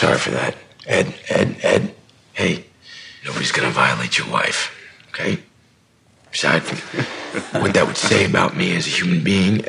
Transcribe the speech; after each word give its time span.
sorry 0.00 0.16
for 0.16 0.30
that. 0.30 0.56
Ed, 0.86 1.14
Ed, 1.28 1.56
Ed. 1.62 1.94
Hey, 2.32 2.64
nobody's 3.22 3.52
gonna 3.52 3.70
violate 3.70 4.16
your 4.16 4.30
wife, 4.30 4.74
okay? 5.08 5.38
Besides, 6.32 6.70
what 7.60 7.74
that 7.74 7.86
would 7.86 7.98
say 7.98 8.24
about 8.24 8.56
me 8.56 8.74
as 8.74 8.86
a 8.86 8.90
human 8.90 9.22
being, 9.22 9.62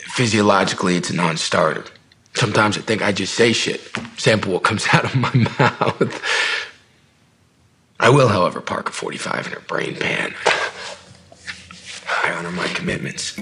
physiologically, 0.00 0.96
it's 0.96 1.10
a 1.10 1.14
non 1.14 1.36
starter. 1.36 1.84
Sometimes 2.34 2.76
I 2.76 2.80
think 2.80 3.02
I 3.02 3.12
just 3.12 3.34
say 3.34 3.52
shit, 3.52 3.80
sample 4.16 4.52
what 4.52 4.64
comes 4.64 4.84
out 4.92 5.04
of 5.04 5.14
my 5.14 5.32
mouth. 5.60 6.22
I 8.00 8.10
will, 8.10 8.28
however, 8.28 8.60
park 8.60 8.88
a 8.88 8.92
45 8.92 9.46
in 9.46 9.52
her 9.52 9.60
brain 9.60 9.94
pan. 9.94 10.34
I 12.24 12.32
honor 12.32 12.50
my 12.50 12.66
commitments. 12.68 13.38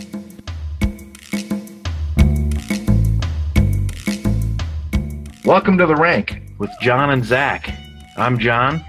Welcome 5.47 5.79
to 5.79 5.87
the 5.87 5.95
rank 5.95 6.43
with 6.59 6.73
John 6.81 7.11
and 7.11 7.25
Zac. 7.25 7.73
I'm 8.17 8.37
John. 8.37 8.85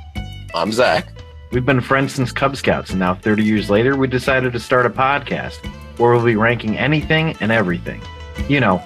I'm 0.56 0.72
Zac. 0.72 1.08
We've 1.52 1.64
been 1.64 1.82
friends 1.82 2.16
since 2.16 2.32
Cub 2.32 2.58
Scouts, 2.58 2.90
and 2.90 2.98
now 2.98 3.14
30 3.14 3.44
years 3.44 3.70
later, 3.70 3.96
we 3.96 4.08
decided 4.08 4.54
to 4.54 4.60
start 4.60 4.88
a 4.88 4.90
podcast 4.90 5.64
where 6.00 6.14
we'll 6.14 6.26
be 6.26 6.36
ranking 6.36 6.76
anything 6.76 7.38
and 7.42 7.52
everything. 7.52 8.02
You 8.50 8.60
know, 8.60 8.82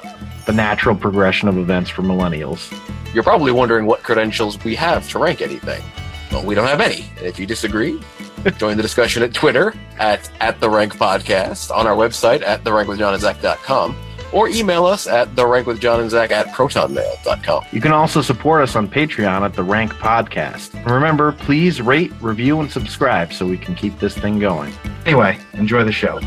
the 0.46 0.52
natural 0.52 0.98
progression 0.98 1.48
of 1.48 1.58
events 1.58 1.90
for 1.90 2.02
millennials. 2.02 2.78
You're 3.14 3.24
probably 3.24 3.54
wondering 3.54 3.86
what 3.86 4.04
credentials 4.04 4.62
we 4.66 4.76
have 4.76 5.10
to 5.12 5.20
rank 5.20 5.42
anything. 5.42 5.82
Well, 6.30 6.46
we 6.46 6.56
don't 6.56 6.68
have 6.68 6.82
any. 6.82 7.10
And 7.20 7.26
if 7.26 7.40
you 7.40 7.46
disagree, 7.46 8.02
join 8.58 8.76
the 8.76 8.84
discussion 8.84 9.24
at 9.24 9.34
Twitter 9.34 9.74
at, 9.98 10.30
at 10.42 10.60
the 10.60 10.70
rank 10.70 10.98
podcast, 10.98 11.74
on 11.74 11.88
our 11.88 11.96
website 11.96 12.42
at 12.42 12.66
therankwithjohnandzach.com, 12.66 13.96
or 14.34 14.48
email 14.50 14.86
us 14.86 15.08
at 15.08 15.36
the 15.36 15.46
rank 15.46 15.68
with 15.68 15.80
John 15.80 16.00
and 16.00 16.10
Zac 16.10 16.32
at 16.32 16.48
protonmail.com. 16.48 17.66
You 17.72 17.82
can 17.82 17.92
also 17.92 18.22
support 18.22 18.62
us 18.62 18.76
on 18.76 18.88
Patreon 18.88 19.42
at 19.42 19.54
the 19.54 19.64
Rank 19.64 19.94
Podcast. 19.94 20.74
And 20.74 20.90
remember, 20.90 21.34
please 21.34 21.82
rate, 21.82 22.12
review, 22.22 22.60
and 22.60 22.72
subscribe 22.72 23.34
so 23.34 23.46
we 23.46 23.58
can 23.58 23.76
keep 23.76 24.00
this 24.00 24.18
thing 24.18 24.40
going. 24.40 24.74
Anyway, 25.06 25.38
enjoy 25.54 25.84
the 25.84 25.92
show. 25.92 26.20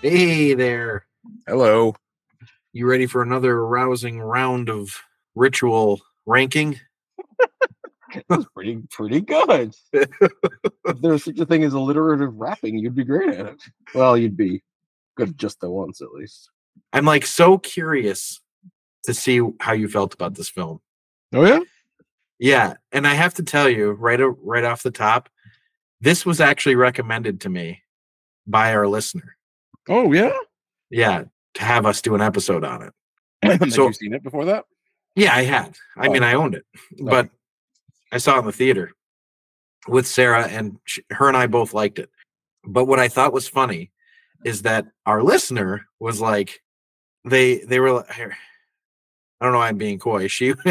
Hey 0.00 0.54
there. 0.54 1.06
Hello. 1.46 1.94
You 2.72 2.88
ready 2.88 3.06
for 3.06 3.22
another 3.22 3.64
rousing 3.64 4.18
round 4.20 4.70
of 4.70 4.98
ritual 5.34 6.00
ranking? 6.26 6.80
That's 8.28 8.44
pretty 8.54 8.78
pretty 8.90 9.20
good. 9.20 9.74
if 9.92 11.00
there's 11.00 11.24
such 11.24 11.38
a 11.38 11.46
thing 11.46 11.64
as 11.64 11.72
alliterative 11.74 12.34
rapping, 12.34 12.78
you'd 12.78 12.94
be 12.94 13.04
great 13.04 13.30
at 13.34 13.46
it. 13.46 13.62
Well, 13.94 14.16
you'd 14.16 14.36
be 14.36 14.62
good 15.16 15.38
just 15.38 15.60
the 15.60 15.70
once 15.70 16.00
at 16.00 16.12
least. 16.12 16.50
I'm 16.92 17.04
like 17.04 17.26
so 17.26 17.58
curious 17.58 18.40
to 19.04 19.14
see 19.14 19.40
how 19.60 19.72
you 19.72 19.88
felt 19.88 20.14
about 20.14 20.34
this 20.34 20.48
film. 20.48 20.80
Oh 21.32 21.44
yeah? 21.44 21.60
Yeah, 22.38 22.74
and 22.90 23.06
I 23.06 23.14
have 23.14 23.34
to 23.34 23.42
tell 23.42 23.68
you 23.68 23.92
right 23.92 24.18
right 24.42 24.64
off 24.64 24.82
the 24.82 24.90
top, 24.90 25.28
this 26.00 26.26
was 26.26 26.40
actually 26.40 26.74
recommended 26.74 27.40
to 27.42 27.48
me 27.48 27.82
by 28.46 28.74
our 28.74 28.88
listener. 28.88 29.36
Oh 29.88 30.12
yeah? 30.12 30.32
Yeah, 30.90 31.24
to 31.54 31.62
have 31.62 31.86
us 31.86 32.02
do 32.02 32.14
an 32.14 32.20
episode 32.20 32.64
on 32.64 32.82
it. 32.82 32.92
Had 33.60 33.72
So- 33.72 33.86
you 33.86 33.92
seen 33.92 34.14
it 34.14 34.22
before 34.22 34.44
that? 34.46 34.64
Yeah, 35.14 35.34
I 35.34 35.42
had. 35.42 35.76
I 35.98 36.06
oh. 36.08 36.10
mean, 36.12 36.22
Oh. 36.22 36.26
I 36.26 36.34
owned 36.34 36.54
it, 36.54 36.64
oh. 36.74 37.04
but 37.04 37.28
I 38.12 38.18
saw 38.18 38.36
it 38.36 38.40
in 38.40 38.46
the 38.46 38.52
theater 38.52 38.92
with 39.88 40.06
Sarah, 40.06 40.46
and 40.46 40.78
sh 40.84 41.00
her 41.10 41.26
and 41.28 41.36
I 41.36 41.46
both 41.46 41.74
liked 41.74 41.98
it. 41.98 42.10
But 42.64 42.84
what 42.84 43.00
I 43.00 43.08
thought 43.08 43.32
was 43.32 43.48
funny 43.48 43.90
is 44.44 44.62
that 44.62 44.86
our 45.06 45.22
listener 45.22 45.86
was 45.98 46.20
like, 46.20 46.60
they 47.24 47.58
they 47.60 47.80
were. 47.80 47.92
like- 47.92 48.10
I 49.40 49.46
don't 49.46 49.52
know. 49.54 49.58
why 49.58 49.68
I'm 49.68 49.76
being 49.78 49.98
coy. 49.98 50.28
She 50.28 50.54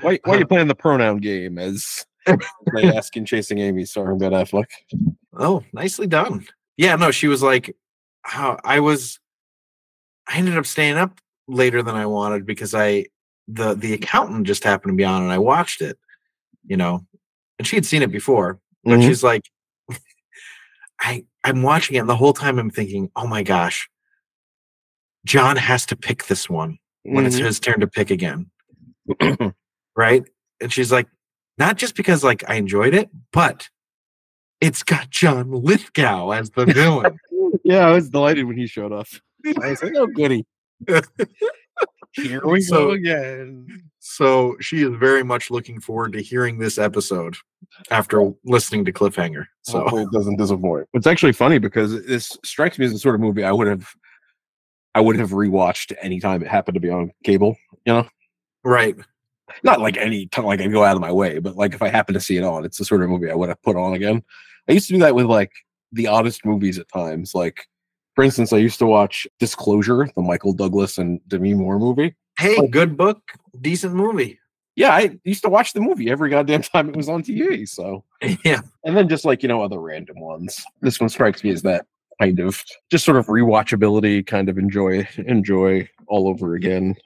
Why, 0.00 0.18
why 0.24 0.34
are 0.34 0.38
you 0.38 0.46
playing 0.46 0.68
the 0.68 0.74
pronoun 0.74 1.18
game 1.18 1.58
as 1.58 2.04
they 2.26 2.88
ask 2.96 3.16
in 3.16 3.24
Chasing 3.24 3.58
Amy 3.58 3.84
starring 3.86 4.18
Ben 4.18 4.32
Affleck? 4.32 4.66
Oh, 5.34 5.62
nicely 5.72 6.06
done. 6.06 6.46
Yeah, 6.76 6.96
no, 6.96 7.10
she 7.10 7.28
was 7.28 7.42
like, 7.42 7.74
how 8.22 8.58
I 8.64 8.80
was, 8.80 9.20
I 10.26 10.36
ended 10.38 10.56
up 10.58 10.66
staying 10.66 10.96
up 10.96 11.18
later 11.48 11.82
than 11.82 11.96
I 11.96 12.06
wanted 12.06 12.44
because 12.46 12.74
I, 12.74 13.06
the 13.48 13.74
the 13.74 13.94
accountant 13.94 14.46
just 14.46 14.62
happened 14.64 14.92
to 14.92 14.96
be 14.96 15.04
on 15.04 15.22
and 15.22 15.32
I 15.32 15.38
watched 15.38 15.80
it, 15.80 15.98
you 16.66 16.76
know, 16.76 17.06
and 17.58 17.66
she 17.66 17.76
had 17.76 17.86
seen 17.86 18.02
it 18.02 18.12
before, 18.12 18.60
but 18.84 19.00
Mhm. 19.00 19.06
she's 19.06 19.22
like, 19.22 19.42
I 21.00 21.24
I'm 21.44 21.62
watching 21.62 21.96
it 21.96 22.00
and 22.00 22.08
the 22.08 22.16
whole 22.16 22.32
time 22.34 22.58
I'm 22.58 22.70
thinking, 22.70 23.10
oh 23.16 23.26
my 23.26 23.42
gosh, 23.42 23.88
John 25.24 25.56
has 25.56 25.86
to 25.86 25.96
pick 25.96 26.26
this 26.26 26.48
one 26.50 26.78
when 27.04 27.24
it's 27.26 27.38
Mhm. 27.40 27.44
his 27.46 27.60
turn 27.60 27.80
to 27.80 27.86
pick 27.86 28.10
again, 28.10 28.50
right? 29.96 30.24
And 30.60 30.72
she's 30.72 30.92
like, 30.92 31.06
not 31.56 31.76
just 31.78 31.94
because 31.96 32.22
like 32.22 32.48
I 32.48 32.54
enjoyed 32.56 32.94
it, 32.94 33.08
but 33.32 33.68
it's 34.60 34.82
got 34.82 35.08
John 35.10 35.50
Lithgow 35.52 36.30
as 36.32 36.50
the 36.50 36.66
villain. 36.66 37.18
yeah, 37.64 37.86
I 37.86 37.92
was 37.92 38.10
delighted 38.10 38.44
when 38.44 38.56
he 38.58 38.66
showed 38.66 38.92
up. 38.92 39.06
I 39.46 39.70
was 39.70 39.82
like, 39.82 39.94
oh, 39.96 40.06
goody. 40.08 40.44
Here 42.22 42.44
we 42.44 42.60
So- 42.60 42.88
go 42.88 42.90
again. 42.92 43.82
so 43.98 44.56
she 44.60 44.82
is 44.82 44.90
very 44.96 45.22
much 45.22 45.50
looking 45.50 45.80
forward 45.80 46.12
to 46.14 46.22
hearing 46.22 46.58
this 46.58 46.78
episode 46.78 47.36
after 47.90 48.32
listening 48.44 48.84
to 48.86 48.92
Cliffhanger. 48.92 49.46
So 49.62 49.80
Hopefully 49.80 50.02
it 50.04 50.10
doesn't 50.12 50.36
disappoint. 50.36 50.88
It's 50.94 51.06
actually 51.06 51.32
funny 51.32 51.58
because 51.58 52.04
this 52.06 52.36
strikes 52.44 52.78
me 52.78 52.86
as 52.86 52.92
the 52.92 52.98
sort 52.98 53.14
of 53.14 53.20
movie 53.20 53.44
I 53.44 53.52
would 53.52 53.66
have 53.66 53.88
I 54.94 55.00
would 55.00 55.16
have 55.16 55.30
rewatched 55.30 55.94
anytime 56.00 56.42
it 56.42 56.48
happened 56.48 56.74
to 56.74 56.80
be 56.80 56.90
on 56.90 57.12
cable. 57.22 57.56
You 57.84 57.92
know, 57.92 58.08
right. 58.64 58.96
not 59.62 59.80
like 59.80 59.96
any 59.96 60.26
time 60.26 60.44
like 60.46 60.60
I 60.60 60.66
go 60.66 60.82
out 60.84 60.96
of 60.96 61.00
my 61.02 61.12
way, 61.12 61.38
but 61.38 61.56
like 61.56 61.74
if 61.74 61.82
I 61.82 61.88
happen 61.88 62.14
to 62.14 62.20
see 62.20 62.36
it 62.36 62.42
on, 62.44 62.64
it's 62.64 62.78
the 62.78 62.84
sort 62.84 63.02
of 63.02 63.08
movie 63.10 63.30
I 63.30 63.34
would 63.34 63.48
have 63.48 63.62
put 63.62 63.76
on 63.76 63.94
again. 63.94 64.22
I 64.68 64.72
used 64.72 64.88
to 64.88 64.94
do 64.94 64.98
that 65.00 65.14
with 65.14 65.26
like 65.26 65.52
the 65.92 66.06
oddest 66.08 66.44
movies 66.44 66.78
at 66.78 66.88
times. 66.92 67.34
Like, 67.34 67.66
for 68.18 68.24
instance, 68.24 68.52
I 68.52 68.56
used 68.56 68.80
to 68.80 68.86
watch 68.86 69.28
Disclosure, 69.38 70.10
the 70.16 70.22
Michael 70.22 70.52
Douglas 70.52 70.98
and 70.98 71.20
Demi 71.28 71.54
Moore 71.54 71.78
movie. 71.78 72.16
Hey, 72.36 72.66
good 72.66 72.96
book, 72.96 73.22
decent 73.60 73.94
movie. 73.94 74.40
Yeah, 74.74 74.90
I 74.90 75.16
used 75.22 75.44
to 75.44 75.48
watch 75.48 75.72
the 75.72 75.80
movie 75.80 76.10
every 76.10 76.28
goddamn 76.28 76.62
time 76.62 76.88
it 76.88 76.96
was 76.96 77.08
on 77.08 77.22
TV. 77.22 77.68
So, 77.68 78.02
Yeah. 78.44 78.62
and 78.82 78.96
then 78.96 79.08
just 79.08 79.24
like 79.24 79.44
you 79.44 79.48
know 79.48 79.62
other 79.62 79.78
random 79.80 80.18
ones. 80.18 80.60
This 80.80 80.98
one 80.98 81.08
strikes 81.08 81.44
me 81.44 81.50
as 81.50 81.62
that 81.62 81.86
kind 82.20 82.40
of 82.40 82.60
just 82.90 83.04
sort 83.04 83.18
of 83.18 83.26
rewatchability, 83.26 84.26
kind 84.26 84.48
of 84.48 84.58
enjoy 84.58 85.06
enjoy 85.18 85.88
all 86.08 86.26
over 86.26 86.56
again. 86.56 86.96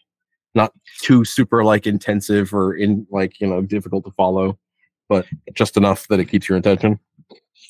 Not 0.55 0.73
too 1.03 1.27
super 1.27 1.63
like 1.63 1.87
intensive 1.87 2.55
or 2.55 2.75
in 2.75 3.07
like 3.11 3.39
you 3.39 3.47
know 3.49 3.61
difficult 3.61 4.07
to 4.07 4.13
follow, 4.13 4.59
but 5.11 5.27
just 5.53 5.77
enough 5.77 6.09
that 6.09 6.21
it 6.21 6.31
keeps 6.31 6.49
your 6.49 6.57
attention. 6.57 6.99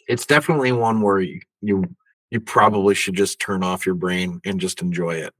It's 0.06 0.26
definitely 0.26 0.70
one 0.70 1.00
where 1.00 1.19
you, 1.19 1.41
you 1.60 1.92
you 2.32 2.41
probably 2.41 2.94
should 2.94 3.15
just 3.15 3.38
turn 3.38 3.62
off 3.62 3.84
your 3.84 3.94
brain 3.94 4.41
and 4.47 4.59
just 4.59 4.81
enjoy 4.81 5.16
it. 5.16 5.34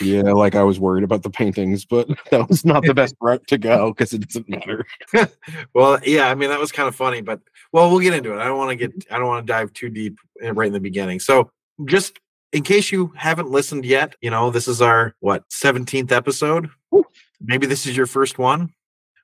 Yeah, 0.00 0.32
like 0.32 0.54
I 0.54 0.62
was 0.62 0.80
worried 0.80 1.04
about 1.04 1.22
the 1.22 1.28
paintings, 1.28 1.84
but 1.84 2.08
that 2.30 2.48
was 2.48 2.64
not 2.64 2.84
the 2.84 2.94
best 2.94 3.14
route 3.20 3.46
to 3.48 3.58
go 3.58 3.92
because 3.92 4.14
it 4.14 4.26
doesn't 4.26 4.48
matter. 4.48 4.86
Well, 5.74 5.98
yeah, 6.04 6.30
I 6.30 6.34
mean 6.34 6.48
that 6.48 6.58
was 6.58 6.72
kind 6.72 6.88
of 6.88 6.96
funny, 6.96 7.20
but 7.20 7.40
well, 7.72 7.90
we'll 7.90 8.00
get 8.00 8.14
into 8.14 8.32
it. 8.32 8.38
I 8.38 8.44
don't 8.44 8.56
want 8.56 8.70
to 8.70 8.76
get 8.76 9.06
I 9.10 9.18
don't 9.18 9.26
want 9.26 9.46
to 9.46 9.52
dive 9.52 9.72
too 9.74 9.90
deep 9.90 10.18
eh, 10.40 10.52
right 10.54 10.68
in 10.68 10.72
the 10.72 10.80
beginning. 10.80 11.20
So, 11.20 11.50
just 11.84 12.18
in 12.52 12.62
case 12.62 12.90
you 12.90 13.12
haven't 13.14 13.50
listened 13.50 13.84
yet, 13.84 14.14
you 14.22 14.30
know, 14.30 14.50
this 14.50 14.68
is 14.68 14.80
our 14.80 15.14
what 15.20 15.46
17th 15.50 16.12
episode. 16.12 16.70
Woo. 16.90 17.04
Maybe 17.40 17.66
this 17.66 17.86
is 17.86 17.94
your 17.94 18.06
first 18.06 18.38
one. 18.38 18.72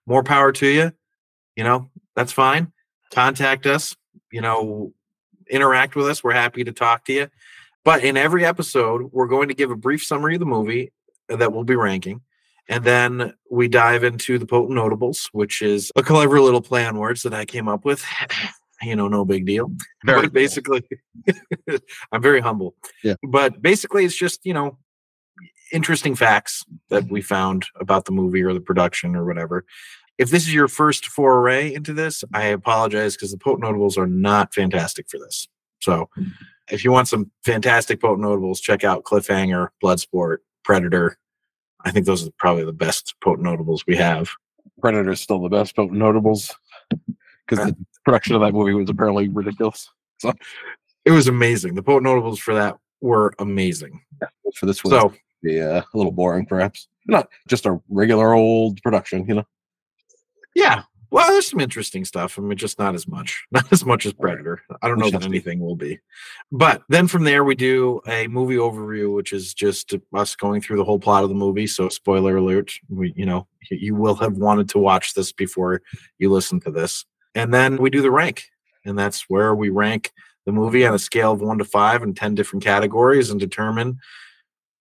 More 0.06 0.22
power 0.22 0.52
to 0.52 0.66
you. 0.66 0.92
You 1.56 1.64
know, 1.64 1.88
that's 2.14 2.32
fine. 2.32 2.72
Contact 3.12 3.64
us, 3.66 3.96
you 4.30 4.42
know, 4.42 4.92
interact 5.50 5.96
with 5.96 6.06
us. 6.06 6.22
We're 6.22 6.32
happy 6.32 6.64
to 6.64 6.72
talk 6.72 7.04
to 7.06 7.12
you. 7.12 7.28
But 7.84 8.02
in 8.02 8.16
every 8.16 8.44
episode, 8.44 9.12
we're 9.12 9.26
going 9.26 9.48
to 9.48 9.54
give 9.54 9.70
a 9.70 9.76
brief 9.76 10.02
summary 10.04 10.34
of 10.34 10.40
the 10.40 10.46
movie 10.46 10.92
that 11.28 11.52
we'll 11.52 11.64
be 11.64 11.76
ranking. 11.76 12.22
And 12.68 12.82
then 12.84 13.34
we 13.50 13.68
dive 13.68 14.04
into 14.04 14.38
the 14.38 14.46
potent 14.46 14.74
notables, 14.74 15.28
which 15.32 15.60
is 15.60 15.92
a 15.96 16.02
clever 16.02 16.40
little 16.40 16.62
play 16.62 16.86
on 16.86 16.98
words 16.98 17.22
that 17.22 17.34
I 17.34 17.44
came 17.44 17.68
up 17.68 17.84
with. 17.84 18.04
you 18.82 18.96
know, 18.96 19.08
no 19.08 19.24
big 19.24 19.46
deal. 19.46 19.70
Very 20.04 20.22
but 20.22 20.32
basically, 20.32 20.82
I'm 22.12 22.22
very 22.22 22.40
humble. 22.40 22.74
Yeah. 23.02 23.14
But 23.22 23.60
basically, 23.60 24.04
it's 24.04 24.16
just, 24.16 24.44
you 24.44 24.54
know, 24.54 24.78
interesting 25.72 26.14
facts 26.14 26.64
that 26.88 27.10
we 27.10 27.20
found 27.20 27.66
about 27.80 28.04
the 28.04 28.12
movie 28.12 28.42
or 28.42 28.52
the 28.54 28.60
production 28.60 29.14
or 29.14 29.24
whatever. 29.24 29.64
If 30.18 30.30
this 30.30 30.46
is 30.46 30.54
your 30.54 30.68
first 30.68 31.06
foray 31.06 31.74
into 31.74 31.92
this, 31.92 32.22
I 32.32 32.44
apologize 32.46 33.16
because 33.16 33.32
the 33.32 33.38
potent 33.38 33.62
notables 33.62 33.98
are 33.98 34.06
not 34.06 34.54
fantastic 34.54 35.08
for 35.08 35.18
this. 35.18 35.48
So 35.80 36.08
if 36.70 36.84
you 36.84 36.92
want 36.92 37.08
some 37.08 37.30
fantastic 37.44 38.00
potent 38.00 38.20
notables, 38.20 38.60
check 38.60 38.84
out 38.84 39.04
Cliffhanger, 39.04 39.68
Bloodsport, 39.82 40.38
Predator. 40.62 41.18
I 41.84 41.90
think 41.90 42.06
those 42.06 42.26
are 42.26 42.30
probably 42.38 42.64
the 42.64 42.72
best 42.72 43.14
potent 43.22 43.44
notables 43.44 43.84
we 43.86 43.96
have. 43.96 44.30
Predator 44.80 45.12
is 45.12 45.20
still 45.20 45.42
the 45.42 45.48
best, 45.48 45.76
potent 45.76 45.98
notables 45.98 46.54
because 47.46 47.66
the 47.66 47.76
production 48.04 48.34
of 48.34 48.40
that 48.42 48.52
movie 48.52 48.72
was 48.72 48.88
apparently 48.88 49.28
ridiculous. 49.28 49.90
So 50.18 50.32
it 51.04 51.10
was 51.10 51.28
amazing. 51.28 51.74
The 51.74 51.82
potent 51.82 52.04
notables 52.04 52.38
for 52.38 52.54
that 52.54 52.78
were 53.00 53.34
amazing. 53.38 54.00
For 54.54 54.66
this 54.66 54.84
one, 54.84 54.92
So 54.92 55.12
be 55.42 55.60
uh, 55.60 55.82
a 55.82 55.96
little 55.96 56.12
boring, 56.12 56.46
perhaps. 56.46 56.88
Not 57.06 57.28
just 57.48 57.66
a 57.66 57.80
regular 57.88 58.32
old 58.32 58.80
production, 58.82 59.26
you 59.26 59.34
know. 59.34 59.44
Yeah. 60.54 60.84
Well, 61.10 61.28
there's 61.28 61.48
some 61.48 61.60
interesting 61.60 62.04
stuff. 62.04 62.36
I 62.36 62.42
mean, 62.42 62.58
just 62.58 62.78
not 62.78 62.96
as 62.96 63.06
much, 63.06 63.44
not 63.52 63.72
as 63.72 63.84
much 63.84 64.04
as 64.04 64.12
Predator. 64.12 64.62
I 64.82 64.88
don't 64.88 64.98
know 64.98 65.10
that 65.10 65.24
anything 65.24 65.60
will 65.60 65.76
be. 65.76 66.00
But 66.50 66.82
then 66.88 67.06
from 67.06 67.22
there, 67.22 67.44
we 67.44 67.54
do 67.54 68.00
a 68.08 68.26
movie 68.26 68.56
overview, 68.56 69.14
which 69.14 69.32
is 69.32 69.54
just 69.54 69.94
us 70.12 70.34
going 70.34 70.60
through 70.60 70.78
the 70.78 70.84
whole 70.84 70.98
plot 70.98 71.22
of 71.22 71.28
the 71.28 71.34
movie. 71.36 71.68
So, 71.68 71.88
spoiler 71.88 72.36
alert, 72.36 72.72
we, 72.88 73.12
you 73.14 73.26
know, 73.26 73.46
you 73.70 73.94
will 73.94 74.16
have 74.16 74.38
wanted 74.38 74.68
to 74.70 74.78
watch 74.78 75.14
this 75.14 75.32
before 75.32 75.82
you 76.18 76.32
listen 76.32 76.58
to 76.60 76.72
this. 76.72 77.04
And 77.36 77.54
then 77.54 77.76
we 77.76 77.90
do 77.90 78.02
the 78.02 78.10
rank, 78.10 78.46
and 78.84 78.98
that's 78.98 79.22
where 79.28 79.54
we 79.54 79.68
rank 79.68 80.12
the 80.46 80.52
movie 80.52 80.84
on 80.84 80.94
a 80.94 80.98
scale 80.98 81.32
of 81.32 81.40
one 81.40 81.58
to 81.58 81.64
five 81.64 82.02
in 82.02 82.14
10 82.14 82.34
different 82.34 82.64
categories 82.64 83.30
and 83.30 83.40
determine 83.40 83.98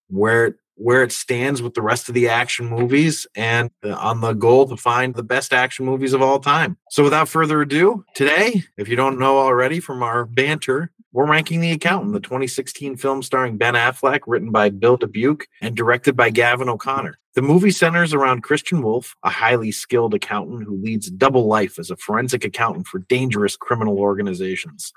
where 0.09 0.57
where 0.75 1.03
it 1.03 1.11
stands 1.11 1.61
with 1.61 1.73
the 1.73 1.81
rest 1.81 2.09
of 2.09 2.15
the 2.15 2.27
action 2.27 2.65
movies 2.67 3.27
and 3.35 3.69
on 3.83 4.21
the 4.21 4.33
goal 4.33 4.67
to 4.67 4.77
find 4.77 5.15
the 5.15 5.23
best 5.23 5.53
action 5.53 5.85
movies 5.85 6.13
of 6.13 6.21
all 6.21 6.39
time. 6.39 6.77
So 6.89 7.03
without 7.03 7.29
further 7.29 7.61
ado, 7.61 8.05
today, 8.15 8.63
if 8.77 8.87
you 8.87 8.95
don't 8.95 9.19
know 9.19 9.37
already 9.37 9.79
from 9.79 10.03
our 10.03 10.25
banter, 10.25 10.91
we're 11.11 11.29
ranking 11.29 11.59
The 11.59 11.71
Accountant, 11.71 12.13
the 12.13 12.19
2016 12.19 12.97
film 12.97 13.21
starring 13.21 13.57
Ben 13.57 13.75
Affleck, 13.75 14.21
written 14.25 14.49
by 14.49 14.69
Bill 14.69 14.97
Dubuque 14.97 15.45
and 15.61 15.75
directed 15.75 16.15
by 16.15 16.31
Gavin 16.31 16.69
O'Connor. 16.69 17.19
The 17.35 17.43
movie 17.43 17.71
centers 17.71 18.13
around 18.13 18.41
Christian 18.41 18.81
Wolff, 18.81 19.15
a 19.23 19.29
highly 19.29 19.71
skilled 19.71 20.13
accountant 20.15 20.63
who 20.63 20.81
leads 20.81 21.09
double 21.11 21.45
life 21.45 21.77
as 21.77 21.91
a 21.91 21.97
forensic 21.97 22.43
accountant 22.45 22.87
for 22.87 22.99
dangerous 22.99 23.55
criminal 23.55 23.99
organizations. 23.99 24.91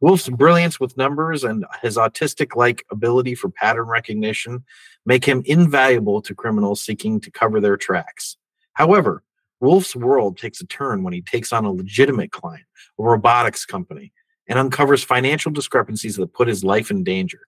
Wolff's 0.00 0.28
brilliance 0.28 0.78
with 0.78 0.96
numbers 0.96 1.42
and 1.42 1.64
his 1.80 1.96
autistic 1.96 2.54
like 2.54 2.84
ability 2.90 3.34
for 3.34 3.48
pattern 3.48 3.86
recognition 3.86 4.64
make 5.06 5.24
him 5.24 5.42
invaluable 5.46 6.20
to 6.22 6.34
criminals 6.34 6.82
seeking 6.82 7.18
to 7.20 7.30
cover 7.30 7.60
their 7.60 7.78
tracks. 7.78 8.36
However, 8.74 9.22
Wolff's 9.60 9.96
world 9.96 10.36
takes 10.36 10.60
a 10.60 10.66
turn 10.66 11.02
when 11.02 11.14
he 11.14 11.22
takes 11.22 11.52
on 11.52 11.64
a 11.64 11.72
legitimate 11.72 12.30
client, 12.30 12.66
a 12.98 13.02
robotics 13.02 13.64
company, 13.64 14.12
and 14.48 14.58
uncovers 14.58 15.02
financial 15.02 15.50
discrepancies 15.50 16.16
that 16.16 16.34
put 16.34 16.46
his 16.46 16.62
life 16.62 16.90
in 16.90 17.02
danger. 17.02 17.40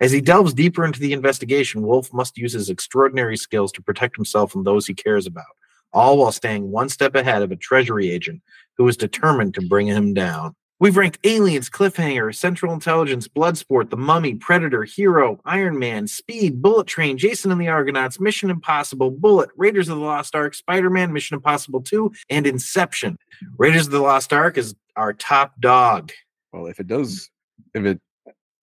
As 0.00 0.12
he 0.12 0.20
delves 0.20 0.54
deeper 0.54 0.84
into 0.84 1.00
the 1.00 1.12
investigation, 1.12 1.82
Wolf 1.82 2.12
must 2.12 2.38
use 2.38 2.52
his 2.52 2.70
extraordinary 2.70 3.36
skills 3.36 3.72
to 3.72 3.82
protect 3.82 4.16
himself 4.16 4.54
and 4.54 4.64
those 4.64 4.86
he 4.86 4.94
cares 4.94 5.26
about, 5.26 5.44
all 5.92 6.18
while 6.18 6.32
staying 6.32 6.70
one 6.70 6.88
step 6.88 7.16
ahead 7.16 7.42
of 7.42 7.50
a 7.50 7.56
treasury 7.56 8.10
agent 8.10 8.42
who 8.78 8.86
is 8.86 8.96
determined 8.96 9.54
to 9.54 9.66
bring 9.66 9.88
him 9.88 10.14
down. 10.14 10.54
We've 10.80 10.96
ranked 10.96 11.18
Aliens, 11.24 11.68
Cliffhanger, 11.68 12.34
Central 12.34 12.72
Intelligence, 12.72 13.28
Bloodsport, 13.28 13.90
The 13.90 13.98
Mummy, 13.98 14.36
Predator, 14.36 14.84
Hero, 14.84 15.38
Iron 15.44 15.78
Man, 15.78 16.06
Speed, 16.06 16.62
Bullet 16.62 16.86
Train, 16.86 17.18
Jason 17.18 17.52
and 17.52 17.60
the 17.60 17.68
Argonauts, 17.68 18.18
Mission 18.18 18.48
Impossible, 18.48 19.10
Bullet, 19.10 19.50
Raiders 19.58 19.90
of 19.90 19.98
the 19.98 20.04
Lost 20.04 20.34
Ark, 20.34 20.54
Spider 20.54 20.88
Man, 20.88 21.12
Mission 21.12 21.34
Impossible 21.34 21.82
2, 21.82 22.10
and 22.30 22.46
Inception. 22.46 23.18
Raiders 23.58 23.86
of 23.86 23.92
the 23.92 24.00
Lost 24.00 24.32
Ark 24.32 24.56
is 24.56 24.74
our 24.96 25.12
top 25.12 25.52
dog. 25.60 26.12
Well, 26.50 26.66
if 26.66 26.80
it 26.80 26.86
does, 26.86 27.28
if 27.74 27.84
it 27.84 28.00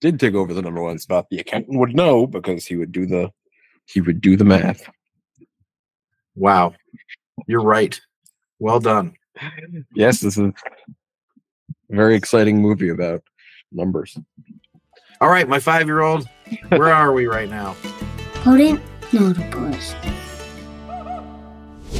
did 0.01 0.19
take 0.19 0.33
over 0.33 0.55
the 0.55 0.63
number 0.63 0.81
one 0.81 0.97
spot, 0.97 1.27
the 1.29 1.37
accountant 1.37 1.77
would 1.77 1.95
know 1.95 2.25
because 2.25 2.65
he 2.65 2.77
would 2.77 2.91
do 2.91 3.05
the 3.05 3.31
he 3.85 4.01
would 4.01 4.21
do 4.21 4.35
the 4.35 4.43
math. 4.43 4.89
Wow, 6.33 6.73
you're 7.45 7.61
right. 7.61 7.99
Well 8.57 8.79
done. 8.79 9.13
Yes, 9.93 10.21
this 10.21 10.39
is 10.39 10.51
very 11.89 12.15
exciting 12.15 12.61
movie 12.61 12.89
about 12.89 13.23
numbers. 13.71 14.17
All 15.21 15.29
right, 15.29 15.47
my 15.47 15.59
five 15.59 15.87
year 15.87 16.01
old, 16.01 16.27
where 16.69 16.93
are 16.93 17.13
we 17.13 17.27
right 17.27 17.49
now? 17.49 17.75
Potent 18.35 18.81
notables. 19.11 19.95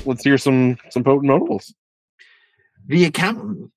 Let's 0.05 0.23
hear 0.23 0.37
some 0.37 0.77
some 0.89 1.03
potent 1.03 1.25
notables. 1.25 1.73
The 2.87 3.05
accountant 3.05 3.71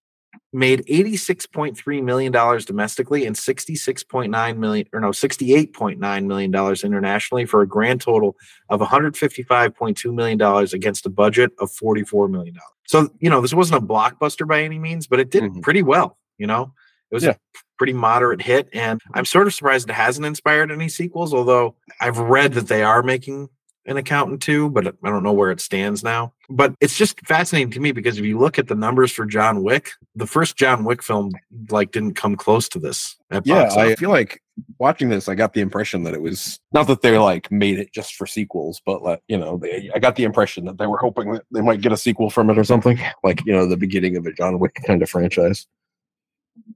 made 0.53 0.85
$86.3 0.87 2.03
million 2.03 2.33
domestically 2.33 3.25
and 3.27 3.37
66.9 3.37 4.57
million 4.57 4.87
or 4.93 5.01
no 5.01 5.11
$68.9 5.11 6.25
million 6.27 6.55
internationally 6.85 7.47
for 7.47 7.63
a 7.63 7.67
grand 7.69 8.01
total 8.01 8.37
of 8.69 8.81
$155.2 8.81 10.13
million 10.15 10.41
against 10.75 11.07
a 11.07 11.11
budget 11.11 11.53
of 11.59 11.71
$44 11.71 12.29
million. 12.31 12.57
So, 12.87 13.09
you 13.21 13.31
know, 13.31 13.41
this 13.41 13.55
wasn't 13.55 13.83
a 13.83 13.87
blockbuster 13.87 14.47
by 14.47 14.63
any 14.63 14.79
means, 14.79 15.07
but 15.07 15.21
it 15.21 15.31
did 15.31 15.45
Mhm. 15.45 15.63
pretty 15.63 15.83
well, 15.83 16.19
you 16.39 16.47
know. 16.47 16.73
It 17.11 17.15
was 17.15 17.25
Yeah. 17.25 17.31
a 17.31 17.37
pretty 17.79 17.93
moderate 17.93 18.43
hit 18.43 18.69
and 18.73 19.01
I'm 19.15 19.25
sort 19.25 19.47
of 19.47 19.55
surprised 19.55 19.89
it 19.89 19.93
hasn't 19.95 20.27
inspired 20.27 20.71
any 20.73 20.89
sequels, 20.89 21.33
although 21.35 21.77
I've 22.01 22.19
read 22.19 22.55
that 22.55 22.69
they 22.69 22.83
are 22.83 23.03
making 23.03 23.49
an 23.87 23.97
accountant 23.97 24.43
too, 24.43 24.71
but 24.71 24.87
I 24.87 25.11
don't 25.11 25.23
know 25.23 25.33
where 25.33 25.51
it 25.51 25.61
stands 25.61 26.05
now. 26.05 26.33
But 26.49 26.75
it's 26.81 26.97
just 26.97 27.21
fascinating 27.27 27.71
to 27.73 27.81
me 27.81 27.93
because 27.93 28.19
if 28.19 28.25
you 28.25 28.39
look 28.39 28.59
at 28.59 28.69
the 28.69 28.75
numbers 28.75 29.11
for 29.11 29.25
John 29.25 29.63
Wick, 29.63 29.91
the 30.15 30.27
first 30.27 30.57
John 30.57 30.85
Wick 30.85 31.03
film 31.03 31.33
like 31.71 31.93
didn't 31.93 32.15
come 32.15 32.37
close 32.37 32.69
to 32.71 32.79
this. 32.79 33.17
at 33.31 33.47
Yeah, 33.47 33.71
I 33.75 33.95
feel 33.95 34.11
like 34.11 34.43
watching 34.79 35.09
this, 35.09 35.29
I 35.29 35.35
got 35.35 35.55
the 35.55 35.61
impression 35.61 36.03
that 36.05 36.15
it 36.15 36.21
was 36.21 36.61
not 36.73 36.87
that 36.89 37.03
they 37.03 37.17
like 37.19 37.51
made 37.51 37.79
it 37.79 37.93
just 37.93 38.15
for 38.15 38.27
sequels, 38.27 38.83
but 38.85 39.03
like 39.03 39.23
you 39.29 39.39
know, 39.39 39.57
they, 39.57 39.91
I 39.95 39.99
got 39.99 40.17
the 40.17 40.25
impression 40.25 40.65
that 40.67 40.79
they 40.79 40.87
were 40.87 40.99
hoping 40.99 41.33
that 41.33 41.45
they 41.51 41.63
might 41.63 41.81
get 41.81 41.93
a 41.93 41.97
sequel 41.97 42.31
from 42.31 42.51
it 42.51 42.59
or 42.59 42.65
something, 42.65 42.99
like 43.25 43.45
you 43.47 43.53
know, 43.53 43.67
the 43.67 43.77
beginning 43.77 44.17
of 44.17 44.27
a 44.27 44.33
John 44.33 44.59
Wick 44.59 44.77
kind 44.87 45.03
of 45.03 45.09
franchise. 45.09 45.67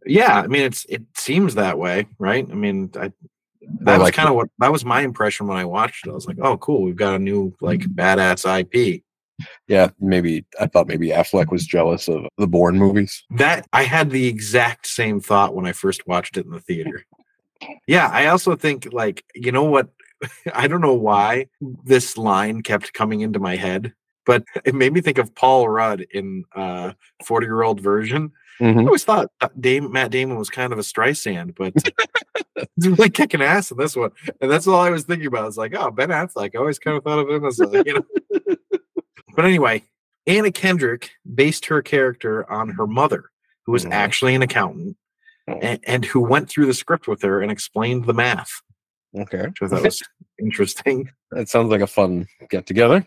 yeah, 0.06 0.40
I 0.40 0.46
mean 0.46 0.62
it's 0.62 0.86
it 0.86 1.02
seems 1.16 1.54
that 1.56 1.78
way, 1.78 2.06
right? 2.18 2.46
I 2.50 2.54
mean, 2.54 2.90
I, 2.98 3.12
that 3.80 3.98
was 3.98 4.04
like 4.04 4.14
kind 4.14 4.28
of 4.28 4.34
what 4.34 4.48
that 4.58 4.72
was 4.72 4.84
my 4.84 5.02
impression 5.02 5.46
when 5.46 5.56
I 5.56 5.64
watched 5.64 6.06
it. 6.06 6.10
I 6.10 6.14
was 6.14 6.26
like, 6.26 6.38
oh, 6.40 6.56
cool, 6.58 6.82
we've 6.82 6.96
got 6.96 7.14
a 7.14 7.18
new 7.18 7.54
like 7.60 7.80
badass 7.80 8.44
IP. 8.60 9.02
Yeah, 9.66 9.90
maybe 9.98 10.44
I 10.60 10.66
thought 10.66 10.86
maybe 10.86 11.08
Affleck 11.08 11.50
was 11.50 11.66
jealous 11.66 12.08
of 12.08 12.26
the 12.38 12.46
Bourne 12.46 12.78
movies. 12.78 13.24
That 13.30 13.66
I 13.72 13.82
had 13.82 14.10
the 14.10 14.26
exact 14.26 14.86
same 14.86 15.20
thought 15.20 15.54
when 15.54 15.66
I 15.66 15.72
first 15.72 16.06
watched 16.06 16.36
it 16.36 16.46
in 16.46 16.52
the 16.52 16.60
theater. 16.60 17.04
Yeah, 17.86 18.08
I 18.12 18.26
also 18.26 18.56
think 18.56 18.92
like 18.92 19.24
you 19.34 19.52
know 19.52 19.64
what 19.64 19.88
I 20.54 20.68
don't 20.68 20.80
know 20.80 20.94
why 20.94 21.48
this 21.60 22.16
line 22.16 22.62
kept 22.62 22.92
coming 22.92 23.20
into 23.20 23.38
my 23.38 23.56
head, 23.56 23.92
but 24.26 24.44
it 24.64 24.74
made 24.74 24.92
me 24.92 25.00
think 25.00 25.18
of 25.18 25.34
Paul 25.34 25.68
Rudd 25.68 26.04
in 26.12 26.44
uh 26.54 26.92
40 27.24 27.46
year 27.46 27.62
old 27.62 27.80
Virgin. 27.80 28.32
I 28.60 28.64
Mhm. 28.64 28.86
always 28.86 29.04
thought 29.04 29.30
Dame, 29.58 29.90
Matt 29.90 30.10
Damon 30.10 30.36
was 30.38 30.48
kind 30.50 30.72
of 30.72 30.78
a 30.78 30.82
Streisand, 30.82 31.54
but 31.56 31.72
he's 32.76 32.88
really 32.88 33.10
kicking 33.10 33.42
ass 33.42 33.70
in 33.70 33.76
this 33.78 33.96
one. 33.96 34.10
And 34.40 34.50
that's 34.50 34.66
all 34.66 34.80
I 34.80 34.90
was 34.90 35.04
thinking 35.04 35.26
about. 35.26 35.48
It's 35.48 35.56
like, 35.56 35.74
oh, 35.76 35.90
Ben 35.90 36.10
Affleck. 36.10 36.50
I 36.54 36.58
always 36.58 36.78
kind 36.78 36.96
of 36.96 37.02
thought 37.04 37.18
of 37.18 37.28
him 37.28 37.44
as 37.44 37.58
a, 37.60 37.82
you 37.84 37.94
know. 37.94 38.04
but 39.36 39.44
anyway, 39.44 39.82
Anna 40.26 40.52
Kendrick 40.52 41.10
based 41.34 41.66
her 41.66 41.82
character 41.82 42.48
on 42.50 42.68
her 42.70 42.86
mother, 42.86 43.24
who 43.66 43.72
was 43.72 43.84
Mhm. 43.84 43.90
actually 43.92 44.34
an 44.34 44.42
accountant 44.42 44.96
Oh. 45.48 45.58
and, 45.60 45.80
and 45.86 46.04
who 46.06 46.20
went 46.20 46.48
through 46.48 46.66
the 46.66 46.74
script 46.74 47.06
with 47.06 47.20
her 47.22 47.42
and 47.42 47.50
explained 47.52 48.06
the 48.06 48.14
math, 48.14 48.62
Okay, 49.18 49.46
which 49.60 49.72
I 49.72 49.80
was 49.80 50.02
interesting. 50.38 51.10
that 51.32 51.48
sounds 51.50 51.70
like 51.70 51.82
a 51.82 51.86
fun 51.86 52.26
get 52.50 52.66
together. 52.66 53.06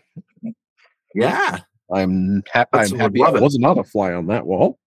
Yeah. 1.14 1.58
I'm, 1.92 2.42
ha- 2.52 2.66
I'm 2.72 2.98
happy 2.98 3.22
I 3.24 3.30
was 3.30 3.58
not 3.58 3.78
a 3.78 3.82
fly 3.84 4.12
on 4.12 4.26
that 4.26 4.46
wall. 4.46 4.78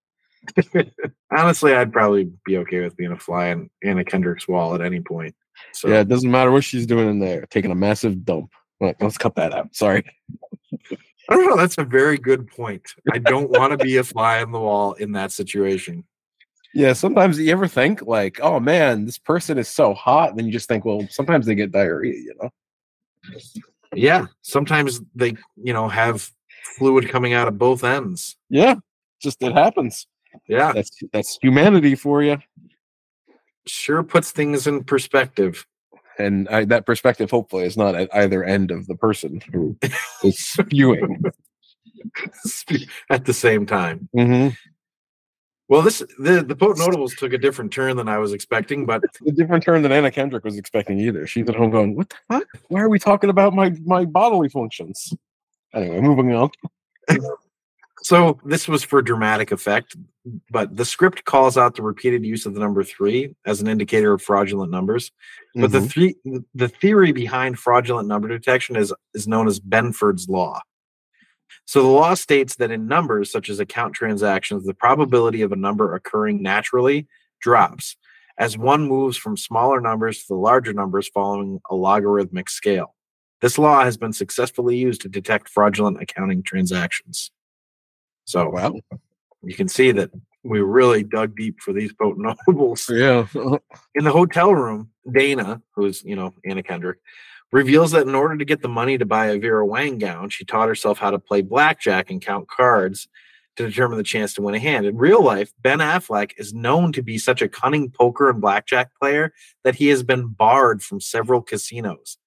Honestly, 1.31 1.73
I'd 1.73 1.93
probably 1.93 2.31
be 2.45 2.57
okay 2.57 2.81
with 2.81 2.97
being 2.97 3.11
a 3.11 3.19
fly 3.19 3.47
in 3.47 3.69
Anna 3.83 4.03
Kendrick's 4.03 4.47
wall 4.47 4.75
at 4.75 4.81
any 4.81 4.99
point. 4.99 5.35
So 5.73 5.87
Yeah, 5.87 5.99
it 5.99 6.07
doesn't 6.07 6.29
matter 6.29 6.51
what 6.51 6.63
she's 6.63 6.85
doing 6.85 7.09
in 7.09 7.19
there, 7.19 7.45
taking 7.49 7.71
a 7.71 7.75
massive 7.75 8.25
dump. 8.25 8.51
Like, 8.79 9.01
let's 9.01 9.17
cut 9.17 9.35
that 9.35 9.53
out. 9.53 9.75
Sorry. 9.75 10.03
I 11.29 11.35
don't 11.35 11.47
know. 11.47 11.55
That's 11.55 11.77
a 11.77 11.83
very 11.83 12.17
good 12.17 12.47
point. 12.47 12.83
I 13.11 13.19
don't 13.19 13.49
want 13.49 13.71
to 13.71 13.77
be 13.77 13.97
a 13.97 14.03
fly 14.03 14.41
on 14.41 14.51
the 14.51 14.59
wall 14.59 14.93
in 14.93 15.11
that 15.13 15.31
situation. 15.31 16.03
Yeah, 16.73 16.93
sometimes 16.93 17.37
you 17.37 17.51
ever 17.51 17.67
think 17.67 18.01
like, 18.01 18.39
oh 18.41 18.59
man, 18.59 19.05
this 19.05 19.17
person 19.17 19.57
is 19.57 19.67
so 19.67 19.93
hot, 19.93 20.29
and 20.29 20.39
then 20.39 20.45
you 20.45 20.51
just 20.51 20.67
think, 20.67 20.85
well, 20.85 21.05
sometimes 21.09 21.45
they 21.45 21.55
get 21.55 21.71
diarrhea, 21.71 22.13
you 22.13 22.33
know? 22.41 22.49
Yeah. 23.93 24.27
Sometimes 24.41 25.01
they, 25.13 25.35
you 25.57 25.73
know, 25.73 25.87
have 25.89 26.29
fluid 26.77 27.09
coming 27.09 27.33
out 27.33 27.47
of 27.47 27.57
both 27.57 27.83
ends. 27.83 28.37
Yeah, 28.49 28.75
just 29.21 29.41
it 29.41 29.53
happens. 29.53 30.07
Yeah. 30.47 30.71
That's 30.73 30.91
that's 31.13 31.37
humanity 31.41 31.95
for 31.95 32.21
you, 32.23 32.37
Sure 33.67 34.03
puts 34.03 34.31
things 34.31 34.67
in 34.67 34.83
perspective. 34.83 35.65
and 36.17 36.47
I, 36.49 36.65
that 36.65 36.85
perspective 36.85 37.29
hopefully 37.31 37.65
is 37.65 37.77
not 37.77 37.95
at 37.95 38.13
either 38.15 38.43
end 38.43 38.71
of 38.71 38.87
the 38.87 38.95
person 38.95 39.41
who 39.51 39.77
is 40.23 40.39
spewing. 40.39 41.21
at 43.09 43.25
the 43.25 43.33
same 43.33 43.65
time. 43.65 44.09
hmm 44.15 44.49
Well, 45.67 45.81
this 45.83 45.99
the 46.19 46.43
the 46.43 46.55
potent 46.55 46.79
notables 46.79 47.13
took 47.15 47.33
a 47.33 47.37
different 47.37 47.71
turn 47.71 47.95
than 47.97 48.09
I 48.09 48.17
was 48.17 48.33
expecting, 48.33 48.85
but 48.85 49.03
A 49.27 49.31
different 49.31 49.63
turn 49.63 49.83
than 49.83 49.91
Anna 49.91 50.11
Kendrick 50.11 50.43
was 50.43 50.57
expecting 50.57 50.99
either. 50.99 51.27
She's 51.27 51.47
at 51.47 51.55
home 51.55 51.69
going, 51.71 51.95
"What 51.95 52.09
the 52.09 52.15
fuck? 52.29 52.47
Why 52.69 52.81
are 52.81 52.89
we 52.89 52.99
talking 52.99 53.29
about 53.29 53.53
my 53.53 53.71
my 53.85 54.05
bodily 54.05 54.49
functions?" 54.49 55.13
Anyway, 55.73 56.01
moving 56.01 56.33
on. 56.33 56.49
So 58.03 58.39
this 58.43 58.67
was 58.67 58.83
for 58.83 59.01
dramatic 59.01 59.51
effect, 59.51 59.95
but 60.49 60.75
the 60.75 60.85
script 60.85 61.23
calls 61.25 61.55
out 61.55 61.75
the 61.75 61.83
repeated 61.83 62.25
use 62.25 62.45
of 62.47 62.53
the 62.55 62.59
number 62.59 62.83
three 62.83 63.35
as 63.45 63.61
an 63.61 63.67
indicator 63.67 64.13
of 64.13 64.21
fraudulent 64.23 64.71
numbers. 64.71 65.11
But 65.53 65.71
the 65.71 65.79
Mhm. 65.79 65.91
three, 65.91 66.15
the 66.55 66.67
theory 66.67 67.11
behind 67.11 67.59
fraudulent 67.59 68.07
number 68.07 68.27
detection 68.27 68.75
is 68.75 68.93
is 69.13 69.27
known 69.27 69.47
as 69.47 69.59
Benford's 69.59 70.27
law. 70.27 70.61
So 71.65 71.81
the 71.83 71.89
law 71.89 72.15
states 72.15 72.55
that 72.55 72.71
in 72.71 72.87
numbers 72.87 73.31
such 73.31 73.49
as 73.49 73.59
account 73.59 73.93
transactions, 73.93 74.65
the 74.65 74.73
probability 74.73 75.41
of 75.43 75.51
a 75.51 75.55
number 75.55 75.93
occurring 75.93 76.41
naturally 76.41 77.07
drops 77.39 77.97
as 78.37 78.57
one 78.57 78.87
moves 78.87 79.15
from 79.17 79.37
smaller 79.37 79.79
numbers 79.79 80.19
to 80.21 80.25
the 80.29 80.35
larger 80.39 80.73
numbers 80.73 81.07
following 81.09 81.59
a 81.69 81.75
logarithmic 81.75 82.49
scale. 82.49 82.95
This 83.41 83.57
law 83.57 83.83
has 83.83 83.97
been 83.97 84.13
successfully 84.13 84.77
used 84.77 85.01
to 85.01 85.09
detect 85.09 85.49
fraudulent 85.49 86.01
accounting 86.01 86.41
transactions. 86.41 87.31
So 88.31 88.49
wow. 88.49 88.73
you 89.43 89.55
can 89.55 89.67
see 89.67 89.91
that 89.91 90.09
we 90.43 90.61
really 90.61 91.03
dug 91.03 91.35
deep 91.35 91.59
for 91.59 91.73
these 91.73 91.93
potent 91.93 92.35
nobles. 92.47 92.89
Yeah. 92.89 93.27
In 93.95 94.03
the 94.03 94.11
hotel 94.11 94.55
room, 94.55 94.89
Dana, 95.11 95.61
who's, 95.75 96.03
you 96.03 96.15
know, 96.15 96.33
Anna 96.45 96.63
Kendrick, 96.63 96.99
reveals 97.51 97.91
that 97.91 98.07
in 98.07 98.15
order 98.15 98.37
to 98.37 98.45
get 98.45 98.61
the 98.61 98.69
money 98.69 98.97
to 98.97 99.05
buy 99.05 99.27
a 99.27 99.37
Vera 99.37 99.65
Wang 99.65 99.97
gown, 99.97 100.29
she 100.29 100.45
taught 100.45 100.69
herself 100.69 100.97
how 100.97 101.11
to 101.11 101.19
play 101.19 101.41
blackjack 101.41 102.09
and 102.09 102.21
count 102.21 102.47
cards 102.47 103.07
to 103.57 103.67
determine 103.67 103.97
the 103.97 104.03
chance 104.03 104.33
to 104.33 104.41
win 104.41 104.55
a 104.55 104.59
hand. 104.59 104.85
In 104.85 104.95
real 104.95 105.21
life, 105.21 105.51
Ben 105.61 105.79
Affleck 105.79 106.31
is 106.37 106.53
known 106.53 106.93
to 106.93 107.03
be 107.03 107.17
such 107.17 107.41
a 107.41 107.49
cunning 107.49 107.91
poker 107.91 108.29
and 108.29 108.39
blackjack 108.39 108.91
player 108.97 109.33
that 109.65 109.75
he 109.75 109.87
has 109.87 110.03
been 110.03 110.27
barred 110.27 110.81
from 110.81 111.01
several 111.01 111.41
casinos. 111.41 112.17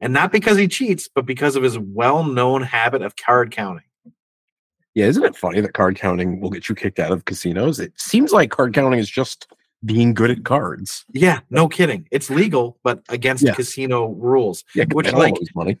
And 0.00 0.12
not 0.12 0.32
because 0.32 0.56
he 0.56 0.68
cheats, 0.68 1.08
but 1.14 1.26
because 1.26 1.56
of 1.56 1.62
his 1.62 1.78
well 1.78 2.24
known 2.24 2.62
habit 2.62 3.02
of 3.02 3.16
card 3.16 3.50
counting. 3.50 3.85
Yeah, 4.96 5.04
isn't 5.08 5.22
it 5.24 5.36
funny 5.36 5.60
that 5.60 5.74
card 5.74 5.96
counting 5.96 6.40
will 6.40 6.48
get 6.48 6.70
you 6.70 6.74
kicked 6.74 6.98
out 6.98 7.12
of 7.12 7.26
casinos? 7.26 7.78
It 7.78 7.92
seems 8.00 8.32
like 8.32 8.50
card 8.50 8.72
counting 8.72 8.98
is 8.98 9.10
just 9.10 9.46
being 9.84 10.14
good 10.14 10.30
at 10.30 10.42
cards. 10.42 11.04
Yeah, 11.12 11.40
no 11.50 11.68
kidding. 11.68 12.08
It's 12.10 12.30
legal, 12.30 12.78
but 12.82 13.02
against 13.10 13.44
Yeah. 13.44 13.52
casino 13.52 14.08
rules. 14.12 14.64
Yeah, 14.74 14.86
Which, 14.90 15.12
like- 15.12 15.34
money. 15.54 15.76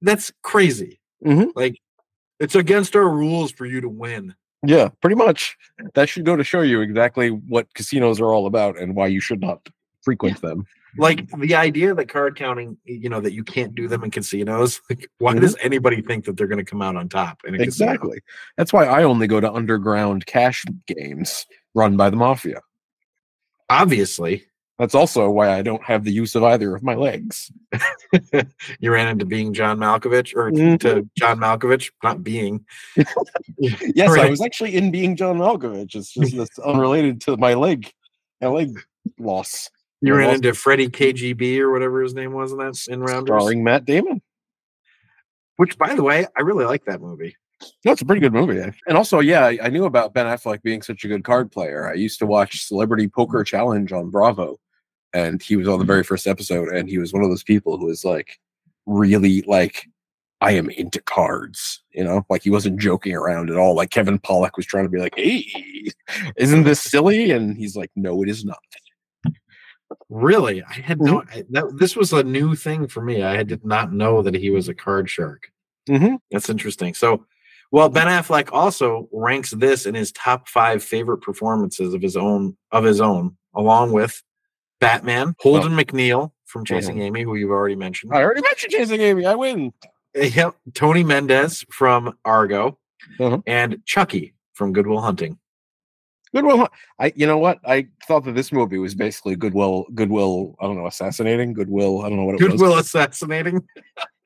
That's 0.00 0.32
crazy. 0.42 0.98
Mhm. 1.22 1.50
Like, 1.54 1.78
it's 2.40 2.54
against 2.54 2.96
our 2.96 3.06
rules 3.06 3.52
for 3.52 3.66
you 3.66 3.82
to 3.82 3.88
win. 3.88 4.34
Yeah, 4.66 4.88
pretty 5.02 5.16
much. 5.16 5.58
That 5.92 6.08
should 6.08 6.24
go 6.24 6.34
to 6.34 6.42
show 6.42 6.62
you 6.62 6.80
exactly 6.80 7.28
what 7.28 7.72
casinos 7.74 8.18
are 8.18 8.32
all 8.32 8.46
about 8.46 8.78
and 8.80 8.96
why 8.96 9.08
you 9.08 9.20
should 9.20 9.42
not 9.42 9.68
frequent 10.02 10.40
them. 10.40 10.64
Like 10.96 11.28
the 11.38 11.54
idea 11.54 11.94
that 11.94 12.08
card 12.08 12.36
counting, 12.36 12.76
you 12.84 13.08
know, 13.08 13.20
that 13.20 13.32
you 13.32 13.42
can't 13.44 13.74
do 13.74 13.88
them 13.88 14.04
in 14.04 14.10
casinos. 14.10 14.80
Like, 14.90 15.08
why 15.18 15.34
Mhm. 15.34 15.40
does 15.40 15.56
anybody 15.62 16.02
think 16.02 16.24
that 16.26 16.36
they're 16.36 16.46
going 16.46 16.64
to 16.64 16.70
come 16.70 16.82
out 16.82 16.96
on 16.96 17.08
top? 17.08 17.40
In 17.46 17.54
a 17.54 17.58
casino? 17.58 17.90
Exactly. 17.92 18.18
That's 18.56 18.72
why 18.72 18.84
I 18.86 19.02
only 19.04 19.26
go 19.26 19.40
to 19.40 19.52
underground 19.52 20.26
cash 20.26 20.64
games 20.86 21.46
run 21.74 21.96
by 21.96 22.10
the 22.10 22.16
mafia. 22.16 22.60
Obviously, 23.70 24.44
That's 24.76 24.96
also 24.96 25.30
why 25.30 25.50
I 25.56 25.62
don't 25.62 25.84
have 25.84 26.02
the 26.02 26.10
use 26.10 26.34
of 26.34 26.42
either 26.42 26.74
of 26.74 26.82
my 26.82 26.96
legs. 26.96 27.48
you 28.80 28.90
ran 28.90 29.06
into 29.06 29.24
being 29.24 29.54
John 29.54 29.78
Malkovich 29.78 30.34
or 30.34 30.50
Mhm. 30.50 30.80
to 30.80 31.08
John 31.16 31.38
Malkovich, 31.38 31.92
not 32.02 32.24
being. 32.24 32.64
Yes, 33.58 34.10
I 34.18 34.28
was 34.28 34.40
actually 34.42 34.74
in 34.74 34.90
being 34.90 35.14
John 35.14 35.38
Malkovich. 35.38 35.94
It's 35.94 36.12
just 36.12 36.36
that's 36.36 36.58
unrelated 36.58 37.20
to 37.22 37.36
my 37.36 37.54
leg, 37.54 37.92
my 38.40 38.48
leg 38.48 38.80
loss. 39.18 39.70
You 40.06 40.14
I 40.14 40.18
ran 40.18 40.34
into 40.34 40.54
Freddie 40.54 40.88
KGB 40.88 41.58
or 41.58 41.70
whatever 41.70 42.02
his 42.02 42.14
name 42.14 42.32
was 42.32 42.52
in 42.52 42.58
that 42.58 42.78
in 42.88 43.00
Rounders. 43.00 43.28
starring 43.28 43.64
Matt 43.64 43.84
Damon. 43.84 44.20
Which, 45.56 45.78
by 45.78 45.94
the 45.94 46.02
way, 46.02 46.26
I 46.36 46.42
really 46.42 46.64
like 46.64 46.84
that 46.86 47.00
movie. 47.00 47.36
No, 47.84 47.92
it's 47.92 48.02
a 48.02 48.04
pretty 48.04 48.20
good 48.20 48.32
movie. 48.32 48.58
eh? 48.58 48.72
And 48.88 48.96
also, 48.96 49.20
yeah, 49.20 49.44
I, 49.46 49.58
I 49.62 49.68
knew 49.68 49.84
about 49.84 50.12
Ben 50.12 50.26
Affleck 50.26 50.62
being 50.62 50.82
such 50.82 51.04
a 51.04 51.08
good 51.08 51.24
card 51.24 51.50
player. 51.52 51.88
I 51.88 51.94
used 51.94 52.18
to 52.18 52.26
watch 52.26 52.66
Celebrity 52.66 53.08
Poker 53.08 53.44
Challenge 53.44 53.92
on 53.92 54.10
Bravo, 54.10 54.58
and 55.12 55.40
he 55.40 55.56
was 55.56 55.68
on 55.68 55.78
the 55.78 55.84
very 55.84 56.02
first 56.02 56.26
episode, 56.26 56.68
and 56.68 56.88
he 56.88 56.98
was 56.98 57.12
one 57.12 57.22
of 57.22 57.30
those 57.30 57.44
people 57.44 57.78
who 57.78 57.86
was 57.86 58.04
like 58.04 58.38
really 58.86 59.42
like, 59.42 59.86
I 60.40 60.52
am 60.52 60.68
into 60.70 61.00
cards, 61.00 61.82
you 61.92 62.04
know, 62.04 62.26
like 62.28 62.42
he 62.42 62.50
wasn't 62.50 62.80
joking 62.80 63.14
around 63.14 63.48
at 63.48 63.56
all. 63.56 63.74
Like 63.74 63.90
Kevin 63.90 64.18
Pollak 64.18 64.56
was 64.56 64.66
trying 64.66 64.84
to 64.84 64.90
be 64.90 64.98
like, 64.98 65.14
hey, 65.16 65.46
isn't 66.36 66.64
this 66.64 66.82
silly? 66.82 67.30
And 67.30 67.56
he's 67.56 67.76
like, 67.76 67.90
no, 67.96 68.22
it 68.22 68.28
is 68.28 68.44
not. 68.44 68.58
Really, 70.08 70.62
I 70.62 70.72
had 70.74 71.00
no. 71.00 71.22
I, 71.32 71.44
that, 71.50 71.76
this 71.78 71.96
was 71.96 72.12
a 72.12 72.22
new 72.22 72.54
thing 72.54 72.88
for 72.88 73.02
me. 73.02 73.22
I 73.22 73.42
did 73.42 73.64
not 73.64 73.92
know 73.92 74.22
that 74.22 74.34
he 74.34 74.50
was 74.50 74.68
a 74.68 74.74
card 74.74 75.08
shark. 75.10 75.50
Mm-hmm. 75.88 76.16
That's 76.30 76.48
interesting. 76.48 76.94
So, 76.94 77.26
well, 77.70 77.88
Ben 77.88 78.06
Affleck 78.06 78.48
also 78.52 79.08
ranks 79.12 79.50
this 79.50 79.86
in 79.86 79.94
his 79.94 80.12
top 80.12 80.48
five 80.48 80.82
favorite 80.82 81.18
performances 81.18 81.94
of 81.94 82.02
his 82.02 82.16
own 82.16 82.56
of 82.72 82.84
his 82.84 83.00
own, 83.00 83.36
along 83.54 83.92
with 83.92 84.22
Batman, 84.80 85.34
Holden 85.40 85.72
McNeil 85.72 86.32
from 86.46 86.64
Chasing 86.64 87.00
Amy, 87.00 87.22
who 87.22 87.34
you've 87.36 87.50
already 87.50 87.76
mentioned. 87.76 88.12
I 88.14 88.22
already 88.22 88.42
mentioned 88.42 88.72
Chasing 88.72 89.00
Amy. 89.00 89.26
I 89.26 89.34
win. 89.34 89.72
Yep, 90.14 90.54
Tony 90.74 91.02
Mendez 91.02 91.64
from 91.70 92.16
Argo, 92.24 92.78
Uh-huh. 93.18 93.40
and 93.46 93.78
Chucky 93.84 94.34
from 94.52 94.72
Good 94.72 94.86
Will 94.86 95.00
Hunting. 95.00 95.38
Goodwill. 96.34 96.68
I, 96.98 97.12
you 97.14 97.26
know 97.26 97.38
what? 97.38 97.58
I 97.64 97.86
thought 98.06 98.24
that 98.24 98.34
this 98.34 98.52
movie 98.52 98.78
was 98.78 98.94
basically 98.94 99.36
Goodwill. 99.36 99.86
Goodwill. 99.94 100.56
I 100.60 100.66
don't 100.66 100.76
know, 100.76 100.86
assassinating. 100.86 101.52
Goodwill. 101.52 102.02
I 102.02 102.08
don't 102.08 102.18
know 102.18 102.24
what 102.24 102.34
it 102.34 102.42
was. 102.42 102.52
Goodwill 102.52 102.76
assassinating. 102.78 103.62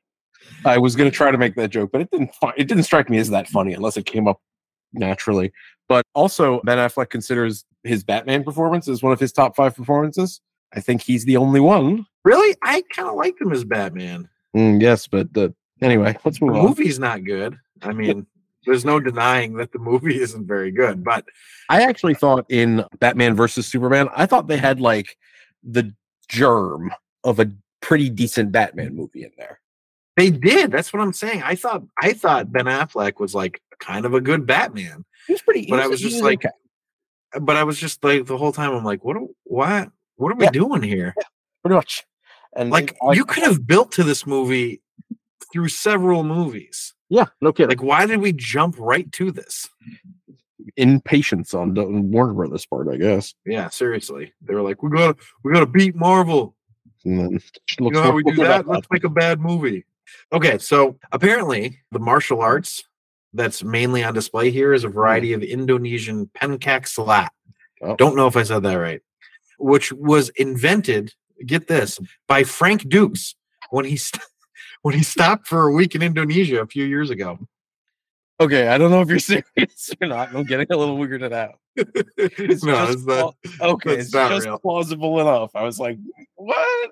I 0.65 0.79
was 0.79 0.97
going 0.97 1.11
to 1.11 1.15
try 1.17 1.31
to 1.31 1.39
make 1.39 1.55
that 1.57 1.71
joke, 1.71 1.91
but 1.93 2.01
it 2.01 2.11
didn't. 2.11 2.31
It 2.57 2.67
didn't 2.69 2.85
strike 2.85 3.11
me 3.11 3.19
as 3.19 3.31
that 3.31 3.49
funny 3.49 3.75
unless 3.75 3.97
it 3.97 4.07
came 4.07 4.27
up 4.27 4.41
naturally. 4.93 5.53
But 5.89 6.05
also, 6.15 6.61
Ben 6.65 6.79
Affleck 6.79 7.11
considers 7.11 7.65
his 7.85 8.03
Batman 8.05 8.43
performance 8.45 8.89
as 8.89 9.03
one 9.03 9.13
of 9.13 9.21
his 9.21 9.33
top 9.33 9.55
five 9.55 9.77
performances. 9.77 10.41
I 10.75 10.81
think 10.81 11.03
he's 11.03 11.25
the 11.25 11.37
only 11.37 11.61
one. 11.61 12.07
Really, 12.25 12.57
I 12.63 12.83
kind 12.95 13.09
of 13.09 13.15
liked 13.15 13.41
him 13.41 13.53
as 13.53 13.65
Batman. 13.65 14.29
Mm, 14.57 14.83
yes, 14.83 15.07
but 15.07 15.33
the 15.33 15.55
anyway, 15.81 16.17
let's 16.25 16.39
The 16.41 16.47
move 16.47 16.57
on. 16.57 16.65
movie's 16.67 16.99
not 16.99 17.25
good. 17.25 17.57
I 17.83 17.93
mean, 17.93 18.27
there's 18.69 18.85
no 18.85 19.01
denying 19.01 19.55
that 19.55 19.73
the 19.73 19.79
movie 19.79 20.21
isn't 20.21 20.47
very 20.47 20.71
good, 20.71 21.03
but 21.03 21.25
I 21.69 21.83
actually 21.83 22.15
thought 22.15 22.47
in 22.49 22.85
Batman 23.01 23.35
versus 23.35 23.67
Superman, 23.67 24.09
I 24.15 24.27
thought 24.27 24.47
they 24.47 24.57
had 24.59 24.81
like 24.81 25.17
the 25.65 25.93
germ 26.29 26.93
of 27.25 27.41
a 27.41 27.51
pretty 27.81 28.09
decent 28.11 28.53
Batman 28.53 28.95
movie 28.95 29.25
in 29.25 29.31
there. 29.37 29.61
they 30.17 30.31
did. 30.31 30.71
That's 30.71 30.93
what 30.93 31.01
I'm 31.03 31.13
saying. 31.13 31.43
I 31.45 31.55
thought 31.55 31.83
I 32.01 32.13
thought 32.13 32.53
Ben 32.53 32.67
Affleck 32.67 33.19
was 33.21 33.35
like 33.35 33.61
kind 33.81 34.05
of 34.07 34.15
a 34.15 34.21
good 34.21 34.47
Batman, 34.47 35.05
It 35.29 35.33
was 35.33 35.43
pretty. 35.43 35.67
but 35.69 35.79
it 35.79 35.83
I 35.85 35.87
was 35.89 36.01
just 36.01 36.23
like, 36.23 36.45
okay. 36.45 37.41
but 37.41 37.57
I 37.57 37.65
was 37.65 37.79
just 37.79 38.03
like 38.05 38.27
the 38.27 38.37
whole 38.37 38.53
time. 38.53 38.73
I'm 38.73 38.85
like, 38.85 39.05
what? 39.05 39.17
What? 39.45 39.91
What 40.17 40.33
are 40.33 40.37
we 40.37 40.45
Yeah. 40.45 40.51
doing 40.51 40.83
here? 40.83 41.15
pretty 41.63 41.75
much. 41.77 42.05
And 42.57 42.71
Like, 42.71 42.97
I- 43.03 43.13
you 43.13 43.25
could 43.25 43.45
have 43.45 43.67
built 43.67 43.93
to 43.93 44.03
this 44.05 44.27
movie 44.27 44.81
through 45.53 45.69
several 45.69 46.25
movies. 46.25 46.95
Yeah, 47.11 47.27
no 47.41 47.53
kidding. 47.53 47.71
Like, 47.71 47.83
why 47.83 48.07
did 48.07 48.21
we 48.21 48.33
jump 48.33 48.77
right 48.79 49.11
to 49.13 49.31
this? 49.33 49.69
impatience 50.77 51.55
on 51.55 51.75
the 51.75 51.85
Warner 51.85 52.35
Brothers 52.35 52.67
part, 52.67 52.89
I 52.89 52.97
guess. 52.97 53.35
Yeah, 53.45 53.69
seriously. 53.69 54.33
They 54.43 54.55
were 54.55 54.63
like, 54.63 54.83
we 54.83 54.91
gotta, 54.91 55.17
we 55.43 55.53
gotta 55.53 55.67
beat 55.67 55.95
Marvel. 55.95 56.55
And 57.05 57.19
then 57.19 57.41
You 57.81 57.91
know 57.91 58.03
how 58.03 58.13
we 58.13 58.23
do 58.23 58.37
that? 58.37 58.67
Let's 58.69 58.87
make 58.91 59.05
a 59.05 59.09
bad 59.09 59.41
movie. 59.41 59.85
Okay, 60.33 60.59
so 60.59 60.99
apparently 61.13 61.79
the 61.91 61.99
martial 61.99 62.41
arts 62.41 62.85
that's 63.35 63.63
mainly 63.63 64.03
on 64.03 64.15
display 64.15 64.51
here 64.51 64.73
is 64.73 64.85
a 64.85 64.89
variety 64.89 65.33
of 65.33 65.43
Indonesian 65.43 66.31
pencak 66.35 66.85
silat. 66.85 67.29
Oh. 67.83 67.97
Don't 67.97 68.17
know 68.17 68.27
if 68.27 68.37
I 68.37 68.43
said 68.43 68.63
that 68.63 68.75
right. 68.75 69.01
Which 69.59 69.93
was 69.93 70.31
invented, 70.31 71.13
get 71.45 71.69
this, 71.69 71.99
by 72.27 72.45
Frank 72.45 72.89
Dux 72.89 73.35
when 73.71 73.85
he 73.85 73.97
st- 73.97 74.25
when 74.83 74.95
he 74.95 75.03
stopped 75.03 75.47
for 75.47 75.67
a 75.69 75.73
week 75.73 75.95
in 75.95 76.03
Indonesia 76.03 76.61
a 76.61 76.67
few 76.67 76.85
years 76.85 77.11
ago. 77.11 77.39
Okay, 78.41 78.69
I 78.69 78.79
don't 78.79 78.91
know 78.91 79.01
if 79.01 79.09
you're 79.09 79.19
serious 79.35 79.91
or 80.01 80.07
not. 80.09 80.35
I'm 80.35 80.45
getting 80.45 80.67
a 80.71 80.77
little 80.77 80.97
weirded 80.99 81.33
out. 81.33 81.59
It's 82.17 82.65
no, 82.65 82.87
just 82.87 82.99
it's 82.99 83.07
not. 83.07 83.35
okay, 83.61 83.95
it's 83.99 84.13
not 84.13 84.31
just 84.31 84.47
real. 84.47 84.59
plausible 84.59 85.21
enough. 85.21 85.51
I 85.55 85.63
was 85.63 85.79
like, 85.79 85.97
what? 86.37 86.91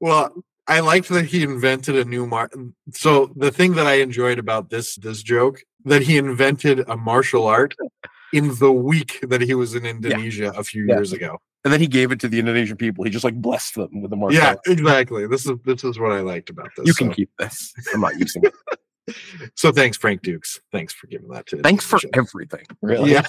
Well, 0.00 0.32
I 0.66 0.80
liked 0.80 1.08
that 1.10 1.26
he 1.26 1.42
invented 1.42 1.96
a 1.96 2.04
new 2.04 2.26
mar. 2.26 2.50
So 2.92 3.30
the 3.36 3.50
thing 3.50 3.74
that 3.74 3.86
I 3.86 3.94
enjoyed 3.94 4.38
about 4.38 4.70
this 4.70 4.96
this 4.96 5.22
joke 5.22 5.60
that 5.84 6.02
he 6.02 6.16
invented 6.18 6.84
a 6.88 6.96
martial 6.96 7.46
art 7.46 7.74
in 8.32 8.54
the 8.58 8.72
week 8.72 9.20
that 9.22 9.40
he 9.40 9.54
was 9.54 9.74
in 9.74 9.86
Indonesia 9.86 10.52
a 10.56 10.64
few 10.64 10.84
Yeah. 10.86 10.94
years 10.96 11.12
ago. 11.12 11.38
And 11.66 11.72
then 11.72 11.80
he 11.80 11.88
gave 11.88 12.12
it 12.12 12.20
to 12.20 12.28
the 12.28 12.38
Indonesian 12.38 12.76
people. 12.76 13.02
He 13.02 13.10
just 13.10 13.24
like 13.24 13.34
blessed 13.34 13.74
them 13.74 14.00
with 14.00 14.12
the 14.12 14.16
martial 14.16 14.40
Yeah, 14.40 14.54
exactly. 14.66 15.26
This 15.26 15.46
is 15.46 15.58
this 15.64 15.82
is 15.82 15.98
what 15.98 16.12
I 16.12 16.20
liked 16.20 16.48
about 16.48 16.68
this. 16.76 16.86
You 16.86 16.94
can 16.94 17.12
keep 17.12 17.28
this. 17.40 17.74
I'm 17.92 18.00
not 18.00 18.16
using 18.20 18.44
it. 18.44 18.54
So 19.54 19.70
thanks, 19.70 19.96
Frank 19.96 20.22
Dux. 20.22 20.60
Thanks 20.72 20.92
for 20.92 21.06
giving 21.06 21.28
that 21.28 21.46
to. 21.46 21.58
Thanks 21.58 21.84
for 21.84 22.00
everything. 22.12 22.66
Really. 22.82 23.12
Yeah. 23.12 23.22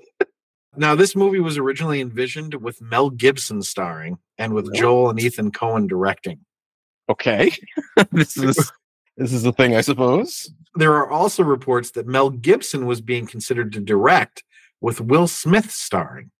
now, 0.76 0.94
this 0.94 1.16
movie 1.16 1.40
was 1.40 1.56
originally 1.56 2.02
envisioned 2.02 2.54
with 2.54 2.82
Mel 2.82 3.08
Gibson 3.08 3.62
starring 3.62 4.18
and 4.36 4.52
with 4.52 4.70
Joel 4.74 5.08
and 5.08 5.18
Ethan 5.18 5.52
Coen 5.52 5.88
directing. 5.88 6.40
Okay. 7.08 7.52
this 8.12 8.36
is 8.36 8.70
This 9.16 9.32
is 9.32 9.44
the 9.44 9.52
thing, 9.52 9.74
I 9.74 9.80
suppose. 9.80 10.50
There 10.74 10.94
are 10.94 11.10
also 11.10 11.42
reports 11.42 11.92
that 11.92 12.06
Mel 12.06 12.28
Gibson 12.28 12.84
was 12.84 13.00
being 13.00 13.26
considered 13.26 13.72
to 13.72 13.80
direct, 13.80 14.44
with 14.82 15.00
Will 15.00 15.26
Smith 15.26 15.70
starring. 15.70 16.30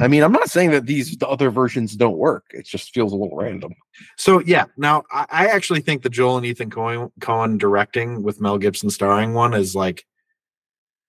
I 0.00 0.08
mean, 0.08 0.22
I'm 0.24 0.32
not 0.32 0.50
saying 0.50 0.72
that 0.72 0.86
these 0.86 1.16
the 1.16 1.28
other 1.28 1.50
versions 1.50 1.94
don't 1.94 2.16
work. 2.18 2.46
It 2.50 2.66
just 2.66 2.92
feels 2.92 3.12
a 3.12 3.16
little 3.16 3.36
random. 3.36 3.74
So 4.16 4.40
yeah, 4.40 4.64
now 4.76 5.04
I, 5.12 5.26
I 5.30 5.46
actually 5.46 5.82
think 5.82 6.02
the 6.02 6.08
Joel 6.08 6.36
and 6.36 6.46
Ethan 6.46 6.70
Coen, 6.70 7.12
Coen 7.20 7.58
directing 7.58 8.22
with 8.24 8.40
Mel 8.40 8.58
Gibson 8.58 8.90
starring 8.90 9.34
one 9.34 9.54
is 9.54 9.74
like 9.76 10.04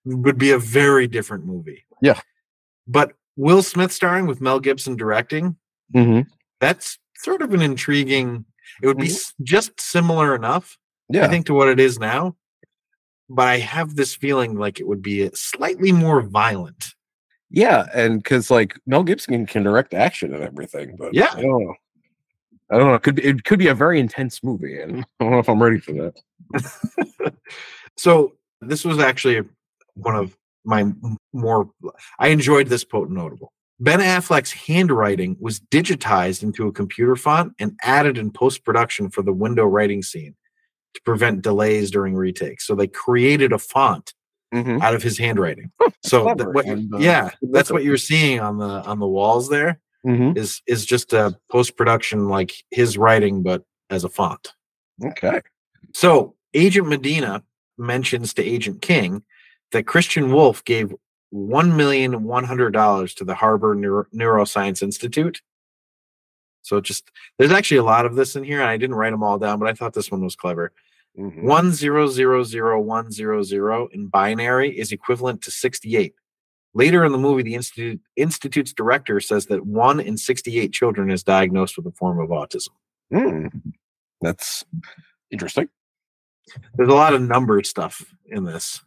would 0.05 0.37
be 0.37 0.51
a 0.51 0.59
very 0.59 1.07
different 1.07 1.45
movie. 1.45 1.83
Yeah. 2.01 2.19
But 2.87 3.13
Will 3.37 3.63
Smith 3.63 3.91
starring 3.91 4.27
with 4.27 4.39
Mel 4.41 4.59
Gibson 4.59 4.95
directing, 4.95 5.57
Mm-hmm. 5.93 6.21
that's 6.59 6.97
sort 7.17 7.43
of 7.43 7.53
an 7.53 7.61
intriguing. 7.61 8.45
It 8.81 8.87
would 8.87 8.97
be 8.97 9.07
s 9.07 9.33
just 9.43 9.79
similar 9.79 10.33
enough, 10.35 10.77
Yeah. 11.09 11.25
I 11.25 11.27
think, 11.27 11.45
to 11.45 11.53
what 11.53 11.69
it 11.69 11.79
is 11.79 11.99
now. 11.99 12.35
But 13.29 13.47
I 13.47 13.59
have 13.59 13.95
this 13.95 14.15
feeling 14.15 14.57
like 14.57 14.79
it 14.79 14.87
would 14.87 15.01
be 15.03 15.29
slightly 15.33 15.91
more 15.91 16.21
violent. 16.21 16.94
Yeah, 17.55 17.87
and 17.93 18.21
because 18.21 18.51
like 18.51 18.77
Mel 18.85 19.01
Gibson 19.03 19.45
can 19.45 19.63
direct 19.63 19.93
action 19.93 20.33
and 20.33 20.43
everything, 20.43 20.97
but 20.97 21.13
Yeah. 21.13 21.29
I 21.33 21.41
don't 21.41 21.63
know. 21.63 21.75
I 22.69 22.77
don't 22.77 22.87
know. 22.87 22.95
It 22.95 23.03
could 23.03 23.15
be, 23.15 23.23
it 23.23 23.43
could 23.45 23.59
be 23.59 23.69
a 23.69 23.73
very 23.75 23.99
intense 23.99 24.43
movie, 24.43 24.79
and 24.81 25.05
I 25.19 25.23
don't 25.23 25.31
know 25.31 25.39
if 25.39 25.47
I'm 25.49 25.63
ready 25.63 25.79
for 25.79 25.93
that. 25.93 27.33
So 27.97 28.33
this 28.59 28.83
was 28.83 28.99
actually 28.99 29.41
one 29.93 30.15
of 30.15 30.35
my 30.65 30.91
more. 31.31 31.69
I 32.19 32.27
enjoyed 32.27 32.67
this 32.67 32.83
potent 32.83 33.17
notable. 33.17 33.53
Ben 33.79 33.99
Affleck's 33.99 34.51
handwriting 34.51 35.37
was 35.39 35.59
digitized 35.59 36.43
into 36.43 36.67
a 36.67 36.73
computer 36.73 37.15
font 37.15 37.53
and 37.57 37.77
added 37.83 38.17
in 38.17 38.31
post 38.31 38.65
production 38.65 39.09
for 39.09 39.21
the 39.21 39.33
window 39.33 39.63
writing 39.65 40.01
scene 40.01 40.35
to 40.93 41.01
prevent 41.03 41.41
delays 41.41 41.91
during 41.91 42.15
retakes. 42.15 42.67
So 42.67 42.75
they 42.75 42.87
created 42.87 43.51
a 43.53 43.57
font 43.59 44.13
Mm-hmm. 44.55 44.81
out 44.81 44.95
of 44.95 45.03
his 45.03 45.17
handwriting. 45.17 45.69
So 46.01 46.23
th- 46.23 46.37
clever 46.37 46.51
what, 46.51 46.65
and, 46.65 46.93
uh, 46.93 46.97
yeah, 46.99 47.31
that's 47.41 47.69
what 47.69 47.83
you're 47.83 47.97
seeing 47.97 48.39
on 48.39 48.57
the 48.57 48.65
on 48.85 48.99
the 48.99 49.07
walls 49.07 49.49
there 49.49 49.79
Mm-hmm. 50.07 50.37
is 50.37 50.61
is 50.67 50.85
just 50.85 51.13
a 51.13 51.35
post 51.51 51.75
production 51.75 52.29
like 52.29 52.53
his 52.69 52.95
writing 52.95 53.41
but 53.41 53.63
as 53.89 54.03
a 54.03 54.09
font. 54.09 54.53
Okay. 55.03 55.41
So 55.95 56.35
Agent 56.53 56.87
Medina 56.87 57.43
mentions 57.77 58.33
to 58.35 58.43
Agent 58.43 58.81
King 58.83 59.23
that 59.71 59.87
Christian 59.87 60.31
Wolff 60.31 60.63
gave 60.63 60.93
one 61.31 61.75
million 61.75 62.23
one 62.23 62.43
hundred 62.43 62.71
dollars 62.71 63.15
to 63.15 63.25
the 63.25 63.33
Harbor 63.33 63.73
Neuro- 63.73 64.05
Neuroscience 64.13 64.83
Institute. 64.83 65.41
So 66.61 66.79
just 66.79 67.09
there's 67.39 67.51
actually 67.51 67.77
a 67.77 67.83
lot 67.83 68.05
of 68.05 68.15
this 68.15 68.35
in 68.35 68.43
here, 68.43 68.61
and 68.61 68.69
I 68.69 68.77
didn't 68.77 68.95
write 68.95 69.11
them 69.11 69.23
all 69.23 69.39
down, 69.39 69.59
but 69.59 69.67
I 69.67 69.73
thought 69.73 69.93
this 69.93 70.11
one 70.11 70.23
was 70.23 70.35
clever. 70.35 70.71
Mhm. 71.17 71.43
One 71.43 71.71
zero 71.71 72.07
zero 72.07 72.43
zero 72.43 72.79
one 72.81 73.11
zero 73.11 73.41
zero 73.41 73.87
in 73.91 74.07
binary 74.07 74.77
is 74.77 74.91
equivalent 74.91 75.41
to 75.43 75.51
sixty 75.51 75.95
eight. 75.95 76.13
Later 76.73 77.05
in 77.05 77.13
the 77.13 77.17
movie, 77.17 77.43
the 77.43 77.55
institute 77.55 78.01
institute's 78.17 78.73
director 78.73 79.19
says 79.21 79.45
that 79.45 79.65
one 79.65 79.99
in 80.01 80.17
sixty 80.17 80.59
eight 80.59 80.73
children 80.73 81.09
is 81.09 81.23
diagnosed 81.23 81.77
with 81.77 81.85
a 81.87 81.91
form 81.91 82.19
of 82.19 82.29
autism. 82.29 82.69
Mm. 83.13 83.73
That's 84.21 84.65
interesting. 85.31 85.69
There's 86.75 86.89
a 86.89 86.93
lot 86.95 87.13
of 87.13 87.21
number 87.21 87.63
stuff 87.63 88.03
in 88.25 88.43
this. 88.43 88.81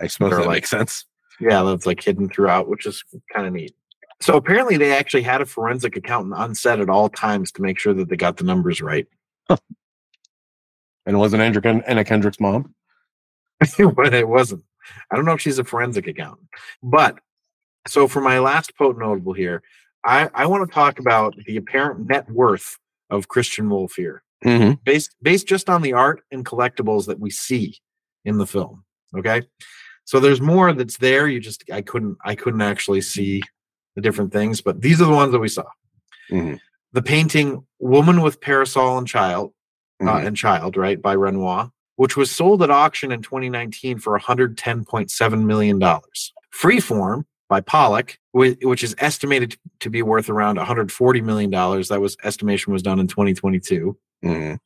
I 0.00 0.06
suppose 0.06 0.30
that 0.30 0.40
like- 0.46 0.48
makes 0.48 0.70
sense. 0.70 1.06
Yeah, 1.40 1.64
that's 1.64 1.86
like 1.86 2.00
hidden 2.02 2.28
throughout, 2.28 2.68
which 2.68 2.86
is 2.86 3.02
kind 3.32 3.46
of 3.48 3.52
neat. 3.52 3.74
So 4.22 4.36
apparently, 4.36 4.76
they 4.76 4.92
actually 4.92 5.22
had 5.24 5.40
a 5.40 5.46
forensic 5.46 5.96
accountant 5.96 6.34
on 6.34 6.54
set 6.54 6.78
at 6.78 6.88
all 6.88 7.08
times 7.08 7.50
to 7.52 7.62
make 7.62 7.80
sure 7.80 7.92
that 7.94 8.08
they 8.08 8.16
got 8.16 8.36
the 8.36 8.44
numbers 8.44 8.80
right. 8.80 9.06
And 11.06 11.16
it 11.16 11.18
wasn't 11.18 11.42
Andrew 11.42 11.60
Ken- 11.62 11.82
Anna 11.86 12.04
Kendrick's 12.04 12.40
mom. 12.40 12.74
but 13.94 14.14
it 14.14 14.28
wasn't. 14.28 14.64
I 15.10 15.16
don't 15.16 15.24
know 15.24 15.32
if 15.34 15.40
she's 15.40 15.58
a 15.58 15.64
forensic 15.64 16.06
accountant. 16.06 16.48
But 16.82 17.18
so 17.86 18.08
for 18.08 18.20
my 18.20 18.38
last 18.38 18.76
potent 18.76 19.00
notable 19.00 19.32
here, 19.32 19.62
I, 20.04 20.28
I 20.34 20.46
want 20.46 20.68
to 20.68 20.74
talk 20.74 20.98
about 20.98 21.34
the 21.46 21.56
apparent 21.56 22.08
net 22.08 22.30
worth 22.30 22.78
of 23.10 23.28
Christian 23.28 23.68
Wolff 23.70 23.94
here, 23.94 24.22
Mm-hmm. 24.44 24.72
based 24.84 25.14
based 25.22 25.46
just 25.46 25.70
on 25.70 25.80
the 25.80 25.94
art 25.94 26.22
and 26.30 26.44
collectibles 26.44 27.06
that 27.06 27.18
we 27.18 27.30
see 27.30 27.78
in 28.26 28.36
the 28.36 28.46
film. 28.46 28.84
Okay. 29.16 29.42
So 30.04 30.20
there's 30.20 30.40
more 30.42 30.72
that's 30.74 30.98
there. 30.98 31.26
You 31.28 31.40
just 31.40 31.64
I 31.72 31.80
couldn't 31.80 32.18
I 32.24 32.34
couldn't 32.34 32.60
actually 32.60 33.00
see 33.00 33.42
the 33.96 34.02
different 34.02 34.32
things, 34.32 34.60
but 34.60 34.82
these 34.82 35.00
are 35.00 35.06
the 35.06 35.14
ones 35.14 35.32
that 35.32 35.38
we 35.38 35.48
saw. 35.48 35.64
Mhm. 36.30 36.58
The 36.92 37.00
painting 37.02 37.64
"Woman 37.78 38.20
with 38.20 38.40
Parasol 38.42 38.98
and 38.98 39.06
Child" 39.08 39.52
uh, 40.08 40.16
Mhm. 40.20 40.26
and 40.26 40.36
Child, 40.36 40.76
right, 40.76 41.00
by 41.00 41.14
Renoir, 41.14 41.70
which 41.96 42.16
was 42.16 42.30
sold 42.30 42.62
at 42.62 42.70
auction 42.70 43.12
in 43.12 43.22
2019 43.22 43.98
for 43.98 44.14
110.7 44.16 45.46
million 45.46 45.78
dollars. 45.78 46.32
Freeform 46.52 47.24
by 47.48 47.60
Pollock, 47.60 48.18
which 48.32 48.82
is 48.82 48.94
estimated 48.98 49.56
to 49.80 49.90
be 49.90 50.02
worth 50.02 50.28
around 50.30 50.56
140 50.56 51.20
million 51.20 51.50
dollars. 51.50 51.88
That 51.88 52.00
was 52.00 52.16
estimation 52.24 52.72
was 52.72 52.82
done 52.82 52.98
in 52.98 53.06
2022. 53.06 53.96
Mhm. 54.24 54.58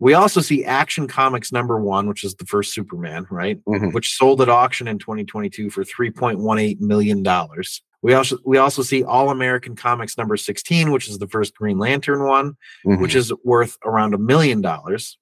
We 0.00 0.14
also 0.14 0.40
see 0.40 0.64
Action 0.64 1.08
Comics 1.08 1.50
number 1.52 1.80
one, 1.80 2.06
which 2.08 2.22
is 2.22 2.34
the 2.36 2.44
first 2.46 2.72
Superman, 2.72 3.26
right? 3.30 3.58
Mhm. 3.66 3.92
Which 3.92 4.14
sold 4.16 4.40
at 4.40 4.48
auction 4.48 4.86
in 4.86 4.98
2022 4.98 5.70
for 5.70 5.82
3.18 5.84 6.80
million 6.80 7.22
dollars. 7.22 7.82
We 8.00 8.14
also 8.14 8.38
we 8.44 8.58
also 8.58 8.82
see 8.82 9.02
All 9.02 9.28
American 9.30 9.74
Comics 9.74 10.16
number 10.16 10.36
16, 10.36 10.92
which 10.92 11.08
is 11.08 11.18
the 11.18 11.26
first 11.26 11.56
Green 11.56 11.78
Lantern 11.78 12.22
one, 12.24 12.56
Mhm. 12.86 13.00
which 13.00 13.16
is 13.16 13.32
worth 13.44 13.76
around 13.84 14.14
a 14.14 14.18
million 14.18 14.60
dollars. 14.60 15.18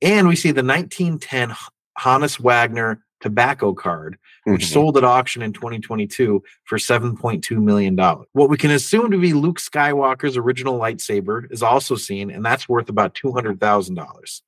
And 0.00 0.28
we 0.28 0.36
see 0.36 0.50
the 0.50 0.62
1910 0.62 1.50
H- 1.50 1.56
Honus 2.00 2.40
Wagner 2.40 3.03
tobacco 3.24 3.72
card, 3.72 4.18
which 4.44 4.64
Mhm. 4.66 4.72
sold 4.74 4.96
at 4.98 5.04
auction 5.04 5.40
in 5.40 5.54
2022 5.54 6.42
for 6.64 6.76
7.2 6.76 7.58
million 7.58 7.96
dollars. 7.96 8.26
What 8.32 8.50
we 8.50 8.58
can 8.58 8.70
assume 8.70 9.10
to 9.12 9.16
be 9.18 9.32
Luke 9.32 9.58
Skywalker's 9.58 10.36
original 10.36 10.78
lightsaber 10.78 11.50
is 11.50 11.62
also 11.62 11.96
seen, 11.96 12.30
and 12.30 12.44
that's 12.44 12.68
worth 12.68 12.90
about 12.90 13.14
200,000 13.14 13.94
dollars. 13.94 14.42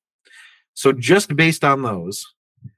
So 0.75 0.93
just 0.93 1.35
based 1.35 1.65
on 1.65 1.81
those, 1.81 2.27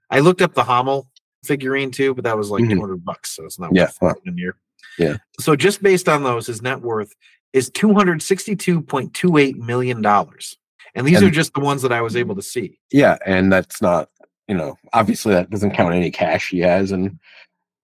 I 0.08 0.20
looked 0.20 0.40
up 0.40 0.54
the 0.54 0.62
Hummel 0.62 1.10
figurine 1.44 1.90
too, 1.90 2.14
but 2.14 2.22
that 2.22 2.38
was 2.38 2.48
like 2.48 2.62
Mhm. 2.62 2.74
200 2.74 3.04
bucks, 3.04 3.34
so 3.34 3.44
it's 3.44 3.58
not 3.58 3.74
Yeah, 3.74 3.90
worth 4.00 4.18
it 4.24 4.28
in 4.30 4.38
here. 4.38 4.54
Yeah. 4.98 5.16
So 5.40 5.56
just 5.56 5.82
based 5.82 6.08
on 6.08 6.22
those, 6.22 6.46
his 6.46 6.62
net 6.62 6.80
worth 6.80 7.12
is 7.52 7.70
262.28 7.70 9.56
million 9.56 10.00
dollars. 10.00 10.56
And 10.94 11.06
these 11.06 11.22
are 11.22 11.30
just 11.30 11.54
the 11.54 11.60
ones 11.60 11.82
that 11.82 11.92
I 11.92 12.00
was 12.00 12.16
able 12.16 12.34
to 12.36 12.42
see. 12.42 12.78
Yeah, 12.92 13.18
and 13.26 13.52
that's 13.52 13.80
not, 13.82 14.08
you 14.48 14.56
know, 14.56 14.76
obviously 14.92 15.34
that 15.34 15.50
doesn't 15.50 15.72
count 15.72 15.94
any 15.94 16.10
cash 16.10 16.48
he 16.50 16.60
has, 16.60 16.90
and 16.92 17.18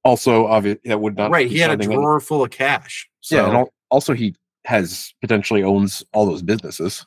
also 0.04 0.46
obviously 0.46 0.80
that 0.88 1.00
would 1.00 1.16
not 1.16 1.30
right. 1.30 1.48
He 1.48 1.58
had 1.58 1.70
a 1.70 1.76
that- 1.76 1.84
drawer 1.84 2.20
full 2.20 2.42
of 2.42 2.50
cash. 2.50 3.08
So, 3.20 3.36
yeah, 3.36 3.46
and 3.46 3.56
al- 3.56 3.74
also 3.90 4.12
he 4.14 4.34
has 4.64 5.12
potentially 5.20 5.62
owns 5.62 6.02
all 6.12 6.26
those 6.26 6.42
businesses. 6.42 7.06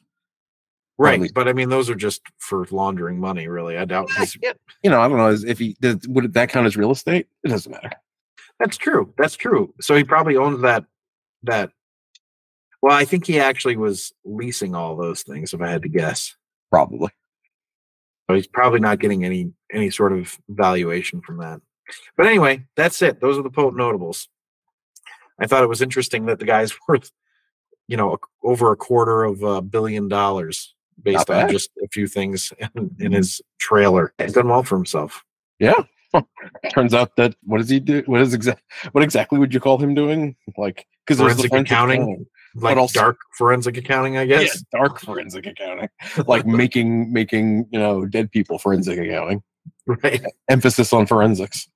right. 0.97 1.31
But 1.33 1.47
I 1.47 1.53
mean, 1.53 1.69
those 1.69 1.89
are 1.89 1.95
just 1.95 2.21
for 2.37 2.65
laundering 2.71 3.19
money, 3.19 3.47
really. 3.47 3.77
I 3.77 3.85
doubt 3.85 4.11
he's. 4.11 4.35
You 4.83 4.89
know, 4.89 5.01
I 5.01 5.07
don't 5.07 5.17
know 5.17 5.35
if 5.49 5.57
he 5.59 5.75
does, 5.81 6.07
would 6.07 6.33
that 6.33 6.49
count 6.49 6.67
as 6.67 6.77
real 6.77 6.91
estate? 6.91 7.27
It 7.43 7.49
doesn't 7.49 7.71
matter. 7.71 7.91
That's 8.59 8.77
true. 8.77 9.13
That's 9.17 9.35
true. 9.35 9.73
So 9.81 9.95
he 9.95 10.03
probably 10.03 10.37
owns 10.37 10.61
that. 10.61 10.85
That. 11.43 11.71
Well, 12.81 12.95
I 12.95 13.05
think 13.05 13.25
he 13.25 13.39
actually 13.39 13.77
was 13.77 14.13
leasing 14.25 14.75
all 14.75 14.95
those 14.95 15.23
things, 15.23 15.53
if 15.53 15.61
I 15.61 15.67
had 15.69 15.83
to 15.83 15.89
guess. 15.89 16.35
Probably. 16.71 17.09
So 18.29 18.35
he's 18.35 18.47
probably 18.47 18.79
not 18.79 18.99
getting 18.99 19.23
any 19.23 19.51
any 19.73 19.89
sort 19.89 20.13
of 20.13 20.37
valuation 20.49 21.21
from 21.21 21.37
that. 21.37 21.61
But 22.15 22.25
anyway, 22.25 22.65
that's 22.75 23.01
it. 23.01 23.21
Those 23.21 23.37
are 23.37 23.43
the 23.43 23.49
potent 23.49 23.77
notables. 23.77 24.27
I 25.39 25.47
thought 25.47 25.63
it 25.63 25.69
was 25.69 25.81
interesting 25.81 26.25
that 26.25 26.39
the 26.39 26.45
guy's 26.45 26.73
worth, 26.87 27.11
you 27.87 27.97
know, 27.97 28.17
over 28.43 28.71
a 28.71 28.77
quarter 28.77 29.23
of 29.23 29.43
a 29.43 29.61
billion 29.61 30.07
dollars 30.07 30.73
based 31.01 31.29
on 31.29 31.49
just 31.49 31.69
a 31.83 31.87
few 31.87 32.07
things 32.07 32.51
in, 32.59 32.69
in 32.75 32.89
mm-hmm. 32.89 33.13
his 33.13 33.41
trailer. 33.59 34.13
He's 34.17 34.33
done 34.33 34.49
well 34.49 34.63
for 34.63 34.75
himself. 34.75 35.23
Yeah. 35.59 35.83
Turns 36.73 36.93
out 36.93 37.15
that 37.17 37.35
what 37.43 37.59
does 37.59 37.69
he 37.69 37.79
do? 37.79 38.01
What 38.05 38.21
is 38.21 38.33
exact? 38.33 38.63
What 38.93 39.03
exactly 39.03 39.39
would 39.39 39.53
you 39.53 39.59
call 39.59 39.77
him 39.77 39.93
doing? 39.93 40.35
Like 40.57 40.87
because 41.05 41.17
there's 41.17 41.35
the 41.35 41.47
Forensic 41.47 41.51
forensic 41.51 41.71
accounting? 41.71 42.25
Like 42.55 42.77
also- 42.77 42.99
dark 42.99 43.17
forensic 43.37 43.77
accounting, 43.77 44.17
I 44.17 44.25
guess. 44.25 44.43
Yeah, 44.71 44.79
dark 44.79 44.99
forensic 44.99 45.45
accounting, 45.45 45.89
like 46.27 46.45
making 46.45 47.11
making 47.13 47.67
you 47.71 47.79
know 47.79 48.05
dead 48.05 48.31
people 48.31 48.57
forensic 48.59 48.97
accounting. 48.99 49.43
Right. 49.85 50.21
Emphasis 50.49 50.91
on 50.93 51.05
forensics. 51.07 51.67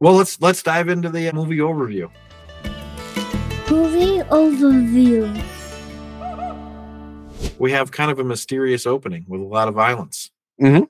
Well, 0.00 0.14
let's 0.14 0.40
let's 0.40 0.62
dive 0.62 0.88
into 0.88 1.08
the 1.10 1.28
uh, 1.28 1.32
movie 1.32 1.58
overview. 1.58 2.10
Movie 3.70 4.18
overview. 4.28 5.42
we 7.58 7.70
have 7.72 7.90
kind 7.92 8.10
of 8.10 8.18
a 8.18 8.24
mysterious 8.24 8.86
opening 8.86 9.24
with 9.28 9.40
a 9.40 9.44
lot 9.44 9.68
of 9.68 9.74
violence. 9.74 10.30
Mhm. 10.60 10.88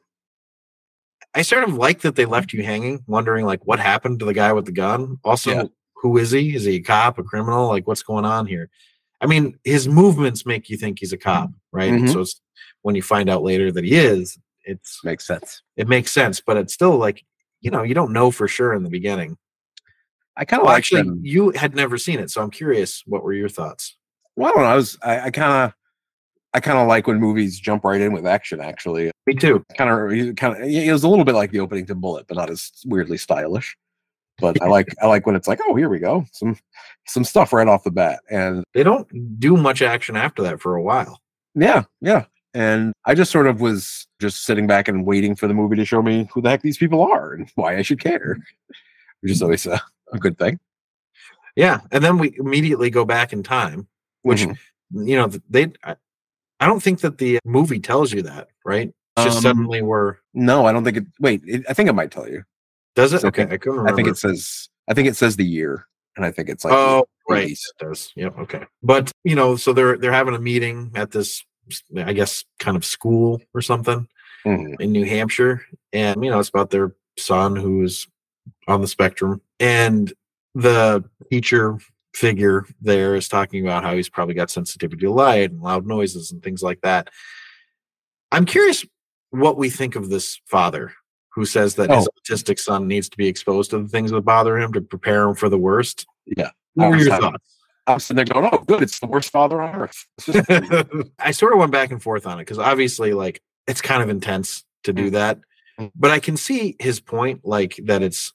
I 1.35 1.43
sort 1.43 1.65
of 1.65 1.75
like 1.75 2.01
that 2.01 2.17
they 2.17 2.25
left 2.27 2.53
you 2.53 2.63
hanging, 2.63 3.05
wondering 3.07 3.47
like 3.47 3.67
what 3.67 3.79
happened 3.79 4.19
to 4.21 4.25
the 4.25 4.35
guy 4.35 4.53
with 4.53 4.67
the 4.67 4.73
gun. 4.73 5.19
Also, 5.25 5.51
Yeah. 5.53 5.63
Who 6.03 6.19
is 6.19 6.33
he? 6.33 6.55
Is 6.55 6.65
he 6.65 6.77
a 6.77 6.81
cop, 6.81 7.17
a 7.19 7.23
criminal? 7.23 7.69
Like 7.69 7.87
what's 7.87 8.03
going 8.03 8.25
on 8.27 8.47
here? 8.47 8.69
I 9.23 9.27
mean, 9.27 9.57
his 9.65 9.89
movements 9.89 10.45
make 10.45 10.69
you 10.69 10.77
think 10.77 10.99
he's 10.99 11.13
a 11.13 11.17
cop, 11.17 11.51
right? 11.71 11.93
Mhm. 11.93 12.13
So 12.13 12.21
it's 12.21 12.41
when 12.83 12.95
you 12.97 13.03
find 13.03 13.31
out 13.31 13.43
later 13.45 13.71
that 13.73 13.85
he 13.85 13.95
is, 13.95 14.37
it's 14.65 15.01
Makes 15.05 15.27
sense. 15.27 15.63
it 15.77 15.89
makes 15.89 16.13
sense, 16.13 16.41
but 16.41 16.57
it's 16.57 16.75
still 16.75 16.97
like 16.99 17.25
you 17.61 17.71
know 17.71 17.83
you 17.85 17.95
don't 17.95 18.13
know 18.13 18.31
for 18.31 18.49
sure 18.49 18.75
in 18.75 18.83
the 18.83 18.91
beginning. 18.91 19.39
I 20.37 20.45
kind 20.45 20.61
of 20.61 20.67
Well, 20.67 20.77
actually, 20.77 21.03
them. 21.03 21.21
you 21.23 21.51
had 21.51 21.75
never 21.75 21.99
seen 21.99 22.19
it, 22.19 22.31
so 22.31 22.43
I'm 22.43 22.51
curious. 22.51 23.03
What 23.07 23.23
were 23.23 23.33
your 23.35 23.49
thoughts? 23.49 23.97
Well, 24.35 24.49
I 24.51 24.53
don't 24.55 24.63
know. 24.63 24.69
I 24.71 24.77
was 24.77 24.99
I 25.03 25.31
kind 25.31 25.53
of 25.71 25.75
I 26.55 26.61
kind 26.61 26.79
of 26.79 26.87
like 26.89 27.07
when 27.07 27.19
movies 27.21 27.59
jump 27.61 27.85
right 27.85 28.01
in 28.01 28.13
with 28.13 28.27
action. 28.27 28.61
Actually, 28.61 29.11
Me 29.27 29.35
too. 29.35 29.65
kind 29.77 29.91
of 29.91 30.37
kind 30.37 30.57
of 30.57 30.63
it 30.69 30.91
was 30.93 31.05
a 31.05 31.09
little 31.09 31.25
bit 31.25 31.35
like 31.35 31.51
the 31.53 31.61
opening 31.61 31.87
to 31.87 31.95
Bullet, 31.95 32.27
but 32.27 32.37
not 32.37 32.51
as 32.51 32.71
weirdly 32.87 33.19
stylish. 33.19 33.77
But 34.39 34.61
I 34.63 34.67
like 34.77 34.89
I 35.03 35.07
like 35.07 35.27
when 35.27 35.37
it's 35.37 35.49
like, 35.49 35.61
oh, 35.67 35.75
here 35.75 35.89
we 35.89 35.99
go, 35.99 36.25
some 36.33 36.57
some 37.07 37.25
stuff 37.25 37.53
right 37.53 37.69
off 37.69 37.85
the 37.85 37.91
bat, 37.91 38.21
and 38.31 38.65
They 38.75 38.83
don't 38.83 39.39
do 39.41 39.57
much 39.57 39.83
action 39.83 40.17
after 40.17 40.43
that 40.43 40.61
for 40.61 40.77
a 40.77 40.83
while. 40.83 41.21
yeah, 41.55 41.85
yeah. 42.01 42.25
And 42.55 42.93
I 43.07 43.15
just 43.15 43.31
sort 43.33 43.47
of 43.47 43.61
was 43.63 44.07
just 44.21 44.45
sitting 44.45 44.67
back 44.67 44.87
and 44.87 45.07
waiting 45.07 45.35
for 45.35 45.49
the 45.49 45.55
movie 45.55 45.77
to 45.77 45.87
show 45.87 46.03
me 46.03 46.29
who 46.35 46.43
the 46.43 46.51
heck 46.51 46.61
these 46.63 46.77
people 46.77 47.01
are 47.03 47.33
and 47.33 47.51
why 47.55 47.77
I 47.79 47.83
should 47.83 47.99
care, 48.01 48.37
which 49.21 49.33
is 49.33 49.43
always 49.43 49.65
a, 49.67 49.81
a 50.13 50.19
good 50.19 50.39
thing. 50.39 50.61
Yeah, 51.57 51.81
and 51.91 52.03
then 52.05 52.19
we 52.19 52.35
immediately 52.39 52.91
go 52.91 53.05
back 53.05 53.33
in 53.33 53.43
time, 53.43 53.87
which 54.23 54.43
Mhm. 54.43 54.57
you 54.93 55.17
know 55.17 55.31
they. 55.51 55.73
I, 55.85 55.97
I 56.61 56.67
don't 56.67 56.83
think 56.83 57.01
that 57.01 57.19
the 57.19 57.39
movie 57.45 57.81
tells 57.81 58.13
you 58.13 58.23
that, 58.23 58.49
right? 58.65 58.89
It's 59.17 59.25
just 59.25 59.37
Um, 59.39 59.43
suddenly 59.43 59.83
we're 59.83 60.17
no, 60.33 60.65
I 60.67 60.73
don't 60.73 60.85
think 60.85 60.97
it. 60.99 61.07
Wait, 61.21 61.43
it, 61.47 61.65
I 61.69 61.75
think 61.75 61.89
it 61.89 61.95
might 61.95 62.11
tell 62.11 62.29
you. 62.29 62.45
Does 62.95 63.13
it? 63.13 63.25
I 63.25 63.29
Okay, 63.29 63.43
think- 63.43 63.53
I 63.53 63.57
couldn't 63.59 63.89
I 63.89 63.95
think 63.95 64.09
it 64.09 64.17
says. 64.19 64.69
I 64.89 64.95
think 64.95 65.09
it 65.09 65.17
says 65.17 65.37
the 65.37 65.45
year, 65.47 65.87
and 66.17 66.25
I 66.27 66.31
think 66.33 66.49
it's 66.49 66.65
like 66.65 66.75
oh, 66.75 67.07
right, 67.29 67.51
it 67.51 67.59
does. 67.79 68.13
Yep. 68.17 68.39
Okay, 68.41 68.65
but 68.83 69.11
you 69.25 69.35
know, 69.35 69.57
so 69.57 69.73
they're 69.73 69.97
they're 69.97 70.13
having 70.13 70.35
a 70.35 70.39
meeting 70.41 70.91
at 70.95 71.11
this, 71.13 71.45
I 71.97 72.13
guess, 72.13 72.45
kind 72.59 72.77
of 72.77 72.85
school 72.85 73.41
or 73.55 73.63
something 73.63 74.09
Mhm. 74.45 74.81
in 74.81 74.93
New 74.93 75.05
Hampshire, 75.05 75.65
and 75.93 76.23
you 76.25 76.31
know, 76.31 76.39
it's 76.41 76.49
about 76.49 76.71
their 76.71 76.95
son 77.19 77.55
who's 77.57 78.07
on 78.67 78.81
the 78.81 78.89
spectrum, 78.89 79.41
and 79.61 80.13
the 80.55 81.05
teacher 81.31 81.79
figure 82.15 82.67
there 82.81 83.15
is 83.15 83.27
talking 83.29 83.65
about 83.65 83.85
how 83.85 83.95
he's 83.95 84.11
probably 84.11 84.35
got 84.35 84.51
sensitivity 84.51 85.01
to 85.07 85.11
light 85.13 85.51
and 85.51 85.63
loud 85.63 85.87
noises 85.87 86.31
and 86.33 86.43
things 86.43 86.63
like 86.63 86.81
that. 86.83 87.09
I'm 88.31 88.45
curious 88.45 88.85
what 89.31 89.57
we 89.57 89.71
think 89.71 89.97
of 89.97 90.11
this 90.11 90.39
father 90.47 90.93
who 91.35 91.45
says 91.47 91.75
that 91.77 91.91
his 91.91 92.07
Oh. 92.07 92.11
autistic 92.21 92.59
son 92.59 92.87
needs 92.87 93.09
to 93.09 93.17
be 93.17 93.27
exposed 93.27 93.71
to 93.71 93.79
the 93.83 93.89
things 93.89 94.11
that 94.11 94.21
bother 94.23 94.59
him 94.59 94.73
to 94.75 94.81
prepare 94.81 95.29
him 95.29 95.35
for 95.35 95.49
the 95.49 95.59
worst. 95.59 96.07
Yeah. 96.27 96.51
What 96.75 96.91
were 96.91 96.97
your 96.99 97.11
having- 97.11 97.31
thoughts? 97.33 97.59
I 97.87 97.95
was 97.95 98.05
sitting 98.05 98.25
there 98.25 98.33
going, 98.41 98.49
"Oh, 98.53 98.59
good! 98.59 98.81
It's 98.83 99.01
the 99.01 99.09
worst 99.09 99.31
father 99.31 99.61
on 99.61 99.75
earth." 99.75 100.07
I 101.19 101.33
sort 101.33 101.53
of 101.53 101.59
went 101.59 101.73
back 101.73 101.91
and 101.91 102.01
forth 102.01 102.27
on 102.29 102.39
it 102.39 102.43
because 102.43 102.59
obviously, 102.61 103.13
like, 103.13 103.43
it's 103.67 103.81
kind 103.81 104.03
of 104.03 104.09
intense 104.09 104.65
to 104.85 104.93
do 104.93 105.11
that, 105.11 105.41
Mm. 105.81 105.91
but 105.97 106.11
I 106.13 106.21
can 106.21 106.37
see 106.37 106.77
his 106.79 107.01
point, 107.01 107.41
like 107.45 107.81
that 107.85 108.03
it's 108.03 108.33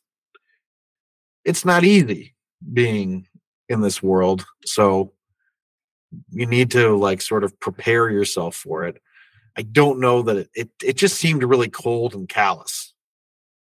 it's 1.45 1.63
not 1.63 1.83
easy 1.85 2.35
being 2.73 3.27
in 3.69 3.79
this 3.81 4.01
world, 4.03 4.45
so 4.65 5.13
you 6.31 6.45
need 6.45 6.71
to 6.71 6.95
like 6.97 7.21
sort 7.21 7.43
of 7.43 7.57
prepare 7.59 8.09
yourself 8.09 8.55
for 8.55 8.83
it. 8.85 9.01
I 9.57 9.63
don't 9.63 9.99
know 9.99 10.21
that 10.21 10.37
it 10.37 10.49
it, 10.53 10.69
it 10.83 10.97
just 10.97 11.17
seemed 11.17 11.43
really 11.43 11.69
cold 11.69 12.13
and 12.13 12.29
callous. 12.29 12.93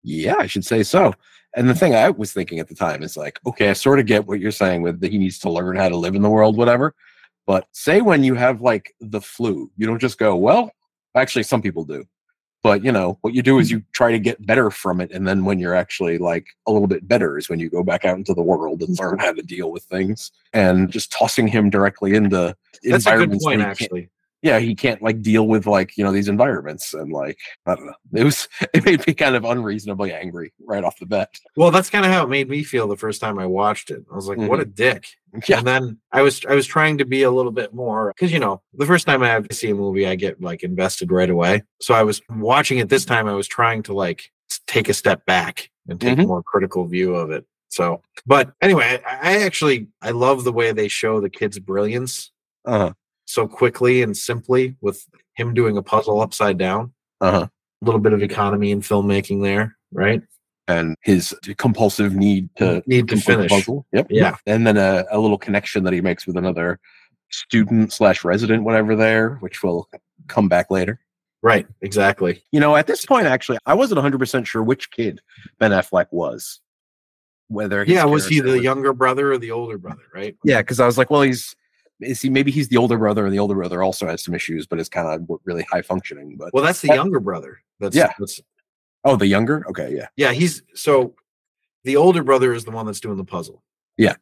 yeah, 0.03 0.37
I 0.39 0.47
should 0.47 0.65
say 0.65 0.83
so. 0.83 1.15
And 1.57 1.69
the 1.69 1.75
thing 1.75 1.95
I 1.95 2.11
was 2.11 2.33
thinking 2.33 2.61
at 2.61 2.69
the 2.69 2.75
time 2.75 3.03
is 3.03 3.17
like, 3.17 3.41
okay, 3.45 3.71
I 3.71 3.73
sort 3.73 3.99
of 3.99 4.07
get 4.07 4.27
what 4.27 4.41
you're 4.41 4.53
saying 4.53 4.83
with 4.83 5.01
that 5.01 5.11
he 5.11 5.19
needs 5.19 5.39
to 5.41 5.51
learn 5.51 5.77
how 5.77 5.89
to 5.89 5.97
live 5.97 6.15
in 6.15 6.23
the 6.23 6.31
world, 6.31 6.57
whatever. 6.57 6.95
But 7.47 7.67
say 7.73 8.01
when 8.01 8.23
you 8.23 8.35
have 8.35 8.61
like 8.61 8.95
the 9.01 9.21
flu, 9.21 9.71
you 9.77 9.87
don't 9.87 9.99
just 9.99 10.19
go, 10.19 10.37
well, 10.37 10.71
actually, 11.17 11.43
some 11.43 11.61
people 11.61 11.85
do. 11.85 12.05
But 12.63 12.85
you 12.85 12.93
know, 12.93 13.19
what 13.23 13.35
you 13.35 13.43
do 13.43 13.59
is 13.59 13.71
hmm. 13.71 13.77
you 13.77 13.83
try 13.93 14.13
to 14.13 14.19
get 14.19 14.47
better 14.47 14.71
from 14.71 15.01
it. 15.01 15.11
And 15.11 15.27
then 15.27 15.45
when 15.45 15.59
you're 15.59 15.75
actually 15.75 16.19
like 16.19 16.47
a 16.67 16.73
little 16.73 16.87
bit 16.87 17.09
better 17.09 17.39
is 17.39 17.49
when 17.49 17.59
you 17.59 17.69
go 17.71 17.83
back 17.83 18.05
out 18.05 18.17
into 18.17 18.35
the 18.35 18.43
world 18.43 18.83
and 18.83 18.99
learn 18.99 19.19
how 19.19 19.33
to 19.33 19.43
deal 19.43 19.73
with 19.73 19.83
things. 19.85 20.31
And 20.53 20.91
just 20.91 21.11
tossing 21.11 21.49
him 21.49 21.71
directly 21.71 22.15
into 22.15 22.55
That's 22.85 23.07
a 23.07 23.17
good 23.17 23.39
point, 23.41 23.63
actually. 23.63 24.11
Yeah, 24.43 24.59
he 24.59 24.75
can't 24.75 25.03
like 25.03 25.21
deal 25.23 25.47
with 25.47 25.67
like, 25.67 25.97
you 25.97 26.05
know, 26.05 26.13
these 26.13 26.29
environments. 26.29 26.95
And 26.95 27.13
like, 27.13 27.39
I 27.67 27.75
don't 27.75 27.87
know. 27.87 27.95
It 28.15 28.25
was 28.25 28.49
it 28.75 28.85
made 28.85 29.07
me 29.07 29.15
kind 29.15 29.37
of 29.37 29.45
unreasonably 29.45 30.13
angry 30.13 30.53
right 30.61 30.83
off 30.85 30.99
the 30.99 31.07
bat. 31.07 31.31
Well, 31.57 31.71
that's 31.71 31.91
kind 31.91 32.05
of 32.07 32.11
how 32.13 32.25
it 32.25 32.29
made 32.31 32.49
me 32.49 32.63
feel 32.65 32.89
the 32.89 32.97
first 32.97 33.21
time 33.21 33.39
I 33.39 33.47
watched 33.47 33.91
it. 33.91 34.05
I 34.11 34.15
was 34.15 34.29
like, 34.29 34.39
"What 34.39 34.61
a 34.61 34.65
dick." 34.65 35.07
Yeah. 35.49 35.59
And 35.59 35.67
then 35.67 35.99
I 36.13 36.23
was 36.23 36.45
I 36.47 36.55
was 36.55 36.67
trying 36.67 36.99
to 36.99 37.05
be 37.05 37.23
a 37.23 37.31
little 37.31 37.53
bit 37.53 37.73
more 37.75 38.13
because 38.17 38.33
you 38.33 38.39
know 38.41 38.63
the 38.75 38.87
first 38.87 39.07
time 39.07 39.23
I 39.23 39.29
have 39.29 39.47
to 39.49 39.55
see 39.55 39.71
a 39.71 39.75
movie, 39.75 40.07
I 40.07 40.15
get 40.17 40.41
like 40.41 40.63
invested 40.63 41.13
right 41.13 41.31
away. 41.31 41.63
So 41.81 41.95
I 41.95 42.03
was 42.03 42.21
watching 42.31 42.79
it 42.79 42.89
this 42.89 43.05
time. 43.05 43.29
I 43.29 43.35
was 43.35 43.47
trying 43.49 43.83
to 43.85 43.93
like 43.95 44.31
take 44.67 44.89
a 44.89 44.95
step 44.95 45.25
back 45.27 45.71
and 45.89 46.01
take 46.01 46.19
a 46.19 46.23
Mhm. 46.23 46.27
more 46.29 46.43
critical 46.43 46.87
view 46.87 47.15
of 47.15 47.31
it. 47.31 47.45
So, 47.69 48.03
but 48.27 48.53
anyway, 48.61 49.01
I, 49.07 49.35
I 49.35 49.43
actually 49.43 49.89
I 50.03 50.11
love 50.11 50.43
the 50.45 50.53
way 50.53 50.73
they 50.73 50.89
show 50.89 51.21
the 51.21 51.31
kid's 51.31 51.59
brilliance 51.61 52.33
Uh-huh. 52.65 52.93
So 53.31 53.47
quickly 53.49 54.03
and 54.03 54.17
simply 54.17 54.77
with 54.81 55.07
him 55.35 55.55
doing 55.55 55.77
a 55.77 55.83
puzzle 55.83 56.21
upside 56.21 56.59
down. 56.59 56.93
Uh-huh. 57.21 57.47
A 57.47 57.85
little 57.85 58.01
bit 58.01 58.13
of 58.13 58.23
economy 58.23 58.71
in 58.71 58.81
filmmaking 58.81 59.43
there, 59.43 59.77
right? 59.93 60.23
And 60.69 60.97
his 61.03 61.35
compulsive 61.57 62.15
need 62.15 62.49
to 62.57 62.83
Need 62.87 63.09
to 63.09 63.17
finish. 63.17 63.51
puzzle. 63.51 63.87
Yep. 63.93 64.07
Yeah. 64.11 64.37
And 64.47 64.67
then 64.67 64.77
a, 64.77 65.05
a 65.11 65.19
little 65.19 65.39
connection 65.39 65.85
that 65.85 65.93
he 65.93 66.01
makes 66.01 66.27
with 66.27 66.37
another 66.37 66.79
student 67.31 67.93
slash 67.93 68.25
resident, 68.25 68.65
whatever 68.65 68.95
there, 68.95 69.37
which 69.37 69.63
will 69.63 69.89
come 70.29 70.49
back 70.49 70.71
later. 70.71 71.01
Right, 71.43 71.67
exactly. 71.81 72.43
You 72.53 72.61
know, 72.61 72.77
at 72.77 72.87
this 72.87 73.07
point, 73.07 73.27
actually, 73.27 73.59
I 73.65 73.73
wasn't 73.75 74.01
100% 74.01 74.45
sure 74.47 74.63
which 74.63 74.91
kid 74.91 75.21
Ben 75.59 75.71
Affleck 75.71 76.07
was. 76.11 76.61
Whether 77.49 77.83
Yeah, 77.85 78.05
was 78.05 78.29
he 78.29 78.41
the 78.41 78.61
younger 78.63 78.93
brother 78.93 79.33
or 79.33 79.39
the 79.39 79.51
older 79.51 79.79
brother, 79.79 80.03
right? 80.15 80.37
Yeah, 80.45 80.59
because 80.61 80.79
I 80.81 80.87
was 80.87 80.99
like, 80.99 81.11
well, 81.11 81.23
he's 81.23 81.57
is 82.01 82.21
he 82.21 82.31
maybe 82.31 82.51
he's 82.51 82.69
the 82.69 82.77
older 82.77 82.99
brother, 82.99 83.25
and 83.25 83.33
the 83.35 83.39
older 83.39 83.55
brother 83.55 83.83
also 83.83 84.07
has 84.07 84.23
some 84.23 84.35
issues, 84.35 84.67
but 84.67 84.79
is 84.81 84.89
kind 84.89 85.09
of 85.09 85.41
really 85.45 85.65
high 85.71 85.83
functioning. 85.83 86.37
But 86.37 86.53
Well, 86.55 86.65
that's 86.65 86.81
the 86.81 86.89
That- 86.89 86.97
younger 86.97 87.21
brother. 87.21 87.61
That's 87.79 87.97
Yeah. 87.97 88.13
That's, 88.19 88.41
oh, 89.05 89.17
the 89.17 89.27
younger, 89.27 89.65
okay, 89.71 89.95
yeah, 89.95 90.09
yeah, 90.17 90.33
he's 90.33 90.63
so 90.75 91.15
the 91.85 91.97
older 91.97 92.23
brother 92.23 92.53
is 92.53 92.65
the 92.65 92.71
one 92.71 92.85
that's 92.87 93.01
doing 93.01 93.17
the 93.17 93.25
puzzle. 93.25 93.63
Yeah. 93.97 94.17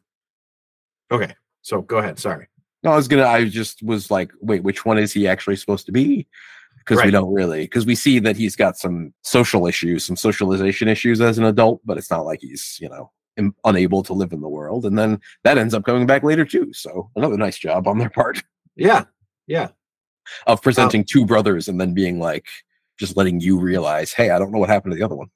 Okay. 1.11 1.33
So 1.61 1.81
go 1.81 1.97
ahead. 1.97 2.19
Sorry. 2.19 2.47
no, 2.83 2.91
I 2.91 2.95
was 2.95 3.07
gonna, 3.09 3.25
I 3.25 3.43
just 3.49 3.83
was 3.83 4.09
like, 4.09 4.31
wait, 4.39 4.63
which 4.63 4.85
one 4.85 4.97
is 4.97 5.11
he 5.11 5.27
actually 5.27 5.57
supposed 5.57 5.85
to 5.87 5.91
be? 5.91 6.25
Because 6.77 7.03
we 7.03 7.11
don't 7.11 7.33
really, 7.33 7.61
because 7.65 7.85
we 7.85 7.93
see 7.93 8.19
that 8.19 8.37
he's 8.37 8.55
got 8.55 8.77
some 8.77 9.13
social 9.23 9.67
issues, 9.67 10.05
some 10.05 10.15
socialization 10.15 10.87
issues 10.87 11.19
as 11.19 11.37
an 11.37 11.43
adult, 11.43 11.81
but 11.85 11.97
it's 11.97 12.09
not 12.09 12.25
like 12.25 12.39
he's 12.41 12.77
you 12.79 12.87
know 12.87 13.11
unable 13.63 14.03
to 14.03 14.13
live 14.13 14.31
in 14.33 14.41
the 14.41 14.49
world, 14.49 14.85
and 14.85 14.97
then 14.97 15.19
that 15.43 15.57
ends 15.57 15.73
up 15.73 15.83
coming 15.85 16.05
back 16.05 16.23
later 16.23 16.45
too. 16.45 16.71
So 16.73 17.09
another 17.15 17.37
nice 17.37 17.57
job 17.57 17.87
on 17.87 17.97
their 17.97 18.09
part 18.09 18.41
Yeah. 18.75 19.05
Yeah. 19.47 19.69
of 20.47 20.59
uh, 20.59 20.61
presenting 20.61 21.03
two 21.03 21.25
brothers 21.25 21.67
and 21.67 21.79
then 21.81 21.93
being 21.93 22.19
like, 22.19 22.47
just 22.97 23.17
letting 23.17 23.39
you 23.39 23.57
realize, 23.59 24.13
hey, 24.13 24.29
I 24.29 24.39
don't 24.39 24.51
know 24.51 24.59
what 24.59 24.69
happened 24.69 24.91
to 24.91 24.97
the 24.97 25.03
other 25.03 25.15
one. 25.15 25.29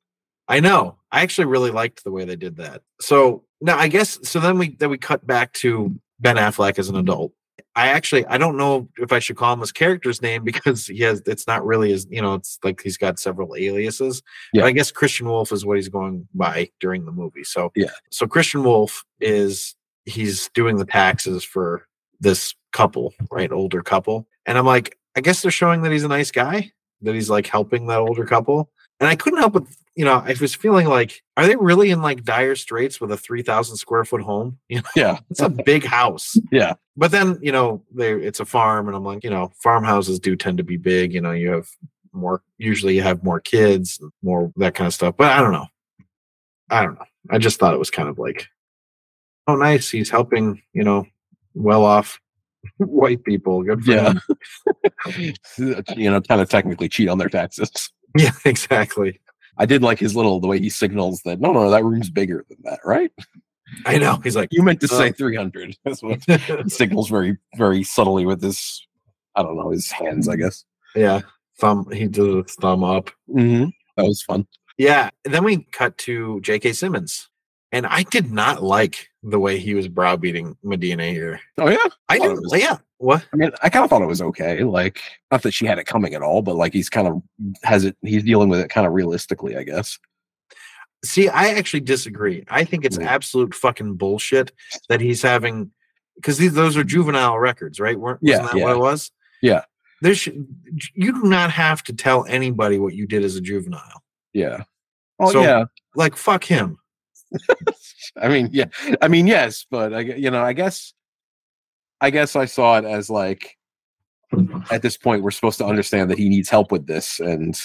I 0.48 0.60
know. 0.60 0.98
I 1.12 1.22
actually 1.22 1.46
really 1.46 1.72
liked 1.72 2.04
the 2.04 2.12
way 2.12 2.26
they 2.26 2.36
did 2.36 2.58
that. 2.58 2.82
So 3.00 3.44
now 3.62 3.78
I 3.78 3.88
guess 3.88 4.20
so 4.28 4.40
then 4.40 4.58
we 4.58 4.76
then 4.76 4.90
we 4.90 4.98
cut 4.98 5.26
back 5.26 5.54
to 5.54 5.98
Ben 6.20 6.36
Affleck 6.36 6.78
as 6.80 6.90
an 6.90 6.98
adult. 6.98 7.32
I 7.76 7.88
actually 7.88 8.26
I 8.28 8.38
don't 8.38 8.58
know 8.58 8.88
if 8.98 9.12
I 9.12 9.20
should 9.20 9.36
call 9.36 9.54
him 9.54 9.60
his 9.60 9.72
character's 9.72 10.22
name 10.22 10.44
because 10.46 10.88
he 10.88 11.00
has 11.00 11.22
it's 11.26 11.48
not 11.48 11.66
really 11.66 11.92
his 11.92 12.08
you 12.10 12.22
know 12.22 12.36
it's 12.36 12.60
like 12.64 12.82
he's 12.82 12.98
got 12.98 13.20
several 13.20 13.56
aliases. 13.56 14.22
Yeah. 14.54 14.62
But 14.62 14.68
I 14.68 14.72
guess 14.72 14.92
Christian 14.92 15.28
Wolff 15.28 15.52
is 15.52 15.66
what 15.66 15.78
he's 15.78 15.90
going 15.90 16.28
by 16.34 16.70
during 16.80 17.06
the 17.06 17.12
movie. 17.12 17.44
So 17.44 17.72
Yeah. 17.76 17.92
So 18.12 18.28
Christian 18.28 18.64
Wolff 18.64 19.04
is 19.20 19.76
he's 20.06 20.50
doing 20.50 20.78
the 20.78 20.86
taxes 20.86 21.44
for 21.44 21.88
this 22.20 22.54
couple, 22.72 23.14
right? 23.32 23.52
Older 23.52 23.82
couple. 23.82 24.28
And 24.46 24.58
I'm 24.58 24.66
like, 24.66 24.98
I 25.16 25.22
guess 25.22 25.42
they're 25.42 25.52
showing 25.52 25.82
that 25.84 25.92
he's 25.92 26.04
a 26.04 26.10
nice 26.10 26.32
guy, 26.32 26.72
that 27.02 27.14
he's 27.14 27.30
like 27.30 27.48
helping 27.48 27.88
that 27.88 28.00
older 28.00 28.26
couple. 28.26 28.70
And 29.00 29.08
I 29.08 29.16
couldn't 29.16 29.40
help 29.40 29.54
but, 29.54 29.64
you 29.96 30.06
know, 30.06 30.24
I 30.26 30.36
was 30.42 30.56
feeling 30.56 30.88
like, 30.88 31.22
are 31.38 31.46
they 31.46 31.56
really 31.56 31.92
in 31.92 32.02
like 32.02 32.24
dire 32.24 32.56
straits 32.56 33.00
with 33.00 33.12
a 33.12 33.18
3,000 33.18 33.78
square 33.78 34.04
foot 34.06 34.22
home? 34.22 34.58
You 34.70 34.78
know, 34.78 34.84
Yeah, 34.96 35.20
it's 35.30 35.42
a 35.42 35.50
big 35.50 35.84
house. 35.86 36.36
yeah, 36.52 36.74
But 36.98 37.12
then, 37.12 37.38
you 37.42 37.52
know, 37.52 37.84
they 37.94 38.14
it's 38.14 38.40
a 38.40 38.46
farm. 38.46 38.88
And 38.88 38.96
I'm 38.98 39.04
like, 39.04 39.24
you 39.24 39.30
know, 39.30 39.52
farmhouses 39.62 40.20
do 40.20 40.36
tend 40.36 40.58
to 40.58 40.64
be 40.64 40.78
big. 40.78 41.14
You 41.14 41.22
know, 41.22 41.32
you 41.32 41.52
have 41.52 41.68
more, 42.12 42.42
usually 42.58 42.96
you 42.96 43.02
have 43.04 43.24
more 43.24 43.40
kids, 43.40 44.00
more 44.24 44.52
that 44.58 44.74
kind 44.76 44.88
of 44.88 44.94
stuff. 44.94 45.16
But 45.18 45.32
I 45.32 45.42
don't 45.42 45.52
know. 45.54 45.68
I 46.70 46.84
don't 46.84 46.96
know. 46.96 47.06
I 47.30 47.38
just 47.38 47.60
thought 47.60 47.74
it 47.74 47.80
was 47.80 47.92
kind 47.92 48.10
of 48.10 48.18
like, 48.18 48.48
oh, 49.48 49.56
nice. 49.56 49.90
He's 49.92 50.10
helping, 50.10 50.62
you 50.74 50.84
know, 50.84 51.06
well 51.54 51.84
off 51.86 52.20
white 52.78 53.24
people. 53.24 53.62
Good 53.64 53.84
for 53.84 53.92
Yeah. 53.92 54.14
you 55.96 56.10
know, 56.10 56.22
kind 56.22 56.42
of 56.42 56.50
technically 56.50 56.90
cheat 56.90 57.10
on 57.10 57.18
their 57.20 57.30
taxes. 57.30 57.72
Yeah, 58.18 58.32
exactly. 58.46 59.20
I 59.58 59.66
did 59.66 59.82
like 59.82 60.00
his 60.00 60.16
little 60.16 60.40
the 60.40 60.48
way 60.48 60.60
he 60.60 60.70
signals 60.70 61.22
that 61.26 61.40
no, 61.40 61.52
no, 61.52 61.70
that 61.70 61.84
room's 61.84 62.10
bigger 62.10 62.46
than 62.50 62.58
that, 62.64 62.80
right? 62.86 63.12
I 63.86 63.98
know. 63.98 64.18
He's 64.24 64.36
like, 64.36 64.50
You 64.52 64.64
meant 64.64 64.82
to 64.82 64.88
say 64.88 65.10
Uh, 65.10 65.14
300. 65.14 65.76
That's 65.86 66.04
what 66.04 66.24
he 66.26 66.70
signals 66.70 67.10
very, 67.10 67.38
very 67.58 67.84
subtly 67.84 68.26
with 68.26 68.42
his, 68.42 68.86
I 69.36 69.44
don't 69.44 69.58
know, 69.58 69.70
his 69.72 69.92
hands, 69.92 70.28
I 70.28 70.36
guess. 70.36 70.66
Yeah, 70.96 71.22
thumb. 71.60 71.88
He 71.92 72.08
did 72.08 72.38
a 72.38 72.44
thumb 72.44 72.84
up. 72.84 73.10
Mm-hmm. 73.30 73.70
That 73.98 74.06
was 74.06 74.22
fun. 74.24 74.48
Yeah. 74.78 75.10
and 75.26 75.34
Then 75.34 75.44
we 75.44 75.64
cut 75.72 75.98
to 76.00 76.40
J.K. 76.42 76.74
Simmons, 76.74 77.30
and 77.72 77.86
I 77.88 78.04
did 78.04 78.32
not 78.32 78.64
like 78.64 79.10
the 79.24 79.40
way 79.40 79.58
he 79.58 79.74
was 79.74 79.88
browbeating 79.88 80.56
Medina 80.64 81.06
here. 81.08 81.40
Oh 81.58 81.70
yeah. 81.70 81.78
I 82.10 82.18
it 82.18 82.20
didn't. 82.22 82.42
was- 82.44 82.54
Yeah. 82.62 82.78
What? 82.98 83.26
I 83.34 83.36
mean, 83.36 83.52
I 83.62 83.70
kind 83.70 83.84
of 83.84 83.90
thought 83.90 84.02
it 84.02 84.06
was 84.08 84.22
okay. 84.22 84.64
Like, 84.64 85.02
not 85.30 85.42
that 85.42 85.52
she 85.54 85.66
had 85.66 85.78
it 85.78 85.86
coming 85.86 86.14
at 86.14 86.22
all, 86.22 86.42
but 86.42 86.56
like 86.56 86.72
he's 86.72 86.90
kind 86.90 87.08
of 87.08 87.22
has 87.64 87.84
it. 87.84 87.98
He's 88.02 88.24
dealing 88.24 88.48
with 88.48 88.62
it 88.62 88.70
kind 88.70 88.88
of 88.88 88.94
realistically, 88.94 89.58
I 89.58 89.64
guess. 89.64 90.00
See, 91.04 91.28
I 91.28 91.50
actually 91.50 91.82
disagree. 91.82 92.46
I 92.50 92.64
think 92.64 92.86
it's 92.86 92.98
Mm. 92.98 93.06
absolute 93.06 93.54
fucking 93.54 93.96
bullshit 93.96 94.54
that 94.88 95.02
he's 95.02 95.22
having 95.22 95.72
because 96.16 96.38
these 96.38 96.54
those 96.54 96.78
are 96.78 96.84
juvenile 96.86 97.38
records, 97.40 97.78
right? 97.80 98.00
Weren't 98.00 98.20
Yeah, 98.22 98.38
wasn't 98.42 98.52
that 98.60 98.62
what 98.64 98.70
yeah. 98.70 98.76
it 98.76 98.80
was? 98.80 99.12
Yeah. 99.42 99.62
There 100.02 100.16
should 100.16 100.48
you 100.94 101.12
do 101.14 101.24
not 101.28 101.52
have 101.52 101.84
to 101.84 101.94
tell 101.94 102.26
anybody 102.26 102.80
what 102.80 102.94
you 102.94 103.06
did 103.06 103.24
as 103.26 103.36
a 103.36 103.42
juvenile. 103.42 104.02
Yeah. 104.34 104.64
Oh 105.20 105.32
So- 105.32 105.42
yeah. 105.42 105.66
Like 105.96 106.16
fuck 106.16 106.46
him. 106.46 106.78
I 108.22 108.28
mean, 108.28 108.50
yeah. 108.52 108.66
I 109.02 109.08
mean, 109.08 109.28
yes, 109.28 109.66
but 109.70 109.94
I, 109.94 110.00
you 110.02 110.30
know, 110.32 110.44
I 110.44 110.54
guess, 110.54 110.94
I 112.02 112.10
guess 112.10 112.36
I 112.36 112.46
saw 112.46 112.78
it 112.78 112.86
as 112.86 113.10
like, 113.10 113.58
at 114.72 114.82
this 114.82 114.98
point, 114.98 115.24
we're 115.24 115.32
supposed 115.32 115.58
to 115.60 115.66
understand 115.66 116.10
that 116.10 116.18
he 116.18 116.28
needs 116.30 116.50
help 116.50 116.72
with 116.72 116.88
this, 116.88 117.20
and 117.20 117.56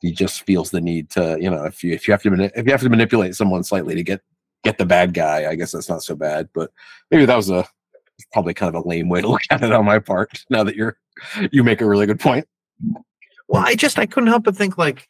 he 0.00 0.12
just 0.12 0.42
feels 0.42 0.70
the 0.70 0.80
need 0.80 1.10
to, 1.10 1.36
you 1.40 1.48
know, 1.50 1.64
if 1.64 1.84
you 1.84 1.92
if 1.92 2.08
you 2.08 2.12
have 2.12 2.22
to 2.22 2.30
mani- 2.30 2.50
if 2.56 2.66
you 2.66 2.72
have 2.72 2.80
to 2.80 2.88
manipulate 2.88 3.36
someone 3.36 3.62
slightly 3.62 3.94
to 3.94 4.02
get 4.02 4.20
get 4.64 4.78
the 4.78 4.86
bad 4.86 5.14
guy, 5.14 5.48
I 5.48 5.54
guess 5.54 5.72
that's 5.72 5.88
not 5.88 6.02
so 6.02 6.14
bad. 6.16 6.48
But 6.54 6.70
maybe 7.10 7.24
that 7.24 7.36
was 7.36 7.50
a 7.50 7.66
probably 8.32 8.52
kind 8.52 8.74
of 8.74 8.84
a 8.84 8.88
lame 8.88 9.08
way 9.08 9.20
to 9.20 9.28
look 9.30 9.42
at 9.50 9.62
it 9.62 9.72
on 9.72 9.84
my 9.84 9.98
part. 10.00 10.44
Now 10.50 10.64
that 10.64 10.74
you're 10.74 10.96
you 11.52 11.62
make 11.62 11.80
a 11.80 11.86
really 11.86 12.06
good 12.06 12.20
point. 12.20 12.46
Well, 13.48 13.62
I 13.64 13.74
just 13.74 13.98
I 13.98 14.06
couldn't 14.06 14.28
help 14.28 14.44
but 14.44 14.56
think 14.56 14.76
like, 14.78 15.08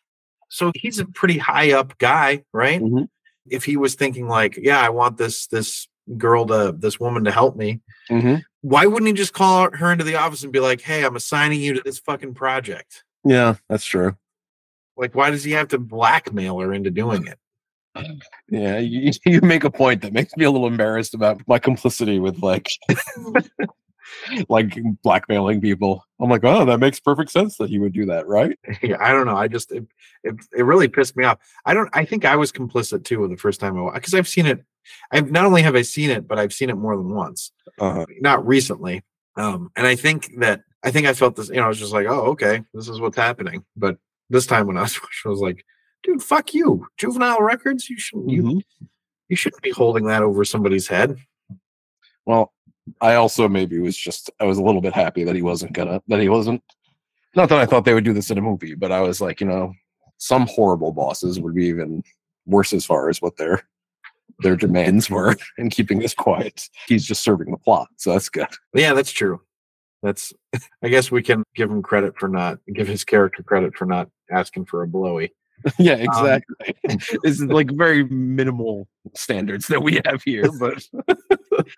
so 0.49 0.73
he's 0.75 0.99
a 0.99 1.07
pretty 1.07 1.39
high 1.39 1.73
up 1.73 1.97
guy, 1.99 2.45
right? 2.53 2.81
Mhm. 2.83 3.09
If 3.49 3.65
he 3.65 3.77
was 3.77 3.95
thinking 3.95 4.29
like, 4.29 4.57
yeah, 4.57 4.81
I 4.81 4.89
want 4.91 5.17
this 5.17 5.47
this 5.47 5.89
girl 6.17 6.47
to 6.47 6.75
this 6.77 6.99
woman 7.01 7.25
to 7.25 7.31
help 7.31 7.57
me, 7.57 7.81
Mm-hmm. 8.11 8.37
why 8.63 8.87
wouldn't 8.87 9.07
he 9.07 9.13
just 9.13 9.33
call 9.33 9.71
her 9.71 9.93
into 9.93 10.03
the 10.05 10.17
office 10.17 10.43
and 10.43 10.53
be 10.53 10.59
like, 10.61 10.81
hey, 10.81 11.05
I'm 11.05 11.15
assigning 11.17 11.61
you 11.61 11.75
to 11.75 11.83
this 11.85 11.99
fucking 12.01 12.35
project? 12.35 13.05
Yeah, 13.25 13.55
that's 13.69 13.85
true. 13.85 14.17
Like, 14.97 15.15
why 15.15 15.31
does 15.31 15.45
he 15.45 15.53
have 15.53 15.69
to 15.69 15.79
blackmail 15.79 16.59
her 16.59 16.73
into 16.75 16.91
doing 16.91 17.27
it? 17.27 17.39
Yeah, 18.49 18.79
you, 18.79 19.13
you 19.27 19.41
make 19.43 19.65
a 19.65 19.71
point 19.71 20.03
that 20.03 20.13
makes 20.13 20.37
me 20.37 20.45
a 20.45 20.51
little 20.51 20.67
embarrassed 20.67 21.15
about 21.15 21.41
my 21.47 21.59
complicity 21.59 22.19
with 22.19 22.39
like 22.43 22.69
like 24.49 24.79
blackmailing 25.03 25.61
people. 25.61 26.05
I'm 26.21 26.31
like, 26.31 26.45
oh, 26.45 26.65
that 26.65 26.81
makes 26.81 27.01
perfect 27.01 27.31
sense 27.31 27.57
that 27.59 27.71
he 27.71 27.79
would 27.79 27.93
do 27.93 28.07
that, 28.07 28.27
right? 28.27 28.59
yeah, 28.83 28.97
I 29.01 29.13
don't 29.13 29.27
know. 29.27 29.37
I 29.37 29.49
just 29.49 29.73
it, 29.73 29.87
it 30.25 30.35
it 30.57 30.63
really 30.65 30.89
pissed 30.89 31.17
me 31.17 31.25
off. 31.25 31.39
I 31.65 31.75
don't. 31.75 31.91
I 31.93 32.05
think 32.05 32.25
I 32.25 32.37
was 32.37 32.53
complicit 32.53 33.05
too 33.05 33.27
the 33.29 33.37
first 33.37 33.61
time 33.61 33.77
I 33.79 33.95
because 33.95 34.15
I've 34.15 34.29
seen 34.29 34.47
it. 34.47 34.65
I've 35.11 35.31
not 35.31 35.45
only 35.45 35.63
have 35.63 35.77
I 35.77 35.83
seen 35.83 36.11
it, 36.11 36.27
but 36.27 36.39
I've 36.39 36.53
seen 36.53 36.71
it 36.71 36.77
more 36.77 36.97
than 36.97 37.15
once. 37.15 37.53
Uh, 37.79 38.07
Not 38.21 38.47
recently. 38.47 39.05
Um, 39.37 39.71
and 39.77 39.87
I 39.87 39.95
think 39.95 40.31
that 40.39 40.63
I 40.83 40.91
think 40.91 41.07
I 41.07 41.15
felt 41.15 41.37
this. 41.37 41.49
You 41.49 41.57
know, 41.57 41.65
I 41.65 41.69
was 41.69 41.79
just 41.79 41.93
like, 41.93 42.07
oh, 42.07 42.27
okay, 42.33 42.63
this 42.75 42.89
is 42.89 43.01
what's 43.01 43.17
happening. 43.17 43.65
But 43.77 43.99
this 44.29 44.47
time 44.47 44.67
when 44.67 44.77
I 44.77 44.83
was 44.83 45.01
watching, 45.03 45.29
I 45.29 45.29
was 45.29 45.41
like, 45.41 45.65
dude, 46.03 46.23
fuck 46.23 46.55
you, 46.55 46.87
juvenile 46.97 47.43
records. 47.43 47.89
You 47.89 47.99
shouldn't. 47.99 48.31
You 48.31 48.43
mhm. 48.43 48.61
you 49.29 49.37
shouldn't 49.37 49.63
be 49.63 49.71
holding 49.71 50.07
that 50.07 50.23
over 50.23 50.45
somebody's 50.45 50.89
head. 50.89 51.17
Well, 52.27 52.53
I 53.01 53.15
also 53.15 53.49
maybe 53.49 53.79
was 53.79 53.97
just 53.97 54.31
I 54.41 54.45
was 54.45 54.59
a 54.59 54.63
little 54.63 54.81
bit 54.81 54.93
happy 54.93 55.25
that 55.25 55.35
he 55.35 55.43
wasn't 55.43 55.73
gonna 55.73 56.03
that 56.09 56.21
he 56.21 56.29
wasn't. 56.29 56.63
Not 57.37 57.49
that 57.49 57.59
I 57.59 57.67
thought 57.67 57.85
they 57.85 57.95
would 57.95 58.05
do 58.05 58.13
this 58.13 58.31
in 58.31 58.39
a 58.39 58.43
movie, 58.43 58.75
but 58.75 58.91
I 58.91 59.01
was 59.01 59.21
like, 59.21 59.41
you 59.41 59.47
know, 59.47 59.73
some 60.19 60.47
horrible 60.47 60.93
bosses 60.93 61.41
would 61.41 61.55
be 61.55 61.67
even 61.67 62.03
worse 62.47 62.73
as 62.73 62.85
far 62.85 63.09
as 63.09 63.23
what 63.23 63.37
their 63.37 63.63
their 64.41 64.57
demands 64.57 65.11
were 65.11 65.37
in 65.59 65.71
keeping 65.71 65.99
this 65.99 66.15
quiet. 66.15 66.69
He's 66.87 67.05
just 67.05 67.23
serving 67.23 67.51
the 67.51 67.59
plot, 67.59 67.89
so 67.97 68.13
that's 68.13 68.29
good. 68.29 68.49
Yeah, 68.75 68.95
that's 68.95 69.13
true. 69.13 69.41
That's. 70.03 70.33
I 70.83 70.89
guess 70.89 71.11
we 71.11 71.23
can 71.23 71.45
give 71.55 71.71
him 71.71 71.83
credit 71.83 72.15
for 72.19 72.29
not 72.29 72.59
give 72.73 72.89
his 72.89 73.05
character 73.05 73.43
credit 73.43 73.77
for 73.77 73.87
not 73.87 74.09
asking 74.31 74.67
for 74.67 74.83
a 74.83 74.89
blowy. 74.89 75.33
Yeah, 75.79 75.95
exactly. 75.95 76.75
it's 76.85 77.41
like 77.41 77.71
very 77.73 78.05
minimal 78.05 78.89
standards 79.15 79.67
that 79.69 79.83
we 79.83 80.01
have 80.05 80.23
here, 80.23 80.51
but 80.61 80.83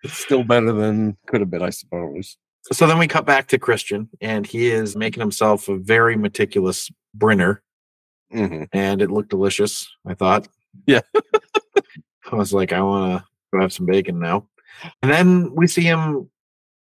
still 0.07 0.45
better 0.45 0.73
than 0.73 1.17
could 1.27 1.41
have 1.41 1.51
been, 1.51 1.63
I 1.63 1.71
suppose. 1.71 2.37
So 2.73 2.87
then 2.87 2.99
we 2.99 3.09
cut 3.09 3.27
back 3.27 3.49
to 3.49 3.59
Christian, 3.59 4.09
and 4.21 4.47
he 4.47 4.71
is 4.71 4.95
making 4.97 5.21
himself 5.21 5.69
a 5.69 5.77
very 5.79 6.17
meticulous 6.17 6.91
Brinner, 7.15 7.63
hmm 8.31 8.65
and 8.73 9.03
it 9.03 9.11
looked 9.11 9.31
delicious. 9.31 9.89
I 10.07 10.15
thought. 10.15 10.49
Yeah. 10.87 11.01
I 12.31 12.37
was 12.37 12.55
like, 12.55 12.73
I 12.73 12.81
want 12.81 13.21
to 13.21 13.27
go 13.53 13.61
have 13.61 13.73
some 13.73 13.87
bacon 13.87 14.19
now. 14.19 14.49
And 15.03 15.13
then 15.13 15.55
we 15.55 15.67
see 15.67 15.83
him 15.83 16.31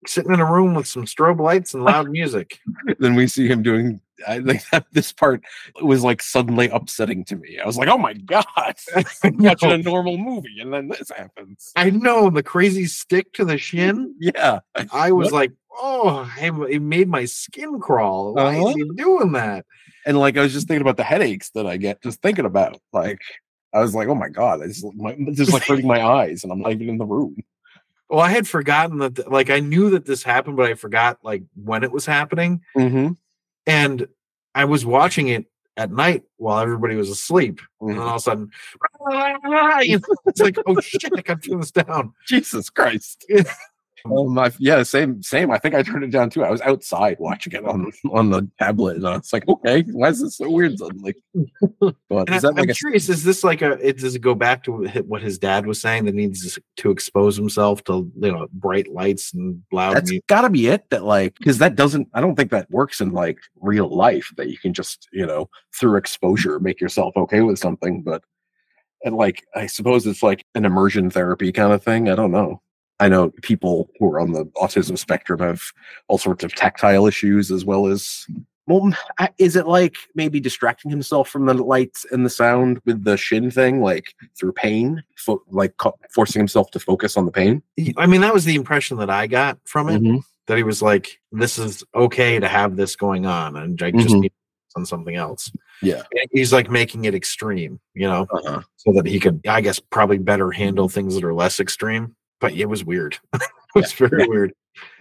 sitting 0.08 0.32
in 0.32 0.40
a 0.40 0.50
room 0.50 0.74
with 0.74 0.86
some 0.86 1.04
strobe 1.04 1.40
lights 1.40 1.74
and 1.74 1.84
loud 1.84 2.08
music. 2.10 2.60
Then 2.98 3.14
we 3.14 3.26
see 3.26 3.46
him 3.48 3.62
doing. 3.62 4.00
I 4.26 4.40
think 4.40 4.62
that 4.72 4.86
this 4.92 5.12
part 5.12 5.42
was 5.82 6.02
like 6.02 6.22
suddenly 6.22 6.68
upsetting 6.68 7.24
to 7.26 7.36
me. 7.36 7.58
I 7.58 7.66
was 7.66 7.76
like, 7.76 7.88
"Oh 7.88 7.98
my 7.98 8.14
god, 8.14 8.74
watching 9.24 9.72
a 9.72 9.78
normal 9.78 10.16
movie, 10.16 10.58
and 10.60 10.72
then 10.72 10.88
this 10.88 11.10
happens." 11.10 11.72
I 11.76 11.90
know 11.90 12.30
the 12.30 12.42
crazy 12.42 12.86
stick 12.86 13.32
to 13.34 13.44
the 13.44 13.58
shin. 13.58 14.14
Yeah, 14.18 14.60
I 14.92 15.12
was 15.12 15.26
What? 15.26 15.34
like, 15.34 15.52
oh, 15.78 16.32
it 16.40 16.80
made 16.80 17.08
my 17.08 17.24
skin 17.26 17.78
crawl. 17.80 18.34
Why 18.34 18.56
Uh-huh. 18.58 18.68
is 18.68 18.74
he 18.74 18.90
doing 18.96 19.32
that? 19.32 19.66
and 20.06 20.18
like 20.18 20.36
I 20.38 20.42
was 20.42 20.52
just 20.52 20.68
thinking 20.68 20.82
about 20.82 20.96
the 20.96 21.02
headaches 21.02 21.50
that 21.50 21.66
I 21.66 21.76
get 21.76 22.00
just 22.02 22.22
thinking 22.22 22.46
about. 22.46 22.80
Like, 22.92 23.20
I 23.74 23.80
was 23.80 23.94
like, 23.94 24.08
"Oh 24.08 24.14
my 24.14 24.28
god, 24.28 24.60
my, 24.94 25.14
it's 25.18 25.36
just 25.36 25.52
like 25.52 25.64
hurting 25.66 25.86
my 25.86 26.00
eyes, 26.02 26.42
and 26.44 26.52
I'm 26.52 26.60
not 26.60 26.72
even 26.72 26.88
in 26.88 26.98
the 26.98 27.04
room." 27.04 27.36
Well, 28.08 28.20
I 28.20 28.30
had 28.30 28.46
forgotten 28.46 28.98
that, 28.98 29.16
th- 29.16 29.28
like, 29.28 29.50
I 29.50 29.60
knew 29.60 29.90
that 29.90 30.04
this 30.04 30.22
happened, 30.22 30.56
but 30.56 30.70
I 30.70 30.74
forgot, 30.74 31.18
like, 31.22 31.42
when 31.54 31.82
it 31.82 31.90
was 31.90 32.06
happening. 32.06 32.62
Mm-hmm. 32.76 33.12
And 33.66 34.08
I 34.54 34.64
was 34.64 34.86
watching 34.86 35.28
it 35.28 35.46
at 35.76 35.90
night 35.90 36.24
while 36.36 36.60
everybody 36.60 36.96
was 36.96 37.10
asleep. 37.10 37.60
And 37.80 37.98
all 37.98 38.10
of 38.10 38.16
a 38.16 38.20
sudden, 38.20 38.50
you 39.82 39.98
know, 39.98 40.04
it's 40.26 40.40
like, 40.40 40.56
oh 40.66 40.80
shit, 40.80 41.12
I 41.16 41.20
got 41.20 41.42
to 41.42 41.50
turn 41.50 41.60
this 41.60 41.70
down. 41.70 42.14
Jesus 42.26 42.70
Christ. 42.70 43.26
Oh 44.04 44.28
my, 44.28 44.52
yeah, 44.58 44.82
same, 44.82 45.22
same. 45.22 45.50
I 45.50 45.58
think 45.58 45.74
I 45.74 45.82
turned 45.82 46.04
it 46.04 46.10
down 46.10 46.30
too. 46.30 46.44
I 46.44 46.50
was 46.50 46.60
outside 46.60 47.16
watching 47.18 47.54
it 47.54 47.64
on 47.64 47.90
on 48.12 48.30
the 48.30 48.48
tablet, 48.58 48.96
and 48.96 49.08
I 49.08 49.16
was 49.16 49.32
like, 49.32 49.48
okay, 49.48 49.82
why 49.82 50.08
is 50.08 50.20
this 50.20 50.36
so 50.36 50.50
weird 50.50 50.78
suddenly? 50.78 51.14
But 52.08 52.30
is 52.30 52.44
I, 52.44 52.48
that 52.48 52.54
like 52.54 52.64
am 52.64 52.70
a 52.70 52.74
curious, 52.74 53.08
is 53.08 53.24
this 53.24 53.42
like 53.42 53.62
a, 53.62 53.72
it, 53.86 53.98
does 53.98 54.14
it 54.14 54.20
go 54.20 54.34
back 54.34 54.64
to 54.64 54.86
what 55.06 55.22
his 55.22 55.38
dad 55.38 55.66
was 55.66 55.80
saying 55.80 56.04
that 56.04 56.14
needs 56.14 56.58
to 56.76 56.90
expose 56.90 57.36
himself 57.36 57.82
to, 57.84 58.10
you 58.16 58.32
know, 58.32 58.46
bright 58.52 58.88
lights 58.92 59.32
and 59.34 59.62
loud 59.72 59.96
that's 59.96 60.12
got 60.26 60.42
to 60.42 60.50
be 60.50 60.68
it 60.68 60.88
that 60.90 61.04
like 61.04 61.36
because 61.38 61.58
that 61.58 61.76
doesn't 61.76 62.08
i 62.14 62.20
don't 62.20 62.36
think 62.36 62.50
that 62.50 62.70
works 62.70 63.00
in 63.00 63.12
like 63.12 63.38
real 63.60 63.94
life 63.94 64.32
that 64.36 64.48
you 64.48 64.58
can 64.58 64.72
just 64.72 65.08
you 65.12 65.26
know 65.26 65.48
through 65.74 65.96
exposure 65.96 66.58
make 66.60 66.80
yourself 66.80 67.16
okay 67.16 67.42
with 67.42 67.58
something 67.58 68.02
but 68.02 68.22
and 69.04 69.16
like 69.16 69.44
i 69.54 69.66
suppose 69.66 70.06
it's 70.06 70.22
like 70.22 70.44
an 70.54 70.64
immersion 70.64 71.10
therapy 71.10 71.52
kind 71.52 71.72
of 71.72 71.82
thing 71.82 72.08
i 72.08 72.14
don't 72.14 72.32
know 72.32 72.60
i 73.00 73.08
know 73.08 73.30
people 73.42 73.88
who 73.98 74.10
are 74.12 74.20
on 74.20 74.32
the 74.32 74.44
autism 74.56 74.96
spectrum 74.98 75.40
have 75.40 75.62
all 76.08 76.18
sorts 76.18 76.44
of 76.44 76.54
tactile 76.54 77.06
issues 77.06 77.50
as 77.50 77.64
well 77.64 77.86
as 77.86 78.26
well 78.66 78.90
is 79.38 79.54
it 79.54 79.66
like 79.68 79.96
maybe 80.14 80.40
distracting 80.40 80.90
himself 80.90 81.28
from 81.28 81.46
the 81.46 81.54
lights 81.54 82.04
and 82.10 82.24
the 82.26 82.30
sound 82.30 82.80
with 82.84 83.04
the 83.04 83.16
shin 83.16 83.50
thing 83.50 83.80
like 83.80 84.14
through 84.38 84.52
pain 84.52 85.02
fo- 85.16 85.42
like 85.50 85.76
co- 85.76 85.96
forcing 86.12 86.40
himself 86.40 86.70
to 86.72 86.80
focus 86.80 87.16
on 87.16 87.26
the 87.26 87.32
pain 87.32 87.62
I 87.96 88.06
mean, 88.06 88.22
that 88.22 88.34
was 88.34 88.44
the 88.44 88.54
impression 88.56 88.96
that 88.98 89.10
I 89.10 89.26
got 89.26 89.58
from 89.64 89.88
it. 89.90 90.02
Mhm. 90.02 90.20
That 90.46 90.56
he 90.56 90.62
was 90.62 90.80
like, 90.80 91.20
this 91.32 91.58
is 91.58 91.84
okay 91.94 92.38
to 92.40 92.48
have 92.48 92.76
this 92.76 92.96
going 92.96 93.26
on. 93.26 93.56
And 93.56 93.80
I 93.82 93.90
just 93.90 94.14
Mhm. 94.14 94.20
need 94.20 94.32
on 94.76 94.86
something 94.86 95.14
else. 95.16 95.50
Yeah. 95.82 96.02
And 96.12 96.28
He's 96.32 96.52
like 96.52 96.70
making 96.70 97.04
it 97.04 97.14
extreme, 97.14 97.78
you 97.94 98.06
know, 98.08 98.26
uh-huh. 98.32 98.62
so 98.76 98.92
that 98.92 99.06
he 99.06 99.18
could, 99.20 99.40
I 99.48 99.60
guess, 99.60 99.78
probably 99.78 100.18
better 100.18 100.50
handle 100.50 100.88
things 100.88 101.14
that 101.14 101.24
are 101.24 101.34
less 101.34 101.60
extreme. 101.60 102.14
But 102.50 102.58
it 102.58 102.68
was 102.68 102.84
weird. 102.84 103.18
it 103.34 103.42
was 103.74 103.92
very 103.92 104.22
Yeah. 104.22 104.28
weird. 104.28 104.52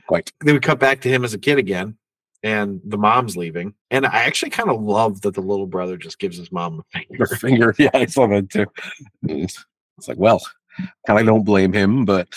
quite 0.08 0.32
Then 0.42 0.56
we 0.56 0.60
cut 0.60 0.80
back 0.80 1.02
to 1.02 1.10
him 1.10 1.24
as 1.26 1.34
a 1.34 1.38
kid 1.40 1.58
again, 1.58 1.98
and 2.44 2.80
the 2.86 2.98
mom's 2.98 3.36
leaving. 3.38 3.74
And 3.92 4.06
I 4.06 4.24
actually 4.24 4.52
kind 4.52 4.70
of 4.70 4.82
love 4.82 5.22
that 5.22 5.34
the 5.34 5.42
little 5.42 5.68
brother 5.68 5.98
just 5.98 6.20
gives 6.20 6.38
his 6.38 6.52
mom 6.52 6.84
a 6.94 7.00
finger. 7.08 7.26
finger. 7.26 7.76
Yeah, 7.80 7.90
I 7.94 8.06
saw 8.06 8.28
that 8.28 8.50
too. 8.50 8.66
It's 9.24 9.64
it's 9.98 10.08
like, 10.08 10.18
well, 10.18 10.42
kind 11.08 11.20
of 11.20 11.26
don't 11.26 11.44
blame 11.44 11.72
him, 11.74 12.06
but 12.06 12.28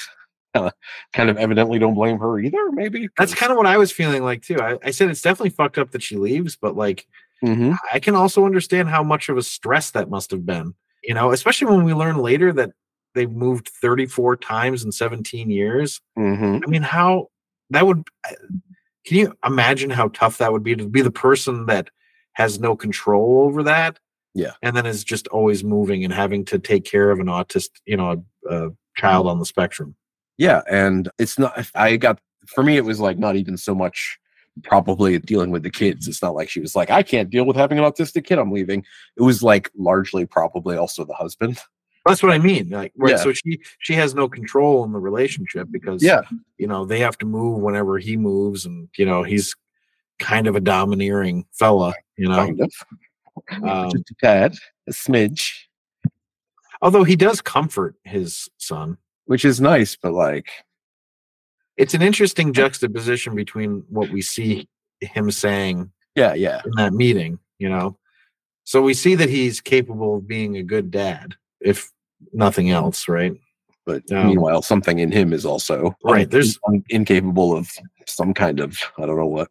uh, 0.55 0.71
kind 1.12 1.29
of 1.29 1.37
evidently 1.37 1.79
don't 1.79 1.94
blame 1.94 2.18
her 2.18 2.38
either. 2.38 2.71
Maybe 2.73 3.09
That's 3.18 3.35
kind 3.35 3.51
of 3.53 3.59
what 3.59 3.66
I 3.66 3.77
was 3.77 3.92
feeling 3.92 4.23
like 4.25 4.42
too. 4.42 4.59
I, 4.61 4.79
I 4.83 4.90
said 4.92 5.11
it's 5.11 5.23
definitely 5.23 5.51
fucked 5.51 5.77
up 5.79 5.90
that 5.90 6.03
she 6.03 6.16
leaves, 6.16 6.57
but 6.57 6.77
like 6.77 7.07
hmm 7.40 7.73
I 7.92 8.01
can 8.01 8.14
also 8.16 8.44
understand 8.47 8.88
how 8.88 9.03
much 9.05 9.29
of 9.29 9.37
a 9.37 9.42
stress 9.42 9.90
that 9.92 10.09
must 10.11 10.31
have 10.33 10.44
been. 10.47 10.75
You 11.05 11.14
know, 11.14 11.31
especially 11.33 11.68
when 11.68 11.85
we 11.85 11.94
learn 11.94 12.16
later 12.16 12.53
that 12.55 12.71
they've 13.14 13.31
moved 13.31 13.68
34 13.68 14.37
times 14.37 14.85
in 14.85 14.92
17 14.92 15.51
years. 15.51 16.01
hmm 16.16 16.59
I 16.64 16.68
mean, 16.68 16.83
how 16.83 17.29
that 17.71 17.87
would 17.87 18.05
can 19.05 19.16
you 19.16 19.35
imagine 19.44 19.90
how 19.90 20.09
tough 20.09 20.38
that 20.38 20.53
would 20.53 20.62
be 20.62 20.77
to 20.77 20.87
be 20.88 21.01
the 21.01 21.11
person 21.11 21.66
that 21.66 21.88
has 22.33 22.61
no 22.61 22.77
control 22.77 23.42
over 23.42 23.62
that? 23.62 23.99
Yeah. 24.35 24.53
And 24.62 24.77
then 24.77 24.87
is 24.87 25.03
just 25.03 25.27
always 25.29 25.64
moving 25.64 26.05
and 26.05 26.12
having 26.12 26.44
to 26.47 26.59
take 26.59 26.85
care 26.85 27.11
of 27.11 27.18
an 27.18 27.27
autist, 27.27 27.71
you 27.87 27.97
know, 27.97 28.23
a, 28.49 28.66
a 28.66 28.71
child 28.97 29.27
on 29.27 29.38
the 29.38 29.47
spectrum. 29.47 29.97
Yeah, 30.37 30.62
and 30.71 31.09
it's 31.18 31.38
not. 31.38 31.68
I 31.75 31.97
got 31.97 32.21
for 32.47 32.62
me, 32.62 32.77
it 32.77 32.85
was 32.85 33.01
like 33.01 33.18
not 33.18 33.37
even 33.37 33.57
so 33.57 33.75
much 33.75 34.18
probably 34.62 35.18
dealing 35.18 35.51
with 35.51 35.62
the 35.62 35.71
kids. 35.71 36.07
It's 36.09 36.23
not 36.23 36.35
like 36.35 36.49
she 36.49 36.61
was 36.61 36.77
like, 36.77 36.90
I 36.90 37.03
can't 37.03 37.31
deal 37.31 37.44
with 37.44 37.57
having 37.57 37.79
an 37.79 37.85
autistic 37.85 38.25
kid. 38.25 38.38
I'm 38.38 38.53
leaving. 38.53 38.85
It 39.16 39.23
was 39.23 39.42
like 39.42 39.71
largely 39.77 40.27
probably 40.27 40.77
also 40.77 41.05
the 41.05 41.14
husband. 41.14 41.59
That's 42.07 42.23
what 42.23 42.33
I 42.33 42.39
mean. 42.39 42.71
Like, 42.71 42.93
right. 42.97 43.13
Yeah. 43.13 43.17
So 43.19 43.33
she 43.33 43.61
she 43.81 43.95
has 43.95 44.15
no 44.15 44.29
control 44.29 44.85
in 44.85 44.93
the 44.93 44.99
relationship 44.99 45.69
because 45.71 46.03
Yeah, 46.03 46.23
you 46.57 46.67
know 46.67 46.85
they 46.85 47.01
have 47.01 47.19
to 47.19 47.27
move 47.27 47.61
whenever 47.61 47.99
he 47.99 48.17
moves, 48.17 48.65
and 48.65 48.89
you 48.97 49.05
know 49.05 49.23
he's 49.23 49.55
kind 50.19 50.47
of 50.47 50.57
a 50.57 50.61
domineering 50.61 51.45
fella. 51.53 51.95
You 52.17 52.29
know, 52.29 52.37
kind 52.37 52.61
of. 52.61 52.73
um, 53.63 53.91
Just 53.91 54.11
a 54.11 54.15
tad, 54.21 54.55
a 54.89 54.93
smidge, 54.93 55.53
although 56.83 57.05
he 57.05 57.17
does 57.17 57.41
comfort 57.41 57.95
his 58.05 58.49
son. 58.59 58.99
which 59.27 59.45
is 59.45 59.61
nice, 59.61 59.97
but 59.97 60.13
like, 60.13 60.51
It's 61.77 61.95
an 61.95 62.03
interesting 62.03 62.53
juxtaposition 62.53 63.35
between 63.35 63.85
what 63.89 64.11
we 64.11 64.23
see 64.23 64.69
him 65.01 65.31
saying 65.31 65.93
yeah, 66.15 66.35
yeah, 66.35 66.63
in 66.65 66.73
that 66.73 66.93
meeting. 66.93 67.39
You 67.59 67.69
know, 67.69 67.99
so 68.65 68.83
we 68.83 68.95
see 68.95 69.15
that 69.17 69.29
he's 69.29 69.61
capable 69.61 70.17
of 70.17 70.29
being 70.29 70.57
a 70.57 70.63
good 70.63 70.91
dad, 70.91 71.35
if 71.61 71.90
nothing 72.33 72.71
else, 72.71 73.09
right? 73.09 73.33
but 73.87 74.03
Um, 74.12 74.27
meanwhile, 74.27 74.61
something 74.61 74.99
in 74.99 75.11
him 75.11 75.33
is 75.33 75.47
also 75.47 75.97
Right, 76.05 76.31
there's- 76.31 76.59
un- 76.68 76.85
incapable 76.90 77.57
of 77.57 77.71
some 78.07 78.35
kind 78.35 78.61
of 78.61 78.77
I 78.99 79.07
don't 79.07 79.16
know 79.16 79.27
what. 79.27 79.49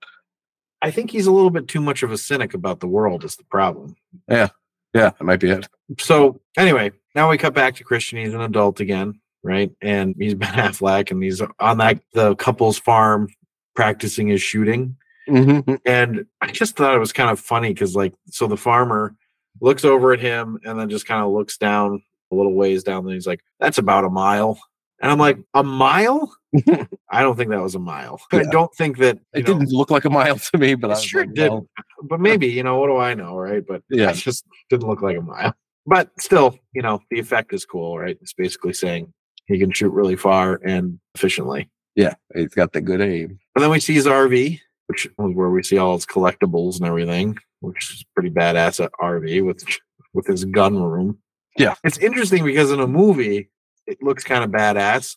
I 0.83 0.91
think 0.91 1.09
he's 1.09 1.25
a 1.25 1.31
little 1.31 1.49
bit 1.49 1.67
too 1.67 1.81
much 1.81 2.03
of 2.03 2.11
a 2.11 2.17
cynic 2.19 2.53
about 2.53 2.79
the 2.79 2.87
world. 2.87 3.23
Is 3.23 3.35
the 3.35 3.45
problem? 3.45 3.95
Yeah, 4.29 4.49
yeah, 4.93 5.09
that 5.17 5.23
might 5.23 5.39
be 5.39 5.49
it. 5.49 5.67
so 5.99 6.39
anyway, 6.55 6.91
now 7.15 7.29
we 7.31 7.37
cut 7.39 7.55
back 7.55 7.73
to 7.77 7.83
Christian. 7.83 8.19
He's 8.19 8.35
an 8.35 8.41
adult 8.41 8.79
again, 8.79 9.19
right? 9.43 9.71
And 9.81 10.13
he's 10.19 10.35
Ben 10.41 10.53
Affleck, 10.53 11.09
and 11.09 11.23
he's 11.23 11.41
on 11.59 11.77
that 11.79 11.99
the 12.13 12.35
couple's 12.35 12.77
farm 12.77 13.29
practicing 13.75 14.27
his 14.27 14.41
shooting. 14.43 14.97
Mm-hmm. 15.27 15.75
And 15.85 16.27
I 16.41 16.51
just 16.51 16.75
thought 16.75 16.93
it 16.95 16.99
was 16.99 17.11
kind 17.11 17.31
of 17.31 17.39
funny 17.39 17.73
because, 17.73 17.95
like, 17.95 18.13
so 18.29 18.45
the 18.45 18.55
farmer 18.55 19.15
looks 19.61 19.85
over 19.85 20.13
at 20.13 20.19
him 20.19 20.59
and 20.63 20.79
then 20.79 20.89
just 20.89 21.07
kind 21.07 21.23
of 21.23 21.31
looks 21.31 21.57
down 21.57 22.01
a 22.31 22.35
little 22.35 22.53
ways 22.53 22.83
down. 22.83 23.05
And 23.05 23.13
he's 23.13 23.27
like, 23.27 23.41
"That's 23.59 23.77
about 23.77 24.03
a 24.05 24.09
mile." 24.09 24.59
And 25.01 25.11
I'm 25.11 25.19
like, 25.19 25.37
"A 25.53 25.63
mile? 25.63 26.35
I 27.11 27.21
don't 27.21 27.35
think 27.37 27.51
that 27.51 27.61
was 27.61 27.75
a 27.75 27.79
mile. 27.79 28.19
I 28.31 28.43
don't 28.43 28.73
think 28.75 28.97
that. 28.97 29.19
It 29.33 29.47
know, 29.47 29.53
didn't 29.59 29.71
look 29.71 29.91
like 29.91 30.05
a 30.05 30.09
mile 30.09 30.37
to 30.37 30.57
me, 30.57 30.75
but 30.75 30.91
I 30.91 30.95
sure 30.99 31.21
like, 31.25 31.33
did. 31.35 31.51
well, 31.51 31.67
but 32.03 32.19
maybe 32.19 32.47
you 32.47 32.63
know 32.63 32.79
what 32.79 32.87
do 32.87 32.97
I 32.97 33.13
know, 33.13 33.35
right? 33.35 33.63
But 33.67 33.83
Yeah. 33.89 34.09
it 34.11 34.15
just 34.15 34.45
didn't 34.69 34.87
look 34.87 35.01
like 35.01 35.17
a 35.17 35.21
mile. 35.21 35.53
But 35.85 36.09
still, 36.19 36.57
you 36.73 36.81
know, 36.81 36.99
the 37.11 37.19
effect 37.19 37.53
is 37.53 37.63
cool, 37.65 37.97
right? 37.97 38.17
It's 38.21 38.33
basically 38.33 38.73
saying 38.73 39.13
he 39.45 39.57
can 39.57 39.71
shoot 39.71 39.89
really 39.91 40.17
far 40.17 40.59
and 40.65 40.99
efficiently. 41.15 41.69
yeah, 41.95 42.15
he's 42.35 42.53
got 42.53 42.73
the 42.73 42.81
good 42.81 42.99
aim. 42.99 43.39
And 43.55 43.63
then 43.63 43.69
we 43.71 43.79
see 43.79 43.93
his 43.93 44.05
RV, 44.05 44.59
which 44.87 45.05
is 45.05 45.11
where 45.15 45.49
we 45.49 45.63
see 45.63 45.77
all 45.77 45.95
his 45.95 46.05
collectibles 46.05 46.75
and 46.77 46.85
everything, 46.85 47.37
which 47.59 47.91
is 47.91 48.05
pretty 48.13 48.29
badass 48.29 48.83
at 48.83 48.91
RV 49.01 49.45
with 49.45 49.63
with 50.13 50.27
his 50.27 50.45
gun 50.45 50.81
room. 50.81 51.19
Yeah. 51.57 51.75
it's 51.83 51.97
interesting 51.97 52.45
because 52.45 52.71
in 52.71 52.79
a 52.79 52.87
movie 52.87 53.49
it 53.87 53.97
looks 54.01 54.23
kind 54.23 54.43
of 54.43 54.51
badass, 54.51 55.15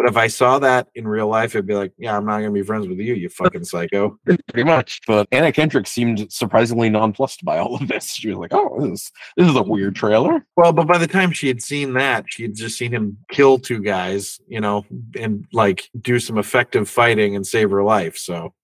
but 0.00 0.08
if 0.08 0.16
I 0.16 0.28
saw 0.28 0.58
that 0.60 0.88
in 0.94 1.06
real 1.06 1.28
life, 1.28 1.54
it'd 1.54 1.66
be 1.66 1.74
like, 1.74 1.92
yeah, 1.98 2.16
I'm 2.16 2.24
not 2.24 2.38
gonna 2.38 2.52
be 2.52 2.62
friends 2.62 2.88
with 2.88 2.98
you, 2.98 3.14
you 3.14 3.28
fucking 3.28 3.64
psycho. 3.64 4.18
Pretty 4.24 4.64
much. 4.64 5.00
But 5.06 5.28
Anna 5.30 5.52
Kendrick 5.52 5.86
seemed 5.86 6.32
surprisingly 6.32 6.88
nonplussed 6.88 7.44
by 7.44 7.58
all 7.58 7.74
of 7.74 7.86
this. 7.86 8.12
She 8.14 8.28
was 8.28 8.38
like, 8.38 8.54
"Oh, 8.54 8.80
this 8.80 8.92
is 8.92 9.12
this 9.36 9.48
is 9.48 9.56
a 9.56 9.62
weird 9.62 9.94
trailer." 9.94 10.46
Well, 10.56 10.72
but 10.72 10.86
by 10.86 10.96
the 10.96 11.06
time 11.06 11.32
she 11.32 11.48
had 11.48 11.60
seen 11.60 11.92
that, 11.94 12.24
she 12.28 12.44
had 12.44 12.54
just 12.54 12.78
seen 12.78 12.92
him 12.92 13.18
kill 13.30 13.58
two 13.58 13.80
guys, 13.80 14.40
you 14.48 14.60
know, 14.60 14.86
and 15.18 15.46
like 15.52 15.90
do 16.00 16.18
some 16.18 16.38
effective 16.38 16.88
fighting 16.88 17.36
and 17.36 17.46
save 17.46 17.70
her 17.70 17.82
life. 17.82 18.16
So 18.16 18.54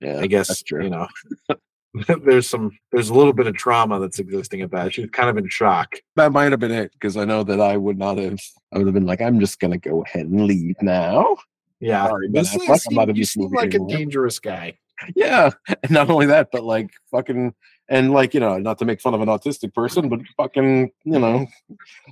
Yeah, 0.00 0.18
I 0.20 0.26
guess 0.28 0.62
you 0.70 0.88
know 0.88 1.08
there's 2.24 2.48
some 2.48 2.76
there's 2.92 3.08
a 3.08 3.14
little 3.14 3.32
bit 3.32 3.46
of 3.46 3.54
trauma 3.54 3.98
that's 4.00 4.18
existing 4.18 4.60
at 4.62 4.70
that. 4.72 4.94
She 4.94 5.02
was 5.02 5.10
kind 5.10 5.28
of 5.30 5.36
in 5.36 5.48
shock. 5.48 5.96
that 6.16 6.32
might 6.32 6.50
have 6.52 6.60
been 6.60 6.72
it 6.72 6.92
because 6.92 7.16
I 7.16 7.24
know 7.24 7.42
that 7.44 7.60
I 7.60 7.76
would 7.76 7.98
not 7.98 8.18
have. 8.18 8.40
I 8.72 8.78
would 8.78 8.86
have 8.86 8.94
been 8.94 9.06
like, 9.06 9.20
"I'm 9.20 9.40
just 9.40 9.60
gonna 9.60 9.78
go 9.78 10.02
ahead 10.02 10.26
and 10.26 10.46
leave 10.46 10.76
now." 10.82 11.36
Yeah, 11.80 12.06
Sorry, 12.08 12.28
this 12.30 12.54
is- 12.54 12.86
I'm 12.98 13.16
you 13.16 13.24
seem 13.24 13.52
like 13.52 13.74
a 13.74 13.78
dangerous 13.78 14.38
guy. 14.38 14.78
Yeah, 15.14 15.50
and 15.82 15.90
not 15.90 16.10
only 16.10 16.26
that, 16.26 16.48
but 16.50 16.64
like 16.64 16.90
fucking 17.10 17.54
and 17.88 18.12
like 18.12 18.34
you 18.34 18.40
know, 18.40 18.58
not 18.58 18.78
to 18.78 18.84
make 18.84 19.00
fun 19.00 19.14
of 19.14 19.20
an 19.20 19.28
autistic 19.28 19.74
person, 19.74 20.08
but 20.08 20.20
fucking 20.36 20.90
you 21.04 21.18
know, 21.18 21.46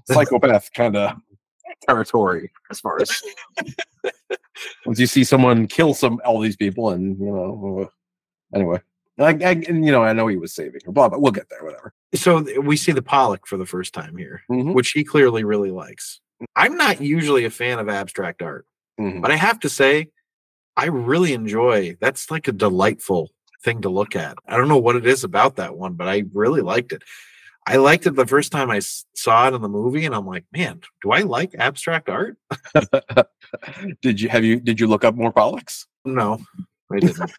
psychopath 0.06 0.72
kind 0.72 0.96
of 0.96 1.16
territory 1.88 2.50
as 2.70 2.78
far 2.80 3.00
as 3.00 3.10
once 4.86 4.98
you 5.00 5.06
see 5.06 5.24
someone 5.24 5.66
kill 5.66 5.92
some 5.94 6.20
all 6.24 6.40
these 6.40 6.56
people 6.56 6.90
and 6.90 7.18
you 7.18 7.26
know 7.26 7.82
uh, 7.82 8.56
anyway. 8.56 8.80
Like, 9.16 9.42
I, 9.42 9.50
and, 9.68 9.84
you 9.84 9.92
know, 9.92 10.02
I 10.02 10.12
know 10.12 10.26
he 10.26 10.36
was 10.36 10.52
saving 10.54 10.80
her, 10.84 10.92
blah, 10.92 11.08
but 11.08 11.20
we'll 11.20 11.30
get 11.32 11.48
there, 11.48 11.62
whatever. 11.64 11.92
So 12.14 12.44
we 12.60 12.76
see 12.76 12.92
the 12.92 13.02
Pollock 13.02 13.46
for 13.46 13.56
the 13.56 13.66
first 13.66 13.92
time 13.94 14.16
here, 14.16 14.42
Mhm, 14.50 14.74
which 14.74 14.90
he 14.90 15.04
clearly 15.04 15.44
really 15.44 15.70
likes. 15.70 16.20
I'm 16.56 16.76
not 16.76 17.00
usually 17.00 17.44
a 17.44 17.50
fan 17.50 17.78
of 17.78 17.88
abstract 17.88 18.42
art. 18.42 18.66
mhm. 19.00 19.22
But 19.22 19.30
I 19.30 19.36
have 19.36 19.60
to 19.60 19.68
say, 19.68 20.08
I 20.76 20.86
really 20.86 21.32
enjoy. 21.32 21.96
That's 22.00 22.30
like 22.30 22.48
a 22.48 22.52
delightful 22.52 23.30
thing 23.64 23.82
to 23.82 23.88
look 23.88 24.16
at. 24.16 24.36
I 24.48 24.56
don't 24.56 24.68
know 24.68 24.78
what 24.78 24.96
it 24.96 25.06
is 25.06 25.24
about 25.24 25.56
that 25.56 25.76
one, 25.76 25.94
but 25.94 26.08
I 26.08 26.24
really 26.34 26.60
liked 26.60 26.92
it. 26.92 27.02
I 27.66 27.76
liked 27.76 28.06
it 28.06 28.14
the 28.16 28.26
first 28.26 28.52
time 28.52 28.70
I 28.70 28.80
saw 29.14 29.48
it 29.48 29.54
in 29.54 29.62
the 29.62 29.68
movie, 29.68 30.04
and 30.04 30.14
I'm 30.14 30.26
like, 30.26 30.44
man, 30.52 30.80
do 31.02 31.12
I 31.12 31.20
like 31.20 31.54
abstract 31.58 32.08
art? 32.08 32.36
did 34.02 34.20
you 34.20 34.28
have 34.28 34.44
you 34.44 34.60
did 34.60 34.80
you 34.80 34.86
look 34.86 35.04
up 35.04 35.14
more 35.14 35.32
Pollocks? 35.32 35.86
No, 36.04 36.38
I 36.92 36.98
didn't. 37.00 37.30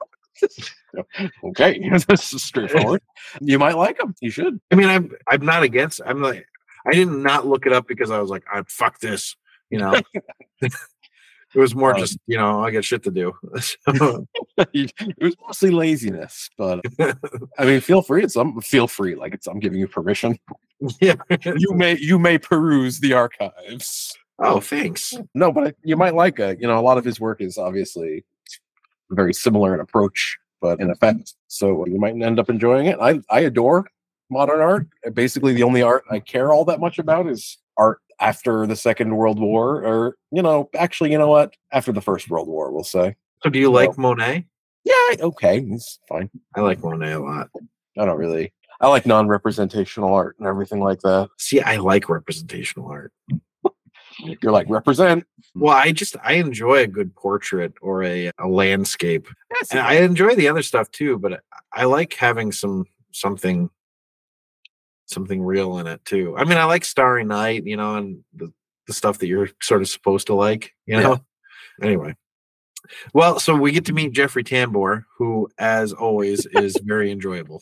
Okay, 1.43 1.79
this 2.07 2.33
is 2.33 2.43
straightforward. 2.43 3.01
you 3.41 3.59
might 3.59 3.75
like 3.75 3.97
them. 3.97 4.15
You 4.21 4.29
should. 4.31 4.59
I 4.71 4.75
mean, 4.75 4.87
I'm 4.87 5.11
I'm 5.29 5.45
not 5.45 5.63
against. 5.63 6.01
I'm 6.05 6.21
like, 6.21 6.45
I 6.87 6.93
did 6.93 7.07
not 7.07 7.47
look 7.47 7.65
it 7.65 7.73
up 7.73 7.87
because 7.87 8.11
I 8.11 8.19
was 8.19 8.29
like, 8.29 8.43
I 8.51 8.61
fuck 8.67 8.99
this, 8.99 9.35
you 9.69 9.79
know. 9.79 9.99
it 10.61 10.73
was 11.55 11.73
more 11.75 11.93
Um, 11.93 11.99
just, 11.99 12.17
you 12.27 12.37
know, 12.37 12.63
I 12.63 12.71
got 12.71 12.83
shit 12.83 13.03
to 13.03 13.11
do. 13.11 13.33
So, 13.59 14.25
it 14.73 14.93
was 15.19 15.35
mostly 15.45 15.69
laziness, 15.69 16.49
but 16.57 16.81
I 17.57 17.65
mean, 17.65 17.81
feel 17.81 18.01
free. 18.01 18.23
It's 18.23 18.37
um, 18.37 18.59
feel 18.61 18.87
free. 18.87 19.15
Like 19.15 19.33
it's 19.33 19.47
I'm 19.47 19.59
giving 19.59 19.79
you 19.79 19.87
permission. 19.87 20.39
yeah. 21.01 21.15
You 21.43 21.73
may 21.73 21.97
you 21.97 22.17
may 22.19 22.37
peruse 22.37 22.99
the 22.99 23.13
archives. 23.13 24.15
Oh, 24.39 24.59
thanks. 24.59 25.13
No, 25.33 25.51
but 25.51 25.75
you 25.83 25.95
might 25.95 26.15
like 26.15 26.39
it. 26.39 26.59
You 26.59 26.67
know, 26.67 26.77
a 26.79 26.81
lot 26.81 26.97
of 26.97 27.05
his 27.05 27.19
work 27.19 27.41
is 27.41 27.57
obviously 27.57 28.25
very 29.09 29.33
similar 29.33 29.73
in 29.73 29.79
approach, 29.79 30.37
but 30.61 30.79
in 30.79 30.89
effect. 30.89 31.33
So 31.47 31.85
you 31.85 31.99
might 31.99 32.19
end 32.19 32.39
up 32.39 32.49
enjoying 32.49 32.87
it. 32.87 32.97
I 32.99 33.21
I 33.29 33.41
adore 33.41 33.85
modern 34.29 34.61
art. 34.61 34.87
Basically, 35.13 35.53
the 35.53 35.63
only 35.63 35.81
art 35.81 36.03
I 36.09 36.19
care 36.19 36.53
all 36.53 36.65
that 36.65 36.79
much 36.79 36.99
about 36.99 37.27
is 37.27 37.57
art 37.77 37.99
after 38.19 38.65
the 38.65 38.75
Second 38.75 39.15
World 39.15 39.39
War, 39.39 39.83
or 39.83 40.17
you 40.31 40.41
know, 40.41 40.69
actually, 40.75 41.11
you 41.11 41.17
know 41.17 41.29
what? 41.29 41.53
After 41.71 41.91
the 41.91 42.01
First 42.01 42.29
World 42.29 42.47
War, 42.47 42.71
we'll 42.71 42.83
say. 42.83 43.15
So, 43.43 43.49
do 43.49 43.59
you 43.59 43.71
like 43.71 43.97
Monet? 43.97 44.45
Yeah, 44.83 45.15
okay, 45.19 45.59
it's 45.59 45.99
fine. 46.07 46.29
I 46.55 46.61
like 46.61 46.83
Monet 46.83 47.13
a 47.13 47.19
lot. 47.19 47.49
I 47.97 48.05
don't 48.05 48.17
really. 48.17 48.53
I 48.81 48.87
like 48.87 49.05
non-representational 49.05 50.13
art 50.13 50.35
and 50.37 50.47
everything 50.47 50.81
like 50.81 50.99
that. 51.01 51.29
See, 51.39 51.61
I 51.61 51.77
like 51.77 52.09
representational 52.09 52.89
art. 52.89 53.13
You're 54.19 54.51
like 54.51 54.69
represent. 54.69 55.25
Well, 55.55 55.75
I 55.75 55.91
just 55.91 56.15
I 56.23 56.33
enjoy 56.33 56.83
a 56.83 56.87
good 56.87 57.13
portrait 57.15 57.73
or 57.81 58.03
a, 58.03 58.31
a 58.39 58.47
landscape, 58.47 59.27
and 59.71 59.79
I 59.79 59.95
enjoy 59.95 60.35
the 60.35 60.47
other 60.47 60.61
stuff 60.61 60.89
too. 60.91 61.17
But 61.19 61.41
I 61.73 61.85
like 61.85 62.13
having 62.13 62.51
some 62.51 62.85
something 63.11 63.69
something 65.07 65.41
real 65.43 65.77
in 65.79 65.87
it 65.87 66.03
too. 66.05 66.35
I 66.37 66.45
mean, 66.45 66.57
I 66.57 66.65
like 66.65 66.83
Starry 66.85 67.23
Night, 67.25 67.65
you 67.65 67.77
know, 67.77 67.95
and 67.95 68.23
the, 68.33 68.51
the 68.87 68.93
stuff 68.93 69.19
that 69.19 69.27
you're 69.27 69.49
sort 69.61 69.81
of 69.81 69.87
supposed 69.87 70.27
to 70.27 70.33
like, 70.33 70.73
you 70.85 70.95
Yeah. 70.95 71.01
know. 71.03 71.19
Anyway, 71.81 72.15
well, 73.13 73.39
so 73.39 73.55
we 73.55 73.71
get 73.71 73.85
to 73.85 73.93
meet 73.93 74.13
Jeffrey 74.13 74.43
Tambor, 74.43 75.03
who, 75.17 75.49
as 75.59 75.91
always, 75.93 76.45
is 76.47 76.77
very 76.83 77.11
enjoyable. 77.11 77.61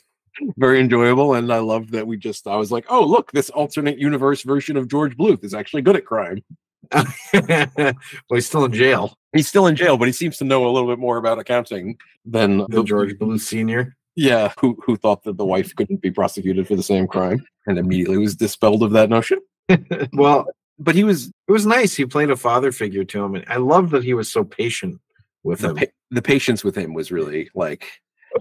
Very 0.58 0.80
enjoyable, 0.80 1.34
and 1.36 1.52
I 1.52 1.60
love 1.60 1.92
that 1.92 2.08
we 2.08 2.18
just. 2.18 2.48
I 2.48 2.56
was 2.56 2.72
like, 2.72 2.86
oh 2.90 3.04
look, 3.06 3.32
this 3.32 3.50
alternate 3.50 3.98
universe 4.00 4.44
version 4.44 4.78
of 4.78 4.88
George 4.88 5.16
Bluth 5.18 5.44
is 5.44 5.54
actually 5.54 5.82
good 5.82 5.96
at 5.96 6.06
crime. 6.06 6.44
well, 6.94 7.94
he's 8.34 8.46
still 8.46 8.66
in 8.66 8.74
jail. 8.74 9.18
He's 9.34 9.48
still 9.48 9.68
in 9.68 9.76
jail, 9.76 9.98
but 9.98 10.08
he 10.08 10.12
seems 10.12 10.38
to 10.38 10.44
know 10.44 10.68
a 10.68 10.72
little 10.72 10.90
bit 10.90 11.00
more 11.00 11.18
about 11.18 11.40
accounting 11.40 11.98
than 12.26 12.66
The 12.70 12.84
George 12.84 13.14
Bluth 13.14 13.40
Senior. 13.42 13.96
Yeah, 14.16 14.54
who 14.60 14.78
who 14.86 14.96
thought 14.98 15.24
that 15.24 15.38
the 15.38 15.46
wife 15.46 15.76
couldn't 15.76 16.02
be 16.02 16.12
prosecuted 16.12 16.68
for 16.68 16.76
the 16.76 16.84
same 16.84 17.08
crime, 17.08 17.44
and 17.66 17.80
immediately 17.80 18.18
was 18.18 18.36
dispelled 18.36 18.84
of 18.84 18.92
that 18.92 19.10
notion. 19.10 19.40
Well, 20.14 20.46
But 20.78 20.96
he 20.96 21.04
was 21.04 21.28
it 21.48 21.52
was 21.52 21.66
nice. 21.66 21.96
He 21.96 22.06
played 22.06 22.30
a 22.30 22.36
father 22.36 22.72
figure 22.72 23.04
to 23.06 23.24
him, 23.24 23.36
and 23.36 23.46
I 23.48 23.58
love 23.58 23.90
that 23.92 24.04
he 24.04 24.14
was 24.14 24.32
so 24.32 24.44
patient 24.44 25.00
with 25.44 25.60
the, 25.60 25.70
him. 25.70 25.76
pa- 25.78 25.86
the 26.12 26.22
patience 26.22 26.64
with 26.64 26.76
him 26.76 26.94
was 26.94 27.12
really 27.12 27.50
like, 27.56 27.86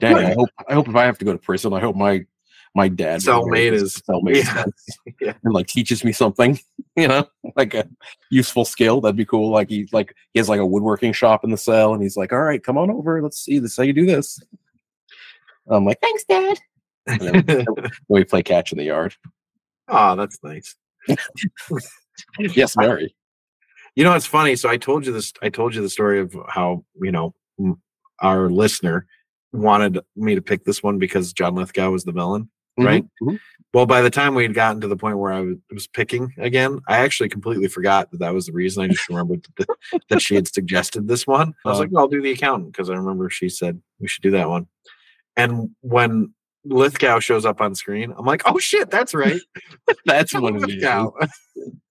dang, 0.00 0.16
I 0.16 0.32
hope 0.34 0.48
I 0.68 0.74
hope 0.74 0.88
if 0.88 0.96
I 0.96 1.04
have 1.04 1.18
to 1.18 1.24
go 1.24 1.32
to 1.32 1.38
prison, 1.38 1.72
I 1.72 1.80
hope 1.80 1.96
my 1.96 2.24
my 2.74 2.88
dad 2.88 3.20
Cellmate 3.20 3.72
is- 3.72 4.00
cellmate 4.08 4.44
Yeah. 4.44 4.64
Yeah. 5.20 5.34
and 5.44 5.52
like 5.52 5.66
teaches 5.66 6.04
me 6.04 6.12
something, 6.12 6.58
you 6.96 7.06
know, 7.08 7.26
like 7.56 7.74
a 7.74 7.86
useful 8.30 8.64
skill. 8.64 9.00
That'd 9.00 9.16
be 9.16 9.26
cool. 9.26 9.50
Like 9.50 9.68
he 9.68 9.88
like 9.92 10.14
he 10.32 10.38
has 10.38 10.48
like 10.48 10.60
a 10.60 10.66
woodworking 10.66 11.12
shop 11.12 11.44
in 11.44 11.50
the 11.50 11.56
cell, 11.58 11.92
and 11.94 12.02
he's 12.02 12.16
like, 12.16 12.32
"All 12.32 12.40
right, 12.42 12.62
come 12.62 12.78
on 12.78 12.90
over. 12.90 13.20
Let's 13.22 13.38
see 13.38 13.58
this. 13.58 13.76
How 13.76 13.82
you 13.82 13.92
do 13.92 14.06
this." 14.06 14.40
I'm 15.68 15.84
like, 15.84 16.00
"Thanks, 16.00 16.24
Dad." 16.24 16.58
And 17.06 17.44
then, 17.46 17.66
we 18.08 18.24
play 18.24 18.42
catch 18.42 18.72
in 18.72 18.78
the 18.78 18.84
yard. 18.84 19.14
oh, 19.88 20.16
that's 20.16 20.38
nice. 20.42 20.76
Yes, 22.38 22.76
Mary. 22.76 23.14
You 23.94 24.04
know, 24.04 24.14
it's 24.14 24.26
funny. 24.26 24.56
So 24.56 24.68
I 24.68 24.76
told 24.76 25.04
you 25.06 25.12
this. 25.12 25.32
I 25.42 25.48
told 25.50 25.74
you 25.74 25.82
the 25.82 25.90
story 25.90 26.20
of 26.20 26.34
how 26.48 26.84
you 27.00 27.12
know 27.12 27.34
our 28.20 28.48
listener 28.48 29.06
wanted 29.52 30.00
me 30.16 30.34
to 30.34 30.42
pick 30.42 30.64
this 30.64 30.82
one 30.82 30.98
because 30.98 31.32
John 31.32 31.54
Lithgow 31.54 31.90
was 31.90 32.04
the 32.04 32.12
villain. 32.12 32.48
Right. 32.78 33.04
Mhm. 33.22 33.38
Well, 33.74 33.86
by 33.86 34.00
the 34.02 34.10
time 34.10 34.34
we 34.34 34.42
had 34.42 34.54
gotten 34.54 34.80
to 34.82 34.88
the 34.88 34.96
point 34.96 35.18
where 35.18 35.32
I 35.32 35.40
was, 35.40 35.56
was 35.70 35.86
picking 35.86 36.32
again, 36.38 36.80
I 36.88 36.98
actually 36.98 37.28
completely 37.28 37.68
forgot 37.68 38.10
that 38.10 38.20
that 38.20 38.32
was 38.34 38.46
the 38.46 38.52
reason. 38.52 38.82
I 38.82 38.88
just 38.88 39.08
remembered 39.08 39.46
that, 39.58 39.68
that 40.08 40.22
she 40.22 40.34
had 40.34 40.48
suggested 40.48 41.06
this 41.08 41.26
one. 41.26 41.54
I 41.64 41.68
was 41.70 41.76
Uh. 41.78 41.80
like, 41.82 41.90
well, 41.90 42.04
I'll 42.04 42.08
do 42.08 42.22
the 42.22 42.32
accountant 42.32 42.72
because 42.72 42.88
I 42.90 42.94
remember 42.94 43.28
she 43.30 43.48
said 43.48 43.80
we 44.00 44.08
should 44.08 44.22
do 44.22 44.30
that 44.32 44.48
one. 44.48 44.66
And 45.36 45.70
when 45.80 46.32
Lithgow 46.64 47.18
shows 47.20 47.44
up 47.44 47.60
on 47.60 47.74
screen, 47.74 48.14
I'm 48.16 48.24
like, 48.26 48.42
oh 48.46 48.58
shit, 48.58 48.90
that's 48.90 49.14
right. 49.14 49.40
That's 50.06 50.34
is. 50.34 50.40
Lithgow. 50.40 51.10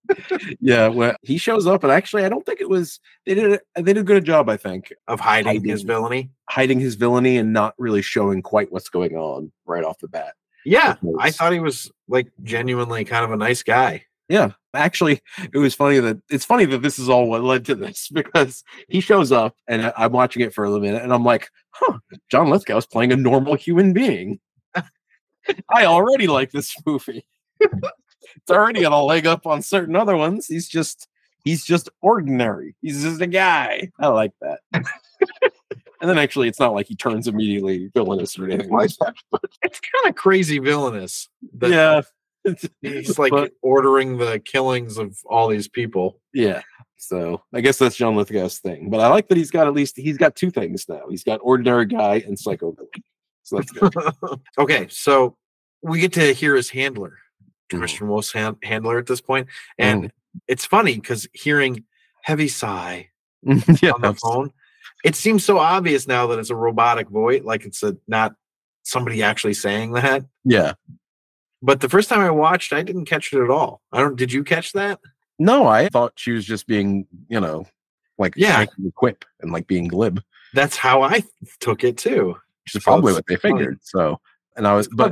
Yeah, 0.60 0.88
well, 0.88 1.16
he 1.22 1.38
shows 1.38 1.68
up, 1.68 1.84
and 1.84 1.92
actually, 1.92 2.24
I 2.26 2.30
don't 2.30 2.46
think 2.46 2.62
it 2.62 2.70
was. 2.70 3.00
They 3.26 3.36
did. 3.36 3.54
A, 3.54 3.82
they 3.82 3.94
did 3.94 3.98
a 3.98 4.04
good 4.04 4.26
job, 4.26 4.50
I 4.50 4.58
think, 4.58 4.94
of 5.08 5.20
hiding 5.20 5.64
his 5.64 5.84
villainy. 5.84 6.32
hiding 6.50 6.80
his 6.80 6.96
villainy 6.96 7.38
and 7.38 7.54
not 7.54 7.74
really 7.78 8.02
showing 8.02 8.42
quite 8.42 8.72
what's 8.72 8.90
going 8.90 9.16
on 9.16 9.52
right 9.66 9.84
off 9.84 10.00
the 10.00 10.08
bat. 10.08 10.34
Yeah, 10.66 10.96
I 11.20 11.32
thought 11.32 11.54
he 11.54 11.60
was 11.60 11.92
like 12.08 12.32
genuinely 12.44 13.04
kind 13.06 13.26
of 13.26 13.32
a 13.32 13.38
nice 13.38 13.64
guy. 13.64 14.06
Yeah, 14.30 14.52
actually, 14.74 15.22
it 15.54 15.58
was 15.58 15.76
funny 15.76 16.00
that 16.00 16.22
it's 16.30 16.46
funny 16.46 16.66
that 16.66 16.82
this 16.82 17.00
is 17.00 17.10
all 17.10 17.28
what 17.28 17.44
led 17.44 17.66
to 17.66 17.76
this 17.76 18.08
because 18.14 18.64
he 18.88 19.02
shows 19.02 19.32
up 19.32 19.56
and 19.68 19.92
I'm 19.98 20.12
watching 20.12 20.42
it 20.42 20.54
for 20.54 20.64
a 20.64 20.70
little 20.70 20.86
minute 20.86 21.04
and 21.04 21.14
I'm 21.14 21.26
like, 21.26 21.50
huh, 21.72 22.00
John 22.30 22.48
Lithgow's 22.48 22.86
playing 22.86 23.12
a 23.12 23.18
normal 23.18 23.56
human 23.56 23.92
being. 23.92 24.40
I 25.74 25.86
already 25.86 26.28
like 26.28 26.52
this 26.52 26.76
movie. 26.86 27.26
it's 28.36 28.52
already 28.52 28.82
got 28.82 28.92
a 28.92 29.02
leg 29.02 29.26
up 29.28 29.46
on 29.48 29.62
certain 29.62 29.96
other 29.96 30.16
ones. 30.18 30.48
He's 30.48 30.68
just 30.68 31.08
he's 31.44 31.64
just 31.66 31.90
ordinary. 32.02 32.76
He's 32.82 33.04
just 33.04 33.22
a 33.22 33.28
guy. 33.28 33.92
I 34.00 34.08
like 34.08 34.34
that. 34.42 34.60
and 34.72 34.84
then 36.10 36.18
actually, 36.18 36.48
it's 36.48 36.60
not 36.60 36.74
like 36.74 36.88
he 36.88 36.96
turns 36.96 37.28
immediately 37.28 37.90
villainous 37.94 38.38
or 38.38 38.46
anything 38.46 38.72
like 38.72 38.92
that. 39.00 39.16
But 39.32 39.42
It's 39.64 39.80
kind 39.80 40.10
of 40.10 40.16
crazy 40.16 40.60
villainous. 40.60 41.30
yeah, 41.62 42.02
he's 42.82 43.20
like 43.20 43.32
But- 43.32 43.54
ordering 43.62 44.18
the 44.18 44.40
killings 44.40 44.98
of 44.98 45.18
all 45.26 45.48
these 45.48 45.68
people. 45.68 46.20
Yeah. 46.34 46.62
So 46.98 47.42
I 47.52 47.62
guess 47.62 47.80
that's 47.80 47.96
John 47.96 48.16
Lithgow's 48.16 48.60
thing. 48.60 48.92
But 48.92 49.00
I 49.00 49.08
like 49.08 49.28
that 49.30 49.38
he's 49.38 49.50
got 49.50 49.66
at 49.66 49.74
least 49.74 49.98
he's 49.98 50.18
got 50.18 50.36
two 50.36 50.52
things 50.52 50.88
now. 50.88 51.02
He's 51.10 51.24
got 51.24 51.40
ordinary 51.42 51.88
guy 51.88 52.24
and 52.28 52.38
psycho 52.38 52.72
villain. 52.74 52.90
So 53.42 53.56
that's 53.58 53.72
good. 53.72 53.94
okay, 54.60 54.88
so 54.90 55.36
we 55.82 56.00
get 56.00 56.14
to 56.14 56.32
hear 56.34 56.56
his 56.56 56.70
handler. 56.70 57.18
Mm. 57.78 57.80
Christian 57.80 58.08
Wolff's 58.08 58.32
hand- 58.32 58.58
handler 58.64 58.98
at 58.98 59.08
this 59.08 59.22
point, 59.22 59.48
and 59.78 60.06
mm. 60.06 60.12
it's 60.48 60.66
funny 60.66 60.96
because 60.96 61.28
hearing 61.34 61.86
heavy 62.24 62.48
sigh 62.48 63.10
yeah. 63.44 63.92
on 63.92 64.02
the 64.02 64.14
phone, 64.22 64.52
it 65.04 65.16
seems 65.16 65.44
so 65.44 65.58
obvious 65.58 66.08
now 66.08 66.28
that 66.28 66.40
it's 66.40 66.50
a 66.50 66.56
robotic 66.56 67.10
voice, 67.10 67.44
like 67.44 67.66
it's 67.66 67.84
a 67.84 67.98
not 68.08 68.36
somebody 68.84 69.24
actually 69.24 69.54
saying 69.54 69.94
that. 69.94 70.24
Yeah. 70.44 70.74
But 71.62 71.82
the 71.82 71.90
first 71.90 72.10
time 72.10 72.22
I 72.22 72.32
watched, 72.32 72.74
I 72.74 72.82
didn't 72.82 73.06
catch 73.06 73.34
it 73.34 73.44
at 73.44 73.50
all. 73.50 73.82
I 73.92 74.00
don't. 74.00 74.16
Did 74.16 74.32
you 74.34 74.44
catch 74.44 74.72
that? 74.74 75.00
No, 75.38 75.68
I 75.68 75.90
thought 75.90 76.14
she 76.16 76.32
was 76.32 76.46
just 76.46 76.68
being, 76.68 77.08
you 77.28 77.40
know, 77.40 77.66
like 78.18 78.34
Yeah. 78.36 78.66
quip 78.96 79.26
and 79.40 79.52
like 79.52 79.68
being 79.68 79.88
glib. 79.88 80.22
That's 80.54 80.76
how 80.76 81.02
I 81.02 81.24
took 81.60 81.84
it 81.84 81.98
too. 81.98 82.36
Which 82.64 82.76
is 82.76 82.84
So 82.84 82.92
probably 82.92 83.14
what 83.14 83.26
they 83.28 83.38
figured. 83.38 83.80
So 83.82 84.20
and 84.56 84.68
I 84.68 84.76
was 84.76 84.88
but. 84.88 85.12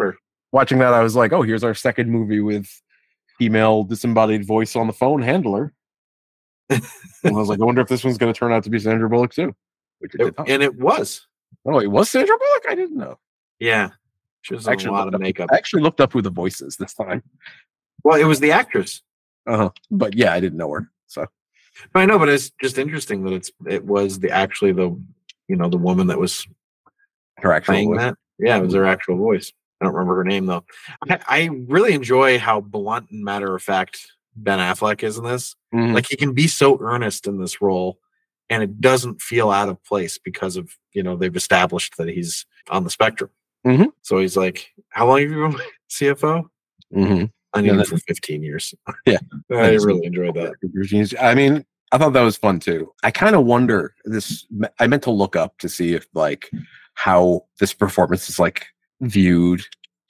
Watching 0.52 0.80
that, 0.80 0.93
I 0.93 1.02
was 1.02 1.16
like, 1.16 1.32
oh, 1.34 1.41
here's 1.41 1.64
our 1.64 1.74
second 1.74 2.10
movie 2.10 2.39
with 2.41 2.68
female 3.38 3.84
disembodied 3.84 4.45
voice 4.45 4.76
on 4.76 4.88
the 4.88 4.93
phone 4.93 5.22
handler. 5.22 5.74
and 6.70 6.82
I 7.26 7.32
was 7.32 7.50
like, 7.50 7.60
I 7.60 7.64
wonder 7.66 7.82
if 7.82 7.88
this 7.88 8.04
one's 8.04 8.18
gonna 8.18 8.34
turn 8.34 8.52
out 8.52 8.64
to 8.64 8.70
be 8.70 8.80
Sandra 8.80 9.10
Bullock 9.10 9.34
too. 9.34 9.56
Which 10.00 10.14
it 10.16 10.34
and 10.47 10.62
it 10.64 10.78
was. 10.78 11.26
oh, 11.66 11.80
it 11.80 11.88
was 11.91 12.10
Sandra 12.10 12.38
Bullock? 12.38 12.64
I 12.70 12.76
didn't 12.76 12.97
know. 12.97 13.18
Yeah, 13.60 13.89
she 14.41 14.54
was 14.54 14.68
Actually 14.68 14.89
a 14.89 14.93
lot 14.93 15.08
of 15.08 15.16
up- 15.16 15.22
makeup. 15.22 15.50
I 15.52 15.56
actually 15.56 15.82
looked 15.82 16.00
up 16.00 16.14
who 16.14 16.22
the 16.22 16.30
voice 16.30 16.62
is 16.62 16.78
this 16.78 16.93
time. 16.93 17.24
Well, 18.04 18.20
it 18.20 18.26
was 18.26 18.39
the 18.39 18.52
actress. 18.52 19.02
Uh-huh. 19.47 19.72
But 19.91 20.16
yeah, 20.16 20.32
I 20.34 20.39
didn't 20.39 20.58
know 20.58 20.72
her. 20.72 20.89
So 21.08 21.26
I 21.95 22.06
know, 22.06 22.20
but 22.20 22.30
it's 22.30 22.52
just 22.62 22.78
interesting 22.78 23.24
that 23.24 23.34
it's 23.34 23.52
it 23.68 23.84
was 23.84 24.20
the 24.20 24.30
actually 24.30 24.72
the 24.74 24.95
you 25.47 25.56
know 25.56 25.70
the 25.70 25.78
woman 25.78 26.08
that 26.08 26.20
was 26.20 26.45
her 27.38 27.52
actual 27.52 27.74
playing 27.74 27.89
voice. 27.89 28.00
that. 28.00 28.16
Yeah, 28.38 28.58
it 28.58 28.62
was 28.62 28.74
her 28.76 28.86
actual 28.86 29.18
voice. 29.18 29.52
I 29.82 29.86
don't 29.86 29.93
remember 29.93 30.15
her 30.17 30.23
name 30.23 30.45
though. 30.45 30.63
I, 31.09 31.19
I 31.27 31.49
really 31.67 31.93
enjoy 31.93 32.38
how 32.39 32.61
blunt 32.61 33.09
and 33.11 33.23
matter 33.23 33.55
of 33.55 33.61
fact 33.63 33.99
Ben 34.36 34.59
Affleck 34.59 35.03
is 35.03 35.17
in 35.17 35.23
this. 35.23 35.55
Mhm. 35.73 35.93
Like 35.93 36.07
he 36.07 36.15
can 36.15 36.34
be 36.34 36.47
so 36.47 36.77
earnest 36.82 37.27
in 37.27 37.39
this 37.39 37.61
role, 37.61 37.99
and 38.49 38.61
it 38.63 38.82
doesn't 38.82 39.21
feel 39.21 39.51
out 39.51 39.69
of 39.69 39.84
place 39.84 40.17
because 40.17 40.57
of 40.57 40.71
you 40.93 41.03
know 41.03 41.15
they've 41.15 41.36
established 41.36 41.97
that 41.97 42.09
he's 42.09 42.45
on 42.69 42.84
the 42.84 42.89
spectrum. 42.89 43.30
Mhm. 43.65 43.91
So 44.01 44.17
he's 44.19 44.38
like, 44.38 44.69
"How 44.89 45.07
long 45.07 45.19
have 45.21 45.30
you 45.32 45.47
been 45.49 45.59
CFO?" 45.89 46.49
Mhm. 46.93 47.32
I 47.53 47.61
knew 47.61 47.75
Yeah, 47.75 47.84
for 47.84 47.97
15 47.97 48.43
years. 48.43 48.73
Yeah. 49.07 49.17
I 49.51 49.71
really 49.71 50.05
enjoyed 50.05 50.36
that. 50.36 50.53
I 51.21 51.34
mean, 51.36 51.65
I 51.91 51.97
thought 51.97 52.13
that 52.13 52.21
was 52.21 52.38
fun 52.38 52.59
too. 52.59 52.91
I 53.03 53.11
kind 53.11 53.36
of 53.36 53.45
wonder 53.45 53.95
this. 54.05 54.45
I 54.80 54.88
meant 54.88 55.03
to 55.03 55.11
look 55.11 55.36
up 55.36 55.57
to 55.59 55.69
see 55.69 55.93
if 55.93 56.05
like 56.13 56.51
how 56.93 57.45
this 57.59 57.73
performance 57.73 58.30
is 58.30 58.39
like 58.39 58.67
viewed 59.02 59.62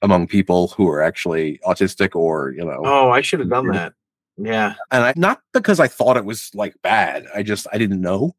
among 0.01 0.27
people 0.27 0.69
who 0.69 0.87
are 0.89 1.01
actually 1.01 1.59
autistic 1.65 2.15
or 2.15 2.51
you 2.51 2.63
know. 2.63 2.81
Oh, 2.83 3.09
I 3.09 3.21
should 3.21 3.39
have 3.39 3.49
done 3.49 3.67
that. 3.67 3.93
Yeah. 4.37 4.75
And 4.91 5.03
I, 5.03 5.13
not 5.15 5.41
because 5.53 5.79
I 5.79 5.87
thought 5.87 6.17
it 6.17 6.25
was 6.25 6.49
like 6.55 6.73
bad. 6.81 7.27
I 7.35 7.43
just 7.43 7.67
I 7.73 7.77
didn't 7.77 8.01
know. 8.01 8.35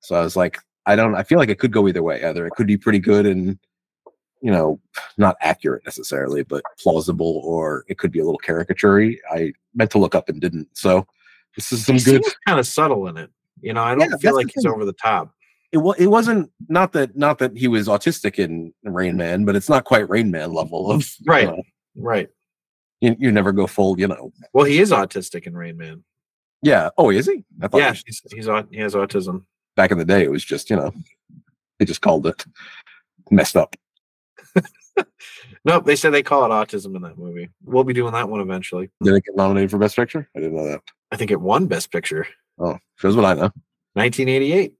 So 0.00 0.16
I 0.16 0.20
was 0.20 0.36
like, 0.36 0.58
I 0.86 0.96
don't. 0.96 1.14
I 1.14 1.22
feel 1.22 1.38
like 1.38 1.48
it 1.48 1.58
could 1.58 1.72
go 1.72 1.86
either 1.88 2.02
way. 2.02 2.22
Either 2.24 2.46
it 2.46 2.52
could 2.52 2.66
be 2.66 2.76
pretty 2.76 2.98
good 2.98 3.24
and 3.26 3.58
you 4.42 4.50
know 4.50 4.80
not 5.16 5.36
accurate 5.40 5.84
necessarily, 5.84 6.42
but 6.42 6.62
plausible, 6.78 7.40
or 7.44 7.84
it 7.88 7.98
could 7.98 8.10
be 8.10 8.18
a 8.18 8.24
little 8.24 8.40
caricaturey. 8.44 9.18
I 9.30 9.52
meant 9.74 9.90
to 9.92 9.98
look 9.98 10.14
up 10.14 10.28
and 10.28 10.40
didn't. 10.40 10.68
So 10.76 11.06
this 11.54 11.72
is 11.72 11.86
some 11.86 11.96
he 11.96 12.04
good. 12.04 12.22
kind 12.46 12.58
of 12.58 12.66
subtle 12.66 13.06
in 13.06 13.16
it. 13.16 13.30
You 13.60 13.72
know, 13.72 13.82
I 13.82 13.94
don't 13.94 14.10
Yeah, 14.10 14.16
feel 14.16 14.34
like 14.34 14.50
he's 14.52 14.66
over 14.66 14.84
the 14.84 14.92
top. 14.92 15.32
It, 15.74 15.78
wa- 15.78 15.94
it 15.98 16.06
wasn't 16.06 16.50
not 16.68 16.92
that 16.92 17.16
not 17.16 17.38
that 17.40 17.56
he 17.58 17.66
was 17.68 17.88
autistic 17.88 18.38
in 18.38 18.72
Rain 18.84 19.16
Man, 19.16 19.44
but 19.44 19.56
it's 19.56 19.68
not 19.68 19.84
quite 19.84 20.08
Rain 20.08 20.30
Man 20.30 20.52
level 20.52 20.90
of 20.90 21.00
you 21.18 21.24
Right. 21.26 21.46
know, 21.48 21.62
Right. 21.96 22.28
You, 23.00 23.16
you 23.18 23.32
never 23.32 23.50
go 23.52 23.66
full, 23.66 23.98
you 23.98 24.06
know. 24.06 24.32
Well, 24.52 24.64
he 24.64 24.78
is 24.78 24.92
autistic 24.92 25.46
in 25.48 25.54
Rain 25.56 25.76
Man. 25.76 26.04
Yeah. 26.62 26.90
Oh, 26.96 27.10
is 27.10 27.26
he? 27.26 27.44
I 27.60 27.66
thought 27.68 27.78
Yeah, 27.78 27.90
was- 27.90 28.02
he's, 28.06 28.22
he's 28.32 28.46
he 28.70 28.78
has 28.80 28.94
autism. 28.94 29.44
back 29.76 29.90
in 29.90 29.98
the 29.98 30.04
day, 30.04 30.22
it 30.22 30.30
was 30.30 30.44
just 30.44 30.70
you 30.70 30.76
know 30.76 30.92
they 31.80 31.84
just 31.84 32.00
called 32.00 32.26
it 32.28 32.44
messed 33.30 33.56
up. 33.56 33.74
Nope, 35.66 35.86
they 35.86 35.96
said 35.96 36.10
they 36.10 36.22
call 36.22 36.44
it 36.44 36.50
autism 36.54 36.94
in 36.94 37.00
that 37.02 37.16
movie. 37.18 37.48
We'll 37.64 37.84
be 37.84 37.94
doing 37.94 38.12
that 38.12 38.28
one 38.28 38.40
eventually. 38.40 38.90
Did 39.02 39.14
it 39.14 39.24
get 39.24 39.34
nominated 39.34 39.70
for 39.70 39.78
Best 39.78 39.96
Picture? 39.96 40.28
I 40.36 40.40
didn't 40.40 40.54
know 40.56 40.68
that. 40.68 40.82
I 41.10 41.16
think 41.16 41.30
it 41.30 41.40
won 41.40 41.66
Best 41.66 41.90
Picture, 41.90 42.26
Oh, 42.58 42.78
shows 42.96 43.16
what 43.16 43.24
I 43.24 43.32
know. 43.34 43.50
1988. 43.94 44.74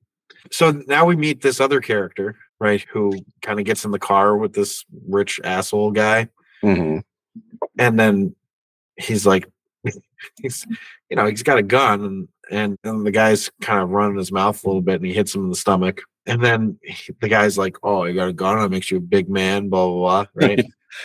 So 0.51 0.71
now 0.87 1.05
we 1.05 1.17
meet 1.17 1.41
this 1.43 1.61
other 1.61 1.81
character, 1.81 2.37
right? 2.61 2.85
Who 2.93 3.13
kind 3.43 3.59
of 3.59 3.65
gets 3.67 3.85
in 3.85 3.91
the 3.91 3.99
car 3.99 4.37
with 4.37 4.53
this 4.55 4.85
rich 5.09 5.41
asshole 5.45 5.91
guy, 5.93 6.29
hmm 6.61 6.99
and 7.79 7.99
then 7.99 8.37
he's 8.97 9.27
like, 9.27 9.51
he's, 10.43 10.65
you 11.11 11.17
know, 11.17 11.27
he's 11.27 11.43
got 11.43 11.59
a 11.59 11.63
gun, 11.63 12.05
and 12.05 12.29
and, 12.51 12.79
and 12.85 13.07
the 13.07 13.11
guy's 13.11 13.51
kind 13.61 13.81
of 13.83 13.91
running 13.91 14.17
his 14.19 14.31
mouth 14.31 14.63
a 14.63 14.67
little 14.67 14.83
bit, 14.83 14.97
and 14.97 15.07
he 15.07 15.13
hits 15.13 15.35
him 15.35 15.45
in 15.45 15.51
the 15.51 15.57
stomach. 15.57 16.03
And 16.27 16.43
then 16.45 16.79
he- 16.83 17.13
the 17.21 17.29
guy's 17.29 17.59
like, 17.59 17.77
"Oh, 17.83 18.05
you 18.05 18.15
got 18.15 18.29
a 18.29 18.33
gun? 18.33 18.59
That 18.59 18.71
makes 18.71 18.91
you 18.91 18.99
a 18.99 19.01
big 19.01 19.29
man." 19.29 19.69
Blah 19.69 19.89
blah 19.89 19.99
blah. 19.99 20.27
Right? 20.35 20.65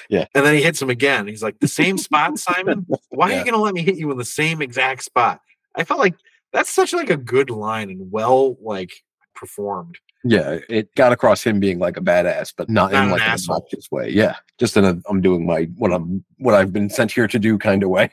Yeah. 0.09 0.25
And 0.35 0.45
then 0.45 0.53
he 0.53 0.61
hits 0.61 0.79
him 0.81 0.89
again. 0.91 1.27
He's 1.27 1.41
like, 1.41 1.59
"The 1.59 1.67
same 1.67 1.97
spot, 1.97 2.37
Simon. 2.47 2.85
Why 3.09 3.33
are 3.33 3.37
you 3.37 3.43
going 3.43 3.53
to 3.55 3.59
let 3.59 3.73
me 3.73 3.81
hit 3.81 3.95
you 3.97 4.11
in 4.11 4.17
the 4.17 4.25
same 4.25 4.61
exact 4.61 5.03
spot?" 5.03 5.41
I 5.75 5.83
felt 5.83 5.99
like 5.99 6.15
that's 6.53 6.69
such 6.69 6.93
like 6.93 7.09
a 7.09 7.17
good 7.17 7.49
line 7.49 7.89
and 7.89 8.11
well 8.11 8.55
like 8.61 8.91
performed. 9.35 9.97
Yeah, 10.23 10.59
it 10.69 10.93
got 10.95 11.11
across 11.13 11.43
him 11.43 11.59
being 11.59 11.79
like 11.79 11.95
a 11.97 12.01
badass, 12.01 12.53
but 12.55 12.69
not, 12.69 12.91
Not 12.91 13.03
in 13.05 13.11
like 13.11 13.21
an 13.21 13.31
obnoxious 13.33 13.89
way. 13.91 14.09
Yeah, 14.09 14.35
just 14.59 14.75
in 14.75 14.83
a 14.85 14.99
I'm 15.09 15.21
doing 15.21 15.45
my 15.45 15.63
what 15.77 15.93
I'm 15.93 16.23
what 16.37 16.55
I've 16.55 16.73
been 16.73 16.89
sent 16.89 17.11
here 17.11 17.27
to 17.27 17.39
do 17.39 17.57
kind 17.57 17.83
of 17.83 17.89
way. 17.89 18.11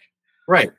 Right. 0.49 0.71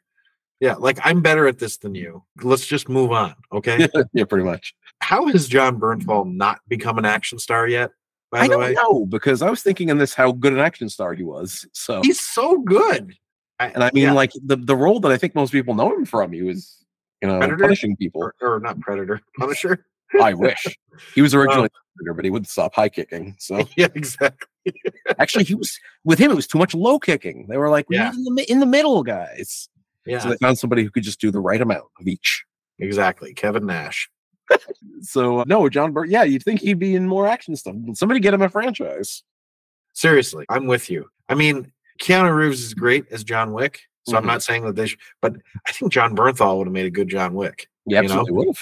Yeah. 0.60 0.76
Like 0.76 1.00
I'm 1.04 1.22
better 1.22 1.48
at 1.48 1.60
this 1.60 1.78
than 1.78 1.96
you. 1.96 2.24
Let's 2.42 2.66
just 2.66 2.90
move 2.90 3.12
on. 3.12 3.36
Okay. 3.52 3.88
yeah, 4.14 4.24
pretty 4.26 4.46
much. 4.46 4.74
How 5.02 5.28
has 5.28 5.48
Jon 5.48 5.80
Bernthal 5.80 6.32
not 6.34 6.60
become 6.68 6.98
an 6.98 7.06
action 7.06 7.40
star 7.40 7.68
yet? 7.68 7.92
By 8.32 8.40
I 8.40 8.44
the 8.44 8.50
don't 8.54 8.60
way, 8.62 8.74
know 8.74 9.06
because 9.06 9.42
I 9.42 9.50
was 9.50 9.62
thinking 9.64 9.90
in 9.90 9.98
this 10.00 10.14
how 10.14 10.32
good 10.34 10.54
an 10.54 10.60
action 10.60 10.90
star 10.90 11.14
he 11.14 11.24
was. 11.24 11.66
So 11.74 12.02
he's 12.04 12.20
so 12.20 12.60
good. 12.62 13.14
and 13.60 13.84
I 13.84 13.92
mean 13.94 14.06
yeah, 14.06 14.12
like 14.14 14.32
the 14.44 14.56
the 14.58 14.76
role 14.76 15.00
that 15.02 15.12
I 15.12 15.18
think 15.18 15.36
most 15.36 15.52
people 15.52 15.76
know 15.76 15.94
him 15.94 16.06
from, 16.06 16.32
he 16.34 16.42
was 16.42 16.86
you 17.22 17.28
know 17.28 17.38
Predator? 17.40 17.64
punishing 17.64 17.96
people. 17.96 18.22
or, 18.22 18.34
or 18.42 18.60
not 18.60 18.80
Predator, 18.80 19.22
Punisher. 19.38 19.86
I 20.22 20.34
wish 20.34 20.66
he 21.16 21.22
was 21.22 21.34
originally 21.36 21.70
Predator, 21.96 22.14
but 22.14 22.26
he 22.26 22.32
wouldn't 22.32 22.50
stop 22.50 22.74
high 22.76 22.90
kicking. 22.90 23.36
So 23.40 23.68
yeah, 23.78 23.88
exactly. 23.96 24.48
actually, 25.20 25.44
he 25.46 25.56
was 25.56 25.80
with 26.04 26.20
him. 26.20 26.32
It 26.32 26.36
was 26.36 26.48
too 26.48 26.58
much 26.58 26.74
low 26.74 27.00
kicking. 27.00 27.48
They 27.48 27.58
were 27.58 27.70
like, 27.70 27.86
Yeah. 27.90 28.12
in 28.14 28.36
the 28.36 28.52
in 28.52 28.60
the 28.60 28.66
middle, 28.66 29.04
guys. 29.04 29.70
Yeah, 30.06 30.20
So 30.20 30.30
they 30.30 30.38
found 30.38 30.58
somebody 30.58 30.84
who 30.84 30.90
could 30.90 31.04
just 31.04 31.20
do 31.20 31.32
the 31.32 31.40
right 31.40 31.62
amount 31.62 31.86
of 32.00 32.08
each. 32.08 32.44
exactly. 32.80 33.34
Kevin 33.34 33.66
Nash. 33.66 34.10
So 35.02 35.40
uh, 35.40 35.44
no, 35.48 35.68
John 35.68 35.92
Burt. 35.92 36.08
Yeah, 36.10 36.24
you'd 36.24 36.44
think 36.44 36.62
he'd 36.62 36.80
be 36.80 36.96
in 36.96 37.08
more 37.08 37.28
action 37.28 37.56
stuff. 37.58 37.76
Somebody 37.94 38.20
get 38.22 38.34
him 38.34 38.42
a 38.42 38.48
franchise. 38.50 39.24
Seriously, 39.94 40.46
I'm 40.50 40.68
with 40.68 40.90
you. 40.90 41.10
I 41.28 41.36
mean, 41.36 41.72
Keanu 42.02 42.34
Reeves 42.34 42.62
is 42.64 42.74
great 42.74 43.06
as 43.12 43.24
John 43.24 43.52
Wick. 43.52 43.82
So 44.08 44.16
I'm 44.16 44.24
Mhm. 44.24 44.28
not 44.28 44.44
saying 44.44 44.64
that 44.66 44.76
they 44.78 44.88
should, 44.88 45.00
but 45.22 45.36
I 45.68 45.72
think 45.74 45.92
Jon 45.92 46.16
Bernthal 46.16 46.58
would 46.60 46.68
have 46.68 46.74
made 46.74 46.86
a 46.86 46.90
good 46.92 47.10
John 47.10 47.34
Wick. 47.34 47.68
Yeah, 47.86 48.02
You 48.02 48.08
know? 48.08 48.14
absolutely 48.20 48.34
would 48.34 48.48
have. 48.48 48.60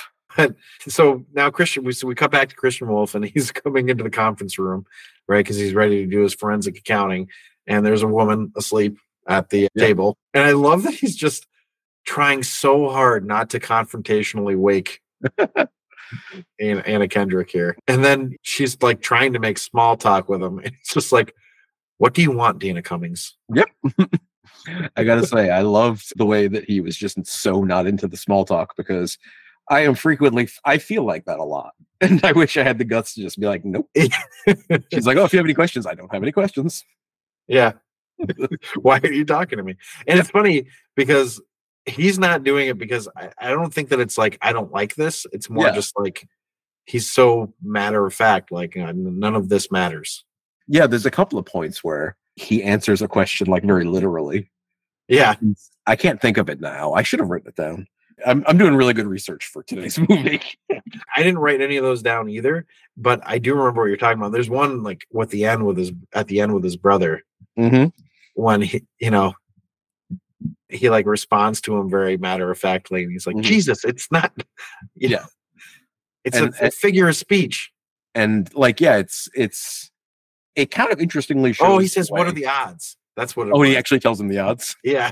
So 0.87 1.25
now 1.33 1.49
Christian, 1.49 1.83
we 1.83 1.91
so 1.93 2.07
we 2.07 2.15
cut 2.15 2.31
back 2.31 2.49
to 2.49 2.55
Christian 2.55 2.87
Wolff, 2.87 3.15
and 3.15 3.25
he's 3.25 3.51
coming 3.63 3.89
into 3.89 4.03
the 4.03 4.09
conference 4.09 4.57
room, 4.59 4.85
right? 5.27 5.39
Because 5.43 5.57
he's 5.57 5.73
ready 5.73 6.03
to 6.05 6.09
do 6.11 6.21
his 6.21 6.33
forensic 6.33 6.77
accounting, 6.77 7.29
and 7.67 7.85
there's 7.85 8.03
a 8.03 8.07
woman 8.07 8.51
asleep 8.55 8.97
at 9.27 9.49
the 9.49 9.67
Yeah. 9.73 9.83
table, 9.83 10.17
and 10.33 10.43
I 10.43 10.51
love 10.51 10.83
that 10.83 10.93
he's 10.93 11.15
just 11.15 11.47
trying 12.05 12.43
so 12.43 12.89
hard 12.89 13.25
not 13.25 13.49
to 13.49 13.59
confrontationally 13.59 14.55
wake 14.55 15.01
Anna, 16.59 16.81
Anna 16.85 17.07
Kendrick 17.07 17.49
here, 17.49 17.75
and 17.87 18.05
then 18.05 18.35
she's 18.43 18.81
like 18.81 19.01
trying 19.01 19.33
to 19.33 19.39
make 19.39 19.57
small 19.57 19.97
talk 19.97 20.29
with 20.29 20.41
him, 20.43 20.59
it's 20.63 20.93
just 20.93 21.11
like, 21.11 21.33
"What 21.97 22.13
do 22.13 22.21
you 22.21 22.31
want, 22.31 22.59
Dana 22.59 22.81
Cummings?" 22.81 23.35
Yep. 23.53 23.69
I 24.95 25.03
gotta 25.03 25.25
say, 25.25 25.49
I 25.49 25.61
loved 25.61 26.13
the 26.17 26.25
way 26.25 26.47
that 26.47 26.65
he 26.65 26.81
was 26.81 26.95
just 26.97 27.25
so 27.25 27.63
not 27.63 27.87
into 27.87 28.07
the 28.07 28.17
small 28.17 28.45
talk 28.45 28.75
because 28.75 29.17
I 29.69 29.81
am 29.81 29.95
frequently 29.95 30.47
I 30.63 30.77
feel 30.77 31.03
like 31.03 31.25
that 31.25 31.39
a 31.39 31.43
lot. 31.43 31.73
And 32.01 32.23
I 32.25 32.33
wish 32.33 32.57
I 32.57 32.63
had 32.63 32.77
the 32.77 32.83
guts 32.83 33.13
to 33.15 33.21
just 33.21 33.39
be 33.39 33.47
like, 33.47 33.63
nope. 33.63 33.89
She's 34.93 35.07
like, 35.07 35.15
Oh, 35.17 35.23
if 35.23 35.31
you 35.31 35.37
have 35.39 35.45
any 35.45 35.53
questions, 35.53 35.87
I 35.87 35.93
don't 35.95 36.11
have 36.13 36.21
any 36.21 36.33
questions. 36.33 36.83
Yeah. 37.47 37.71
Why 38.81 38.99
are 39.01 39.11
you 39.11 39.23
talking 39.25 39.57
to 39.57 39.63
me? 39.63 39.75
And 40.05 40.19
it's 40.19 40.29
funny 40.29 40.67
because 40.95 41.41
he's 41.85 42.19
not 42.19 42.43
doing 42.43 42.67
it 42.67 42.77
because 42.77 43.07
I, 43.15 43.29
I 43.39 43.49
don't 43.51 43.73
think 43.73 43.89
that 43.89 43.99
it's 44.01 44.17
like 44.17 44.37
I 44.41 44.51
don't 44.51 44.71
like 44.73 44.95
this. 44.95 45.25
It's 45.31 45.49
more 45.49 45.67
Yeah. 45.67 45.71
just 45.73 45.97
like 45.97 46.27
he's 46.85 47.09
so 47.11 47.53
matter 47.63 48.05
of 48.05 48.13
fact, 48.13 48.51
like 48.51 48.75
uh, 48.77 48.91
none 48.95 49.35
of 49.35 49.47
this 49.49 49.71
matters. 49.71 50.25
Yeah, 50.67 50.87
there's 50.87 51.05
a 51.05 51.11
couple 51.11 51.39
of 51.39 51.45
points 51.45 51.83
where 51.83 52.17
he 52.35 52.61
answers 52.61 53.01
a 53.01 53.07
question 53.07 53.47
like 53.47 53.63
very 53.63 53.85
literally. 53.85 54.51
Yeah. 55.07 55.35
I 55.87 55.95
can't 55.95 56.19
think 56.21 56.37
of 56.37 56.49
it 56.49 56.59
now. 56.59 56.93
I 56.93 57.03
should 57.03 57.19
have 57.19 57.29
written 57.29 57.49
it 57.49 57.55
down. 57.55 57.87
I'm 58.25 58.43
I'm 58.47 58.57
doing 58.57 58.75
really 58.75 58.93
good 58.93 59.07
research 59.07 59.45
for 59.47 59.63
today's 59.67 59.97
movie. 59.97 60.41
I 60.71 61.17
didn't 61.23 61.39
write 61.39 61.61
any 61.61 61.77
of 61.77 61.83
those 61.83 62.01
down 62.01 62.29
either, 62.29 62.65
but 62.97 63.21
I 63.25 63.37
do 63.39 63.55
remember 63.55 63.81
what 63.81 63.87
you're 63.87 63.97
talking 63.97 64.19
about. 64.19 64.31
There's 64.31 64.49
one 64.49 64.83
like 64.83 65.05
with 65.11 65.29
the 65.31 65.45
end 65.45 65.65
with 65.65 65.77
his 65.77 65.91
at 66.13 66.27
the 66.27 66.39
end 66.41 66.53
with 66.53 66.63
his 66.63 66.77
brother 66.77 67.23
mm-hmm. 67.57 67.87
when 68.35 68.61
he 68.61 68.83
you 68.99 69.11
know 69.11 69.33
he 70.69 70.89
like 70.89 71.05
responds 71.05 71.61
to 71.61 71.77
him 71.77 71.89
very 71.89 72.17
matter 72.17 72.49
of 72.51 72.57
factly 72.57 73.03
and 73.03 73.11
he's 73.11 73.25
like, 73.27 73.35
Mhm. 73.35 73.43
Jesus, 73.43 73.83
it's 73.85 74.11
not 74.11 74.31
you 74.95 75.09
Yeah. 75.09 75.17
know, 75.17 75.25
it's 76.23 76.37
And- 76.37 76.53
a, 76.61 76.67
a 76.67 76.71
figure 76.71 77.07
of 77.07 77.15
speech. 77.15 77.71
And 78.13 78.53
like, 78.55 78.79
yeah, 78.79 78.95
it's 78.97 79.27
it's 79.35 79.91
it 80.55 80.71
kind 80.71 80.91
of 80.91 81.01
interestingly 81.01 81.51
shows. 81.51 81.67
Oh, 81.67 81.77
he 81.79 81.87
says, 81.89 82.09
"What 82.09 82.27
are 82.27 82.31
the 82.31 82.47
odds?" 82.47 82.95
That's 83.17 83.35
what. 83.35 83.47
It 83.47 83.53
Oh, 83.53 83.59
was. 83.59 83.67
he 83.67 83.75
actually 83.75 83.99
tells 83.99 84.21
him 84.21 84.29
the 84.29 84.39
odds. 84.39 84.73
yeah. 84.85 85.11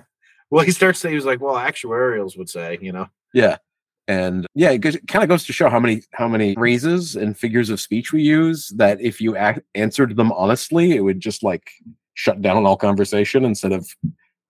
Well, 0.53 0.63
he 0.63 0.69
starts 0.69 0.99
saying 0.99 1.13
he 1.13 1.15
was 1.15 1.25
like, 1.25 1.41
"Well, 1.41 1.55
actuarials 1.55 2.37
would 2.37 2.47
say, 2.47 2.77
you 2.79 2.91
know." 2.91 3.07
Yeah. 3.33 3.57
And 4.07 4.45
yeah, 4.53 4.69
it, 4.69 5.07
kind 5.07 5.23
of 5.23 5.29
goes 5.29 5.45
to 5.45 5.53
show 5.53 5.67
how 5.67 5.79
many 5.79 6.03
how 6.11 6.27
many 6.27 6.53
phrases 6.53 7.15
and 7.15 7.35
figures 7.35 7.71
of 7.71 7.81
speech 7.81 8.13
we 8.13 8.21
use 8.21 8.67
that 8.75 9.01
if 9.01 9.19
you 9.19 9.35
ac 9.35 9.61
answered 9.73 10.15
them 10.15 10.31
honestly, 10.33 10.95
it 10.95 10.99
would 10.99 11.19
just 11.19 11.41
like 11.41 11.71
shut 12.13 12.39
down 12.43 12.67
all 12.67 12.77
conversation 12.77 13.45
instead 13.45 13.71
of 13.71 13.87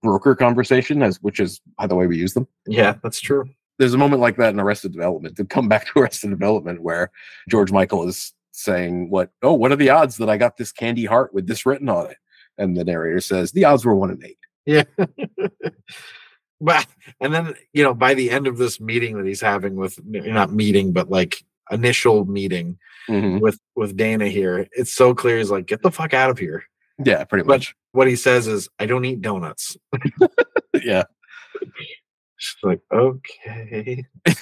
broker 0.01 0.35
conversation, 0.35 1.01
as 1.01 1.21
which 1.21 1.39
is 1.39 1.61
by 1.77 1.87
the 1.87 1.95
way 1.95 2.05
we 2.05 2.17
use 2.17 2.33
them. 2.33 2.49
Yeah, 2.67 2.95
that's 3.01 3.21
true. 3.21 3.45
There's 3.79 3.93
a 3.93 3.97
moment 3.97 4.21
like 4.21 4.35
that 4.35 4.53
in 4.53 4.59
Arrested 4.59 4.91
Development. 4.91 5.37
To 5.37 5.45
come 5.45 5.69
back 5.69 5.85
to 5.87 5.99
Arrested 5.99 6.31
Development, 6.31 6.81
where 6.81 7.11
George 7.47 7.71
Michael 7.71 8.05
is 8.09 8.33
saying, 8.51 9.09
"What? 9.09 9.31
Oh, 9.41 9.53
what 9.53 9.71
are 9.71 9.77
the 9.77 9.91
odds 9.91 10.17
that 10.17 10.29
I 10.29 10.35
got 10.35 10.57
this 10.57 10.73
candy 10.73 11.05
heart 11.05 11.33
with 11.33 11.47
this 11.47 11.65
written 11.65 11.87
on 11.87 12.07
it?" 12.07 12.17
And 12.57 12.75
the 12.75 12.83
narrator 12.83 13.21
says, 13.21 13.53
"The 13.53 13.63
odds 13.63 13.85
were 13.85 13.95
one 13.95 14.11
in 14.11 14.21
eight. 14.25 14.37
Yeah. 14.65 14.83
but 16.61 16.85
and 17.19 17.33
then 17.33 17.53
you 17.73 17.83
know 17.83 17.93
by 17.93 18.13
the 18.13 18.29
end 18.31 18.47
of 18.47 18.57
this 18.57 18.79
meeting 18.79 19.17
that 19.17 19.25
he's 19.25 19.41
having 19.41 19.75
with 19.75 19.99
not 20.05 20.53
meeting 20.53 20.93
but 20.93 21.09
like 21.09 21.43
initial 21.71 22.25
meeting 22.25 22.77
Mhm. 23.09 23.41
with 23.41 23.59
with 23.75 23.97
Dana 23.97 24.29
here, 24.29 24.65
it's 24.71 24.93
so 24.93 25.13
clear. 25.13 25.37
He's 25.37 25.51
like, 25.51 25.65
"Get 25.65 25.81
the 25.81 25.91
fuck 25.91 26.13
out 26.13 26.29
of 26.29 26.37
here." 26.39 26.63
Yeah, 27.03 27.25
pretty 27.25 27.43
But 27.43 27.55
much. 27.55 27.75
what 27.91 28.07
he 28.07 28.15
says 28.15 28.47
is, 28.47 28.69
"I 28.79 28.85
don't 28.85 29.03
eat 29.03 29.21
donuts." 29.21 29.75
yeah. 30.81 31.03
She's 32.37 32.55
like, 32.63 32.79
"Okay." 32.93 34.05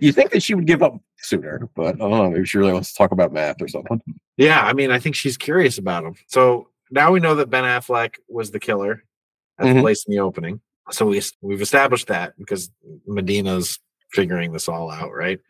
You 0.00 0.12
think 0.12 0.30
that 0.30 0.42
she 0.42 0.54
would 0.54 0.66
give 0.66 0.82
up 0.82 0.98
sooner, 1.18 1.68
but 1.74 1.96
I 1.96 1.98
don't 1.98 2.10
know. 2.10 2.30
Maybe 2.30 2.46
she 2.46 2.56
really 2.56 2.72
wants 2.72 2.92
to 2.92 2.96
talk 2.96 3.10
about 3.12 3.34
math 3.34 3.60
or 3.60 3.68
something. 3.68 4.00
Yeah, 4.38 4.62
I 4.62 4.72
mean, 4.72 4.90
I 4.90 4.98
think 4.98 5.14
she's 5.14 5.36
curious 5.36 5.76
about 5.76 6.04
him. 6.04 6.14
So 6.28 6.68
now 6.90 7.12
we 7.12 7.20
know 7.20 7.34
that 7.34 7.50
Ben 7.50 7.64
Affleck 7.64 8.14
was 8.26 8.50
the 8.50 8.60
killer 8.60 9.02
at 9.58 9.64
the 9.64 9.70
Mhm. 9.74 9.80
place 9.80 10.04
in 10.06 10.12
the 10.14 10.20
opening. 10.20 10.60
So 10.90 11.06
we 11.06 11.20
we've 11.40 11.62
established 11.62 12.08
that 12.08 12.34
because 12.38 12.70
Medina's 13.06 13.78
figuring 14.12 14.52
this 14.52 14.68
all 14.68 14.90
out, 14.90 15.12
right? 15.12 15.40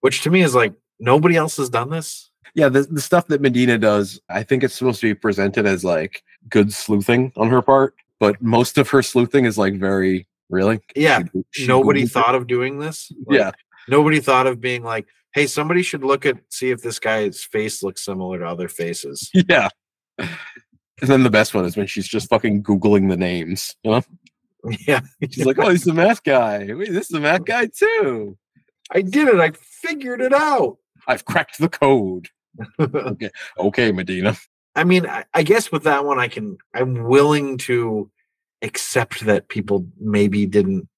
Which 0.00 0.22
to 0.22 0.30
me 0.30 0.42
is 0.42 0.54
like 0.54 0.74
nobody 1.00 1.36
else 1.36 1.56
has 1.56 1.68
done 1.70 1.90
this. 1.90 2.30
Yeah, 2.54 2.68
the, 2.68 2.82
the 2.82 3.00
stuff 3.00 3.26
that 3.28 3.40
Medina 3.40 3.76
does, 3.78 4.20
I 4.28 4.42
think 4.42 4.62
it's 4.64 4.74
supposed 4.74 5.00
to 5.00 5.08
be 5.08 5.14
presented 5.14 5.66
as 5.66 5.84
like 5.84 6.22
good 6.48 6.72
sleuthing 6.72 7.32
on 7.36 7.48
her 7.50 7.60
part, 7.62 7.94
but 8.20 8.40
most 8.40 8.78
of 8.78 8.88
her 8.90 9.02
sleuthing 9.02 9.44
is 9.44 9.58
like 9.58 9.74
very 9.74 10.26
really. 10.48 10.80
Yeah, 10.94 11.22
She- 11.32 11.42
she 11.62 11.66
nobody 11.66 12.02
Googled 12.02 12.06
it. 12.06 12.10
thought 12.12 12.34
of 12.34 12.46
doing 12.46 12.78
this. 12.78 13.10
Like, 13.26 13.38
Yeah, 13.38 13.50
nobody 13.88 14.20
thought 14.20 14.46
of 14.46 14.60
being 14.60 14.82
like, 14.84 15.06
hey, 15.34 15.46
somebody 15.46 15.82
should 15.82 16.04
look 16.04 16.24
at 16.24 16.36
see 16.50 16.70
if 16.70 16.82
this 16.82 16.98
guy's 16.98 17.42
face 17.42 17.82
looks 17.82 18.04
similar 18.04 18.38
to 18.38 18.46
other 18.46 18.68
faces. 18.68 19.30
yeah. 19.48 19.68
And 21.00 21.10
then 21.10 21.22
the 21.22 21.30
best 21.30 21.54
one 21.54 21.64
is 21.64 21.76
when 21.76 21.86
she's 21.86 22.08
just 22.08 22.30
fucking 22.30 22.62
googling 22.62 23.10
the 23.10 23.16
names. 23.16 23.74
You 23.82 23.90
know, 23.92 24.02
yeah, 24.86 25.00
she's 25.30 25.44
like, 25.44 25.58
"Oh, 25.58 25.70
he's 25.70 25.84
the 25.84 25.92
math 25.92 26.22
guy. 26.24 26.66
Wait, 26.72 26.90
this 26.90 27.04
is 27.04 27.08
the 27.08 27.20
math 27.20 27.44
guy 27.44 27.66
too. 27.66 28.36
I 28.90 29.02
did 29.02 29.28
it. 29.28 29.40
I 29.40 29.50
figured 29.52 30.20
it 30.20 30.32
out. 30.32 30.78
I've 31.06 31.24
cracked 31.24 31.58
the 31.58 31.68
code." 31.68 32.28
Okay, 32.80 33.30
okay, 33.58 33.92
Medina. 33.92 34.34
I 34.74 34.84
mean, 34.84 35.06
I, 35.06 35.24
I 35.34 35.42
guess 35.42 35.70
with 35.70 35.82
that 35.84 36.06
one, 36.06 36.18
I 36.18 36.28
can. 36.28 36.56
I'm 36.74 37.04
willing 37.04 37.58
to 37.58 38.10
accept 38.62 39.26
that 39.26 39.48
people 39.48 39.86
maybe 40.00 40.46
didn't. 40.46 40.88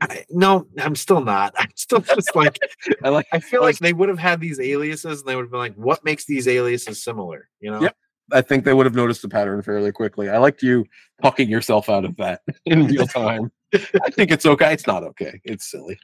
I, 0.00 0.24
no, 0.30 0.68
I'm 0.78 0.94
still 0.94 1.20
not. 1.20 1.54
I'm 1.58 1.70
still 1.74 2.00
just 2.00 2.36
like 2.36 2.56
I 3.02 3.08
like. 3.08 3.26
I 3.32 3.40
feel 3.40 3.62
like 3.62 3.78
they 3.78 3.92
would 3.92 4.08
have 4.08 4.18
had 4.20 4.40
these 4.40 4.60
aliases, 4.60 5.20
and 5.20 5.28
they 5.28 5.34
would 5.34 5.46
have 5.46 5.50
been 5.50 5.58
like, 5.58 5.74
"What 5.74 6.04
makes 6.04 6.24
these 6.24 6.46
aliases 6.46 7.02
similar?" 7.02 7.48
You 7.60 7.72
know? 7.72 7.80
Yep. 7.82 7.96
I 8.32 8.40
think 8.40 8.64
they 8.64 8.74
would 8.74 8.86
have 8.86 8.94
noticed 8.94 9.22
the 9.22 9.28
pattern 9.28 9.62
fairly 9.62 9.92
quickly. 9.92 10.28
I 10.30 10.38
liked 10.38 10.62
you 10.62 10.84
talking 11.22 11.48
yourself 11.48 11.88
out 11.88 12.04
of 12.04 12.16
that 12.16 12.42
in 12.66 12.86
real 12.86 13.06
time. 13.06 13.50
I 13.74 14.10
think 14.10 14.30
it's 14.30 14.46
okay. 14.46 14.72
It's 14.72 14.86
not 14.86 15.02
okay. 15.04 15.40
It's 15.44 15.70
silly. 15.70 15.98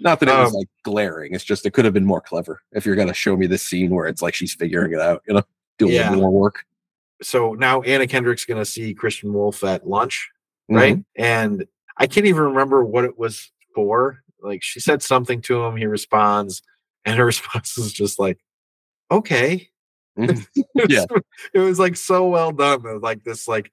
Not 0.00 0.20
that 0.20 0.28
it 0.28 0.32
was 0.38 0.50
Um, 0.50 0.54
like 0.58 0.68
glaring. 0.84 1.34
It's 1.34 1.44
just 1.44 1.64
it 1.66 1.72
could 1.72 1.84
have 1.86 1.94
been 1.94 2.04
more 2.04 2.20
clever 2.20 2.60
if 2.72 2.84
you're 2.84 2.96
gonna 2.96 3.14
show 3.14 3.36
me 3.36 3.46
this 3.46 3.62
scene 3.62 3.90
where 3.94 4.06
it's 4.06 4.20
like 4.22 4.34
she's 4.34 4.54
figuring 4.54 4.92
it 4.92 5.00
out. 5.00 5.22
You 5.26 5.34
know, 5.34 5.42
do 5.78 5.88
a 5.88 5.90
Yeah. 5.92 6.10
little 6.10 6.24
more 6.30 6.32
work. 6.40 6.64
So 7.22 7.54
now 7.54 7.80
Anna 7.82 8.06
Kendrick's 8.06 8.44
going 8.44 8.60
to 8.60 8.66
see 8.70 8.92
Christian 8.92 9.32
Wolff 9.32 9.64
at 9.64 9.86
lunch, 9.88 10.28
Mm-hmm. 10.70 10.76
right? 10.76 10.98
And 11.16 11.64
I 11.96 12.06
can't 12.06 12.26
even 12.26 12.42
remember 12.42 12.84
what 12.84 13.04
it 13.04 13.18
was 13.18 13.50
for. 13.74 14.22
Like 14.42 14.62
she 14.62 14.80
said 14.80 15.02
something 15.02 15.40
to 15.42 15.64
him, 15.64 15.76
he 15.76 15.86
responds, 15.86 16.60
and 17.06 17.16
her 17.16 17.24
response 17.32 17.78
is 17.78 17.90
just 17.92 18.18
like, 18.18 18.38
"Okay." 19.10 19.70
Mhm. 20.18 20.46
It 20.54 20.66
Yeah. 20.90 21.04
was- 21.10 21.22
it 21.54 21.58
was 21.58 21.78
like 21.78 21.96
so 21.96 22.28
well 22.28 22.52
done. 22.52 22.82
Was 22.82 23.02
like 23.02 23.22
this, 23.24 23.46
like 23.48 23.70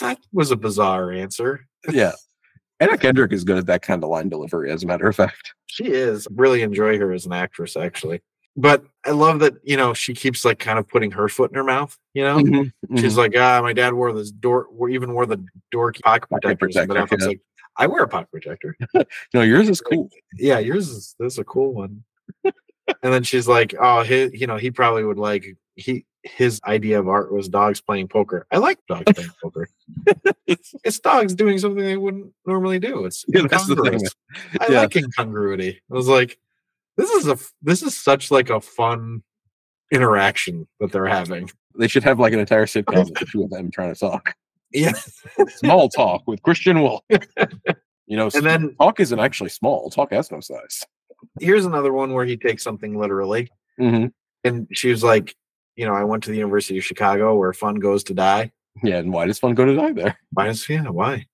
that 0.00 0.18
was 0.32 0.50
a 0.50 0.56
bizarre 0.56 1.12
answer. 1.12 1.66
yeah. 1.90 2.12
Anna 2.80 2.98
Kendrick 2.98 3.32
is 3.32 3.44
good 3.44 3.58
at 3.58 3.66
that 3.66 3.82
kind 3.82 4.02
of 4.02 4.10
line 4.10 4.28
delivery, 4.28 4.68
as 4.72 4.82
a 4.82 4.86
matter 4.88 5.06
of 5.06 5.14
fact. 5.14 5.54
She 5.68 5.84
is 5.84 6.26
really 6.34 6.62
enjoy 6.62 6.98
her 6.98 7.12
as 7.12 7.26
an 7.26 7.32
actress, 7.32 7.76
actually. 7.76 8.22
But 8.56 8.84
I 9.06 9.10
love 9.12 9.38
that 9.40 9.54
you 9.62 9.76
know 9.76 9.94
she 9.94 10.14
keeps 10.14 10.44
like 10.44 10.58
kind 10.58 10.78
of 10.78 10.88
putting 10.88 11.12
her 11.12 11.28
foot 11.28 11.50
in 11.52 11.54
her 11.56 11.62
mouth. 11.64 11.96
You 12.12 12.24
know, 12.24 12.38
Mhm. 12.38 12.72
she's 12.98 13.14
Mhm. 13.14 13.18
like, 13.18 13.32
ah, 13.36 13.60
my 13.62 13.72
dad 13.72 13.94
wore 13.94 14.12
this 14.12 14.30
door, 14.32 14.66
or 14.76 14.88
even 14.90 15.14
wore 15.14 15.26
the 15.26 15.42
door 15.70 15.92
pocket 16.02 16.28
Pocket 16.28 16.58
protectors. 16.58 16.76
And 16.76 16.88
Ben 16.88 16.96
protector, 16.96 17.16
Affleck's 17.16 17.22
yeah. 17.22 17.28
like, 17.28 17.40
I 17.78 17.86
wear 17.86 18.02
a 18.02 18.08
pocket 18.08 18.30
protector. 18.32 18.76
no, 19.32 19.42
yours 19.42 19.68
is 19.68 19.80
cool. 19.80 20.10
Yeah, 20.36 20.58
yours 20.58 20.88
is 20.90 21.14
this 21.20 21.34
is 21.34 21.38
a 21.38 21.44
cool 21.44 21.72
one. 21.72 22.02
And 23.02 23.12
then 23.12 23.22
she's 23.22 23.46
like, 23.48 23.74
"Oh, 23.80 24.02
he, 24.02 24.30
you 24.36 24.46
know, 24.46 24.56
he 24.56 24.70
probably 24.70 25.04
would 25.04 25.18
like 25.18 25.44
he 25.76 26.04
his 26.24 26.60
idea 26.66 26.98
of 27.00 27.08
art 27.08 27.32
was 27.32 27.48
dogs 27.48 27.80
playing 27.80 28.08
poker. 28.08 28.46
I 28.52 28.58
like 28.58 28.78
dogs 28.88 29.12
playing 29.12 29.30
poker. 29.42 29.68
it's, 30.46 30.72
it's 30.84 31.00
dogs 31.00 31.34
doing 31.34 31.58
something 31.58 31.82
they 31.82 31.96
wouldn't 31.96 32.32
normally 32.46 32.78
do. 32.78 33.04
It's 33.04 33.24
Yeah, 33.28 33.42
that's 33.50 33.66
the 33.66 33.74
thing. 33.76 33.84
incongruous. 33.94 34.14
I 34.60 34.66
Yeah. 34.72 34.80
like 34.82 34.96
incongruity. 34.96 35.80
I 35.90 35.94
was 35.94 36.08
like, 36.08 36.38
this 36.96 37.10
is 37.10 37.26
a 37.28 37.38
this 37.62 37.82
is 37.82 37.96
such 37.96 38.30
like 38.30 38.50
a 38.50 38.60
fun 38.60 39.22
interaction 39.90 40.66
that 40.80 40.92
they're 40.92 41.06
having. 41.06 41.50
They 41.78 41.88
should 41.88 42.04
have 42.04 42.18
like 42.20 42.32
an 42.32 42.38
entire 42.38 42.66
sitcom 42.66 43.04
with 43.04 43.14
the 43.14 43.26
two 43.26 43.42
of 43.44 43.50
them 43.50 43.70
trying 43.70 43.92
to 43.94 43.98
talk. 43.98 44.34
Yeah, 44.74 44.92
Small 45.56 45.90
talk 45.90 46.22
with 46.26 46.42
Christian 46.42 46.80
Wolff. 46.80 47.02
You 48.06 48.16
know, 48.16 48.30
and 48.34 48.42
then 48.46 48.74
talk 48.80 49.00
isn't 49.00 49.18
actually 49.20 49.50
small. 49.50 49.90
Talk 49.90 50.12
has 50.12 50.32
no 50.32 50.40
size. 50.40 50.82
Here's 51.40 51.64
another 51.66 51.92
one 51.92 52.12
where 52.12 52.24
he 52.24 52.36
takes 52.36 52.62
something 52.62 52.98
literally, 52.98 53.50
Mm-hmm. 53.80 54.06
and 54.44 54.68
she 54.72 54.90
was 54.90 55.02
like, 55.02 55.34
you 55.76 55.86
know, 55.86 55.94
I 55.94 56.04
went 56.04 56.22
to 56.24 56.30
the 56.30 56.36
University 56.36 56.76
of 56.78 56.84
Chicago 56.84 57.34
where 57.36 57.52
fun 57.52 57.76
goes 57.76 58.04
to 58.04 58.14
die. 58.14 58.52
Yeah, 58.82 58.98
and 58.98 59.12
why 59.12 59.26
does 59.26 59.38
fun 59.38 59.54
go 59.54 59.64
to 59.64 59.74
die 59.74 59.92
there? 59.92 60.18
Why 60.32 60.48
is 60.48 60.68
yeah? 60.68 60.88
Why? 60.88 61.26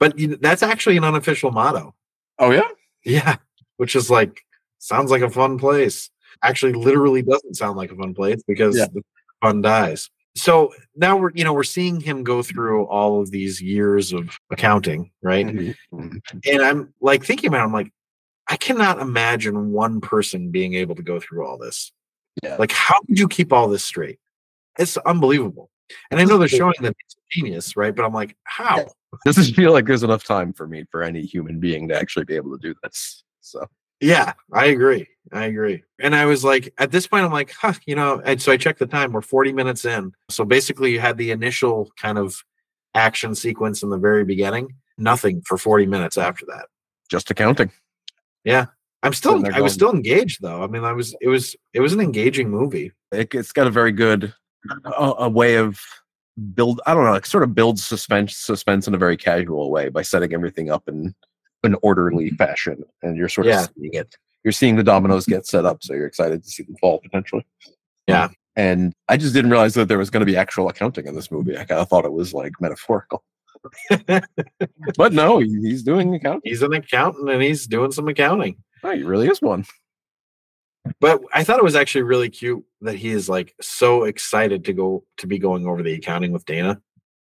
But 0.00 0.14
that's 0.40 0.62
actually 0.62 0.96
an 0.96 1.04
unofficial 1.04 1.50
motto. 1.50 1.94
Oh 2.38 2.50
yeah, 2.50 2.68
Yeah, 3.04 3.36
which 3.76 3.94
is 3.96 4.10
like 4.10 4.42
sounds 4.78 5.10
like 5.10 5.22
a 5.22 5.30
fun 5.30 5.58
place. 5.58 6.10
Actually, 6.42 6.72
literally 6.74 7.20
doesn't 7.22 7.54
sound 7.56 7.76
like 7.76 7.90
a 7.92 7.96
fun 7.96 8.14
place 8.14 8.42
because 8.46 8.76
Yeah. 8.78 8.86
fun 9.42 9.60
dies. 9.60 10.08
So 10.36 10.72
now 10.94 11.16
we're 11.16 11.32
you 11.34 11.42
know 11.44 11.52
we're 11.52 11.64
seeing 11.64 12.00
him 12.00 12.22
go 12.22 12.42
through 12.42 12.84
all 12.86 13.20
of 13.20 13.30
these 13.30 13.60
years 13.60 14.12
of 14.12 14.38
accounting, 14.50 15.10
right? 15.22 15.46
Mhm. 15.46 15.74
And 16.46 16.62
I'm 16.62 16.94
like 17.00 17.24
thinking 17.24 17.48
about, 17.48 17.60
it, 17.60 17.64
I'm 17.64 17.72
like, 17.72 17.92
I 18.48 18.56
cannot 18.56 18.98
imagine 19.00 19.72
one 19.72 20.00
person 20.00 20.50
being 20.50 20.74
able 20.74 20.94
to 20.94 21.02
go 21.02 21.20
through 21.20 21.46
all 21.46 21.58
this. 21.58 21.92
Yeah. 22.42 22.56
Like, 22.58 22.72
how 22.72 23.00
could 23.02 23.18
you 23.18 23.28
keep 23.28 23.52
all 23.52 23.68
this 23.68 23.84
straight? 23.84 24.18
It's 24.78 24.96
unbelievable. 24.98 25.70
And 26.10 26.20
I 26.20 26.24
know 26.24 26.38
they're 26.38 26.48
showing 26.48 26.74
that 26.80 26.94
it's 27.04 27.16
genius, 27.30 27.76
right? 27.76 27.94
But 27.94 28.04
I'm 28.04 28.12
like, 28.12 28.36
how? 28.44 28.86
doesn't 29.24 29.54
feel 29.54 29.72
like 29.72 29.86
there's 29.86 30.02
enough 30.02 30.24
time 30.24 30.52
for 30.52 30.66
me 30.66 30.84
for 30.90 31.02
any 31.02 31.22
human 31.22 31.60
being 31.60 31.88
to 31.88 31.98
actually 31.98 32.24
be 32.24 32.36
able 32.36 32.56
to 32.56 32.58
do 32.58 32.74
this. 32.82 33.24
So 33.40 33.66
Yeah, 34.00 34.32
I 34.52 34.66
agree. 34.66 35.08
I 35.32 35.46
agree. 35.46 35.82
And 35.98 36.14
I 36.14 36.26
was 36.26 36.44
like, 36.44 36.72
at 36.78 36.90
this 36.90 37.06
point, 37.06 37.24
I'm 37.24 37.32
like, 37.32 37.52
huh, 37.52 37.74
you 37.86 37.96
know, 37.96 38.20
and 38.24 38.40
so 38.40 38.52
I 38.52 38.56
checked 38.56 38.78
the 38.78 38.86
time. 38.86 39.12
We're 39.12 39.20
40 39.20 39.52
minutes 39.52 39.84
in. 39.84 40.12
So 40.30 40.44
basically, 40.44 40.92
you 40.92 41.00
had 41.00 41.18
the 41.18 41.30
initial 41.30 41.90
kind 41.96 42.18
of 42.18 42.42
action 42.94 43.34
sequence 43.34 43.82
in 43.82 43.90
the 43.90 43.98
very 43.98 44.24
beginning, 44.24 44.74
nothing 44.96 45.42
for 45.42 45.58
40 45.58 45.86
minutes 45.86 46.16
after 46.16 46.46
that. 46.46 46.66
just 47.10 47.30
accounting. 47.30 47.70
I'm 49.02 49.12
still, 49.12 49.44
I 49.54 49.60
was 49.60 49.74
still 49.74 49.92
engaged 49.92 50.42
though. 50.42 50.62
I 50.62 50.66
mean, 50.66 50.84
I 50.84 50.92
was, 50.92 51.14
it 51.20 51.28
was, 51.28 51.54
it 51.72 51.80
was 51.80 51.92
an 51.92 52.00
engaging 52.00 52.50
movie. 52.50 52.92
It, 53.12 53.34
it's 53.34 53.52
got 53.52 53.66
a 53.66 53.70
very 53.70 53.92
good 53.92 54.34
a, 54.84 55.14
a 55.18 55.28
way 55.28 55.56
of 55.56 55.80
build. 56.54 56.80
I 56.86 56.94
don't 56.94 57.04
know, 57.04 57.12
like 57.12 57.26
sort 57.26 57.42
of 57.42 57.54
builds 57.54 57.84
suspense 57.84 58.36
suspense 58.36 58.88
in 58.88 58.94
a 58.94 58.98
very 58.98 59.16
casual 59.16 59.70
way 59.70 59.88
by 59.88 60.02
setting 60.02 60.34
everything 60.34 60.70
up 60.70 60.88
in 60.88 61.14
an 61.62 61.76
orderly 61.82 62.26
mm-hmm. 62.26 62.36
fashion, 62.36 62.84
and 63.02 63.16
you're 63.16 63.28
sort 63.28 63.46
of 63.46 63.52
Yeah. 63.52 63.66
seeing 63.76 63.94
it. 63.94 64.16
You're 64.44 64.52
seeing 64.52 64.76
the 64.76 64.84
dominoes 64.84 65.26
get 65.26 65.46
set 65.46 65.64
up, 65.64 65.82
so 65.82 65.94
you're 65.94 66.06
excited 66.06 66.42
to 66.42 66.48
see 66.48 66.62
them 66.62 66.76
fall 66.80 67.00
potentially. 67.00 67.44
Yeah. 68.06 68.28
And 68.56 68.92
I 69.08 69.16
just 69.16 69.34
didn't 69.34 69.50
realize 69.50 69.74
that 69.74 69.86
there 69.86 69.98
was 69.98 70.10
going 70.10 70.20
to 70.20 70.26
be 70.26 70.36
actual 70.36 70.68
accounting 70.68 71.06
in 71.06 71.14
this 71.14 71.30
movie. 71.30 71.56
I 71.56 71.64
kind 71.64 71.80
of 71.80 71.88
thought 71.88 72.04
it 72.04 72.12
was 72.12 72.34
like 72.34 72.52
metaphorical. 72.60 73.22
but 74.96 75.12
no, 75.12 75.38
he's 75.38 75.82
doing 75.82 76.14
accounting. 76.14 76.42
He's 76.44 76.62
an 76.62 76.72
accountant 76.72 77.28
and 77.30 77.42
he's 77.42 77.66
doing 77.66 77.92
some 77.92 78.08
accounting. 78.08 78.56
Oh, 78.84 78.94
he 78.94 79.02
really 79.02 79.28
is 79.28 79.42
one. 79.42 79.64
But 81.00 81.20
I 81.34 81.44
thought 81.44 81.58
it 81.58 81.64
was 81.64 81.76
actually 81.76 82.02
really 82.02 82.30
cute 82.30 82.64
that 82.80 82.94
he 82.94 83.10
is 83.10 83.28
like 83.28 83.54
so 83.60 84.04
excited 84.04 84.64
to 84.64 84.72
go 84.72 85.04
to 85.18 85.26
be 85.26 85.38
going 85.38 85.66
over 85.66 85.82
the 85.82 85.94
accounting 85.94 86.32
with 86.32 86.44
Dana. 86.46 86.80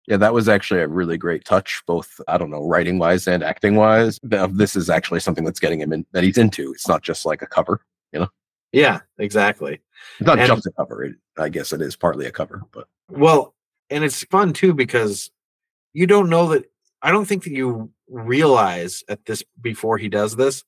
Yeah, 0.06 0.18
that 0.18 0.34
was 0.34 0.50
actually 0.50 0.80
a 0.80 0.88
really 0.88 1.16
great 1.16 1.46
touch, 1.46 1.82
both 1.86 2.20
I 2.28 2.36
don't 2.36 2.50
know, 2.50 2.66
writing 2.66 2.98
wise 2.98 3.26
and 3.26 3.42
acting 3.42 3.76
wise. 3.76 4.20
Uh, 4.30 4.48
this 4.50 4.76
is 4.76 4.90
actually 4.90 5.20
something 5.20 5.44
that's 5.44 5.60
getting 5.60 5.80
him 5.80 5.92
in 5.94 6.04
that 6.12 6.24
he's 6.24 6.36
into. 6.36 6.72
It's 6.72 6.88
not 6.88 7.02
just 7.02 7.24
like 7.24 7.40
a 7.40 7.46
cover. 7.46 7.80
You 8.12 8.20
know. 8.20 8.28
Yeah, 8.72 9.00
exactly. 9.18 9.80
It's 10.18 10.26
not 10.26 10.38
And- 10.38 10.48
just 10.48 10.66
a 10.66 10.72
cover. 10.72 11.04
It, 11.04 11.14
I 11.38 11.48
guess 11.48 11.72
it 11.72 11.80
is 11.80 11.96
partly 11.96 12.26
a 12.26 12.32
cover, 12.32 12.62
but 12.70 12.86
Well, 13.08 13.54
and 13.88 14.04
it's 14.04 14.24
fun 14.24 14.52
too 14.52 14.74
because 14.74 15.30
you 15.94 16.06
don't 16.06 16.28
know 16.28 16.48
that 16.48 16.64
I 17.02 17.10
don't 17.10 17.24
think 17.26 17.44
that 17.44 17.52
you 17.52 17.90
realize 18.08 19.02
at 19.08 19.24
this 19.24 19.42
before 19.60 19.96
he 19.98 20.08
does 20.08 20.36
this 20.36 20.62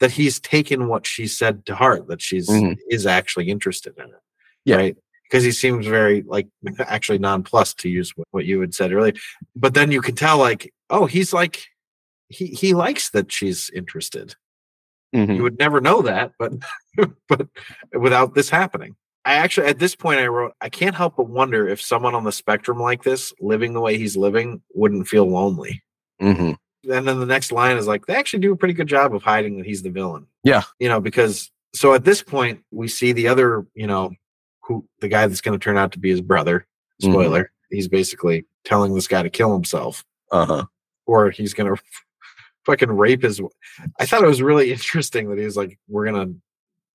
that 0.00 0.10
he's 0.12 0.38
taken 0.38 0.88
what 0.88 1.06
she 1.06 1.26
said 1.26 1.64
to 1.66 1.74
heart 1.74 2.06
that 2.08 2.20
she's 2.22 2.48
Mhm. 2.48 2.76
is 2.90 3.06
actually 3.06 3.50
interested 3.50 3.94
in 3.98 4.04
it. 4.04 4.20
Yeah. 4.64 4.76
Right. 4.76 4.96
Because 5.24 5.42
he 5.42 5.50
seems 5.52 5.86
very 5.86 6.22
like 6.22 6.46
actually 6.78 7.18
nonplussed 7.18 7.78
to 7.80 7.88
use 7.88 8.12
what, 8.30 8.44
you 8.44 8.60
had 8.60 8.74
said 8.74 8.92
earlier. 8.92 9.14
But 9.56 9.74
then 9.74 9.90
you 9.90 10.00
can 10.02 10.14
tell 10.14 10.38
like, 10.38 10.72
oh, 10.90 11.06
he's 11.06 11.32
like 11.32 11.64
he 12.28 12.46
he 12.48 12.74
likes 12.74 13.10
that 13.10 13.32
she's 13.32 13.70
interested. 13.70 14.34
Mhm. 15.14 15.36
You 15.36 15.42
would 15.44 15.58
never 15.58 15.80
know 15.80 16.02
that, 16.02 16.32
but 16.38 16.52
but 17.28 17.48
without 17.98 18.34
this 18.34 18.50
happening. 18.50 18.96
I 19.26 19.34
actually 19.34 19.66
at 19.66 19.80
this 19.80 19.96
point 19.96 20.20
I 20.20 20.28
wrote 20.28 20.54
I 20.60 20.68
can't 20.68 20.94
help 20.94 21.16
but 21.16 21.28
wonder 21.28 21.68
if 21.68 21.82
someone 21.82 22.14
on 22.14 22.24
the 22.24 22.32
spectrum 22.32 22.80
like 22.80 23.02
this, 23.02 23.32
living 23.40 23.72
the 23.72 23.80
way 23.80 23.98
he's 23.98 24.16
living, 24.16 24.62
wouldn't 24.72 25.08
feel 25.08 25.28
lonely. 25.28 25.82
Mhm. 26.22 26.56
And 26.88 27.08
then 27.08 27.18
the 27.18 27.26
next 27.26 27.50
line 27.50 27.76
is 27.76 27.88
like 27.88 28.06
they 28.06 28.14
actually 28.14 28.38
do 28.38 28.52
a 28.52 28.56
pretty 28.56 28.74
good 28.74 28.86
job 28.86 29.14
of 29.14 29.22
hiding 29.22 29.58
that 29.58 29.66
he's 29.66 29.82
the 29.82 29.90
villain. 29.90 30.28
Yeah. 30.44 30.62
You 30.78 30.88
know, 30.88 31.00
because 31.00 31.50
so 31.74 31.92
at 31.92 32.04
this 32.04 32.22
point 32.22 32.62
we 32.70 32.86
see 32.88 33.12
the 33.12 33.26
other, 33.28 33.66
you 33.74 33.88
know, 33.88 34.12
who 34.62 34.86
the 35.00 35.08
guy 35.08 35.26
that's 35.26 35.40
going 35.40 35.58
to 35.58 35.62
turn 35.62 35.76
out 35.76 35.92
to 35.92 35.98
be 35.98 36.10
his 36.10 36.20
brother. 36.20 36.64
Mhm. 37.02 37.10
Spoiler. 37.10 37.52
He's 37.70 37.88
basically 37.88 38.46
telling 38.64 38.94
this 38.94 39.08
guy 39.08 39.22
to 39.22 39.30
kill 39.30 39.52
himself 39.52 40.04
uh-huh. 40.30 40.64
or 41.06 41.30
he's 41.30 41.54
gonna 41.54 41.74
fucking 42.66 42.90
rape 42.90 43.22
his 43.22 43.40
i 44.00 44.04
thought 44.04 44.24
it 44.24 44.28
was 44.28 44.42
really 44.42 44.72
interesting 44.76 45.28
that 45.30 45.38
he 45.38 45.44
was 45.44 45.56
like 45.56 45.78
we're 45.88 46.04
gonna 46.04 46.32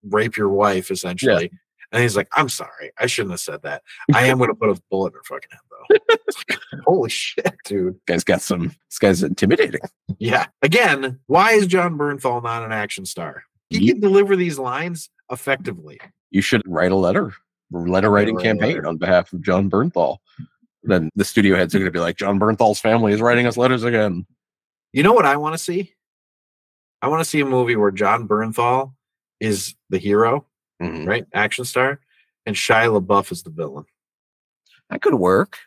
rape 0.03 0.35
your 0.35 0.49
wife 0.49 0.91
essentially 0.91 1.49
and 1.91 2.01
he's 2.01 2.15
like 2.15 2.27
i'm 2.35 2.49
sorry 2.49 2.91
i 2.99 3.05
shouldn't 3.05 3.31
have 3.31 3.39
said 3.39 3.61
that 3.63 3.81
i 4.13 4.25
am 4.25 4.37
gonna 4.37 4.55
put 4.55 4.69
a 4.69 4.81
bullet 4.89 5.07
in 5.07 5.13
her 5.13 5.23
fucking 5.23 5.49
head 5.51 5.59
though 5.69 6.15
like, 6.49 6.59
holy 6.85 7.09
shit 7.09 7.55
dude 7.65 7.99
Guy's 8.07 8.23
got 8.23 8.41
some 8.41 8.67
this 8.89 8.99
guy's 8.99 9.23
intimidating. 9.23 9.81
yeah 10.19 10.47
again 10.61 11.19
why 11.27 11.51
is 11.53 11.67
jon 11.67 11.97
bernthal 11.97 12.41
not 12.43 12.63
an 12.63 12.71
action 12.71 13.05
star 13.05 13.43
he 13.69 13.79
Ye- 13.79 13.87
can 13.91 13.99
deliver 14.01 14.35
these 14.35 14.57
lines 14.59 15.09
effectively 15.31 15.99
You 16.31 16.41
should 16.41 16.61
write 16.67 16.91
a 16.91 16.95
letter, 16.95 17.33
letter 17.71 18.09
writing 18.09 18.35
write 18.35 18.43
campaign 18.43 18.75
letter. 18.75 18.87
on 18.87 18.97
behalf 18.97 19.31
of 19.33 19.41
Jon 19.41 19.69
Bernthal. 19.69 20.17
Then 20.83 21.09
the 21.15 21.23
studio 21.23 21.55
heads 21.55 21.73
are 21.73 21.77
going 21.79 21.87
to 21.87 21.91
be 21.91 21.99
like, 21.99 22.17
Jon 22.17 22.37
Bernthal's 22.39 22.79
family 22.81 23.13
is 23.13 23.21
writing 23.21 23.47
us 23.47 23.55
letters 23.55 23.83
again. 23.85 24.25
you 24.91 25.03
know 25.03 25.13
what 25.13 25.25
i 25.25 25.37
want 25.37 25.53
to 25.53 25.57
see 25.57 25.93
i 27.01 27.07
want 27.07 27.21
to 27.23 27.29
see 27.29 27.39
a 27.39 27.45
movie 27.45 27.77
where 27.77 27.91
jon 27.91 28.27
bernthal 28.27 28.93
is 29.39 29.73
the 29.89 29.97
hero 29.97 30.45
Mhm. 30.81 31.07
right 31.07 31.25
action 31.33 31.63
star 31.65 31.99
and 32.45 32.55
shia 32.55 32.89
labeouf 32.99 33.31
is 33.31 33.43
the 33.43 33.49
villain 33.51 33.85
That 34.89 35.01
could 35.01 35.13
work. 35.13 35.57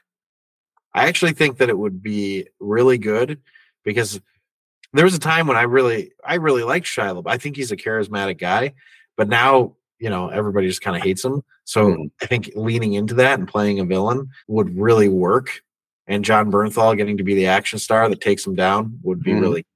I 0.92 1.06
actually 1.08 1.32
think 1.32 1.58
that 1.58 1.68
it 1.70 1.78
would 1.78 2.02
be 2.02 2.46
really 2.60 2.98
good 2.98 3.40
because 3.84 4.20
there 4.92 5.04
was 5.04 5.14
a 5.14 5.18
time 5.18 5.46
when 5.46 5.56
I 5.56 5.62
really, 5.62 6.12
I 6.24 6.34
really 6.36 6.62
liked 6.62 6.86
Shia 6.86 7.14
LaBeouf. 7.20 7.26
I 7.26 7.36
think 7.38 7.56
he's 7.56 7.72
a 7.72 7.76
charismatic 7.76 8.38
guy, 8.38 8.74
but 9.16 9.28
now 9.28 9.76
you 9.98 10.10
know 10.10 10.28
everybody 10.28 10.66
just 10.68 10.82
kind 10.82 10.96
of 10.96 11.02
hates 11.02 11.24
him. 11.24 11.42
So 11.64 11.86
Mhm. 11.88 12.10
I 12.22 12.26
think 12.26 12.50
leaning 12.54 12.92
into 12.94 13.14
that 13.14 13.38
and 13.38 13.48
playing 13.48 13.80
a 13.80 13.84
villain 13.84 14.28
would 14.46 14.76
really 14.78 15.08
work. 15.08 15.62
And 16.06 16.24
Jon 16.24 16.50
Bernthal 16.52 16.96
getting 16.96 17.16
to 17.16 17.24
be 17.24 17.34
the 17.34 17.46
action 17.46 17.78
star 17.78 18.08
that 18.08 18.20
takes 18.20 18.46
him 18.46 18.54
down 18.54 18.98
would 19.02 19.22
be 19.22 19.32
Mhm. 19.32 19.40
really 19.40 19.66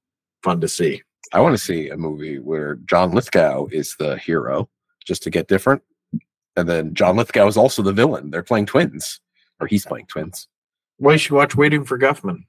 fun 0.43 0.61
to 0.61 0.69
see. 0.69 1.03
I 1.33 1.41
want 1.41 1.57
to 1.57 1.63
see 1.65 1.89
a 1.89 1.97
movie 1.97 2.39
where 2.39 2.77
John 2.85 3.13
Lithgow 3.13 3.67
is 3.73 3.97
the 3.99 4.19
hero, 4.19 4.69
just 5.09 5.23
to 5.25 5.31
get 5.31 5.49
different. 5.49 5.83
And 6.55 6.69
then 6.69 6.95
John 6.95 7.17
Lithgow 7.17 7.47
is 7.49 7.57
also 7.57 7.83
the 7.83 7.93
villain. 7.93 8.31
They're 8.31 8.43
playing 8.43 8.67
twins, 8.67 9.21
or 9.61 9.67
he's 9.67 9.87
playing 9.87 10.07
twins. 10.07 10.47
Why 10.99 11.13
you 11.13 11.19
should 11.19 11.33
watch 11.33 11.57
Waiting 11.57 11.85
for 11.85 11.99
Guffman. 11.99 12.45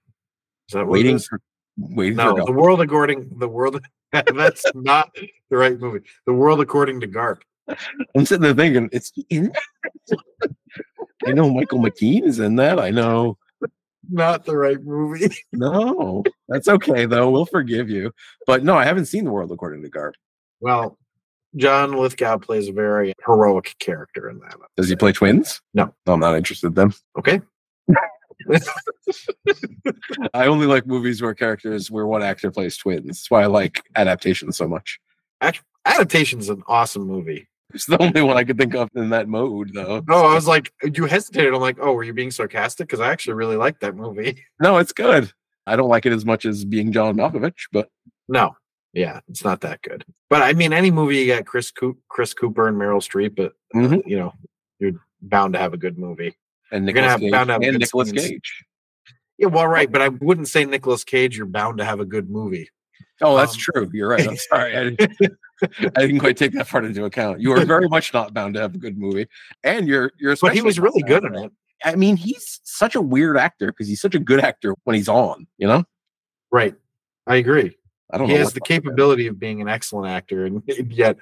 Is 0.67 0.73
that 0.73 0.85
Waiting 0.87 1.15
is? 1.15 1.27
for 1.27 1.39
waiting 1.77 2.17
No, 2.17 2.35
for 2.35 2.45
the 2.45 2.51
world 2.51 2.81
according 2.81 3.39
the 3.39 3.47
world. 3.47 3.81
that's 4.11 4.65
not 4.75 5.15
the 5.49 5.57
right 5.57 5.79
movie. 5.79 6.05
The 6.25 6.33
world 6.33 6.59
according 6.59 6.99
to 7.01 7.07
Garp. 7.07 7.41
I'm 8.15 8.25
sitting 8.25 8.41
there 8.41 8.53
thinking, 8.53 8.89
it's 8.91 9.13
I 11.25 11.31
know 11.31 11.51
Michael 11.53 11.79
McKean 11.79 12.23
is 12.23 12.39
in 12.39 12.55
that. 12.57 12.79
I 12.79 12.89
know. 12.89 13.37
Not 14.09 14.45
the 14.45 14.57
right 14.57 14.81
movie. 14.83 15.29
No, 15.53 16.23
that's 16.47 16.67
okay 16.67 17.05
though. 17.05 17.29
We'll 17.29 17.45
forgive 17.45 17.89
you. 17.89 18.11
But 18.47 18.63
no, 18.63 18.75
I 18.75 18.85
haven't 18.85 19.05
seen 19.05 19.23
the 19.25 19.31
world 19.31 19.51
according 19.51 19.83
to 19.83 19.89
Garp. 19.89 20.13
Well, 20.59 20.97
John 21.55 21.93
Lithgow 21.93 22.37
plays 22.37 22.67
a 22.69 22.71
very 22.73 23.13
heroic 23.25 23.75
character 23.79 24.29
in 24.29 24.39
that. 24.39 24.55
Does 24.77 24.89
he 24.89 24.95
play 24.95 25.11
twins? 25.11 25.61
No. 25.73 25.93
I'm 26.05 26.19
not 26.19 26.35
interested 26.35 26.67
in 26.67 26.73
them. 26.73 26.93
Okay. 27.17 27.41
I 30.33 30.45
only 30.45 30.67
like 30.67 30.85
movies 30.87 31.21
where 31.21 31.33
characters 31.33 31.89
where 31.91 32.05
one 32.05 32.23
actor 32.23 32.51
plays 32.51 32.77
twins. 32.77 33.05
That's 33.05 33.31
why 33.31 33.43
I 33.43 33.47
like 33.47 33.81
adaptations 33.95 34.57
so 34.57 34.67
much. 34.67 34.99
Adaptation's 35.85 36.49
an 36.49 36.63
awesome 36.67 37.03
movie. 37.03 37.47
It's 37.73 37.85
the 37.85 38.01
only 38.01 38.21
one 38.21 38.37
I 38.37 38.43
could 38.43 38.57
think 38.57 38.75
of 38.75 38.89
in 38.95 39.09
that 39.09 39.27
mode, 39.27 39.71
though. 39.73 40.03
No, 40.07 40.25
I 40.25 40.33
was 40.33 40.47
like, 40.47 40.71
you 40.83 41.05
hesitated. 41.05 41.53
I'm 41.53 41.61
like, 41.61 41.77
oh, 41.79 41.93
were 41.93 42.03
you 42.03 42.13
being 42.13 42.31
sarcastic? 42.31 42.87
Because 42.87 42.99
I 42.99 43.11
actually 43.11 43.33
really 43.33 43.57
like 43.57 43.79
that 43.81 43.95
movie. 43.95 44.43
No, 44.59 44.77
it's 44.77 44.93
good. 44.93 45.31
I 45.67 45.75
don't 45.75 45.89
like 45.89 46.07
it 46.07 46.13
as 46.13 46.25
much 46.25 46.45
as 46.45 46.65
being 46.65 46.91
John 46.91 47.15
Malkovich, 47.15 47.67
but 47.71 47.89
No, 48.27 48.55
yeah, 48.93 49.19
it's 49.29 49.43
not 49.43 49.61
that 49.61 49.81
good. 49.81 50.03
But 50.29 50.41
I 50.41 50.53
mean, 50.53 50.73
any 50.73 50.91
movie 50.91 51.17
you 51.17 51.27
got 51.27 51.45
Chris 51.45 51.71
Coop, 51.71 51.97
Chris 52.09 52.33
Cooper 52.33 52.67
and 52.67 52.77
Meryl 52.77 53.01
Streep, 53.01 53.35
but 53.35 53.53
Mhm. 53.75 54.01
you 54.05 54.17
know, 54.17 54.33
you're 54.79 54.93
bound 55.21 55.53
to 55.53 55.59
have 55.59 55.73
a 55.73 55.77
good 55.77 55.97
movie. 55.97 56.35
and 56.71 56.85
You're 56.85 56.93
gonna 56.93 57.09
have- 57.09 57.19
Cage, 57.19 57.31
bound 57.31 57.47
to 57.47 57.53
have 57.53 57.61
and 57.63 57.79
Nicolas 57.79 58.09
scenes. 58.09 58.27
Cage. 58.27 58.63
Yeah, 59.39 59.47
well, 59.47 59.65
right, 59.67 59.91
but 59.91 60.03
I 60.03 60.09
wouldn't 60.09 60.47
say 60.49 60.65
Nicolas 60.65 61.03
Cage. 61.03 61.35
You're 61.35 61.47
bound 61.47 61.79
to 61.79 61.83
have 61.85 61.99
a 61.99 62.05
good 62.05 62.29
movie. 62.29 62.69
Oh, 63.21 63.35
that's 63.35 63.53
Um, 63.53 63.59
true. 63.59 63.89
You're 63.91 64.09
right. 64.09 64.27
I'm 64.27 64.37
sorry. 64.37 64.77
I 64.77 64.89
didn't, 64.91 65.37
I 65.97 66.01
didn't 66.01 66.19
quite 66.19 66.37
take 66.37 66.51
that 66.53 66.67
part 66.67 66.85
into 66.85 67.05
account. 67.05 67.39
You 67.41 67.53
are 67.53 67.65
very 67.65 67.89
much 67.89 68.13
not 68.13 68.35
bound 68.35 68.53
to 68.53 68.61
have 68.61 68.75
a 68.75 68.77
good 68.77 68.97
movie, 68.99 69.25
and 69.63 69.87
you're 69.87 70.11
you're. 70.19 70.35
But 70.39 70.53
he 70.53 70.61
was 70.61 70.79
really 70.79 71.01
good 71.01 71.23
in 71.23 71.33
it. 71.35 71.51
I 71.83 71.95
mean, 71.95 72.17
he's 72.17 72.59
such 72.65 72.93
a 72.93 73.01
weird 73.01 73.35
actor 73.37 73.67
because 73.67 73.87
he's 73.87 73.99
such 74.01 74.13
a 74.13 74.19
good 74.19 74.41
actor 74.41 74.75
when 74.83 74.95
he's 74.95 75.09
on. 75.09 75.47
You 75.57 75.67
know, 75.69 75.85
Right, 76.51 76.75
I 77.25 77.37
agree. 77.37 77.77
I 78.11 78.17
don't 78.17 78.27
He 78.27 78.33
know. 78.33 78.39
has 78.39 78.53
the 78.53 78.59
fuck 78.59 78.67
that 78.67 78.73
is. 78.73 78.77
capability 78.81 79.27
of 79.27 79.39
being 79.39 79.61
an 79.61 79.67
excellent 79.69 80.07
actor, 80.09 80.45
and 80.45 80.63
yet, 80.89 81.17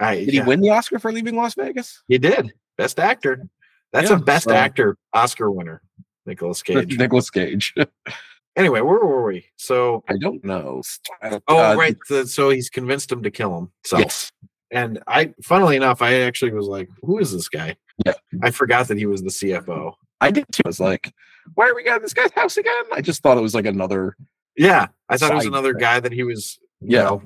I 0.00 0.16
Did 0.24 0.30
he 0.34 0.40
win 0.40 0.60
the 0.60 0.70
Oscar 0.70 0.98
for 0.98 1.12
Leaving 1.12 1.36
Las 1.36 1.54
Vegas? 1.54 2.02
He 2.08 2.18
did 2.18 2.52
best 2.76 2.98
actor. 2.98 3.46
That's 3.92 4.10
Yeah, 4.10 4.16
a 4.16 4.20
best 4.20 4.44
so- 4.46 4.52
actor 4.54 4.96
Oscar 5.12 5.50
winner, 5.50 5.80
Nicolas 6.26 6.62
Cage. 6.62 6.98
Nicolas 6.98 7.30
Cage. 7.30 7.72
anyway, 8.56 8.80
where 8.80 8.98
were 8.98 9.24
we? 9.24 9.46
So, 9.56 10.02
I 10.08 10.14
don't 10.18 10.44
know. 10.44 10.82
oh 11.22 11.40
Uh, 11.58 11.74
right, 11.76 11.96
the, 12.08 12.26
so 12.26 12.50
he's 12.50 12.68
convinced 12.68 13.12
him 13.12 13.22
to 13.22 13.30
kill 13.30 13.56
him. 13.56 13.70
So, 13.84 13.98
Yes. 13.98 14.32
and 14.72 15.00
I, 15.06 15.32
funnily 15.44 15.76
enough, 15.76 16.02
I 16.02 16.14
actually 16.22 16.52
was 16.52 16.66
like, 16.66 16.88
"Who 17.02 17.18
is 17.20 17.30
this 17.32 17.48
guy?" 17.48 17.76
Yeah. 18.04 18.14
I 18.42 18.50
forgot 18.50 18.88
that 18.88 18.98
he 18.98 19.06
was 19.06 19.22
the 19.22 19.30
CFO. 19.30 19.92
I 20.20 20.32
did 20.32 20.46
too. 20.50 20.62
I 20.64 20.68
was 20.68 20.80
like, 20.80 21.12
why 21.54 21.68
are 21.68 21.74
we 21.76 21.86
at 21.86 22.00
this 22.02 22.14
guy's 22.14 22.32
house 22.32 22.56
again? 22.56 22.84
I 22.92 23.00
just 23.00 23.22
thought 23.22 23.36
it 23.38 23.42
was 23.42 23.54
like 23.54 23.66
another. 23.66 24.16
Yeah, 24.56 24.88
I 25.08 25.16
thought 25.16 25.32
it 25.32 25.36
was 25.36 25.46
another 25.46 25.72
thing. 25.72 25.80
guy 25.80 26.00
that 26.00 26.12
he 26.12 26.22
was, 26.22 26.58
you 26.80 26.96
Yeah. 26.98 27.02
know, 27.04 27.22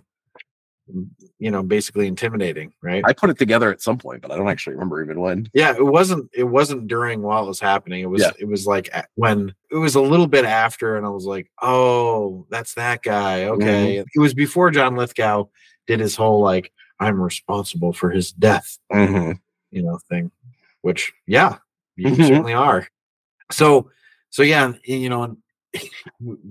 you 1.39 1.51
know, 1.51 1.62
basically 1.62 2.07
intimidating, 2.07 2.72
right? 2.83 3.03
I 3.07 3.12
put 3.12 3.29
it 3.29 3.39
together 3.39 3.70
at 3.70 3.83
some 3.83 3.99
point, 3.99 4.22
but 4.22 4.31
I 4.33 4.37
don't 4.37 4.49
actually 4.49 4.72
remember 4.74 5.03
even 5.05 5.20
when. 5.20 5.49
yeah, 5.53 5.74
it 5.76 5.85
wasn't. 5.85 6.31
It 6.33 6.45
wasn't 6.45 6.89
during 6.89 7.20
while 7.20 7.45
it 7.45 7.49
was 7.49 7.61
happening. 7.61 8.01
It 8.03 8.07
was. 8.09 8.22
Yeah. 8.22 8.31
It 8.39 8.47
was 8.47 8.66
like 8.66 8.89
when 9.16 9.55
it 9.70 9.76
was 9.76 9.95
a 9.97 10.01
little 10.01 10.26
bit 10.26 10.47
after, 10.47 10.97
and 10.97 11.05
I 11.05 11.11
was 11.11 11.26
like, 11.26 11.51
"Oh, 11.61 12.47
that's 12.51 12.72
that 12.74 13.03
guy." 13.03 13.45
Okay, 13.45 13.97
Mm-hmm. 13.99 14.09
it 14.14 14.20
was 14.20 14.33
before 14.33 14.70
John 14.70 14.97
Lithgow 14.97 15.45
did 15.87 16.01
his 16.01 16.16
whole 16.16 16.41
like, 16.41 16.72
"I'm 16.99 17.20
responsible 17.20 17.93
for 17.93 18.11
his 18.11 18.33
death," 18.33 18.79
Mm-hmm. 18.91 19.33
you 19.70 19.83
know, 19.83 19.99
thing. 20.09 20.31
Which, 20.81 21.12
yeah, 21.26 21.59
you 21.97 22.09
Mhm. 22.12 22.29
certainly 22.29 22.55
are. 22.55 22.89
So, 23.53 23.91
so 24.31 24.43
yeah, 24.43 24.72
you 24.85 25.11
know, 25.11 25.22
and 25.24 25.37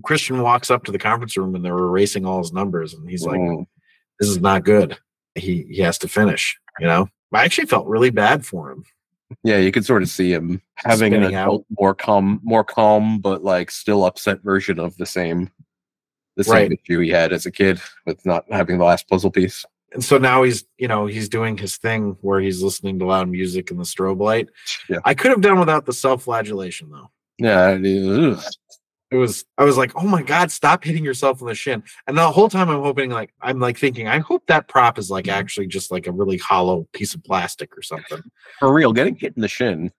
Christian 0.03 0.41
walks 0.41 0.69
up 0.71 0.83
to 0.85 0.91
the 0.91 0.99
conference 0.99 1.35
room, 1.37 1.55
and 1.55 1.63
they're 1.65 1.77
erasing 1.77 2.25
all 2.25 2.39
his 2.39 2.53
numbers, 2.53 2.93
and 2.93 3.09
he's 3.09 3.25
like, 3.25 3.39
Mm. 3.39 3.65
this 4.19 4.29
is 4.29 4.39
not 4.39 4.63
good. 4.63 4.97
He 5.35 5.65
he 5.69 5.81
has 5.81 5.97
to 5.99 6.07
finish. 6.07 6.57
You 6.79 6.87
know, 6.87 7.09
I 7.33 7.43
actually 7.45 7.67
felt 7.67 7.87
really 7.87 8.09
bad 8.11 8.45
for 8.45 8.71
him. 8.71 8.83
Yeah, 9.43 9.57
you 9.57 9.71
could 9.71 9.85
sort 9.85 10.03
of 10.03 10.09
see 10.09 10.31
him 10.31 10.61
having 10.75 11.13
an 11.13 11.33
out. 11.33 11.65
more 11.79 11.93
calm, 11.93 12.39
more 12.43 12.63
calm, 12.63 13.19
but 13.19 13.43
like 13.43 13.71
still 13.71 14.05
upset 14.05 14.41
version 14.41 14.79
of 14.79 14.95
the 14.97 15.05
same, 15.05 15.49
the 16.37 16.43
same 16.45 16.53
Right. 16.53 16.71
issue 16.71 16.99
he 16.99 17.09
had 17.09 17.33
as 17.33 17.45
a 17.45 17.51
kid 17.51 17.81
with 18.05 18.25
not 18.25 18.45
having 18.49 18.77
the 18.77 18.85
last 18.85 19.09
puzzle 19.09 19.31
piece. 19.31 19.65
And 19.93 20.03
so 20.03 20.17
now 20.17 20.43
he's 20.43 20.63
you 20.77 20.87
know 20.87 21.07
he's 21.07 21.27
doing 21.29 21.57
his 21.57 21.77
thing 21.77 22.17
where 22.21 22.39
he's 22.39 22.61
listening 22.63 22.99
to 22.99 23.05
loud 23.05 23.29
music 23.29 23.69
and 23.71 23.79
the 23.79 23.83
strobe 23.83 24.19
light. 24.21 24.49
Yeah. 24.89 24.99
I 25.03 25.13
could 25.13 25.31
have 25.31 25.41
done 25.41 25.59
without 25.59 25.85
the 25.85 25.93
self 25.93 26.23
flagellation 26.23 26.89
though. 26.89 27.09
Yeah, 27.39 27.77
it- 29.11 29.15
was 29.17 29.45
I 29.57 29.63
was 29.63 29.77
like, 29.77 29.91
oh 29.95 30.07
my 30.07 30.21
god, 30.21 30.51
stop 30.51 30.83
hitting 30.83 31.03
yourself 31.05 31.41
in 31.41 31.47
the 31.47 31.55
shin. 31.55 31.83
And 32.07 32.17
the 32.17 32.29
whole 32.31 32.49
time 32.49 32.69
I'm 32.69 32.81
hoping 32.81 33.09
like 33.09 33.33
I'm 33.41 33.59
like 33.59 33.77
thinking, 33.77 34.07
I 34.07 34.19
hope 34.19 34.43
that 34.47 34.67
prop 34.67 34.97
is 34.99 35.09
like 35.09 35.27
actually 35.27 35.67
just 35.67 35.91
like 35.91 36.07
a 36.07 36.11
really 36.11 36.37
hollow 36.37 36.87
piece 36.93 37.13
of 37.13 37.23
plastic 37.23 37.77
or 37.77 37.81
something. 37.81 38.21
for 38.59 38.73
real. 38.73 38.93
Getting 38.93 39.15
hit 39.15 39.33
in 39.35 39.41
the 39.41 39.47
shin. 39.47 39.91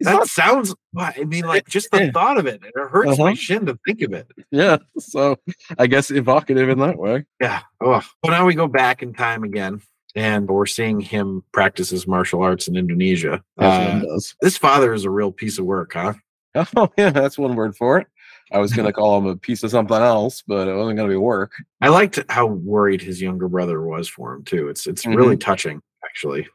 That 0.00 0.12
not- 0.14 0.28
sounds 0.28 0.74
I 0.96 1.24
mean 1.24 1.44
like 1.44 1.68
just 1.68 1.90
the 1.90 2.04
Yeah. 2.06 2.10
thought 2.10 2.38
of 2.38 2.46
it. 2.46 2.62
It 2.64 2.72
hurts 2.74 3.18
my 3.18 3.24
Uh-huh. 3.26 3.34
shin 3.34 3.66
to 3.66 3.78
think 3.86 4.00
of 4.02 4.12
it. 4.14 4.26
yeah, 4.50 4.78
so 4.98 5.36
I 5.78 5.86
guess 5.86 6.10
evocative 6.10 6.68
in 6.70 6.78
that 6.78 6.96
way. 6.96 7.26
Yeah. 7.40 7.60
Oh. 7.82 8.00
Well, 8.22 8.32
now 8.32 8.46
we 8.46 8.54
go 8.54 8.66
back 8.66 9.02
in 9.02 9.12
time 9.12 9.44
again, 9.44 9.82
and 10.16 10.48
we're 10.48 10.64
seeing 10.66 11.00
him 11.00 11.44
practice 11.52 11.90
his 11.90 12.06
martial 12.06 12.42
arts 12.42 12.66
in 12.66 12.76
Indonesia. 12.76 13.44
Uh, 13.58 14.00
does. 14.00 14.34
this 14.40 14.56
father 14.56 14.94
is 14.94 15.04
a 15.04 15.10
real 15.10 15.30
piece 15.32 15.58
of 15.58 15.66
work, 15.66 15.92
huh? 15.92 16.14
Oh 16.76 16.88
yeah, 16.98 17.10
that's 17.10 17.38
one 17.38 17.54
word 17.54 17.76
for 17.76 17.98
it. 17.98 18.06
I 18.52 18.58
was 18.58 18.72
gonna 18.72 18.92
call 18.92 19.18
him 19.18 19.26
a 19.26 19.36
piece 19.36 19.62
of 19.62 19.70
something 19.70 19.96
else, 19.96 20.42
but 20.46 20.66
it 20.68 20.74
wasn't 20.74 20.96
gonna 20.96 21.08
be 21.08 21.16
work. 21.16 21.52
I 21.80 21.88
liked 21.88 22.18
how 22.28 22.46
worried 22.46 23.00
his 23.00 23.20
younger 23.22 23.48
brother 23.48 23.80
was 23.82 24.08
for 24.08 24.34
him 24.34 24.44
too. 24.44 24.68
It's 24.68 24.86
it's 24.86 25.06
really 25.06 25.36
touching, 25.36 25.80
actually. 26.04 26.48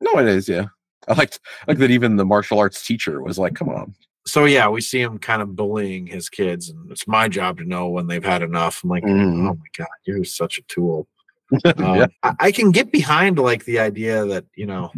No, 0.00 0.18
it 0.18 0.28
is. 0.28 0.48
Yeah, 0.48 0.66
I 1.06 1.14
liked 1.14 1.40
like 1.66 1.78
that. 1.78 1.90
Even 1.90 2.16
the 2.16 2.24
martial 2.24 2.58
arts 2.58 2.84
teacher 2.86 3.22
was 3.22 3.38
like, 3.38 3.54
"Come 3.54 3.68
on." 3.68 3.94
So 4.26 4.44
yeah, 4.44 4.68
we 4.68 4.80
see 4.80 5.00
him 5.00 5.18
kind 5.18 5.40
of 5.42 5.56
bullying 5.56 6.06
his 6.06 6.28
kids, 6.28 6.68
and 6.70 6.90
it's 6.90 7.08
my 7.08 7.28
job 7.28 7.58
to 7.58 7.64
know 7.64 7.88
when 7.88 8.06
they've 8.06 8.24
had 8.24 8.42
enough. 8.42 8.82
I'm 8.84 8.90
like, 8.90 9.02
Mhm. 9.04 9.48
oh 9.50 9.54
my 9.54 9.66
god, 9.76 9.88
you're 10.06 10.22
such 10.24 10.58
a 10.58 10.62
tool. 10.62 11.08
yeah. 11.64 11.72
Um, 12.02 12.10
I, 12.22 12.34
I 12.40 12.52
can 12.52 12.70
get 12.70 12.92
behind 12.92 13.38
like 13.38 13.64
the 13.64 13.78
idea 13.78 14.24
that 14.26 14.44
you 14.54 14.66
know 14.66 14.92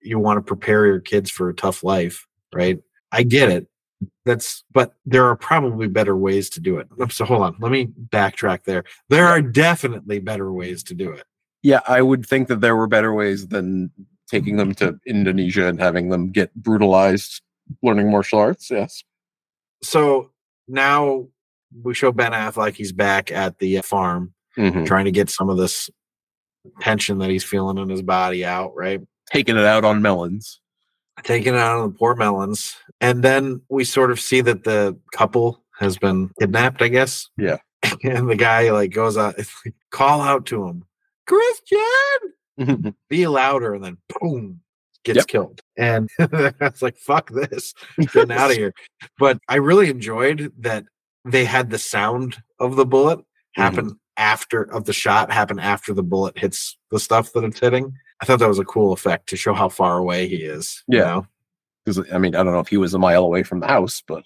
you 0.00 0.18
want 0.18 0.36
to 0.38 0.42
prepare 0.42 0.86
your 0.86 1.00
kids 1.00 1.30
for 1.30 1.48
a 1.48 1.54
tough 1.54 1.82
life, 1.84 2.26
right? 2.52 2.78
I 3.12 3.22
get 3.22 3.50
it. 3.50 3.68
That's 4.24 4.64
but 4.72 4.94
there 5.04 5.26
are 5.26 5.36
probably 5.36 5.86
better 5.86 6.16
ways 6.16 6.48
to 6.50 6.60
do 6.60 6.78
it. 6.78 6.88
So 7.10 7.24
hold 7.24 7.42
on, 7.42 7.56
let 7.60 7.70
me 7.72 7.86
backtrack 7.86 8.64
there. 8.64 8.84
There 9.08 9.26
are 9.26 9.42
definitely 9.42 10.18
better 10.20 10.52
ways 10.52 10.82
to 10.84 10.94
do 10.94 11.10
it. 11.12 11.24
Yeah, 11.62 11.80
I 11.86 12.00
would 12.00 12.24
think 12.26 12.48
that 12.48 12.60
there 12.60 12.76
were 12.76 12.86
better 12.86 13.12
ways 13.12 13.48
than 13.48 13.90
taking 14.30 14.56
them 14.56 14.74
to 14.76 14.98
Indonesia 15.06 15.66
and 15.66 15.78
having 15.80 16.08
them 16.08 16.30
get 16.30 16.54
brutalized 16.54 17.42
learning 17.82 18.10
martial 18.10 18.38
arts. 18.38 18.70
Yes. 18.70 19.02
So 19.82 20.30
now 20.68 21.28
we 21.82 21.94
show 21.94 22.12
Ben 22.12 22.32
Affleck. 22.32 22.74
He's 22.74 22.92
back 22.92 23.30
at 23.30 23.58
the 23.58 23.80
farm 23.82 24.34
Mhm. 24.56 24.86
trying 24.86 25.04
to 25.04 25.10
get 25.12 25.30
some 25.30 25.48
of 25.50 25.56
this 25.58 25.90
tension 26.80 27.18
that 27.18 27.30
he's 27.30 27.44
feeling 27.44 27.78
in 27.78 27.88
his 27.88 28.02
body 28.02 28.44
out, 28.44 28.74
right? 28.74 29.00
Taking 29.32 29.56
it 29.56 29.64
out 29.64 29.84
on 29.84 30.02
melons. 30.02 30.60
Taking 31.24 31.54
it 31.54 31.58
out 31.58 31.78
on 31.80 31.90
the 31.92 31.98
poor 31.98 32.14
melons. 32.14 32.76
And 33.00 33.22
then 33.22 33.60
we 33.68 33.84
sort 33.84 34.10
of 34.10 34.20
see 34.20 34.40
that 34.42 34.64
the 34.64 34.96
couple 35.12 35.62
has 35.78 35.96
been 35.98 36.30
kidnapped, 36.38 36.82
I 36.82 36.88
guess. 36.88 37.28
Yeah. 37.36 37.58
And 38.04 38.28
the 38.30 38.36
guy 38.36 38.70
like 38.70 38.92
goes 38.92 39.16
out, 39.18 39.34
call 39.90 40.20
out 40.20 40.46
to 40.46 40.66
him, 40.66 40.84
Christian, 41.26 42.94
be 43.08 43.26
louder, 43.26 43.74
and 43.74 43.84
then 43.84 43.96
boom, 44.20 44.60
gets 45.04 45.16
Yep. 45.18 45.26
killed. 45.26 45.60
And 45.76 46.08
I 46.18 46.52
was 46.60 46.82
like, 46.82 46.96
fuck 46.98 47.30
this, 47.30 47.72
getting 48.12 48.32
out 48.32 48.50
of 48.50 48.56
here. 48.56 48.74
But 49.18 49.38
I 49.48 49.56
really 49.56 49.88
enjoyed 49.90 50.52
that 50.58 50.84
they 51.24 51.44
had 51.44 51.70
the 51.70 51.78
sound 51.78 52.38
of 52.58 52.76
the 52.76 52.86
bullet 52.86 53.18
Mm-hmm. 53.58 53.62
happen 53.62 54.00
after 54.16 54.62
of 54.72 54.84
the 54.84 54.92
shot 54.92 55.32
happen 55.32 55.58
after 55.58 55.92
the 55.92 56.04
bullet 56.04 56.38
hits 56.38 56.78
the 56.92 57.00
stuff 57.00 57.32
that 57.32 57.42
it's 57.42 57.58
hitting. 57.58 57.92
I 58.20 58.24
thought 58.26 58.38
that 58.40 58.48
was 58.48 58.58
a 58.58 58.64
cool 58.64 58.92
effect 58.92 59.28
to 59.30 59.36
show 59.36 59.54
how 59.54 59.68
far 59.68 59.98
away 59.98 60.28
he 60.28 60.36
is. 60.36 60.82
you 60.88 60.98
Yeah. 60.98 61.04
know? 61.04 61.26
Because 61.84 62.12
I 62.12 62.18
mean, 62.18 62.34
I 62.34 62.42
don't 62.42 62.52
know 62.52 62.60
if 62.60 62.68
he 62.68 62.76
was 62.76 62.92
a 62.94 62.98
mile 62.98 63.24
away 63.24 63.42
from 63.42 63.60
the 63.60 63.66
house, 63.66 64.02
but 64.06 64.24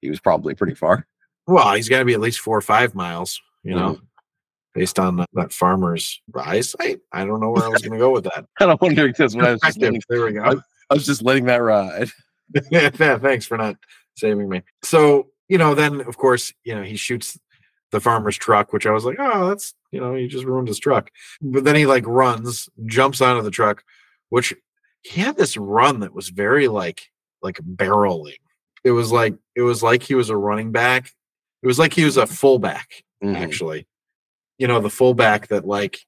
he 0.00 0.10
was 0.10 0.18
probably 0.20 0.54
pretty 0.54 0.74
far. 0.74 1.06
Well, 1.46 1.74
he's 1.74 1.88
got 1.88 2.00
to 2.00 2.04
be 2.04 2.14
at 2.14 2.20
least 2.20 2.40
four 2.40 2.56
or 2.58 2.60
five 2.62 2.94
miles, 2.94 3.40
you 3.62 3.74
know, 3.74 3.92
Mm-hmm. 3.94 4.04
based 4.74 4.98
on 4.98 5.24
that- 5.34 5.52
farmer's 5.52 6.20
eyesight. 6.34 6.98
I 7.12 7.24
don't 7.24 7.40
know 7.40 7.50
where 7.50 7.64
I 7.64 7.68
was 7.68 7.82
going 7.82 7.92
to 7.92 7.98
go 7.98 8.10
with 8.10 8.24
that. 8.24 8.46
And 8.60 8.70
I'm 8.72 8.78
wondering 8.80 9.12
because 9.12 9.36
when 9.36 9.46
I 9.46 9.52
was 9.52 9.60
just 9.60 9.78
letting, 9.80 10.02
there 10.08 10.24
we 10.24 10.32
go. 10.32 10.42
I 10.90 10.94
was 10.94 11.06
just 11.06 11.22
letting 11.22 11.44
that 11.46 11.58
ride. 11.62 12.08
yeah, 12.70 12.88
thanks 13.18 13.46
for 13.46 13.56
not 13.56 13.76
saving 14.16 14.48
me. 14.48 14.62
So, 14.82 15.28
you 15.48 15.58
know, 15.58 15.74
then 15.76 16.00
of 16.00 16.16
course, 16.18 16.52
you 16.64 16.74
know, 16.74 16.82
he 16.82 16.96
shoots 16.96 17.38
the 17.92 18.00
farmer's 18.00 18.36
truck, 18.36 18.72
which 18.72 18.86
I 18.86 18.90
was 18.90 19.04
like, 19.04 19.16
oh, 19.18 19.48
that's, 19.48 19.74
you 19.92 20.00
know, 20.00 20.14
he 20.14 20.26
just 20.26 20.44
ruined 20.44 20.68
his 20.68 20.78
truck. 20.78 21.10
But 21.40 21.64
then 21.64 21.76
he 21.76 21.86
like 21.86 22.04
runs, 22.06 22.68
jumps 22.86 23.20
onto 23.20 23.42
the 23.42 23.50
truck, 23.50 23.84
which 24.28 24.54
he 25.02 25.20
had 25.20 25.36
this 25.36 25.56
run 25.56 26.00
that 26.00 26.12
was 26.14 26.28
very 26.30 26.68
like, 26.68 27.08
like 27.42 27.56
barreling. 27.58 28.38
It 28.84 28.90
was 28.90 29.12
like, 29.12 29.34
it 29.54 29.62
was 29.62 29.82
like 29.82 30.02
he 30.02 30.14
was 30.14 30.30
a 30.30 30.36
running 30.36 30.72
back. 30.72 31.10
It 31.62 31.66
was 31.66 31.78
like 31.78 31.92
he 31.94 32.04
was 32.04 32.16
a 32.16 32.26
fullback, 32.26 33.04
Mhm. 33.22 33.36
actually. 33.36 33.86
You 34.58 34.68
know, 34.68 34.80
the 34.80 34.90
fullback 34.90 35.48
that 35.48 35.66
like 35.66 36.00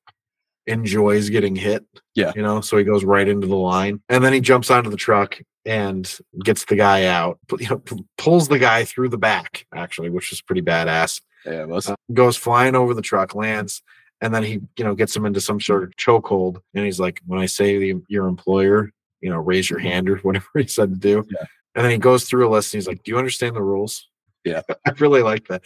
enjoys 0.67 1.31
getting 1.31 1.57
hit. 1.57 1.85
Yeah. 2.15 2.33
You 2.37 2.43
know, 2.43 2.61
so 2.61 2.77
he 2.77 2.85
goes 2.85 3.05
right 3.05 3.27
into 3.27 3.47
the 3.47 3.57
line 3.57 4.01
and 4.09 4.23
then 4.25 4.33
he 4.33 4.41
jumps 4.41 4.71
onto 4.71 4.91
the 4.91 4.97
truck 4.97 5.39
and 5.65 6.13
gets 6.45 6.65
the 6.65 6.77
guy 6.77 7.05
out, 7.07 7.39
you 7.59 7.69
know, 7.69 7.83
pulls 8.17 8.49
the 8.49 8.59
guy 8.59 8.85
through 8.85 9.09
the 9.11 9.19
back, 9.19 9.67
actually, 9.75 10.11
which 10.11 10.33
is 10.33 10.41
pretty 10.43 10.63
badass. 10.63 11.21
Yeah, 11.45 11.63
it 11.63 11.69
was. 11.69 11.89
Uh, 11.89 11.95
goes 12.13 12.37
flying 12.37 12.75
over 12.75 12.95
the 12.95 13.03
truck, 13.03 13.35
lands, 13.35 13.83
and 14.21 14.35
then 14.35 14.43
he 14.43 14.61
you 14.77 14.85
know 14.85 14.95
gets 14.95 15.15
him 15.17 15.27
into 15.27 15.41
some 15.41 15.61
sort 15.61 15.85
of 15.85 15.91
chokehold, 15.97 16.61
and 16.75 16.85
he's 16.85 17.01
like, 17.01 17.21
"When 17.27 17.41
I 17.41 17.47
say 17.47 17.79
the, 17.79 18.03
your 18.09 18.27
employer, 18.27 18.91
you 19.21 19.31
know, 19.31 19.39
raise 19.39 19.71
your 19.71 19.79
hand 19.79 20.09
or 20.09 20.17
whatever 20.19 20.47
he 20.55 20.67
said 20.67 20.91
to 20.91 20.99
do." 20.99 21.25
Yeah. 21.31 21.45
And 21.75 21.85
then 21.85 21.93
he 21.93 21.99
goes 21.99 22.25
through 22.25 22.49
a 22.49 22.51
list, 22.51 22.75
and 22.75 22.79
he's 22.79 22.89
like, 22.89 23.03
"Do 23.03 23.11
you 23.11 23.19
understand 23.19 23.57
the 23.57 23.63
rules?" 23.63 24.09
Yeah. 24.45 24.63
I 24.87 24.91
really 24.99 25.23
like 25.23 25.49
that. 25.49 25.63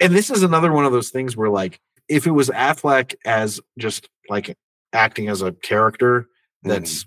And 0.00 0.14
this 0.14 0.30
is 0.30 0.42
another 0.42 0.72
one 0.72 0.84
of 0.84 0.92
those 0.92 1.10
things 1.10 1.36
where, 1.36 1.50
like, 1.50 1.80
if 2.08 2.26
it 2.26 2.30
was 2.30 2.48
Affleck 2.48 3.14
as 3.24 3.60
just 3.78 4.08
like 4.28 4.56
acting 4.92 5.28
as 5.28 5.42
a 5.42 5.52
character 5.52 6.26
that's 6.62 7.06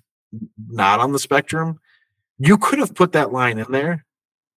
not 0.68 0.99
on 0.99 1.12
the 1.12 1.20
spectrum, 1.20 1.80
you 2.38 2.57
could 2.57 2.80
have 2.80 2.95
put 2.95 3.14
that 3.14 3.32
line 3.32 3.59
in 3.59 3.72
there 3.72 4.05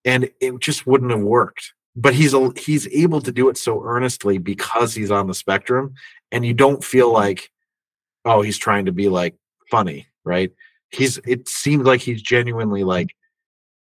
and 0.04 0.30
it 0.40 0.58
just 0.60 0.86
wouldn't 0.86 1.10
have 1.10 1.20
worked. 1.20 1.72
But 1.96 2.14
he's 2.14 2.34
a, 2.34 2.50
he's 2.56 2.88
able 2.88 3.20
to 3.20 3.30
do 3.30 3.48
it 3.48 3.56
so 3.56 3.82
earnestly 3.84 4.38
because 4.38 4.94
he's 4.94 5.10
on 5.10 5.28
the 5.28 5.34
spectrum 5.34 5.94
and 6.32 6.44
you 6.44 6.52
don't 6.52 6.82
feel 6.82 7.08
mm-hmm. 7.08 7.22
like 7.22 7.50
oh 8.24 8.42
he's 8.42 8.58
trying 8.58 8.86
to 8.86 8.92
be 8.92 9.08
like 9.08 9.36
funny, 9.70 10.06
right? 10.24 10.50
He's 10.90 11.18
it 11.18 11.48
seems 11.48 11.86
like 11.86 12.00
he's 12.00 12.22
genuinely 12.22 12.84
like 12.84 13.14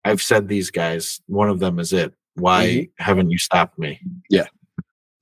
I've 0.05 0.23
said 0.23 0.49
these 0.49 0.71
guys, 0.71 1.21
one 1.27 1.49
of 1.49 1.59
them 1.59 1.79
is 1.79 1.93
it. 1.93 2.13
Why 2.35 2.67
mm-hmm. 2.67 3.03
haven't 3.03 3.31
you 3.31 3.39
stopped 3.39 3.79
me? 3.79 4.01
Yeah. 4.29 4.47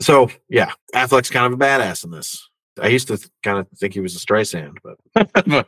So, 0.01 0.31
yeah, 0.49 0.73
Affleck's 0.95 1.31
kind 1.31 1.47
of 1.47 1.53
a 1.53 1.63
badass 1.63 2.05
in 2.05 2.11
this. 2.11 2.49
I 2.81 2.89
used 2.89 3.09
to 3.09 3.19
th- 3.19 3.29
kind 3.43 3.59
of 3.59 3.67
think 3.77 3.93
he 3.93 4.01
was 4.01 4.17
a 4.17 4.19
Streisand, 4.19 4.79
but 4.83 4.97
because 5.45 5.67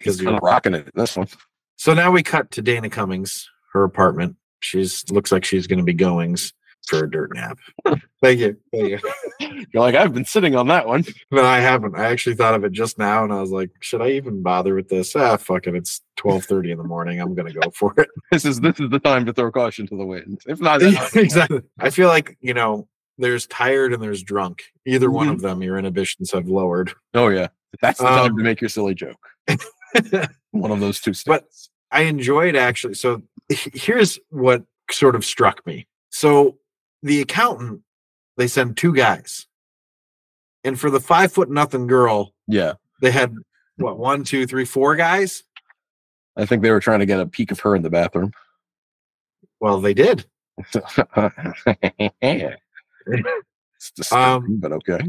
He's 0.00 0.18
he 0.18 0.26
kind 0.26 0.36
of 0.36 0.42
rocking 0.42 0.74
it 0.74 0.90
this 0.94 1.16
one. 1.16 1.28
so 1.76 1.94
now 1.94 2.10
we 2.10 2.22
cut 2.22 2.50
to 2.52 2.62
Dana 2.62 2.90
Cummings, 2.90 3.48
her 3.72 3.84
apartment. 3.84 4.36
She's 4.60 5.08
looks 5.10 5.32
like 5.32 5.44
she's 5.44 5.66
going 5.66 5.78
to 5.78 5.84
be 5.84 5.94
goings 5.94 6.52
for 6.86 7.04
a 7.04 7.10
dirt 7.10 7.34
nap. 7.34 7.58
Thank 8.22 8.40
you. 8.40 8.56
Thank 8.72 8.88
you. 8.90 8.98
You're 9.72 9.82
like, 9.82 9.94
I've 9.94 10.12
been 10.12 10.24
sitting 10.24 10.56
on 10.56 10.66
that 10.68 10.86
one. 10.86 11.04
No, 11.30 11.44
I 11.44 11.60
haven't. 11.60 11.96
I 11.96 12.06
actually 12.06 12.34
thought 12.34 12.54
of 12.54 12.64
it 12.64 12.72
just 12.72 12.98
now, 12.98 13.22
and 13.22 13.32
I 13.32 13.40
was 13.40 13.50
like, 13.50 13.70
should 13.80 14.02
I 14.02 14.10
even 14.10 14.42
bother 14.42 14.74
with 14.74 14.88
this? 14.88 15.14
Ah, 15.14 15.36
fuck 15.36 15.66
it. 15.68 15.76
It's 15.76 16.00
twelve 16.16 16.44
thirty 16.44 16.72
in 16.72 16.78
the 16.78 16.84
morning. 16.84 17.20
I'm 17.20 17.34
going 17.36 17.52
to 17.52 17.58
go 17.60 17.70
for 17.70 17.94
it. 17.98 18.08
This 18.32 18.44
is 18.44 18.60
this 18.60 18.80
is 18.80 18.90
the 18.90 18.98
time 18.98 19.24
to 19.26 19.32
throw 19.32 19.50
caution 19.52 19.86
to 19.86 19.96
the 19.96 20.04
wind. 20.04 20.40
If 20.46 20.60
not, 20.60 20.82
exactly. 21.14 21.60
I 21.78 21.90
feel 21.90 22.08
like 22.08 22.36
you 22.40 22.54
know, 22.54 22.88
there's 23.18 23.46
tired 23.46 23.92
and 23.92 24.02
there's 24.02 24.22
drunk. 24.24 24.62
Either 24.86 25.10
one 25.10 25.28
Mhm. 25.28 25.32
of 25.34 25.40
them, 25.42 25.62
your 25.62 25.78
inhibitions 25.78 26.32
have 26.32 26.48
lowered. 26.48 26.92
Oh 27.14 27.28
yeah, 27.28 27.48
that's 27.80 27.98
the 28.00 28.06
time 28.06 28.32
Um, 28.32 28.36
to 28.38 28.42
make 28.42 28.60
your 28.60 28.68
silly 28.70 28.94
joke. 28.94 29.18
One 30.50 30.70
of 30.72 30.80
those 30.80 31.00
two. 31.00 31.12
But- 31.26 31.46
I 31.92 32.02
enjoyed 32.02 32.54
actually. 32.56 32.94
So 32.94 33.22
here's 33.48 34.18
what 34.30 34.64
sort 34.92 35.16
of 35.16 35.24
struck 35.24 35.64
me. 35.66 35.86
So 36.10 36.56
the 37.02 37.20
accountant, 37.20 37.80
they 38.36 38.46
send 38.46 38.76
two 38.76 38.94
guys, 38.94 39.46
and 40.64 40.78
for 40.78 40.90
the 40.90 41.00
five 41.00 41.32
foot 41.32 41.50
nothing 41.50 41.86
girl, 41.86 42.32
yeah, 42.46 42.74
they 43.00 43.10
had 43.10 43.34
what 43.76 43.98
one, 43.98 44.24
two, 44.24 44.46
three, 44.46 44.64
four 44.64 44.96
guys. 44.96 45.42
I 46.36 46.46
think 46.46 46.62
they 46.62 46.70
were 46.70 46.80
trying 46.80 47.00
to 47.00 47.06
get 47.06 47.20
a 47.20 47.26
peek 47.26 47.50
of 47.50 47.60
her 47.60 47.74
in 47.74 47.82
the 47.82 47.90
bathroom. 47.90 48.32
Well, 49.60 49.80
they 49.80 49.94
did. 49.94 50.26
it's 52.22 54.12
Um, 54.12 54.58
but 54.60 54.72
okay. 54.72 55.00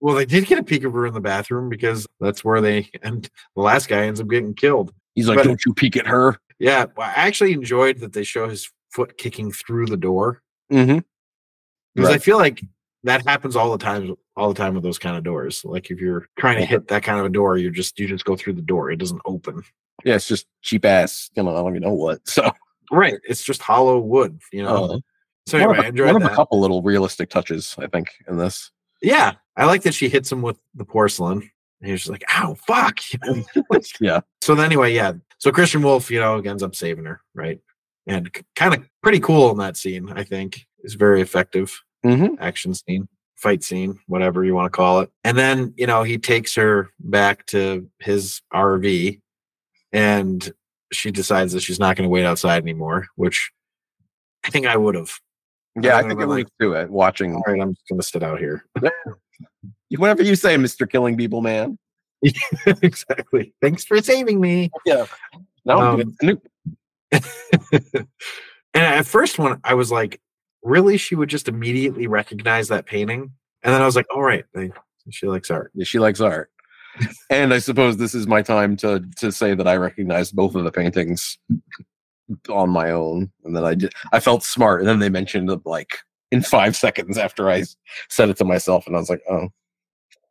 Well, 0.00 0.14
they 0.14 0.26
did 0.26 0.46
get 0.46 0.58
a 0.58 0.62
peek 0.62 0.84
of 0.84 0.92
her 0.92 1.06
in 1.06 1.14
the 1.14 1.20
bathroom 1.20 1.68
because 1.70 2.06
that's 2.20 2.44
where 2.44 2.60
they 2.60 2.90
and 3.02 3.28
the 3.56 3.62
last 3.62 3.88
guy 3.88 4.04
ends 4.04 4.20
up 4.20 4.28
getting 4.28 4.54
killed. 4.54 4.92
He's 5.14 5.28
like, 5.28 5.38
but- 5.38 5.44
"Don't 5.44 5.64
you 5.64 5.72
peek 5.74 5.96
at 5.96 6.06
her." 6.06 6.38
Yeah, 6.58 6.86
well, 6.96 7.08
I 7.08 7.26
actually 7.26 7.52
enjoyed 7.52 7.98
that 7.98 8.12
they 8.12 8.22
show 8.22 8.48
his 8.48 8.70
foot 8.90 9.18
kicking 9.18 9.50
through 9.50 9.86
the 9.86 9.96
door 9.96 10.40
Mm-hmm. 10.72 10.98
Because 11.94 12.10
I 12.10 12.18
feel 12.18 12.38
like 12.38 12.62
that 13.04 13.26
happens 13.26 13.56
all 13.56 13.70
the 13.70 13.82
time, 13.82 14.14
all 14.36 14.48
the 14.48 14.58
time 14.58 14.74
with 14.74 14.82
those 14.82 14.98
kind 14.98 15.16
of 15.16 15.24
doors. 15.24 15.64
Like 15.64 15.90
if 15.90 16.00
you're 16.00 16.28
trying 16.38 16.58
to 16.58 16.64
hit 16.64 16.88
that 16.88 17.02
kind 17.02 17.18
of 17.20 17.26
a 17.26 17.30
door, 17.30 17.56
you're 17.56 17.70
just 17.70 17.98
you 17.98 18.08
just 18.08 18.24
go 18.24 18.36
through 18.36 18.54
the 18.54 18.62
door; 18.62 18.90
it 18.90 18.96
doesn't 18.96 19.22
open. 19.24 19.62
Yeah, 20.04 20.16
it's 20.16 20.28
just 20.28 20.46
cheap 20.62 20.84
ass. 20.84 21.30
You 21.36 21.42
know, 21.42 21.50
I 21.50 21.60
don't 21.60 21.70
even 21.70 21.82
know 21.82 21.94
what. 21.94 22.20
So, 22.28 22.50
Right, 22.90 23.14
it's 23.24 23.42
just 23.42 23.62
hollow 23.62 23.98
wood. 23.98 24.40
You 24.52 24.64
know. 24.64 24.84
uh, 24.84 24.98
so 25.46 25.58
anyway, 25.58 25.76
I 25.76 25.78
of, 25.78 25.84
a, 25.84 25.88
enjoyed 25.88 26.12
one 26.12 26.22
of 26.22 26.32
a 26.32 26.34
couple 26.34 26.60
little 26.60 26.82
realistic 26.82 27.30
touches, 27.30 27.74
I 27.78 27.86
think, 27.86 28.08
in 28.28 28.36
this. 28.36 28.70
Yeah, 29.02 29.32
I 29.56 29.66
like 29.66 29.82
that 29.82 29.94
she 29.94 30.08
hits 30.08 30.30
him 30.30 30.42
with 30.42 30.58
the 30.74 30.84
porcelain. 30.84 31.50
And 31.80 31.90
he's 31.90 32.00
just 32.00 32.10
like, 32.10 32.24
"Ow, 32.34 32.56
fuck!" 32.66 32.98
Yeah. 34.00 34.20
So 34.42 34.54
then 34.54 34.64
anyway, 34.64 34.94
yeah. 34.94 35.12
So 35.38 35.52
Christian 35.52 35.82
Wolff, 35.82 36.10
you 36.10 36.20
know, 36.20 36.38
ends 36.38 36.62
up 36.62 36.74
saving 36.74 37.04
her, 37.04 37.20
right? 37.34 37.60
And 38.06 38.30
kind 38.54 38.74
of 38.74 38.86
pretty 39.02 39.20
cool 39.20 39.50
in 39.50 39.56
that 39.58 39.76
scene. 39.76 40.12
I 40.14 40.24
think 40.24 40.66
is 40.80 40.94
very 40.94 41.20
effective 41.22 41.80
Mm-hmm. 42.04 42.34
action 42.38 42.74
scene, 42.74 43.08
fight 43.36 43.64
scene, 43.64 43.98
whatever 44.08 44.44
you 44.44 44.54
want 44.54 44.66
to 44.66 44.76
call 44.76 45.00
it. 45.00 45.10
And 45.24 45.38
then 45.38 45.72
you 45.78 45.86
know 45.86 46.02
he 46.02 46.18
takes 46.18 46.54
her 46.56 46.90
back 47.00 47.46
to 47.46 47.88
his 47.98 48.42
RV, 48.52 49.20
and 49.92 50.52
she 50.92 51.10
decides 51.10 51.54
that 51.54 51.60
she's 51.62 51.80
not 51.80 51.96
going 51.96 52.04
to 52.06 52.10
wait 52.10 52.26
outside 52.26 52.62
anymore, 52.62 53.06
which 53.16 53.50
I 54.44 54.50
think 54.50 54.66
I 54.66 54.76
would 54.76 54.94
have. 54.96 55.10
Yeah, 55.80 55.96
I 55.96 56.00
Other 56.00 56.08
think 56.10 56.20
it 56.20 56.26
like- 56.26 56.48
too. 56.60 56.76
At 56.76 56.90
watching 56.90 57.34
All 57.34 57.42
right, 57.46 57.58
I'm 57.60 57.72
just 57.72 57.88
going 57.88 58.00
to 58.00 58.06
sit 58.06 58.22
out 58.22 58.38
here. 58.38 58.66
whatever 59.96 60.22
you 60.22 60.36
say, 60.36 60.56
Mister 60.58 60.86
Killing 60.86 61.16
People 61.16 61.40
Man. 61.40 61.78
exactly. 62.82 63.54
Thanks 63.62 63.84
for 63.84 64.00
saving 64.02 64.40
me. 64.40 64.70
Yeah. 64.86 65.06
No, 65.64 65.78
Um, 65.78 66.14
Snoop. 66.20 66.46
and 67.72 68.06
at 68.74 69.06
first, 69.06 69.38
when 69.38 69.60
I 69.64 69.74
was 69.74 69.90
like, 69.90 70.20
really, 70.62 70.96
she 70.96 71.14
would 71.14 71.28
just 71.28 71.48
immediately 71.48 72.06
recognize 72.06 72.68
that 72.68 72.86
painting. 72.86 73.32
And 73.62 73.72
then 73.74 73.82
I 73.82 73.86
was 73.86 73.96
like, 73.96 74.06
all 74.14 74.22
right, 74.22 74.44
she 75.10 75.26
likes 75.26 75.50
art. 75.50 75.70
Yeah, 75.74 75.84
she 75.84 75.98
likes 75.98 76.20
art. 76.20 76.50
and 77.30 77.52
I 77.52 77.58
suppose 77.58 77.96
this 77.96 78.14
is 78.14 78.26
my 78.26 78.40
time 78.42 78.76
to 78.76 79.04
to 79.16 79.32
say 79.32 79.54
that 79.54 79.66
I 79.66 79.76
recognize 79.76 80.30
both 80.30 80.54
of 80.54 80.62
the 80.64 80.70
paintings 80.70 81.38
on 82.48 82.70
my 82.70 82.90
own, 82.90 83.32
and 83.44 83.56
then 83.56 83.64
I 83.64 83.74
did. 83.74 83.92
I 84.12 84.20
felt 84.20 84.44
smart, 84.44 84.80
and 84.80 84.88
then 84.88 85.00
they 85.00 85.08
mentioned 85.08 85.50
it 85.50 85.60
like 85.64 85.98
in 86.30 86.42
five 86.42 86.76
seconds 86.76 87.18
after 87.18 87.50
I 87.50 87.64
said 88.08 88.28
it 88.28 88.36
to 88.38 88.44
myself, 88.44 88.86
and 88.86 88.96
I 88.96 89.00
was 89.00 89.10
like, 89.10 89.22
oh 89.28 89.48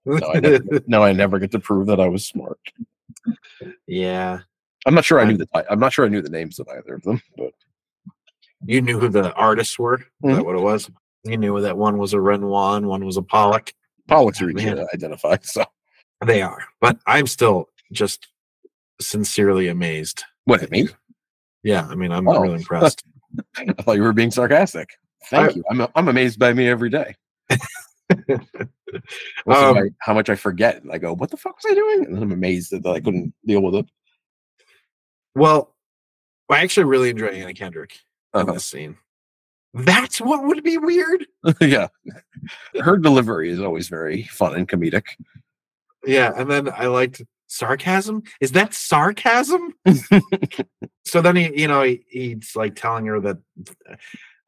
no, 0.05 0.27
I 0.33 0.39
never, 0.39 0.63
no, 0.87 1.03
I 1.03 1.13
never 1.13 1.39
get 1.39 1.51
to 1.51 1.59
prove 1.59 1.87
that 1.87 1.99
I 1.99 2.07
was 2.07 2.25
smart. 2.25 2.59
yeah. 3.87 4.39
I'm 4.85 4.93
not 4.95 5.05
sure 5.05 5.19
I 5.19 5.25
knew 5.25 5.37
the 5.37 5.47
I'm 5.69 5.79
not 5.79 5.93
sure 5.93 6.05
I 6.05 6.09
knew 6.09 6.21
the 6.21 6.29
names 6.29 6.59
of 6.59 6.67
either 6.69 6.95
of 6.95 7.03
them, 7.03 7.21
but 7.37 7.53
You 8.65 8.81
knew 8.81 8.99
who 8.99 9.09
the 9.09 9.33
artists 9.33 9.77
were? 9.79 9.95
Is 9.99 10.03
Mhm. 10.23 10.35
that 10.35 10.45
what 10.45 10.55
it 10.55 10.61
was? 10.61 10.89
You 11.25 11.37
knew 11.37 11.61
that 11.61 11.77
one 11.77 11.97
was 11.97 12.13
a 12.13 12.19
Renoir 12.19 12.77
and 12.77 12.87
one 12.87 13.05
was 13.05 13.17
a 13.17 13.21
Pollock. 13.21 13.73
Pollock's 14.07 14.41
are 14.41 14.49
easy 14.49 14.65
to 14.65 14.87
identify. 14.93 15.37
So 15.43 15.63
They 16.25 16.41
are. 16.41 16.63
But 16.81 16.99
I'm 17.07 17.27
still 17.27 17.69
just 17.91 18.27
sincerely 19.01 19.67
amazed. 19.67 20.23
what 20.45 20.61
it 20.61 20.71
mean? 20.71 20.89
Yeah. 21.63 21.87
I 21.89 21.95
mean, 21.95 22.11
I'm 22.11 22.27
Oh. 22.27 22.41
really 22.41 22.55
impressed. 22.55 23.03
I 23.57 23.65
thought 23.81 23.95
you 23.95 24.03
were 24.03 24.11
being 24.13 24.31
sarcastic. 24.31 24.89
Thank 25.29 25.51
I- 25.51 25.53
you. 25.55 25.63
I'm 25.69 25.87
I'm 25.95 26.07
amazed 26.09 26.37
by 26.39 26.53
me 26.53 26.67
every 26.67 26.89
day. 26.89 27.15
Um, 29.47 29.89
how 29.99 30.13
much 30.13 30.29
I 30.29 30.35
forget. 30.35 30.81
And 30.83 30.91
I 30.91 30.99
go, 30.99 31.13
what 31.13 31.31
the 31.31 31.37
fuck 31.37 31.55
was 31.55 31.65
I 31.71 31.73
doing? 31.73 32.05
And 32.05 32.15
then 32.15 32.21
I'm 32.23 32.31
amazed 32.31 32.71
that 32.71 32.85
I 32.85 32.99
couldn't 32.99 33.33
deal 33.45 33.61
with 33.61 33.73
it. 33.75 33.85
Well, 35.35 35.75
I 36.49 36.61
actually 36.61 36.83
really 36.85 37.09
enjoy 37.09 37.27
Anna 37.27 37.53
Kendrick 37.53 37.99
in 38.33 38.41
Uh-huh. 38.41 38.53
this 38.53 38.65
scene. 38.65 38.97
That's 39.73 40.21
what 40.21 40.43
would 40.43 40.63
be 40.63 40.77
weird. 40.77 41.25
yeah. 41.61 41.87
Her 42.79 42.97
delivery 42.97 43.49
is 43.49 43.59
always 43.59 43.87
very 43.89 44.23
fun 44.23 44.53
and 44.55 44.67
comedic. 44.67 45.03
Yeah, 46.05 46.31
and 46.35 46.49
then 46.51 46.69
I 46.69 46.85
liked 46.87 47.23
sarcasm. 47.47 48.21
Is 48.39 48.51
that 48.51 48.73
sarcasm? 48.75 49.73
so 51.05 51.21
then 51.21 51.35
he, 51.37 51.61
you 51.61 51.67
know, 51.67 51.81
he, 51.83 52.03
he's 52.07 52.55
like 52.55 52.75
telling 52.75 53.05
her 53.07 53.19
that 53.21 53.37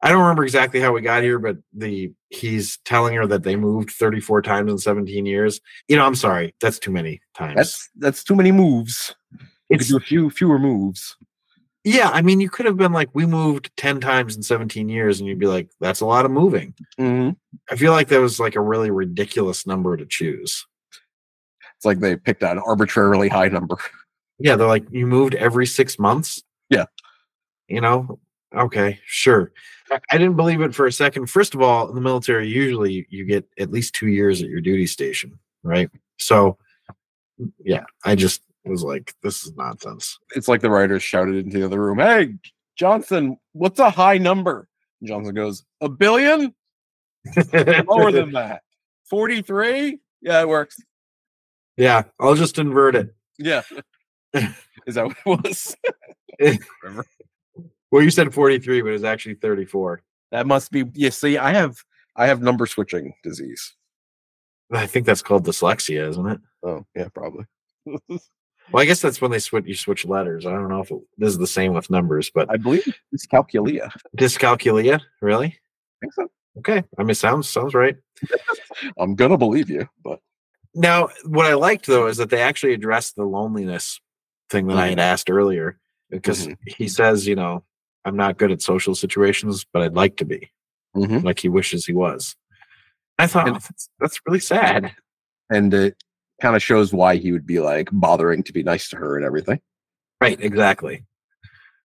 I 0.02 0.10
don't 0.10 0.20
remember 0.20 0.44
exactly 0.44 0.78
how 0.80 0.92
we 0.92 1.00
got 1.00 1.22
here, 1.24 1.38
but 1.40 1.56
the 1.72 2.12
he's 2.28 2.76
telling 2.84 3.14
her 3.14 3.26
that 3.26 3.42
they 3.42 3.56
moved 3.56 3.90
34 3.90 4.42
times 4.42 4.70
in 4.70 4.78
17 4.78 5.26
years. 5.26 5.60
You 5.88 5.96
know, 5.96 6.04
I'm 6.06 6.14
sorry, 6.14 6.54
that's 6.60 6.78
too 6.78 6.90
many 6.92 7.20
times. 7.34 7.56
That's 7.56 7.90
that's 7.96 8.22
too 8.22 8.36
many 8.36 8.52
moves. 8.52 9.14
You 9.68 9.78
could 9.78 9.82
it's 9.82 9.90
do 9.90 9.96
a 9.96 10.00
few 10.00 10.30
fewer 10.30 10.58
moves. 10.58 11.16
yeah, 11.84 12.10
I 12.10 12.22
mean, 12.22 12.40
you 12.40 12.48
could 12.50 12.66
have 12.66 12.76
been 12.76 12.92
like, 12.92 13.08
we 13.14 13.26
moved 13.26 13.70
10 13.76 14.00
times 14.00 14.36
in 14.36 14.42
17 14.42 14.88
years, 14.88 15.18
and 15.18 15.28
you'd 15.28 15.38
be 15.38 15.46
like, 15.46 15.70
that's 15.80 16.00
a 16.00 16.06
lot 16.06 16.24
of 16.24 16.30
moving. 16.30 16.74
hmm 16.98 17.30
I 17.70 17.76
feel 17.76 17.92
like 17.92 18.08
that 18.08 18.20
was 18.20 18.38
like 18.38 18.54
a 18.54 18.60
really 18.60 18.90
ridiculous 18.90 19.66
number 19.66 19.96
to 19.96 20.06
choose. 20.06 20.66
It's 21.76 21.84
like 21.84 21.98
they 21.98 22.16
picked 22.16 22.42
out 22.42 22.56
an 22.56 22.62
arbitrarily 22.66 23.28
high 23.28 23.48
number. 23.48 23.76
Yeah, 24.38 24.56
they're 24.56 24.66
like, 24.66 24.84
you 24.90 25.06
moved 25.06 25.34
every 25.34 25.66
six 25.66 25.98
months. 25.98 26.42
Yeah. 26.70 26.84
You 27.68 27.80
know, 27.80 28.18
okay, 28.54 29.00
sure. 29.06 29.52
I 29.90 30.18
didn't 30.18 30.36
believe 30.36 30.60
it 30.60 30.74
for 30.74 30.86
a 30.86 30.92
second. 30.92 31.26
First 31.30 31.54
of 31.54 31.62
all, 31.62 31.88
in 31.88 31.94
the 31.94 32.00
military, 32.00 32.48
usually 32.48 33.06
you 33.08 33.24
get 33.24 33.46
at 33.58 33.70
least 33.70 33.94
two 33.94 34.08
years 34.08 34.42
at 34.42 34.48
your 34.48 34.60
duty 34.60 34.86
station, 34.86 35.38
right? 35.62 35.88
So, 36.18 36.58
yeah, 37.64 37.84
I 38.04 38.14
just 38.14 38.42
was 38.68 38.82
like, 38.82 39.14
this 39.22 39.44
is 39.44 39.54
nonsense. 39.56 40.18
It's 40.34 40.48
like 40.48 40.60
the 40.60 40.70
writers 40.70 41.02
shouted 41.02 41.36
into 41.36 41.58
the 41.58 41.66
other 41.66 41.80
room, 41.80 41.98
Hey, 41.98 42.34
Johnson, 42.76 43.38
what's 43.52 43.80
a 43.80 43.90
high 43.90 44.18
number? 44.18 44.68
And 45.00 45.08
Johnson 45.08 45.34
goes, 45.34 45.64
A 45.80 45.88
billion? 45.88 46.54
Lower 47.88 48.12
than 48.12 48.32
that. 48.32 48.62
43? 49.08 49.98
Yeah, 50.22 50.40
it 50.40 50.48
works. 50.48 50.76
Yeah, 51.76 52.04
I'll 52.18 52.34
just 52.34 52.58
invert 52.58 52.94
it. 52.94 53.14
Yeah. 53.38 53.62
Is 54.86 54.94
that 54.94 55.06
what 55.24 55.44
it 55.44 55.44
was? 55.44 55.76
Well, 57.92 58.02
you 58.02 58.10
said 58.10 58.34
43, 58.34 58.82
but 58.82 58.92
it's 58.92 59.04
actually 59.04 59.34
34. 59.36 60.02
That 60.32 60.46
must 60.46 60.70
be. 60.70 60.84
Yeah. 60.94 61.10
See, 61.10 61.38
I 61.38 61.52
have 61.52 61.76
I 62.16 62.26
have 62.26 62.42
number 62.42 62.66
switching 62.66 63.14
disease. 63.22 63.74
I 64.72 64.86
think 64.86 65.06
that's 65.06 65.22
called 65.22 65.46
dyslexia, 65.46 66.08
isn't 66.08 66.26
it? 66.26 66.40
Oh 66.62 66.84
yeah, 66.94 67.08
probably. 67.14 67.44
Well, 68.72 68.82
I 68.82 68.86
guess 68.86 69.00
that's 69.00 69.20
when 69.20 69.30
they 69.30 69.38
switch. 69.38 69.64
You 69.66 69.74
switch 69.74 70.04
letters. 70.04 70.46
I 70.46 70.50
don't 70.50 70.68
know 70.68 70.80
if 70.80 70.90
it, 70.90 70.98
this 71.18 71.30
is 71.30 71.38
the 71.38 71.46
same 71.46 71.72
with 71.74 71.90
numbers, 71.90 72.30
but 72.34 72.50
I 72.50 72.56
believe 72.56 72.86
it's 73.12 73.26
calculia. 73.26 73.90
dyscalculia, 74.16 75.00
really? 75.20 75.46
I 75.46 75.96
think 76.00 76.12
so. 76.14 76.28
Okay, 76.58 76.82
I 76.98 77.02
mean, 77.02 77.14
sounds 77.14 77.48
sounds 77.48 77.74
right. 77.74 77.96
I'm 78.98 79.14
gonna 79.14 79.36
believe 79.36 79.68
you, 79.70 79.88
but 80.02 80.20
Now, 80.74 81.08
what 81.26 81.46
I 81.46 81.54
liked 81.54 81.86
though 81.86 82.06
is 82.06 82.16
that 82.16 82.30
they 82.30 82.40
actually 82.40 82.72
addressed 82.72 83.14
the 83.16 83.24
loneliness 83.24 84.00
thing 84.50 84.66
that 84.68 84.76
I 84.78 84.86
had 84.88 84.92
mm-hmm. 84.92 85.00
asked 85.00 85.30
earlier, 85.30 85.78
because 86.10 86.46
mm-hmm. 86.46 86.54
he 86.66 86.88
says, 86.88 87.26
you 87.26 87.34
know, 87.36 87.62
I'm 88.04 88.16
not 88.16 88.38
good 88.38 88.52
at 88.52 88.62
social 88.62 88.94
situations, 88.94 89.66
but 89.72 89.82
I'd 89.82 89.94
like 89.94 90.16
to 90.18 90.24
be, 90.24 90.50
Mhm. 90.96 91.24
like 91.24 91.38
he 91.40 91.48
wishes 91.48 91.84
he 91.84 91.92
was. 91.92 92.36
I 93.18 93.26
thought 93.26 93.48
And- 93.48 93.56
"Oh, 93.56 93.60
that's, 93.60 93.90
that's 94.00 94.20
really 94.26 94.40
sad. 94.40 94.94
and 95.50 95.72
it 95.74 96.02
kind 96.40 96.56
of 96.56 96.62
shows 96.62 96.92
why 96.92 97.16
he 97.16 97.32
would 97.32 97.46
be 97.46 97.60
like 97.60 97.88
bothering 97.92 98.42
to 98.44 98.52
be 98.52 98.62
nice 98.62 98.88
to 98.90 98.96
her 98.96 99.16
and 99.16 99.24
everything. 99.24 99.60
Right, 100.20 100.40
exactly. 100.40 101.04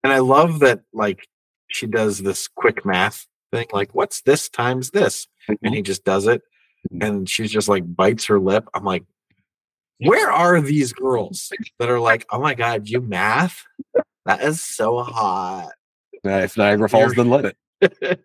And 0.04 0.14
I 0.14 0.20
love 0.20 0.60
that 0.60 0.82
like 0.94 1.28
she 1.68 1.88
does 1.88 2.20
this 2.20 2.48
quick 2.48 2.86
math 2.86 3.26
thing, 3.52 3.68
like 3.72 3.94
what's 3.96 4.22
this 4.22 4.50
times 4.50 4.92
this? 4.92 5.28
And 5.64 5.74
he 5.74 5.82
just 5.82 6.04
does 6.04 6.28
it. 6.28 6.42
And 7.02 7.28
she's 7.28 7.52
just 7.52 7.68
like 7.68 7.84
bites 7.96 8.26
her 8.26 8.40
lip. 8.40 8.68
I'm 8.74 8.84
like, 8.84 9.04
where 10.00 10.32
are 10.32 10.62
these 10.62 10.94
girls 10.94 11.52
that 11.80 11.90
are 11.90 12.00
like, 12.00 12.26
oh 12.32 12.40
my 12.40 12.54
god, 12.54 12.88
you 12.88 13.02
math? 13.02 13.64
That 14.26 14.42
is 14.44 14.64
so 14.64 15.02
hot. 15.04 15.72
Uh, 16.26 16.30
if 16.30 16.58
Niagara 16.58 16.90
Falls, 16.90 17.14
then 17.14 17.30
let 17.30 17.46
it. 17.82 18.20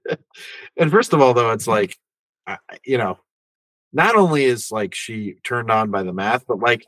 and 0.76 0.90
first 0.90 1.12
of 1.12 1.20
all, 1.20 1.34
though, 1.34 1.52
it's 1.52 1.66
like, 1.66 1.96
I- 2.46 2.58
you 2.84 2.98
know, 2.98 3.18
not 3.92 4.16
only 4.16 4.44
is 4.44 4.70
like 4.70 4.94
she 4.94 5.36
turned 5.44 5.70
on 5.70 5.90
by 5.90 6.02
the 6.02 6.12
math, 6.12 6.46
but 6.46 6.58
like 6.60 6.86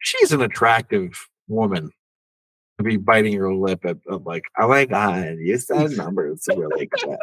she's 0.00 0.32
an 0.32 0.42
attractive 0.42 1.12
woman 1.48 1.90
to 2.78 2.84
be 2.84 2.96
biting 2.96 3.34
her 3.38 3.52
lip 3.54 3.84
at, 3.84 3.98
at 4.10 4.24
like, 4.24 4.44
oh 4.58 4.68
my 4.68 4.84
god, 4.84 5.36
you 5.40 5.56
said 5.58 5.90
numbers 5.96 6.44
really 6.48 6.86
quick. 6.86 7.18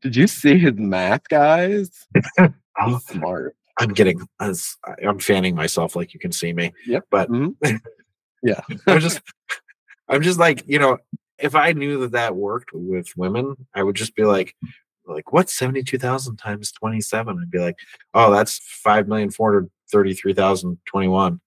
Did 0.00 0.14
you 0.16 0.26
see 0.26 0.58
his 0.58 0.74
math, 0.74 1.28
guys? 1.28 2.06
Oh, 2.38 2.48
He's 2.86 3.04
smart. 3.06 3.56
I'm 3.80 3.90
getting, 3.90 4.20
as 4.40 4.76
I'm 5.06 5.18
fanning 5.20 5.54
myself, 5.54 5.94
like 5.96 6.12
you 6.14 6.20
can 6.20 6.32
see 6.32 6.52
me. 6.52 6.72
Yep. 6.86 7.04
But 7.10 7.30
Mhm. 7.30 7.54
Yeah. 8.42 8.60
I'm 8.86 9.00
just, 9.00 9.20
I'm 10.08 10.22
just 10.22 10.38
like, 10.38 10.64
you 10.66 10.78
know, 10.78 10.98
if 11.38 11.54
I 11.54 11.72
knew 11.72 12.00
that 12.00 12.12
that 12.12 12.34
worked 12.36 12.70
with 12.72 13.16
women, 13.16 13.54
I 13.74 13.82
would 13.82 13.96
just 13.96 14.14
be 14.16 14.24
like, 14.24 14.54
like 15.08 15.32
what's 15.32 15.52
seventy 15.54 15.82
two 15.82 15.98
thousand 15.98 16.36
times 16.36 16.72
twenty 16.72 17.00
seven? 17.00 17.38
I'd 17.40 17.50
be 17.50 17.58
like, 17.58 17.76
oh, 18.14 18.30
that's 18.30 18.58
five 18.58 19.08
million 19.08 19.30
four 19.30 19.52
hundred 19.52 19.70
thirty 19.90 20.14
three 20.14 20.34
thousand 20.34 20.78
twenty 20.86 21.08
one. 21.08 21.40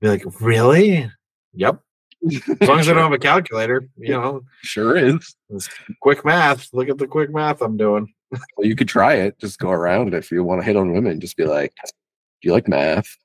Be 0.00 0.08
like, 0.08 0.24
really? 0.40 1.10
Yep. 1.54 1.80
As 2.26 2.68
long 2.68 2.80
as 2.80 2.88
I 2.88 2.94
don't 2.94 3.02
have 3.02 3.12
a 3.12 3.18
calculator, 3.18 3.88
you 3.96 4.10
know, 4.10 4.42
Sure 4.62 4.96
is. 4.96 5.36
it's 5.50 5.68
quick 6.02 6.24
math. 6.24 6.68
Look 6.72 6.88
at 6.88 6.98
the 6.98 7.06
quick 7.06 7.30
math 7.30 7.62
I'm 7.62 7.76
doing. 7.76 8.12
Well, 8.30 8.66
you 8.66 8.76
could 8.76 8.88
try 8.88 9.14
it. 9.14 9.38
Just 9.38 9.58
go 9.58 9.70
around 9.70 10.14
if 10.14 10.30
you 10.30 10.42
want 10.44 10.60
to 10.60 10.64
hit 10.64 10.76
on 10.76 10.92
women. 10.92 11.20
Just 11.20 11.36
be 11.36 11.44
like, 11.44 11.72
"Do 11.84 12.48
you 12.48 12.52
like 12.52 12.68
math?" 12.68 13.16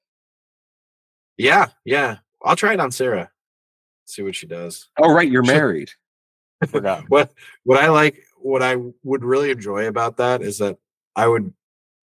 Yeah, 1.38 1.68
yeah. 1.86 2.18
I'll 2.44 2.56
try 2.56 2.74
it 2.74 2.80
on 2.80 2.92
Sarah. 2.92 3.32
See 4.06 4.22
what 4.22 4.36
she 4.36 4.48
does. 4.48 4.90
Oh, 4.98 5.14
right, 5.14 5.30
you're 5.30 5.44
married. 5.44 5.90
I 6.62 6.66
forgot. 6.68 7.04
what 7.10 7.32
what 7.64 7.80
I 7.84 7.90
like 7.90 8.24
what 8.44 8.62
I 8.62 8.76
would 9.04 9.24
really 9.24 9.52
enjoy 9.52 9.88
about 9.88 10.18
that 10.18 10.42
is 10.42 10.58
that 10.60 10.78
I 11.16 11.28
would 11.28 11.54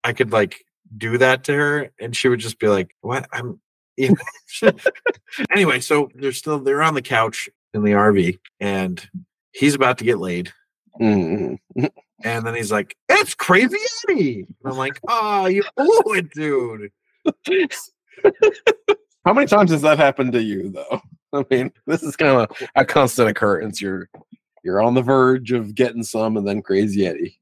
I 0.03 0.13
could 0.13 0.31
like 0.31 0.65
do 0.97 1.17
that 1.19 1.43
to 1.45 1.53
her 1.53 1.91
and 1.99 2.15
she 2.15 2.27
would 2.27 2.39
just 2.39 2.59
be 2.59 2.67
like, 2.67 2.95
What 3.01 3.27
I'm 3.31 3.59
you 3.97 4.15
know? 4.63 4.71
anyway, 5.51 5.79
so 5.79 6.09
they're 6.15 6.31
still 6.31 6.59
they're 6.59 6.81
on 6.81 6.95
the 6.95 7.01
couch 7.01 7.49
in 7.73 7.83
the 7.83 7.91
RV 7.91 8.39
and 8.59 9.07
he's 9.51 9.75
about 9.75 9.97
to 9.99 10.03
get 10.05 10.17
laid. 10.19 10.51
Mhm. 10.99 11.57
And 12.23 12.45
then 12.45 12.55
he's 12.55 12.71
like, 12.71 12.95
It's 13.09 13.35
crazy 13.35 13.77
Eddie. 14.09 14.47
And 14.63 14.71
I'm 14.73 14.77
like, 14.77 14.99
Oh, 15.07 15.45
you 15.45 15.63
blew 15.77 16.15
it, 16.15 16.31
dude. 16.31 16.91
How 19.25 19.33
many 19.33 19.45
times 19.45 19.71
has 19.71 19.83
that 19.83 19.99
happened 19.99 20.31
to 20.33 20.41
you, 20.41 20.69
though? 20.69 21.01
I 21.33 21.45
mean, 21.49 21.71
this 21.85 22.01
is 22.03 22.15
kind 22.15 22.31
of 22.41 22.57
a 22.75 22.83
constant 22.83 23.29
occurrence. 23.29 23.81
You're 23.81 24.09
you're 24.63 24.81
on 24.81 24.93
the 24.93 25.01
verge 25.01 25.51
of 25.51 25.75
getting 25.75 26.03
some, 26.03 26.37
and 26.37 26.47
then 26.47 26.61
crazy 26.61 27.07
Eddie. 27.07 27.39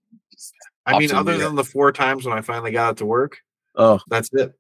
I 0.86 0.97
mean, 0.97 1.13
other 1.13 1.38
than 1.38 1.55
the 1.55 1.63
four 1.63 1.91
times 1.91 2.26
when 2.26 2.38
I 2.38 2.41
finally 2.41 2.72
got 2.72 2.91
it 2.91 2.97
to 2.97 3.05
work, 3.05 3.38
oh, 3.76 3.99
that's 4.07 4.30
it. 4.34 4.53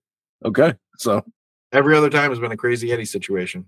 okay. 0.45 0.73
So 0.97 1.23
Every 1.71 1.95
other 1.95 2.09
time 2.09 2.31
has 2.31 2.39
been 2.39 2.51
a 2.51 2.57
crazy 2.57 2.91
Eddie 2.91 3.05
situation. 3.05 3.65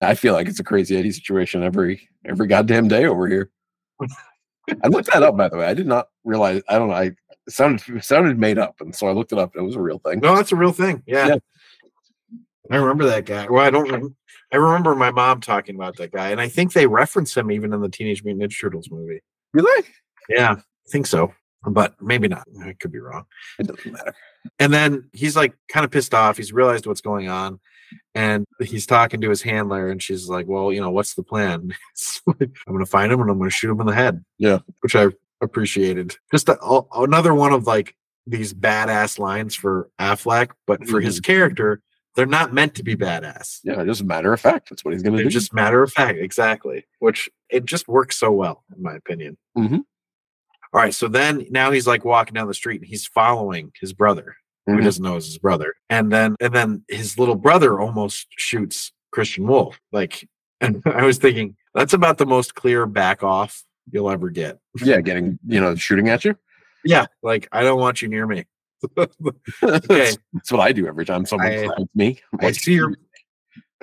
I 0.00 0.14
feel 0.14 0.32
like 0.32 0.48
it's 0.48 0.60
a 0.60 0.64
crazy 0.64 0.96
Eddie 0.96 1.12
situation 1.12 1.62
every 1.62 2.08
every 2.24 2.46
goddamn 2.46 2.88
day 2.88 3.06
over 3.06 3.28
here. 3.28 3.50
I 4.82 4.88
looked 4.88 5.12
that 5.12 5.22
up, 5.22 5.36
by 5.36 5.48
the 5.48 5.58
way. 5.58 5.66
I 5.66 5.74
did 5.74 5.86
not 5.86 6.08
realize. 6.24 6.62
I 6.68 6.78
don't 6.78 6.88
know. 6.88 6.94
I 6.94 7.04
it 7.46 7.50
sounded 7.50 8.02
sounded 8.02 8.38
made 8.38 8.58
up, 8.58 8.80
and 8.80 8.94
so 8.94 9.08
I 9.08 9.12
looked 9.12 9.32
it 9.32 9.38
up. 9.38 9.54
And 9.54 9.62
it 9.62 9.66
was 9.66 9.76
a 9.76 9.80
real 9.80 9.98
thing. 9.98 10.20
No, 10.20 10.34
that's 10.34 10.52
a 10.52 10.56
real 10.56 10.72
thing. 10.72 11.02
Yeah. 11.06 11.28
Yeah. 11.28 11.36
I 12.70 12.76
remember 12.76 13.04
that 13.04 13.26
guy. 13.26 13.46
Well, 13.48 13.64
I 13.64 13.70
don't 13.70 14.16
I 14.52 14.56
remember 14.56 14.94
my 14.94 15.10
mom 15.10 15.40
talking 15.40 15.74
about 15.74 15.96
that 15.96 16.12
guy, 16.12 16.30
and 16.30 16.40
I 16.40 16.48
think 16.48 16.72
they 16.72 16.86
reference 16.86 17.36
him 17.36 17.50
even 17.50 17.72
in 17.72 17.80
the 17.80 17.88
Teenage 17.88 18.24
Mutant 18.24 18.50
Ninja 18.50 18.60
Turtles 18.60 18.90
movie. 18.90 19.20
Really? 19.52 19.86
Yeah, 20.28 20.56
I 20.58 20.90
think 20.90 21.06
so, 21.06 21.32
but 21.66 21.94
maybe 22.00 22.28
not. 22.28 22.46
I 22.62 22.74
could 22.74 22.92
be 22.92 23.00
wrong. 23.00 23.24
It 23.58 23.66
doesn't 23.66 23.92
matter. 23.92 24.14
And 24.58 24.72
then 24.72 25.08
he's 25.12 25.36
like 25.36 25.54
kind 25.68 25.84
of 25.84 25.90
pissed 25.90 26.14
off. 26.14 26.36
He's 26.36 26.52
realized 26.52 26.86
what's 26.86 27.00
going 27.00 27.28
on, 27.28 27.60
and 28.14 28.44
he's 28.60 28.86
talking 28.86 29.20
to 29.20 29.30
his 29.30 29.42
handler, 29.42 29.88
and 29.88 30.02
she's 30.02 30.28
like, 30.28 30.46
"Well, 30.46 30.72
you 30.72 30.80
know, 30.80 30.90
what's 30.90 31.14
the 31.14 31.22
plan? 31.22 31.74
I'm 32.28 32.52
going 32.66 32.78
to 32.78 32.86
find 32.86 33.12
him, 33.12 33.20
and 33.20 33.30
I'm 33.30 33.38
going 33.38 33.50
to 33.50 33.54
shoot 33.54 33.70
him 33.70 33.80
in 33.80 33.86
the 33.86 33.94
head." 33.94 34.24
Yeah. 34.38 34.58
which 34.80 34.94
I 34.94 35.06
appreciated. 35.40 36.16
Just 36.30 36.48
a, 36.48 36.58
a- 36.62 37.02
another 37.02 37.34
one 37.34 37.52
of 37.52 37.66
like 37.66 37.94
these 38.26 38.54
badass 38.54 39.18
lines 39.18 39.54
for 39.54 39.90
Affleck, 39.98 40.50
but 40.66 40.86
for 40.86 41.00
his 41.00 41.20
mm-hmm. 41.20 41.32
character, 41.32 41.82
they're 42.16 42.26
not 42.26 42.52
meant 42.52 42.74
to 42.76 42.82
be 42.84 42.94
badass. 42.96 43.60
Yeah, 43.64 43.82
just 43.84 44.04
matter 44.04 44.32
of 44.32 44.40
fact. 44.40 44.70
That's 44.70 44.84
what 44.84 44.94
he's 44.94 45.02
gonna 45.02 45.18
do. 45.22 45.28
just 45.28 45.52
matter 45.52 45.82
of 45.82 45.92
fact, 45.92 46.18
exactly. 46.18 46.84
Which 47.00 47.28
it 47.50 47.64
just 47.64 47.88
works 47.88 48.16
so 48.18 48.30
well, 48.32 48.64
in 48.76 48.82
my 48.82 48.94
opinion. 48.94 49.36
Mhm. 49.56 49.84
All 50.72 50.80
right, 50.80 50.94
so 50.94 51.06
then 51.08 51.46
now 51.50 51.70
he's 51.70 51.86
like 51.86 52.04
walking 52.04 52.34
down 52.34 52.48
the 52.48 52.54
street 52.54 52.80
and 52.80 52.88
he's 52.88 53.06
following 53.06 53.72
his 53.80 53.92
brother, 53.92 54.36
who 54.66 54.72
Mhm. 54.76 54.84
doesn't 54.84 55.02
know 55.04 55.16
is 55.16 55.26
his 55.26 55.38
brother, 55.38 55.74
and 55.90 56.10
then 56.12 56.36
and 56.40 56.54
then 56.54 56.84
his 56.88 57.18
little 57.18 57.36
brother 57.36 57.78
almost 57.80 58.26
shoots 58.36 58.92
Christian 59.12 59.46
Wolff. 59.46 59.80
Like, 59.92 60.28
and 60.60 60.82
I 60.86 61.04
was 61.04 61.18
thinking 61.18 61.56
that's 61.74 61.92
about 61.92 62.18
the 62.18 62.26
most 62.26 62.54
clear 62.54 62.86
back 62.86 63.22
off 63.22 63.62
you'll 63.90 64.10
ever 64.10 64.30
get. 64.30 64.58
yeah, 64.82 65.00
getting 65.00 65.38
you 65.46 65.60
know 65.60 65.74
shooting 65.76 66.08
at 66.08 66.24
you. 66.24 66.36
Yeah, 66.84 67.06
like 67.22 67.48
I 67.52 67.62
don't 67.62 67.78
want 67.80 68.02
you 68.02 68.08
near 68.08 68.26
me. 68.26 68.44
Okay. 68.98 69.08
that's, 69.62 70.18
that's 70.32 70.52
what 70.52 70.60
I 70.60 70.72
do 70.72 70.86
every 70.86 71.04
time 71.04 71.26
someone 71.26 71.48
I- 71.48 71.64
threatens 71.66 71.88
me. 71.94 72.20
I'm 72.32 72.40
I 72.40 72.44
like, 72.46 72.54
see 72.54 72.74
your. 72.74 72.94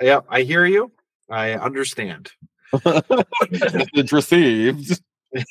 Yeah, 0.00 0.20
I 0.28 0.42
hear 0.42 0.64
you. 0.66 0.92
I 1.30 1.52
understand. 1.54 2.30
it's 2.72 4.12
received. 4.12 5.00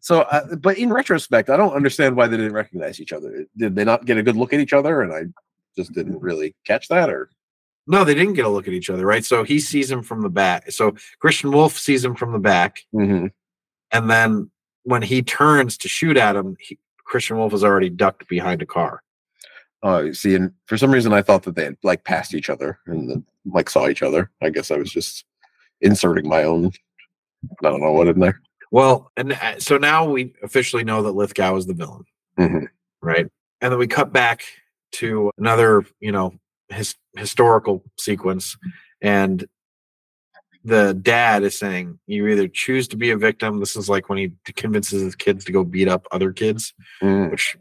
So, 0.00 0.20
uh, 0.20 0.54
but 0.56 0.78
in 0.78 0.92
retrospect, 0.92 1.50
I 1.50 1.56
don't 1.56 1.72
understand 1.74 2.14
why 2.16 2.28
they 2.28 2.36
didn't 2.36 2.52
recognize 2.52 3.00
each 3.00 3.12
other. 3.12 3.46
Did 3.56 3.74
they 3.74 3.84
not 3.84 4.04
get 4.04 4.16
a 4.16 4.22
good 4.22 4.36
look 4.36 4.52
at 4.52 4.60
each 4.60 4.72
other, 4.72 5.02
and 5.02 5.12
I 5.12 5.22
just 5.76 5.92
didn't 5.92 6.20
really 6.20 6.54
catch 6.64 6.86
that? 6.86 7.10
Or 7.10 7.28
No, 7.88 8.04
they 8.04 8.14
didn't 8.14 8.34
get 8.34 8.44
a 8.44 8.48
look 8.48 8.68
at 8.68 8.74
each 8.74 8.90
other, 8.90 9.04
right? 9.04 9.24
So 9.24 9.42
he 9.42 9.58
sees 9.58 9.90
him 9.90 10.04
from 10.04 10.22
the 10.22 10.28
back. 10.28 10.70
So 10.70 10.94
Christian 11.18 11.50
Wolff 11.50 11.76
sees 11.78 12.04
him 12.04 12.14
from 12.14 12.32
the 12.32 12.38
back, 12.38 12.84
Mhm. 12.94 13.32
and 13.90 14.08
then 14.10 14.50
when 14.84 15.02
he 15.02 15.20
turns 15.22 15.76
to 15.78 15.88
shoot 15.88 16.16
at 16.16 16.36
him, 16.36 16.56
he, 16.60 16.78
Christian 17.12 17.36
Wolff 17.36 17.52
is 17.52 17.62
already 17.62 17.90
ducked 17.90 18.26
behind 18.26 18.62
a 18.62 18.66
car. 18.66 19.02
Oh, 19.82 19.98
you 19.98 20.14
see, 20.14 20.34
and 20.34 20.50
for 20.64 20.78
some 20.78 20.90
reason, 20.90 21.12
I 21.12 21.20
thought 21.20 21.42
that 21.42 21.54
they 21.56 21.64
had 21.64 21.76
like 21.82 22.04
passed 22.04 22.34
each 22.34 22.48
other 22.48 22.78
and 22.86 23.10
then, 23.10 23.26
like 23.44 23.68
saw 23.68 23.86
each 23.88 24.02
other. 24.02 24.30
I 24.42 24.48
guess 24.48 24.70
I 24.70 24.78
was 24.78 24.90
just 24.90 25.26
inserting 25.82 26.26
my 26.26 26.44
own. 26.44 26.70
I 27.62 27.68
don't 27.68 27.82
know 27.82 27.92
what 27.92 28.08
in 28.08 28.18
there. 28.18 28.40
Well, 28.70 29.12
and 29.18 29.32
uh, 29.32 29.60
so 29.60 29.76
now 29.76 30.08
we 30.10 30.32
officially 30.42 30.84
know 30.84 31.02
that 31.02 31.12
Lithgow 31.12 31.54
is 31.56 31.66
the 31.66 31.74
villain, 31.74 32.04
Mhm. 32.38 32.68
right? 33.02 33.26
And 33.60 33.70
then 33.70 33.78
we 33.78 33.86
cut 33.88 34.10
back 34.10 34.42
to 34.92 35.30
another, 35.36 35.84
you 36.00 36.12
know, 36.12 36.32
his, 36.70 36.94
historical 37.18 37.84
sequence, 37.98 38.56
and 39.02 39.44
the 40.64 40.94
dad 40.94 41.42
is 41.42 41.58
saying, 41.58 41.98
"You 42.06 42.26
either 42.28 42.48
choose 42.48 42.86
to 42.88 42.96
be 42.96 43.10
a 43.10 43.16
victim." 43.16 43.58
This 43.60 43.76
is 43.76 43.88
like 43.88 44.08
when 44.08 44.18
he 44.18 44.32
convinces 44.54 45.02
his 45.02 45.14
kids 45.16 45.44
to 45.46 45.52
go 45.52 45.64
beat 45.64 45.88
up 45.88 46.06
other 46.12 46.32
kids, 46.32 46.74
Mm. 47.02 47.30
which 47.30 47.56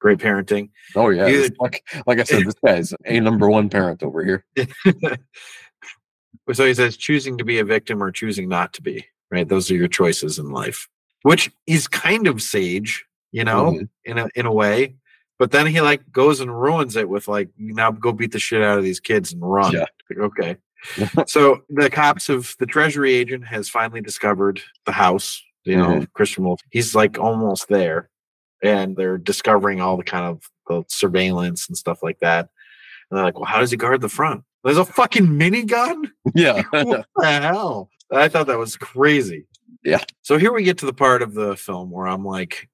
Great 0.00 0.18
parenting. 0.18 0.70
Oh 0.94 1.08
yeah, 1.08 1.24
this- 1.24 1.50
like 1.58 1.82
like 2.06 2.20
I 2.20 2.22
said, 2.22 2.46
this 2.46 2.54
guy's 2.64 2.94
a 3.04 3.18
number 3.18 3.50
one 3.50 3.68
parent 3.68 4.04
over 4.04 4.24
here. 4.24 4.44
so 6.52 6.64
he 6.66 6.74
says 6.74 6.96
choosing 6.96 7.36
to 7.38 7.44
be 7.44 7.58
a 7.58 7.64
victim 7.64 8.02
or 8.02 8.10
choosing 8.12 8.48
not 8.48 8.72
to 8.74 8.82
be, 8.82 9.04
right? 9.30 9.48
Those 9.48 9.70
are 9.70 9.74
your 9.74 9.88
choices 9.88 10.38
in 10.38 10.50
life, 10.50 10.88
which 11.22 11.50
is 11.66 11.88
kind 11.88 12.26
of 12.28 12.40
sage, 12.40 13.04
you 13.32 13.42
know, 13.44 13.72
Mhm. 13.72 13.88
in 14.04 14.18
a 14.18 14.28
in 14.36 14.46
a 14.46 14.52
way. 14.52 14.94
But 15.38 15.50
then 15.50 15.66
he 15.66 15.80
like 15.80 16.10
goes 16.12 16.40
and 16.40 16.60
ruins 16.60 16.94
it 16.96 17.08
with 17.08 17.26
like 17.28 17.48
now 17.58 17.90
go 17.90 18.12
beat 18.12 18.32
the 18.32 18.38
shit 18.38 18.62
out 18.62 18.78
of 18.78 18.84
these 18.84 19.00
kids 19.00 19.32
and 19.32 19.42
run. 19.42 19.72
Yeah. 19.72 19.86
Like, 20.10 20.18
okay. 20.20 20.56
so 21.26 21.62
the 21.68 21.90
cops 21.90 22.28
of 22.28 22.54
the 22.58 22.66
treasury 22.66 23.14
agent 23.14 23.46
has 23.46 23.68
finally 23.68 24.00
discovered 24.00 24.60
the 24.86 24.92
house, 24.92 25.42
you 25.64 25.76
know, 25.76 25.88
Mhm. 26.00 26.12
Christian 26.12 26.44
Wolff. 26.44 26.60
He's 26.70 26.94
like 26.94 27.18
almost 27.18 27.68
there. 27.68 28.08
And 28.62 28.96
they're 28.96 29.18
discovering 29.18 29.80
all 29.80 29.96
the 29.96 30.02
kind 30.04 30.24
of 30.26 30.42
the 30.68 30.82
surveillance 30.88 31.68
and 31.68 31.76
stuff 31.76 32.02
like 32.02 32.18
that. 32.20 32.48
And 33.10 33.16
they're 33.16 33.24
like, 33.24 33.36
well, 33.36 33.44
how 33.44 33.60
does 33.60 33.70
he 33.70 33.76
guard 33.76 34.00
the 34.00 34.08
front? 34.08 34.42
There's 34.64 34.76
a 34.78 34.84
fucking 34.84 35.26
minigun? 35.26 36.10
Yeah, 36.34 36.62
what 36.70 37.06
the 37.16 37.26
hell? 37.26 37.88
I 38.12 38.28
thought 38.28 38.48
that 38.48 38.58
was 38.58 38.76
crazy. 38.76 39.46
Yeah. 39.84 40.02
So 40.22 40.38
here 40.38 40.52
we 40.52 40.64
get 40.64 40.78
to 40.78 40.86
the 40.86 40.92
part 40.92 41.22
of 41.22 41.34
the 41.34 41.56
film 41.56 41.90
where 41.90 42.08
I'm 42.08 42.24
like, 42.24 42.68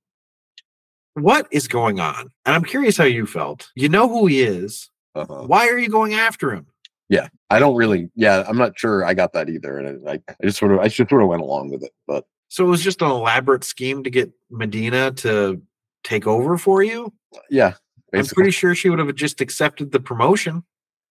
what 1.15 1.47
is 1.51 1.69
going 1.69 2.01
on? 2.01 2.31
And 2.47 2.55
I'm 2.57 2.65
curious 2.65 2.97
how 2.97 3.05
you 3.05 3.27
felt. 3.27 3.71
You 3.75 3.89
know 3.89 4.09
who 4.09 4.27
he 4.27 4.43
is. 4.43 4.91
uh-huh. 5.15 5.45
Why 5.47 5.69
are 5.69 5.79
you 5.79 5.89
going 5.89 6.15
after 6.15 6.51
him? 6.53 6.67
Yeah 7.15 7.29
i 7.55 7.61
don't 7.61 7.77
really. 7.77 8.11
Yeah, 8.17 8.45
I'm 8.49 8.59
not 8.59 8.77
sure. 8.77 9.05
I 9.05 9.15
got 9.15 9.33
that 9.35 9.49
either, 9.49 9.79
and 9.79 10.09
I, 10.09 10.15
I 10.29 10.45
just 10.45 10.59
sort 10.59 10.73
of, 10.73 10.81
I 10.81 10.89
just 10.89 11.09
sort 11.09 11.23
of 11.23 11.29
went 11.29 11.41
along 11.41 11.71
with 11.71 11.85
it. 11.85 11.93
But 12.07 12.25
So 12.49 12.67
it 12.67 12.69
was 12.69 12.83
just 12.83 13.01
an 13.01 13.11
elaborate 13.11 13.63
scheme 13.63 14.03
to 14.03 14.11
get 14.11 14.33
Medina 14.51 15.13
to 15.13 15.63
take 16.03 16.27
over 16.27 16.59
for 16.59 16.83
you. 16.83 17.13
yeah, 17.49 17.75
I'm 18.13 18.27
pretty 18.27 18.51
sure 18.51 18.75
she 18.75 18.91
would 18.91 18.99
have 18.99 19.15
just 19.15 19.41
accepted 19.41 19.93
the 19.93 20.01
promotion. 20.01 20.65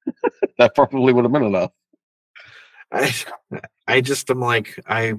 that 0.57 0.75
probably 0.75 1.13
would 1.13 1.23
have 1.23 1.31
been 1.31 1.45
enough. 1.45 1.71
I, 2.91 3.13
I 3.87 4.01
just 4.01 4.29
am 4.29 4.41
like 4.41 4.79
I. 4.85 5.13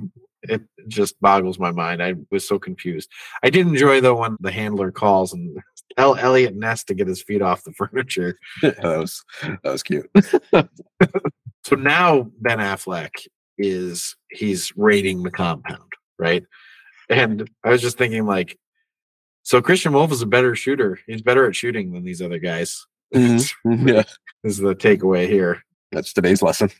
It 0.47 0.61
just 0.89 1.19
boggles 1.23 1.59
my 1.59 1.71
mind. 1.71 2.03
I 2.03 2.17
was 2.31 2.47
so 2.47 2.59
confused. 2.59 3.11
I 3.43 3.49
did 3.49 3.67
enjoy 3.67 4.03
though 4.03 4.21
when 4.21 4.37
the 4.41 4.53
handler 4.53 4.93
calls 4.93 5.33
and 5.33 5.59
tell 5.97 6.17
Eliot 6.17 6.55
Ness 6.55 6.85
to 6.85 6.95
get 6.95 7.07
his 7.09 7.23
feet 7.23 7.43
off 7.43 7.65
the 7.65 7.73
furniture. 7.77 8.39
that 8.63 8.83
was 8.83 9.25
that 9.43 9.59
was 9.65 9.83
cute. 9.83 10.11
So 11.67 11.77
now 11.77 12.31
Ben 12.43 12.59
Affleck 12.59 13.09
is 13.57 14.17
he's 14.31 14.71
raiding 14.77 15.23
the 15.23 15.31
compound, 15.31 15.91
right? 16.19 16.45
And 17.09 17.49
I 17.65 17.71
was 17.71 17.81
just 17.81 17.97
thinking 17.97 18.27
like, 18.27 18.59
so 19.45 19.63
Christian 19.63 19.95
Wolff 19.95 20.13
is 20.13 20.21
a 20.21 20.27
better 20.27 20.55
shooter. 20.55 20.99
He's 21.07 21.23
better 21.23 21.47
at 21.49 21.57
shooting 21.57 21.93
than 21.93 22.05
these 22.05 22.21
other 22.21 22.39
guys. 22.39 22.85
Mhm. 23.15 23.51
Yeah, 23.65 24.03
Is 24.43 24.59
the 24.59 24.75
takeaway 24.77 25.27
here. 25.27 25.63
that's 25.91 26.13
today's 26.13 26.43
lesson. 26.43 26.71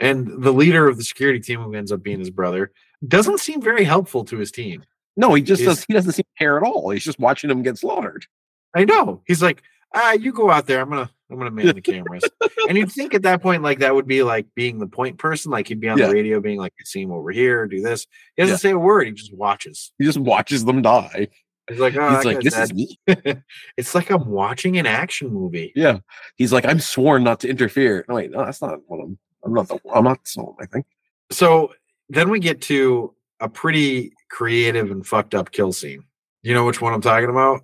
and 0.00 0.42
the 0.42 0.52
leader 0.52 0.86
of 0.88 0.96
the 0.96 1.04
security 1.04 1.40
team, 1.40 1.60
who 1.60 1.74
ends 1.74 1.90
up 1.90 2.04
being 2.04 2.20
his 2.20 2.30
brother, 2.30 2.70
doesn't 3.06 3.40
seem 3.40 3.60
very 3.60 3.82
helpful 3.84 4.24
to 4.26 4.36
his 4.38 4.52
team. 4.52 4.84
No, 5.16 5.34
he 5.34 5.42
just 5.42 5.62
Is- 5.62 5.66
does. 5.68 5.84
He 5.86 5.92
doesn't 5.94 6.12
seem 6.12 6.24
to 6.24 6.38
care 6.44 6.56
at 6.56 6.62
all. 6.64 6.90
He's 6.90 7.04
just 7.04 7.18
watching 7.18 7.48
them 7.48 7.62
get 7.62 7.78
slaughtered. 7.78 8.26
I 8.74 8.84
know. 8.84 9.22
He's 9.26 9.42
like, 9.42 9.62
ah, 9.94 10.12
you 10.12 10.32
go 10.32 10.50
out 10.50 10.66
there. 10.66 10.80
I'm 10.80 10.88
gonna 10.90 11.10
I'm 11.30 11.38
gonna 11.38 11.50
man 11.50 11.74
the 11.74 11.80
cameras. 11.80 12.24
and 12.68 12.76
you'd 12.76 12.90
think 12.92 13.14
at 13.14 13.22
that 13.22 13.40
point, 13.42 13.62
like 13.62 13.78
that 13.78 13.94
would 13.94 14.06
be 14.06 14.22
like 14.22 14.46
being 14.54 14.78
the 14.78 14.86
point 14.88 15.18
person. 15.18 15.50
Like 15.52 15.68
he'd 15.68 15.80
be 15.80 15.88
on 15.88 15.98
Yeah. 15.98 16.08
the 16.08 16.14
radio 16.14 16.40
being 16.40 16.58
like, 16.58 16.72
see 16.84 17.02
him 17.02 17.12
over 17.12 17.30
here, 17.30 17.66
do 17.66 17.80
this. 17.80 18.06
He 18.36 18.42
doesn't 18.42 18.54
Yeah. 18.54 18.58
say 18.58 18.70
a 18.70 18.78
word, 18.78 19.06
he 19.06 19.12
just 19.12 19.32
watches. 19.34 19.92
He 19.98 20.04
just 20.04 20.18
watches 20.18 20.64
them 20.64 20.82
die. 20.82 21.28
He's 21.70 21.78
like, 21.78 21.96
oh, 21.96 22.14
He's 22.16 22.24
like, 22.26 22.40
"This 22.40 22.58
is 22.58 22.74
me." 22.74 22.98
it's 23.78 23.94
like 23.94 24.10
I'm 24.10 24.28
watching 24.28 24.76
an 24.76 24.84
action 24.84 25.32
movie. 25.32 25.72
Yeah, 25.74 26.00
he's 26.36 26.52
like, 26.52 26.66
I'm 26.66 26.78
sworn 26.78 27.24
not 27.24 27.40
to 27.40 27.48
interfere. 27.48 28.04
No, 28.06 28.16
wait, 28.16 28.30
no, 28.32 28.44
that's 28.44 28.60
not 28.60 28.80
what 28.86 29.00
I'm. 29.02 29.18
I'm 29.46 29.54
not 29.54 29.68
the. 29.68 29.78
I'm 29.94 30.04
not 30.04 30.20
someone. 30.28 30.56
I 30.60 30.66
think. 30.66 30.84
So 31.30 31.72
then 32.10 32.28
we 32.28 32.38
get 32.38 32.60
to 32.62 33.14
a 33.44 33.48
pretty 33.48 34.12
creative 34.30 34.90
and 34.90 35.06
fucked 35.06 35.34
up 35.34 35.52
kill 35.52 35.72
scene. 35.72 36.02
You 36.42 36.54
know 36.54 36.64
which 36.64 36.80
one 36.80 36.92
I'm 36.94 37.00
talking 37.00 37.28
about? 37.30 37.62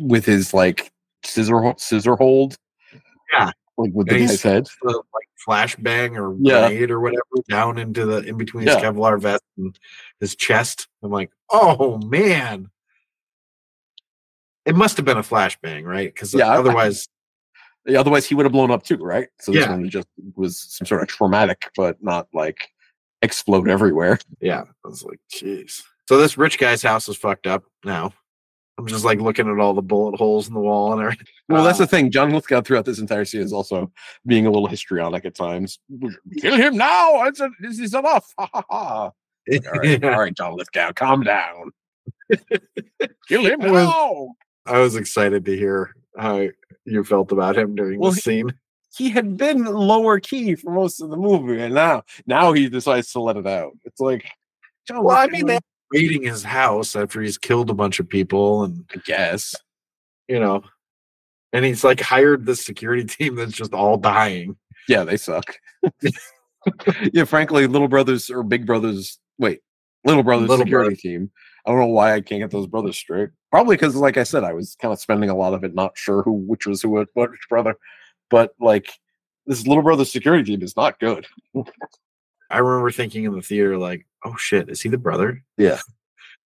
with 0.00 0.24
his 0.26 0.52
like 0.52 0.90
scissor 1.24 1.72
scissor 1.76 2.16
hold. 2.16 2.56
Yeah. 3.32 3.52
like 3.76 3.92
with 3.94 4.08
And 4.10 4.16
the 4.22 4.26
guy's 4.26 4.42
head. 4.42 4.66
The 4.82 4.88
like 5.14 5.28
flashbang 5.48 6.16
or 6.18 6.36
Yeah. 6.40 6.68
grenade 6.68 6.90
or 6.90 6.98
whatever 7.00 7.22
down 7.48 7.78
into 7.78 8.04
the 8.04 8.18
in 8.18 8.36
between 8.36 8.66
his 8.66 8.74
Yeah. 8.74 8.82
Kevlar 8.82 9.20
vest 9.20 9.42
and 9.56 9.78
his 10.20 10.34
chest. 10.34 10.88
I'm 11.02 11.12
like, 11.12 11.30
oh 11.50 11.98
man. 11.98 12.70
It 14.66 14.74
must 14.74 14.96
have 14.96 15.06
been 15.06 15.16
a 15.16 15.22
flashbang, 15.22 15.84
right? 15.84 16.12
Because 16.12 16.34
Yeah, 16.34 16.48
I- 16.48 16.54
I- 16.54 16.58
otherwise, 16.58 17.08
Otherwise, 17.96 18.26
he 18.26 18.34
would 18.34 18.44
have 18.44 18.52
blown 18.52 18.70
up 18.70 18.82
too, 18.82 18.98
right? 18.98 19.28
So 19.40 19.50
this 19.50 19.64
Yeah. 19.64 19.70
one 19.70 19.88
just 19.88 20.08
was 20.34 20.60
some 20.60 20.86
sort 20.86 21.00
of 21.00 21.08
traumatic, 21.08 21.70
but 21.74 22.02
not 22.02 22.28
like 22.34 22.68
explode 23.22 23.68
everywhere. 23.68 24.18
yeah, 24.40 24.62
I 24.84 24.88
was 24.88 25.02
like, 25.04 25.20
jeez. 25.32 25.82
So 26.08 26.16
this 26.18 26.38
rich 26.38 26.58
guy's 26.58 26.82
house 26.82 27.08
is 27.08 27.16
fucked 27.16 27.46
up 27.46 27.64
now. 27.84 28.12
I'm 28.78 28.86
just 28.86 29.04
like 29.04 29.18
looking 29.20 29.48
at 29.48 29.58
all 29.58 29.74
the 29.74 29.82
bullet 29.82 30.16
holes 30.16 30.46
in 30.46 30.54
the 30.54 30.60
wall 30.60 30.92
and 30.92 31.02
everything. 31.02 31.26
Well, 31.48 31.64
that's 31.64 31.78
the 31.78 31.84
um, 31.84 31.88
thing. 31.88 32.10
John 32.10 32.30
Lithgow 32.30 32.60
throughout 32.60 32.84
this 32.84 32.98
entire 32.98 33.24
scene 33.24 33.40
is 33.40 33.54
also 33.54 33.90
being 34.26 34.44
a 34.46 34.50
little 34.50 34.68
histrionic 34.68 35.24
at 35.24 35.34
times. 35.34 35.78
Kill 36.40 36.56
him 36.56 36.76
now! 36.76 37.24
It's 37.24 37.40
a, 37.40 37.48
this 37.60 37.78
is 37.78 37.94
enough. 37.94 38.32
Ha, 38.38 38.48
ha, 38.52 38.62
ha. 38.68 39.04
All 39.06 39.12
right, 39.78 40.04
all 40.04 40.10
right, 40.20 40.34
John 40.36 40.54
Lithgow, 40.56 40.92
calm 40.92 41.22
down. 41.24 41.70
Kill 43.28 43.46
him 43.46 43.62
I 43.62 43.70
was- 43.70 43.84
now. 43.88 44.28
I 44.66 44.78
was 44.80 44.96
excited 44.96 45.46
to 45.46 45.56
hear 45.56 45.94
how 46.18 46.48
you 46.84 47.02
felt 47.02 47.32
about 47.32 47.56
him 47.56 47.74
during 47.74 47.98
Well, 47.98 48.10
the 48.10 48.20
scene. 48.20 48.52
He 48.96 49.10
had 49.10 49.36
been 49.36 49.64
lower 49.64 50.18
key 50.18 50.54
for 50.54 50.72
most 50.72 51.00
of 51.00 51.10
the 51.10 51.16
movie, 51.16 51.60
and 51.60 51.74
now 51.74 52.02
now 52.26 52.52
he 52.52 52.68
decides 52.68 53.12
to 53.12 53.20
let 53.20 53.36
it 53.36 53.46
out. 53.46 53.72
It's 53.84 54.00
like, 54.00 54.24
John 54.86 55.04
Well, 55.04 55.16
I 55.16 55.26
mean, 55.26 55.46
they're 55.46 55.60
raiding 55.92 56.22
his 56.22 56.42
house 56.42 56.96
after 56.96 57.20
he's 57.20 57.38
killed 57.38 57.70
a 57.70 57.74
bunch 57.74 58.00
of 58.00 58.08
people, 58.08 58.64
and 58.64 58.84
I 58.94 58.98
guess. 59.04 59.54
you 60.26 60.40
know, 60.40 60.62
and 61.52 61.64
he's 61.64 61.84
like 61.84 62.00
hired 62.00 62.46
this 62.46 62.64
security 62.64 63.04
team 63.06 63.36
that's 63.36 63.52
just 63.52 63.74
all 63.74 63.96
dying. 63.96 64.56
Yeah, 64.88 65.04
they 65.04 65.16
suck. 65.16 65.54
yeah, 67.12 67.24
frankly, 67.24 67.66
little 67.66 67.88
brothers 67.88 68.30
or 68.30 68.42
big 68.42 68.66
brothers. 68.66 69.18
Wait, 69.38 69.60
little 70.04 70.22
brothers 70.22 70.48
Little 70.48 70.64
security 70.64 70.96
team. 70.96 71.30
I 71.66 71.70
don't 71.70 71.80
know 71.80 71.86
why 71.86 72.14
I 72.14 72.20
can't 72.20 72.40
get 72.40 72.50
those 72.50 72.66
brothers 72.66 72.96
straight. 72.96 73.28
Probably 73.50 73.76
because, 73.76 73.94
like 73.94 74.16
I 74.16 74.22
said, 74.22 74.44
I 74.44 74.54
was 74.54 74.76
kind 74.80 74.92
of 74.92 75.00
spending 75.00 75.28
a 75.28 75.36
lot 75.36 75.52
of 75.52 75.64
it 75.64 75.74
not 75.74 75.92
sure 75.96 76.22
who 76.22 76.32
which 76.32 76.66
was 76.66 76.80
who 76.80 77.04
which 77.14 77.30
brother. 77.48 77.76
But 78.30 78.54
like 78.60 78.90
this 79.46 79.66
little 79.66 79.82
brother 79.82 80.04
security 80.04 80.44
team 80.44 80.62
is 80.62 80.76
not 80.76 80.98
good. 81.00 81.26
I 82.50 82.58
remember 82.58 82.90
thinking 82.90 83.24
in 83.24 83.32
the 83.34 83.42
theater, 83.42 83.76
like, 83.76 84.06
"Oh 84.24 84.36
shit, 84.36 84.68
is 84.70 84.80
he 84.80 84.88
the 84.88 84.98
brother?" 84.98 85.42
Yeah. 85.56 85.78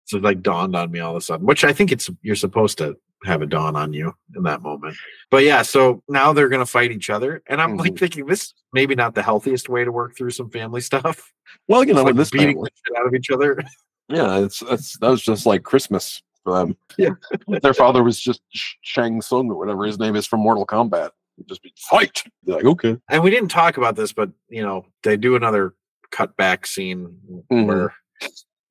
So 0.07 0.17
it 0.17 0.23
like 0.23 0.43
dawned 0.43 0.75
on 0.75 0.91
me 0.91 0.99
all 0.99 1.15
of 1.15 1.17
a 1.17 1.21
sudden, 1.21 1.47
which 1.47 1.63
I 1.63 1.73
think 1.73 1.91
it's 1.91 2.11
you're 2.21 2.35
supposed 2.35 2.77
to 2.77 2.95
have 3.23 3.41
a 3.41 3.47
dawn 3.47 3.75
on 3.75 3.91
you 3.91 4.13
in 4.35 4.43
that 4.43 4.61
moment. 4.61 4.95
But 5.31 5.43
yeah, 5.45 5.63
so 5.63 6.03
now 6.07 6.31
they're 6.31 6.47
gonna 6.47 6.63
fight 6.67 6.91
each 6.91 7.09
other, 7.09 7.41
and 7.47 7.59
I'm 7.59 7.75
like 7.75 7.93
Mhm. 7.93 7.99
thinking 8.01 8.25
this 8.27 8.53
maybe 8.71 8.93
not 8.93 9.15
the 9.15 9.23
healthiest 9.23 9.67
way 9.67 9.83
to 9.83 9.91
work 9.91 10.15
through 10.15 10.29
some 10.29 10.51
family 10.51 10.81
stuff. 10.91 11.33
Well, 11.67 11.83
you 11.83 11.95
know, 11.95 12.03
like 12.03 12.13
this 12.15 12.29
beating 12.29 12.49
family, 12.57 12.69
the 12.75 12.81
shit 12.93 12.97
out 12.99 13.07
of 13.07 13.15
each 13.15 13.31
other. 13.31 13.63
yeah, 14.07 14.37
it's 14.41 14.59
that's 14.59 14.95
that 14.99 15.09
was 15.09 15.23
just 15.23 15.47
like 15.47 15.63
Christmas 15.63 16.21
for 16.43 16.53
them. 16.53 16.77
Yeah. 16.99 17.15
their 17.63 17.73
father 17.73 18.03
was 18.03 18.19
just 18.19 18.41
Shang 18.83 19.23
Tsung 19.23 19.49
or 19.49 19.55
whatever 19.57 19.85
his 19.85 19.97
name 19.97 20.15
is 20.15 20.27
from 20.27 20.41
Mortal 20.41 20.67
Kombat. 20.67 21.09
Just 21.47 21.61
be 21.61 21.73
fight. 21.89 22.23
They're 22.43 22.55
like, 22.57 22.65
okay. 22.65 22.97
and 23.09 23.23
we 23.23 23.29
didn't 23.29 23.49
talk 23.49 23.77
about 23.77 23.95
this, 23.95 24.13
but 24.13 24.29
you 24.49 24.61
know, 24.63 24.85
they 25.03 25.17
do 25.17 25.35
another 25.35 25.73
cutback 26.11 26.65
scene 26.65 27.17
Mhm. 27.51 27.65
where 27.67 27.93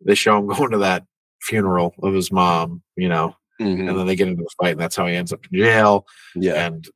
they 0.05 0.15
show 0.15 0.39
him 0.39 0.47
going 0.49 0.71
to 0.71 0.79
that 0.79 1.05
funeral 1.43 1.95
of 2.03 2.15
his 2.15 2.33
mom, 2.33 2.83
you 2.97 3.09
know, 3.09 3.37
Mhm. 3.61 3.89
and 3.89 3.99
then 3.99 4.07
they 4.07 4.17
get 4.17 4.29
into 4.29 4.43
the 4.43 4.51
fight, 4.61 4.73
and 4.73 4.81
that's 4.81 4.97
how 4.97 5.07
he 5.07 5.15
ends 5.15 5.33
up 5.33 5.45
in 5.53 5.59
jail. 5.59 6.07
Yeah, 6.35 6.67
And 6.67 6.89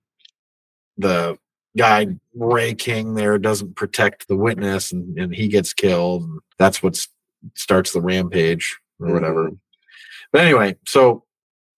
the 0.97 1.39
guy 1.77 2.07
Ray 2.35 2.75
King 2.75 3.15
there 3.15 3.39
doesn't 3.39 3.77
protect 3.77 4.27
the 4.27 4.37
witness, 4.37 4.91
and, 4.93 5.19
and 5.19 5.35
he 5.35 5.49
gets 5.49 5.73
killed. 5.75 6.23
And 6.25 6.41
that's 6.59 6.83
what 6.83 6.99
starts 7.55 7.93
the 7.93 8.01
rampage 8.01 8.79
or 8.99 9.13
whatever. 9.13 9.51
But 10.33 10.41
anyway, 10.43 10.77
so 10.87 11.25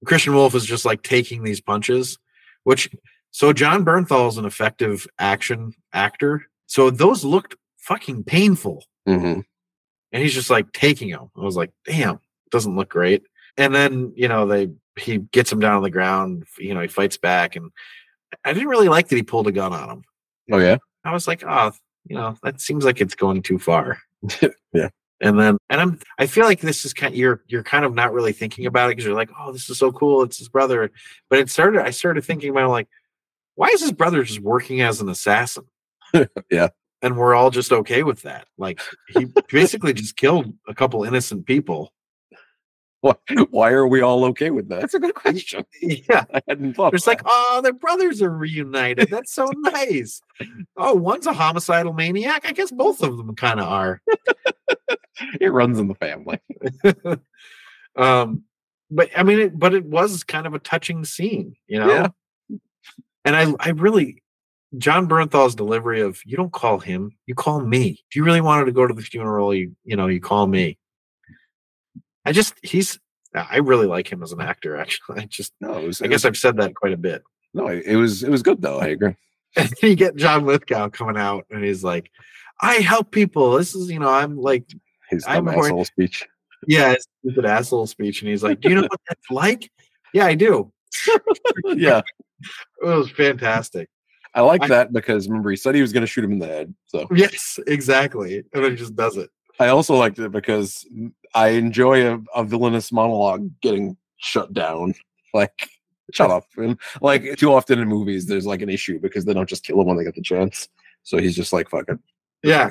Christian 0.06 0.32
Wolff 0.34 0.54
is 0.54 0.64
just 0.64 0.84
like 0.86 1.02
taking 1.02 1.42
these 1.42 1.60
punches, 1.60 2.18
which 2.64 2.88
so 3.30 3.52
Jon 3.52 3.84
Bernthal 3.84 4.28
is 4.28 4.36
an 4.36 4.44
effective 4.44 5.06
action 5.18 5.72
actor. 5.92 6.46
So 6.66 6.90
those 6.90 7.24
looked 7.24 7.56
fucking 7.78 8.24
painful. 8.24 8.84
Mhm. 9.08 9.44
And 10.12 10.22
he's 10.22 10.34
just 10.34 10.50
like 10.50 10.72
taking 10.72 11.10
them. 11.10 11.30
I 11.36 11.40
was 11.40 11.56
like, 11.56 11.70
damn, 11.84 12.20
doesn't 12.50 12.76
look 12.76 12.88
great. 12.90 13.22
And 13.56 13.74
then, 13.74 14.12
you 14.16 14.28
know, 14.28 14.46
they 14.46 14.70
he 14.96 15.18
gets 15.18 15.50
him 15.50 15.60
down 15.60 15.76
on 15.76 15.82
the 15.82 15.90
ground, 15.90 16.44
you 16.58 16.74
know, 16.74 16.80
he 16.80 16.88
fights 16.88 17.16
back. 17.16 17.56
And 17.56 17.70
I 18.44 18.52
didn't 18.52 18.68
really 18.68 18.88
like 18.88 19.08
that 19.08 19.16
he 19.16 19.22
pulled 19.22 19.46
a 19.46 19.52
gun 19.52 19.72
on 19.72 19.88
him. 19.90 20.04
Oh 20.52 20.58
yeah. 20.58 20.78
I 21.04 21.12
was 21.12 21.26
like, 21.26 21.42
oh, 21.46 21.72
you 22.06 22.16
know, 22.16 22.36
that 22.42 22.60
seems 22.60 22.84
like 22.84 23.00
it's 23.00 23.14
going 23.14 23.42
too 23.42 23.58
far. 23.58 23.98
Yeah. 24.72 24.88
And 25.20 25.38
then, 25.38 25.58
and 25.68 25.80
I'm, 25.80 25.98
I 26.18 26.26
feel 26.26 26.44
like 26.44 26.60
this 26.60 26.84
is 26.84 26.94
kind. 26.94 27.14
You're, 27.14 27.42
you're 27.48 27.64
kind 27.64 27.84
of 27.84 27.92
not 27.92 28.12
really 28.12 28.32
thinking 28.32 28.66
about 28.66 28.86
it 28.86 28.92
because 28.92 29.04
you're 29.04 29.16
like, 29.16 29.30
oh, 29.38 29.52
this 29.52 29.68
is 29.68 29.76
so 29.78 29.90
cool. 29.92 30.22
It's 30.22 30.38
his 30.38 30.48
brother. 30.48 30.90
But 31.28 31.40
it 31.40 31.50
started. 31.50 31.82
I 31.82 31.90
started 31.90 32.24
thinking 32.24 32.50
about 32.50 32.70
like, 32.70 32.88
why 33.60 33.68
is 33.68 33.82
his 33.82 33.92
brother 33.92 34.24
just 34.24 34.40
working 34.40 34.80
as 34.80 35.02
an 35.02 35.08
assassin? 35.10 35.64
Yeah. 36.50 36.68
And 37.02 37.16
we're 37.16 37.34
all 37.34 37.50
just 37.50 37.72
okay 37.72 38.02
with 38.02 38.22
that. 38.22 38.48
Like 38.58 38.80
he 39.08 39.26
basically 39.50 39.92
just 39.92 40.16
killed 40.16 40.52
a 40.66 40.74
couple 40.74 41.04
innocent 41.04 41.44
people. 41.46 41.92
Why, 43.02 43.14
why 43.50 43.70
are 43.72 43.86
we 43.86 44.00
all 44.00 44.24
okay 44.26 44.50
with 44.50 44.68
that? 44.70 44.80
That's 44.80 44.94
a 44.94 44.98
good 44.98 45.14
question. 45.14 45.66
Yeah. 45.82 46.24
I 46.34 46.40
hadn't 46.48 46.74
thought. 46.74 46.94
It's 46.94 47.06
like, 47.06 47.20
oh, 47.26 47.60
their 47.62 47.74
brothers 47.74 48.22
are 48.22 48.30
reunited. 48.30 49.08
That's 49.10 49.32
so 49.32 49.46
nice. 49.58 50.22
Oh, 50.76 50.94
one's 50.94 51.26
a 51.26 51.32
homicidal 51.34 51.92
maniac. 51.92 52.46
I 52.48 52.52
guess 52.52 52.70
both 52.70 53.02
of 53.02 53.18
them 53.18 53.36
kind 53.36 53.60
of 53.60 53.68
are. 53.68 54.00
it 55.38 55.52
runs 55.52 55.78
in 55.78 55.86
the 55.86 55.94
family. 55.94 56.40
um, 57.96 58.44
but 58.90 59.10
I 59.16 59.22
mean, 59.22 59.38
it, 59.38 59.58
but 59.58 59.74
it 59.74 59.84
was 59.84 60.24
kind 60.24 60.46
of 60.46 60.54
a 60.54 60.58
touching 60.58 61.04
scene, 61.04 61.56
you 61.68 61.78
know. 61.78 61.88
Yeah. 61.88 62.08
And 63.24 63.36
I, 63.36 63.52
I 63.60 63.70
really, 63.70 64.22
Jon 64.78 65.08
Bernthal's 65.08 65.54
delivery 65.54 66.00
of 66.00 66.20
"You 66.24 66.36
don't 66.36 66.52
call 66.52 66.78
him, 66.78 67.12
you 67.26 67.34
call 67.34 67.60
me." 67.60 68.02
If 68.08 68.16
you 68.16 68.24
really 68.24 68.40
wanted 68.40 68.64
to 68.66 68.72
go 68.72 68.86
to 68.86 68.94
the 68.94 69.02
funeral, 69.02 69.52
you, 69.54 69.74
you 69.84 69.96
know, 69.96 70.06
you 70.06 70.20
call 70.20 70.46
me. 70.46 70.78
I 72.24 72.32
just, 72.32 72.54
he's, 72.62 72.98
I 73.34 73.58
really 73.58 73.86
like 73.86 74.10
him 74.10 74.22
as 74.22 74.32
an 74.32 74.40
actor. 74.40 74.76
Actually, 74.80 75.22
I 75.22 75.26
just, 75.26 75.52
No, 75.60 75.80
was. 75.80 76.00
I 76.02 76.06
guess 76.06 76.24
I've 76.24 76.36
said 76.36 76.56
that 76.58 76.74
quite 76.74 76.92
a 76.92 76.96
bit. 76.98 77.22
no, 77.54 77.66
it 77.68 77.96
was. 77.96 78.22
It 78.22 78.30
was 78.30 78.42
good 78.42 78.62
though. 78.62 78.78
I 78.78 78.86
agree. 78.96 79.14
and 79.56 79.72
you 79.82 79.96
get 79.96 80.16
John 80.16 80.46
Lithgow 80.46 80.88
coming 80.90 81.16
out, 81.16 81.44
and 81.50 81.64
he's 81.64 81.82
like, 81.84 82.10
"I 82.60 82.74
help 82.76 83.10
people. 83.10 83.52
This 83.58 83.74
is, 83.74 83.90
you 83.90 83.98
know, 83.98 84.08
I'm 84.08 84.36
like, 84.38 84.64
His 85.10 85.24
I'm 85.26 85.48
asshole 85.48 85.84
speech. 85.84 86.26
yeah, 86.68 86.92
a 86.92 86.96
stupid 87.28 87.44
asshole 87.46 87.86
speech." 87.88 88.22
And 88.22 88.30
he's 88.30 88.42
like, 88.44 88.60
"Do 88.60 88.68
you 88.68 88.76
know 88.76 88.82
what 88.88 89.00
that's 89.08 89.30
like?" 89.30 89.70
Yeah, 90.14 90.26
I 90.26 90.34
do. 90.36 90.72
yeah, 91.76 92.00
It 92.82 92.86
was 92.86 93.10
fantastic. 93.10 93.88
I 94.34 94.42
like 94.42 94.62
I- 94.62 94.68
that 94.68 94.92
because 94.92 95.28
remember 95.28 95.50
he 95.50 95.56
said 95.56 95.74
he 95.74 95.82
was 95.82 95.92
going 95.92 96.02
to 96.02 96.06
shoot 96.06 96.24
him 96.24 96.32
in 96.32 96.38
the 96.38 96.46
head. 96.46 96.74
So 96.86 97.06
Yes, 97.14 97.58
exactly. 97.66 98.44
And 98.52 98.64
then 98.64 98.72
he 98.72 98.76
just 98.76 98.94
does 98.96 99.16
it. 99.16 99.30
I 99.58 99.68
also 99.68 99.94
liked 99.96 100.18
it 100.18 100.32
because 100.32 100.86
I 101.34 101.48
enjoy 101.48 102.14
a, 102.14 102.18
a 102.34 102.44
villainous 102.44 102.92
monologue 102.92 103.50
getting 103.60 103.96
shut 104.18 104.52
down. 104.52 104.94
Like, 105.32 105.68
shut 106.12 106.28
up. 106.28 106.46
And 106.56 106.76
like 107.00 107.36
too 107.36 107.52
often 107.52 107.78
in 107.78 107.86
movies, 107.86 108.26
there's 108.26 108.46
like 108.46 108.62
an 108.62 108.68
issue 108.68 108.98
because 108.98 109.24
they 109.24 109.32
don't 109.32 109.48
just 109.48 109.62
kill 109.62 109.80
him 109.80 109.86
when 109.86 109.96
they 109.96 110.02
get 110.02 110.16
the 110.16 110.22
chance. 110.22 110.68
So 111.04 111.18
he's 111.18 111.36
just 111.36 111.52
like, 111.52 111.70
fucking. 111.70 112.00
Yeah. 112.42 112.70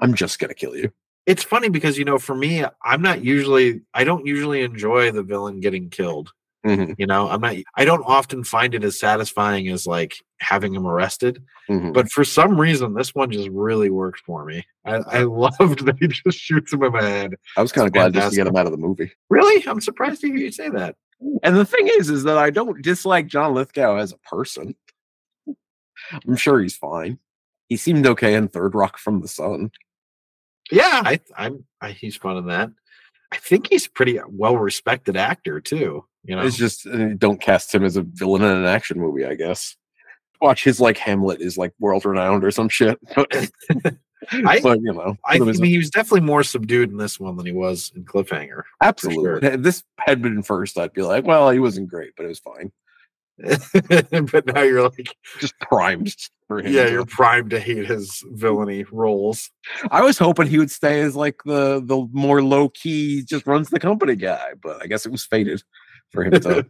I'm 0.00 0.14
just 0.14 0.40
gonna 0.40 0.54
kill 0.54 0.76
you. 0.76 0.90
It's 1.26 1.44
funny 1.44 1.68
because, 1.68 1.96
you 1.96 2.04
know, 2.04 2.18
for 2.18 2.34
me, 2.34 2.64
I'm 2.82 3.00
not 3.00 3.22
usually, 3.22 3.82
I 3.94 4.02
don't 4.02 4.26
usually 4.26 4.62
enjoy 4.62 5.12
the 5.12 5.22
villain 5.22 5.60
getting 5.60 5.88
killed. 5.88 6.32
Mhm, 6.64 6.94
You 6.98 7.06
know, 7.06 7.28
I'm 7.28 7.40
not, 7.42 7.56
I 7.76 7.84
don't 7.84 8.04
often 8.06 8.42
find 8.42 8.74
it 8.74 8.84
as 8.84 8.98
satisfying 8.98 9.68
as 9.68 9.86
like 9.86 10.16
having 10.40 10.74
him 10.74 10.86
arrested. 10.86 11.42
mhm. 11.68 11.92
But 11.92 12.10
for 12.10 12.24
some 12.24 12.58
reason, 12.58 12.94
this 12.94 13.14
one 13.14 13.30
just 13.30 13.48
really 13.50 13.90
worked 13.90 14.20
for 14.20 14.44
me. 14.46 14.64
I, 14.86 14.94
I 14.96 15.22
loved 15.24 15.84
that 15.84 15.96
he 16.00 16.08
just 16.08 16.38
shoots 16.38 16.72
him 16.72 16.82
in 16.84 16.92
the 16.92 17.00
head. 17.00 17.34
I 17.56 17.62
was 17.62 17.72
kind 17.72 17.86
of 17.86 17.92
glad 17.92 18.14
just 18.14 18.30
to 18.30 18.36
get 18.36 18.46
him 18.46 18.56
out 18.56 18.66
of 18.66 18.72
the 18.72 18.78
movie. 18.78 19.12
Really? 19.28 19.66
I'm 19.68 19.80
surprised 19.80 20.22
to 20.22 20.28
hear 20.28 20.36
you 20.36 20.50
say 20.52 20.68
that. 20.70 20.96
And 21.42 21.56
the 21.56 21.64
thing 21.66 21.88
is, 21.98 22.08
is 22.10 22.24
that 22.24 22.38
I 22.38 22.50
don't 22.50 22.82
dislike 22.82 23.26
John 23.28 23.54
Lithgow 23.54 23.96
as 23.96 24.12
a 24.12 24.18
person. 24.18 24.74
I'm 26.26 26.36
sure 26.36 26.60
he's 26.60 26.76
fine. 26.76 27.18
He 27.68 27.76
seemed 27.76 28.06
okay 28.06 28.34
in 28.34 28.48
Third 28.48 28.74
Rock 28.74 28.98
from 28.98 29.20
the 29.20 29.28
Sun. 29.28 29.70
Yeah, 30.70 31.02
I, 31.04 31.20
I'm. 31.36 31.64
I, 31.80 31.90
he's 31.92 32.16
fun 32.16 32.36
in 32.38 32.46
that. 32.46 32.70
I 33.32 33.36
think 33.36 33.68
he's 33.68 33.86
a 33.86 33.90
pretty 33.90 34.18
well 34.28 34.56
respected 34.56 35.16
actor 35.16 35.60
too. 35.60 36.04
You 36.24 36.36
know, 36.36 36.42
It's 36.42 36.56
just 36.56 36.86
uh, 36.86 37.14
don't 37.18 37.40
cast 37.40 37.74
him 37.74 37.84
as 37.84 37.96
a 37.96 38.02
villain 38.02 38.42
in 38.42 38.50
an 38.56 38.64
action 38.64 38.98
movie, 38.98 39.24
I 39.26 39.34
guess. 39.34 39.76
Watch 40.40 40.64
his 40.64 40.80
like 40.80 40.96
Hamlet 40.98 41.40
is 41.40 41.56
like 41.58 41.72
world 41.78 42.04
renowned 42.04 42.44
or 42.44 42.50
some 42.50 42.68
shit. 42.68 42.98
But, 44.32 44.46
I- 44.46 44.60
but 44.62 44.78
you 44.80 44.90
know, 44.94 45.16
I 45.26 45.38
was- 45.38 45.60
mean, 45.60 45.70
he 45.70 45.76
was 45.76 45.90
definitely 45.90 46.22
more 46.26 46.42
subdued 46.42 46.90
in 46.90 46.96
this 46.96 47.20
one 47.20 47.36
than 47.36 47.44
he 47.44 47.52
was 47.52 47.92
in 47.94 48.04
Cliffhanger. 48.06 48.62
absolutely. 48.80 49.46
If 49.48 49.60
this 49.60 49.84
had 49.98 50.22
been 50.22 50.42
first, 50.42 50.78
I'd 50.78 50.94
be 50.94 51.02
like, 51.02 51.26
well, 51.26 51.50
he 51.50 51.58
wasn't 51.58 51.88
great, 51.90 52.12
but 52.16 52.24
it 52.24 52.28
was 52.30 52.38
fine. 52.38 52.72
but 54.32 54.46
now 54.46 54.62
you're 54.62 54.82
like, 54.84 55.14
Just 55.40 55.58
primed 55.60 56.14
for 56.46 56.60
him. 56.60 56.72
yeah, 56.72 56.86
you're 56.88 57.04
primed 57.04 57.50
to 57.50 57.60
hate 57.60 57.86
his 57.86 58.22
villainy 58.32 58.84
roles. 58.92 59.50
I 59.90 60.02
was 60.02 60.18
hoping 60.18 60.46
he 60.46 60.58
would 60.58 60.70
stay 60.70 61.00
as 61.00 61.16
like 61.16 61.36
the 61.44 61.82
the 61.84 62.06
more 62.12 62.42
low 62.42 62.68
key, 62.70 63.22
just 63.24 63.46
runs 63.46 63.70
the 63.70 63.80
company 63.80 64.14
guy, 64.16 64.52
but 64.62 64.80
I 64.82 64.86
guess 64.86 65.04
it 65.04 65.12
was 65.12 65.24
fated 65.24 65.62
for 66.14 66.24
him 66.24 66.32
to 66.40 66.66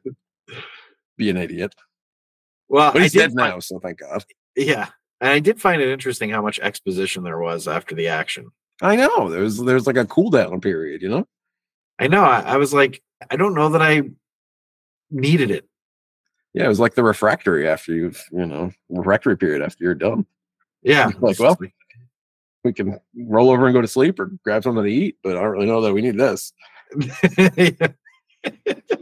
be 1.17 1.31
an 1.31 1.37
idiot. 1.37 1.75
Well, 2.69 2.93
But 2.93 3.03
he's 3.03 3.13
dead 3.13 3.33
find- 3.35 3.53
now, 3.53 3.59
so 3.61 3.79
thank 3.79 3.99
God. 4.01 4.25
Yeah, 4.57 4.89
and 5.21 5.31
I 5.31 5.39
did 5.39 5.61
find 5.61 5.81
it 5.83 5.89
interesting 5.91 6.31
how 6.31 6.43
much 6.43 6.59
exposition 6.61 7.23
there 7.23 7.39
was 7.39 7.69
after 7.69 7.95
the 7.95 8.09
action. 8.09 8.51
I 8.83 8.97
know 8.97 9.29
there's 9.31 9.59
there's 9.59 9.87
like 9.87 9.97
a 9.97 10.05
cool 10.07 10.31
down 10.31 10.61
period, 10.61 11.03
you 11.03 11.09
know. 11.09 11.29
I 11.99 12.09
know. 12.09 12.25
I, 12.25 12.41
I 12.41 12.57
was 12.57 12.73
like, 12.75 13.03
I 13.31 13.37
don't 13.37 13.55
know 13.55 13.69
that 13.69 13.83
I 13.83 14.03
needed 15.11 15.51
it. 15.53 15.69
Yeah, 16.55 16.65
it 16.65 16.69
was 16.69 16.81
like 16.81 16.95
the 16.95 17.05
refractory 17.05 17.69
after 17.69 17.95
you've 17.95 18.21
you 18.33 18.47
know 18.47 18.73
refractory 18.89 19.37
period 19.37 19.63
after 19.63 19.85
you're 19.85 19.95
done. 19.95 20.27
Yeah, 20.83 21.11
Like, 21.21 21.39
well, 21.39 21.57
We 22.65 22.73
can 22.73 22.99
roll 23.17 23.51
over 23.51 23.67
and 23.67 23.75
go 23.75 23.81
to 23.81 23.87
sleep 23.89 24.19
or 24.19 24.33
grab 24.45 24.65
something 24.65 24.83
to 24.85 24.91
eat, 24.91 25.19
but 25.23 25.37
I 25.37 25.41
don't 25.43 25.51
really 25.53 25.67
know 25.67 25.83
that 25.83 25.93
we 25.95 26.03
need 26.03 26.19
this. 26.19 26.53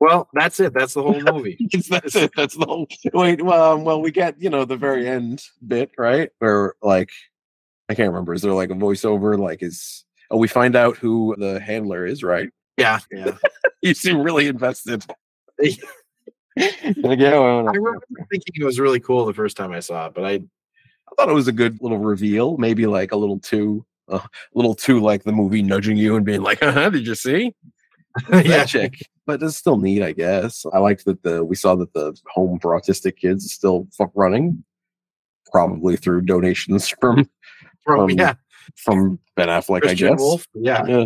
well, 0.00 0.28
that's 0.34 0.60
it. 0.60 0.74
That's 0.74 0.94
the 0.94 1.02
whole 1.02 1.20
movie. 1.32 1.58
that's 1.88 2.14
it. 2.14 2.32
That's 2.36 2.56
the 2.56 2.66
whole. 2.66 2.86
Wait, 3.12 3.42
well, 3.42 3.74
um, 3.74 3.84
well, 3.84 4.00
we 4.00 4.10
get 4.10 4.40
you 4.40 4.50
know 4.50 4.64
the 4.64 4.76
very 4.76 5.08
end 5.08 5.42
bit 5.66 5.90
right 5.96 6.30
where 6.38 6.74
like 6.82 7.10
I 7.88 7.94
can't 7.94 8.08
remember. 8.08 8.34
Is 8.34 8.42
there 8.42 8.52
like 8.52 8.70
a 8.70 8.74
voiceover? 8.74 9.38
Like 9.38 9.62
is 9.62 10.04
oh 10.30 10.36
we 10.36 10.48
find 10.48 10.76
out 10.76 10.96
who 10.96 11.34
the 11.38 11.60
handler 11.60 12.04
is, 12.04 12.22
right? 12.22 12.50
Yeah, 12.76 13.00
yeah. 13.10 13.36
You 13.82 13.94
seem 13.94 14.20
really 14.20 14.48
invested. 14.48 15.04
Yeah. 15.60 15.72
like, 16.56 17.18
yeah, 17.18 17.38
well, 17.38 17.68
I 17.68 17.72
remember 17.72 18.00
thinking 18.30 18.54
it 18.54 18.64
was 18.64 18.80
really 18.80 19.00
cool 19.00 19.26
the 19.26 19.34
first 19.34 19.58
time 19.58 19.72
I 19.72 19.80
saw 19.80 20.06
it, 20.06 20.14
but 20.14 20.24
I 20.24 20.34
I 20.34 21.14
thought 21.16 21.28
it 21.28 21.34
was 21.34 21.48
a 21.48 21.52
good 21.52 21.78
little 21.80 21.98
reveal. 21.98 22.56
Maybe 22.58 22.86
like 22.86 23.12
a 23.12 23.16
little 23.16 23.38
too, 23.38 23.84
uh, 24.08 24.18
a 24.18 24.28
little 24.54 24.74
too 24.74 25.00
like 25.00 25.22
the 25.22 25.32
movie 25.32 25.62
nudging 25.62 25.96
you 25.96 26.16
and 26.16 26.24
being 26.24 26.42
like, 26.42 26.62
"Uh-huh, 26.62 26.90
"Did 26.90 27.06
you 27.06 27.14
see 27.14 27.54
yeah, 28.44 28.64
chick?" 28.64 28.94
But 29.26 29.42
it's 29.42 29.56
still 29.56 29.76
neat, 29.78 30.02
I 30.02 30.12
guess. 30.12 30.64
I 30.72 30.78
liked 30.78 31.04
that 31.06 31.22
the 31.22 31.44
we 31.44 31.56
saw 31.56 31.74
that 31.76 31.92
the 31.94 32.16
home 32.32 32.58
for 32.60 32.78
autistic 32.78 33.16
kids 33.16 33.44
is 33.44 33.52
still 33.52 33.88
running, 34.14 34.64
probably 35.52 35.96
through 35.96 36.22
donations 36.22 36.88
from 37.00 37.28
bro, 37.84 38.02
um, 38.04 38.10
yeah. 38.10 38.34
from 38.76 39.18
Ben 39.36 39.48
Affleck, 39.48 39.82
Christian 39.82 40.08
I 40.08 40.10
guess. 40.12 40.20
Wolff, 40.20 40.46
yeah. 40.54 40.84
Yeah. 40.86 41.04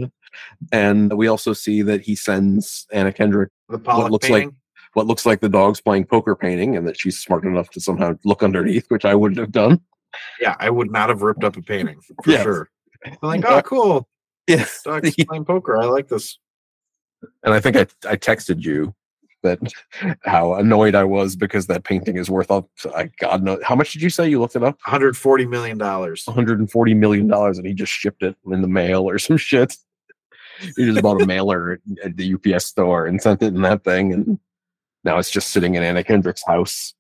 And 0.73 1.13
we 1.15 1.27
also 1.27 1.53
see 1.53 1.83
that 1.83 2.03
he 2.03 2.15
sends 2.15 2.87
Anna 2.93 3.13
Kendrick 3.13 3.51
The 3.69 3.79
Pollock 3.79 4.11
looks 4.13 4.31
like- 4.31 4.43
painting. 4.45 4.57
what 4.95 5.07
looks 5.07 5.27
like 5.27 5.41
the 5.41 5.49
dog's 5.49 5.81
playing 5.81 6.05
poker 6.07 6.37
painting, 6.37 6.77
and 6.77 6.87
that 6.87 6.99
she's 6.99 7.19
smart 7.19 7.45
enough 7.45 7.71
to 7.71 7.81
somehow 7.81 8.15
look 8.25 8.43
underneath, 8.43 8.87
which 8.89 9.05
I 9.05 9.15
wouldn't 9.15 9.41
have 9.41 9.51
done. 9.53 9.81
yeah, 10.41 10.57
I 10.61 10.71
would 10.71 10.91
not 10.93 11.09
have 11.09 11.23
ripped 11.23 11.43
up 11.45 11.57
a 11.57 11.63
painting 11.63 12.01
for 12.01 12.31
Yeah. 12.31 12.43
sure. 12.43 12.71
I'm 13.07 13.17
like, 13.23 13.45
oh, 13.49 13.63
cool. 13.63 14.09
Yeah. 14.47 14.67
Dog's 14.85 15.15
playing 15.25 15.45
poker. 15.45 15.79
I 15.79 15.87
like 15.87 16.09
this. 16.09 16.39
And 17.43 17.55
I 17.55 17.61
think 17.61 17.77
I, 17.77 17.87
I 18.09 18.17
texted 18.17 18.63
you 18.63 18.95
that 19.43 19.59
how 20.25 20.55
annoyed 20.55 20.95
I 20.95 21.05
was 21.05 21.35
because 21.37 21.67
that 21.67 21.85
painting 21.85 22.17
is 22.17 22.31
worth 22.31 22.51
up. 22.51 22.69
I 22.95 23.11
God 23.21 23.43
knows 23.43 23.61
how 23.63 23.75
much 23.75 23.93
did 23.93 24.03
you 24.03 24.11
say 24.11 24.29
you 24.29 24.39
looked 24.41 24.57
it 24.57 24.63
up? 24.63 24.79
140 24.85 25.47
million 25.47 25.79
dollars. 25.79 26.25
140 26.27 26.95
million 26.95 27.27
dollars, 27.27 27.59
and 27.59 27.67
he 27.67 27.75
just 27.75 27.93
shipped 27.93 28.23
it 28.23 28.37
in 28.51 28.63
the 28.63 28.69
mail 28.69 29.09
or 29.09 29.19
some 29.19 29.37
shit. 29.37 29.77
He 30.77 30.85
just 30.85 31.03
bought 31.03 31.23
a 31.23 31.27
mailer 31.27 31.73
at- 31.73 32.05
at 32.05 32.17
the 32.19 32.35
UPS 32.35 32.67
store 32.67 33.07
and 33.07 33.21
sent 33.23 33.43
it 33.43 33.55
in 33.55 33.63
that 33.63 33.83
thing, 33.83 34.13
and 34.13 34.39
now 35.05 35.19
it's 35.19 35.31
just 35.31 35.49
sitting 35.51 35.75
in 35.75 35.83
Anna 35.83 36.05
Kendrick's 36.05 36.45
house. 36.47 36.95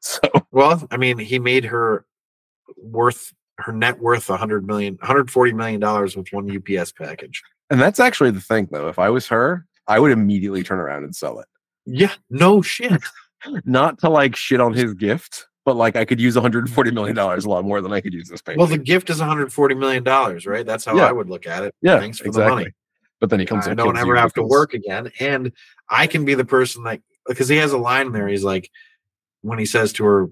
So 0.00 0.20
Well, 0.52 0.86
I 0.90 0.96
mean, 0.98 1.18
he 1.18 1.38
made 1.38 1.64
her 1.64 2.04
worth 2.76 3.32
her 3.58 3.72
net 3.72 3.98
worth 4.00 4.28
100 4.28 4.66
million, 4.66 4.94
140 4.96 5.52
million 5.54 5.80
dollars 5.80 6.16
with 6.16 6.28
one 6.30 6.48
UPS 6.54 6.92
package. 6.92 7.42
And 7.70 7.80
that's 7.80 8.00
actually 8.00 8.30
the 8.30 8.40
thing, 8.40 8.68
though. 8.70 8.88
If 8.88 8.98
I 8.98 9.08
was 9.10 9.26
her, 9.28 9.66
I 9.86 9.98
would 9.98 10.12
immediately 10.12 10.62
turn 10.62 10.78
around 10.78 11.04
and 11.04 11.14
sell 11.14 11.38
it. 11.40 11.46
Yeah, 11.86 12.12
no 12.30 12.62
shit. 12.62 13.02
Not 13.64 13.98
to 14.00 14.08
like 14.08 14.36
shit 14.36 14.60
on 14.60 14.72
his 14.72 14.94
gift, 14.94 15.46
but 15.64 15.76
like 15.76 15.96
I 15.96 16.04
could 16.04 16.20
use 16.20 16.34
140 16.36 16.90
million 16.92 17.14
dollars 17.16 17.44
a 17.44 17.50
lot 17.50 17.64
more 17.64 17.80
than 17.80 17.92
I 17.92 18.00
could 18.00 18.14
use 18.14 18.28
this 18.28 18.40
painting. 18.42 18.58
Well, 18.58 18.66
the 18.68 18.78
gift 18.78 19.10
is 19.10 19.18
140 19.18 19.74
million 19.74 20.02
dollars, 20.02 20.46
right? 20.46 20.64
That's 20.64 20.84
how 20.84 20.96
Yeah. 20.96 21.06
I 21.06 21.12
would 21.12 21.28
look 21.28 21.46
at 21.46 21.64
it. 21.64 21.74
yeah, 21.82 21.98
Thanks 21.98 22.18
for 22.18 22.26
exactly. 22.26 22.50
the 22.50 22.54
money. 22.54 22.70
But 23.20 23.30
then 23.30 23.40
he 23.40 23.46
comes. 23.46 23.66
I 23.68 23.74
don't 23.74 23.96
ever 23.96 24.16
have 24.16 24.32
to 24.34 24.42
work 24.42 24.74
again, 24.74 25.10
and 25.20 25.52
I 25.88 26.06
can 26.06 26.24
be 26.24 26.34
the 26.34 26.44
person 26.44 26.82
that 26.84 27.00
because 27.26 27.48
he 27.48 27.56
has 27.56 27.72
a 27.72 27.78
line 27.78 28.12
there. 28.12 28.28
He's 28.28 28.44
like, 28.44 28.70
when 29.40 29.58
he 29.58 29.64
says 29.64 29.92
to 29.94 30.04
her, 30.04 30.26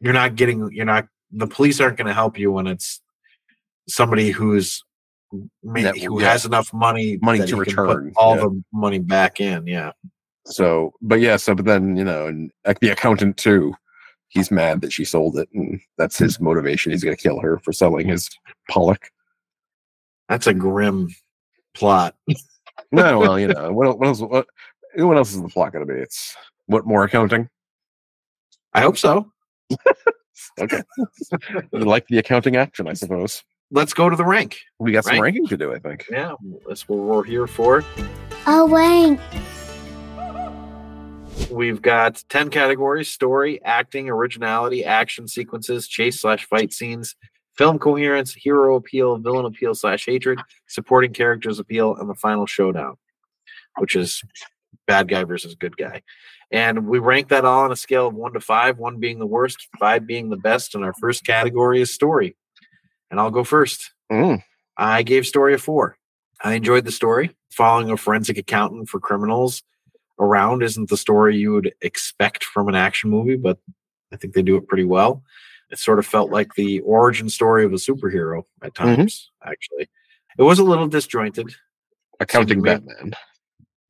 "You're 0.00 0.12
not 0.12 0.34
getting, 0.36 0.70
you're 0.72 0.84
not, 0.84 1.06
the 1.30 1.46
police 1.46 1.80
aren't 1.80 1.96
going 1.96 2.08
to 2.08 2.12
help 2.12 2.38
you 2.38 2.52
when 2.52 2.66
it's 2.66 3.00
somebody 3.88 4.30
who's 4.30 4.84
ma- 5.62 5.82
That- 5.82 5.98
who 5.98 6.20
yeah. 6.20 6.32
has 6.32 6.44
enough 6.44 6.72
money 6.72 7.18
Money 7.20 7.38
to 7.40 7.44
he 7.44 7.50
can 7.50 7.56
put 7.58 7.68
return, 7.68 8.12
all 8.16 8.36
yeah. 8.36 8.42
the 8.42 8.64
money 8.72 8.98
back 8.98 9.40
in. 9.40 9.66
Yeah. 9.66 9.92
So, 10.46 10.94
but 11.02 11.20
yeah, 11.20 11.36
so 11.36 11.54
but 11.54 11.66
then 11.66 11.96
you 11.96 12.04
know, 12.04 12.26
and 12.26 12.50
like 12.66 12.80
the 12.80 12.88
accountant 12.90 13.36
too, 13.36 13.74
he's 14.28 14.50
mad 14.50 14.80
that 14.80 14.92
she 14.92 15.04
sold 15.04 15.38
it, 15.38 15.48
and 15.52 15.80
that's 15.98 16.16
his 16.18 16.40
motivation. 16.40 16.92
He's 16.92 17.04
gonna 17.04 17.16
kill 17.16 17.40
her 17.40 17.58
for 17.58 17.72
selling 17.72 18.08
his 18.08 18.30
Pollock. 18.70 19.10
That's 20.28 20.46
a 20.46 20.54
grim 20.54 21.08
plot. 21.74 22.14
no, 22.92 23.18
well, 23.18 23.38
you 23.38 23.48
know, 23.48 23.72
what, 23.72 23.98
what 23.98 24.08
else? 24.08 24.20
What, 24.20 24.46
what 24.94 25.16
else 25.16 25.34
is 25.34 25.42
the 25.42 25.48
plot 25.48 25.72
gonna 25.72 25.86
be? 25.86 25.94
It's 25.94 26.34
what 26.66 26.86
more 26.86 27.04
accounting? 27.04 27.48
I 28.74 28.80
hope 28.80 28.98
so. 28.98 29.30
Okay, 30.60 30.82
like 31.72 32.06
the 32.08 32.18
accounting 32.18 32.56
action, 32.56 32.88
I 32.88 32.92
suppose. 32.92 33.44
Let's 33.70 33.92
go 33.92 34.08
to 34.08 34.16
the 34.16 34.24
rank. 34.24 34.60
We 34.78 34.92
got 34.92 35.04
some 35.04 35.12
Rank. 35.12 35.24
ranking 35.24 35.46
to 35.48 35.56
do, 35.56 35.74
I 35.74 35.78
think. 35.78 36.06
Yeah, 36.10 36.32
that's 36.66 36.88
what 36.88 37.00
we're 37.00 37.24
here 37.24 37.46
for. 37.46 37.84
A 38.46 38.66
rank. 38.66 39.20
We've 41.50 41.80
got 41.80 42.22
10 42.30 42.48
categories 42.48 43.10
story, 43.10 43.62
acting, 43.62 44.08
originality, 44.08 44.84
action 44.84 45.28
sequences, 45.28 45.86
chase 45.86 46.20
slash 46.20 46.46
fight 46.46 46.72
scenes, 46.72 47.14
film 47.56 47.78
coherence, 47.78 48.32
hero 48.34 48.76
appeal, 48.76 49.18
villain 49.18 49.44
appeal 49.44 49.74
slash 49.74 50.06
hatred, 50.06 50.40
supporting 50.66 51.12
characters 51.12 51.58
appeal, 51.58 51.94
and 51.96 52.08
the 52.08 52.14
final 52.14 52.46
showdown, 52.46 52.96
which 53.76 53.96
is 53.96 54.22
bad 54.86 55.08
guy 55.08 55.24
versus 55.24 55.54
good 55.54 55.76
guy. 55.76 56.02
And 56.50 56.86
we 56.86 56.98
rank 56.98 57.28
that 57.28 57.44
all 57.44 57.64
on 57.64 57.72
a 57.72 57.76
scale 57.76 58.08
of 58.08 58.14
one 58.14 58.32
to 58.32 58.40
five, 58.40 58.78
one 58.78 58.98
being 58.98 59.18
the 59.18 59.26
worst, 59.26 59.68
five 59.78 60.06
being 60.06 60.30
the 60.30 60.36
best. 60.36 60.74
And 60.74 60.82
our 60.84 60.94
first 60.94 61.24
category 61.24 61.82
is 61.82 61.92
story. 61.92 62.34
And 63.10 63.18
I'll 63.20 63.30
go 63.30 63.44
first. 63.44 63.92
Mm, 64.10 64.42
I 64.76 65.02
gave 65.02 65.26
story 65.26 65.54
a 65.54 65.58
four. 65.58 65.96
I 66.42 66.54
enjoyed 66.54 66.84
the 66.84 66.92
story. 66.92 67.34
Following 67.50 67.90
a 67.90 67.96
forensic 67.96 68.38
accountant 68.38 68.88
for 68.88 69.00
criminals 69.00 69.62
around 70.20 70.62
isn't 70.62 70.88
the 70.90 70.96
story 70.96 71.36
you 71.36 71.52
would 71.52 71.72
expect 71.80 72.44
from 72.44 72.68
an 72.68 72.74
action 72.74 73.10
movie, 73.10 73.36
but 73.36 73.58
I 74.12 74.16
think 74.16 74.34
they 74.34 74.42
do 74.42 74.56
it 74.56 74.68
pretty 74.68 74.84
well. 74.84 75.22
It 75.70 75.78
sort 75.78 75.98
of 75.98 76.06
felt 76.06 76.30
like 76.30 76.54
the 76.54 76.80
origin 76.80 77.28
story 77.28 77.64
of 77.64 77.72
a 77.72 77.76
superhero 77.76 78.44
at 78.62 78.72
Mhm. 78.74 78.96
times, 78.96 79.30
actually. 79.44 79.88
It 80.38 80.42
was 80.42 80.58
a 80.58 80.64
little 80.64 80.86
disjointed, 80.86 81.54
accounting. 82.20 82.62
Batman. 82.62 83.12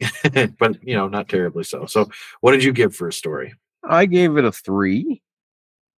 but 0.59 0.83
you 0.83 0.95
know, 0.95 1.09
not 1.09 1.29
terribly 1.29 1.65
so. 1.65 1.85
So, 1.87 2.09
what 2.41 2.53
did 2.53 2.65
you 2.65 2.73
give 2.73 2.95
for 2.95 3.09
a 3.09 3.13
story? 3.13 3.55
I 3.85 4.07
gave 4.07 4.37
it 4.37 4.45
a 4.45 4.53
three, 4.53 5.23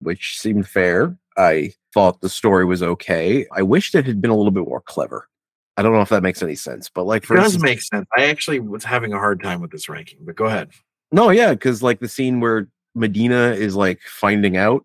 which 0.01 0.39
seemed 0.39 0.67
fair. 0.69 1.17
I 1.37 1.73
thought 1.93 2.21
the 2.21 2.29
story 2.29 2.65
was 2.65 2.83
okay. 2.83 3.47
I 3.53 3.63
wished 3.63 3.95
it 3.95 4.07
had 4.07 4.21
been 4.21 4.31
a 4.31 4.37
little 4.37 4.53
bit 4.53 4.65
more 4.67 4.81
clever. 4.81 5.29
I 5.77 5.83
don't 5.83 5.93
know 5.93 6.03
if 6.03 6.09
that 6.11 6.23
makes 6.23 6.43
any 6.43 6.57
sense, 6.57 6.91
but 6.93 7.05
like 7.05 7.25
for 7.25 7.37
It 7.37 7.41
does 7.41 7.55
instance, 7.55 7.63
make 7.63 7.83
sense. 7.83 8.07
I 8.17 8.25
actually 8.27 8.61
was 8.61 8.85
having 8.85 9.13
a 9.13 9.19
hard 9.19 9.43
time 9.43 9.61
with 9.61 9.71
this 9.71 9.89
ranking, 9.89 10.19
but 10.23 10.37
go 10.37 10.45
ahead. 10.47 10.71
no, 11.13 11.31
yeah, 11.31 11.53
because 11.53 11.83
like 11.83 12.01
the 12.01 12.09
scene 12.09 12.41
where 12.41 12.69
Medina 12.95 13.53
is 13.53 13.75
like 13.77 14.01
finding 14.03 14.57
out, 14.57 14.85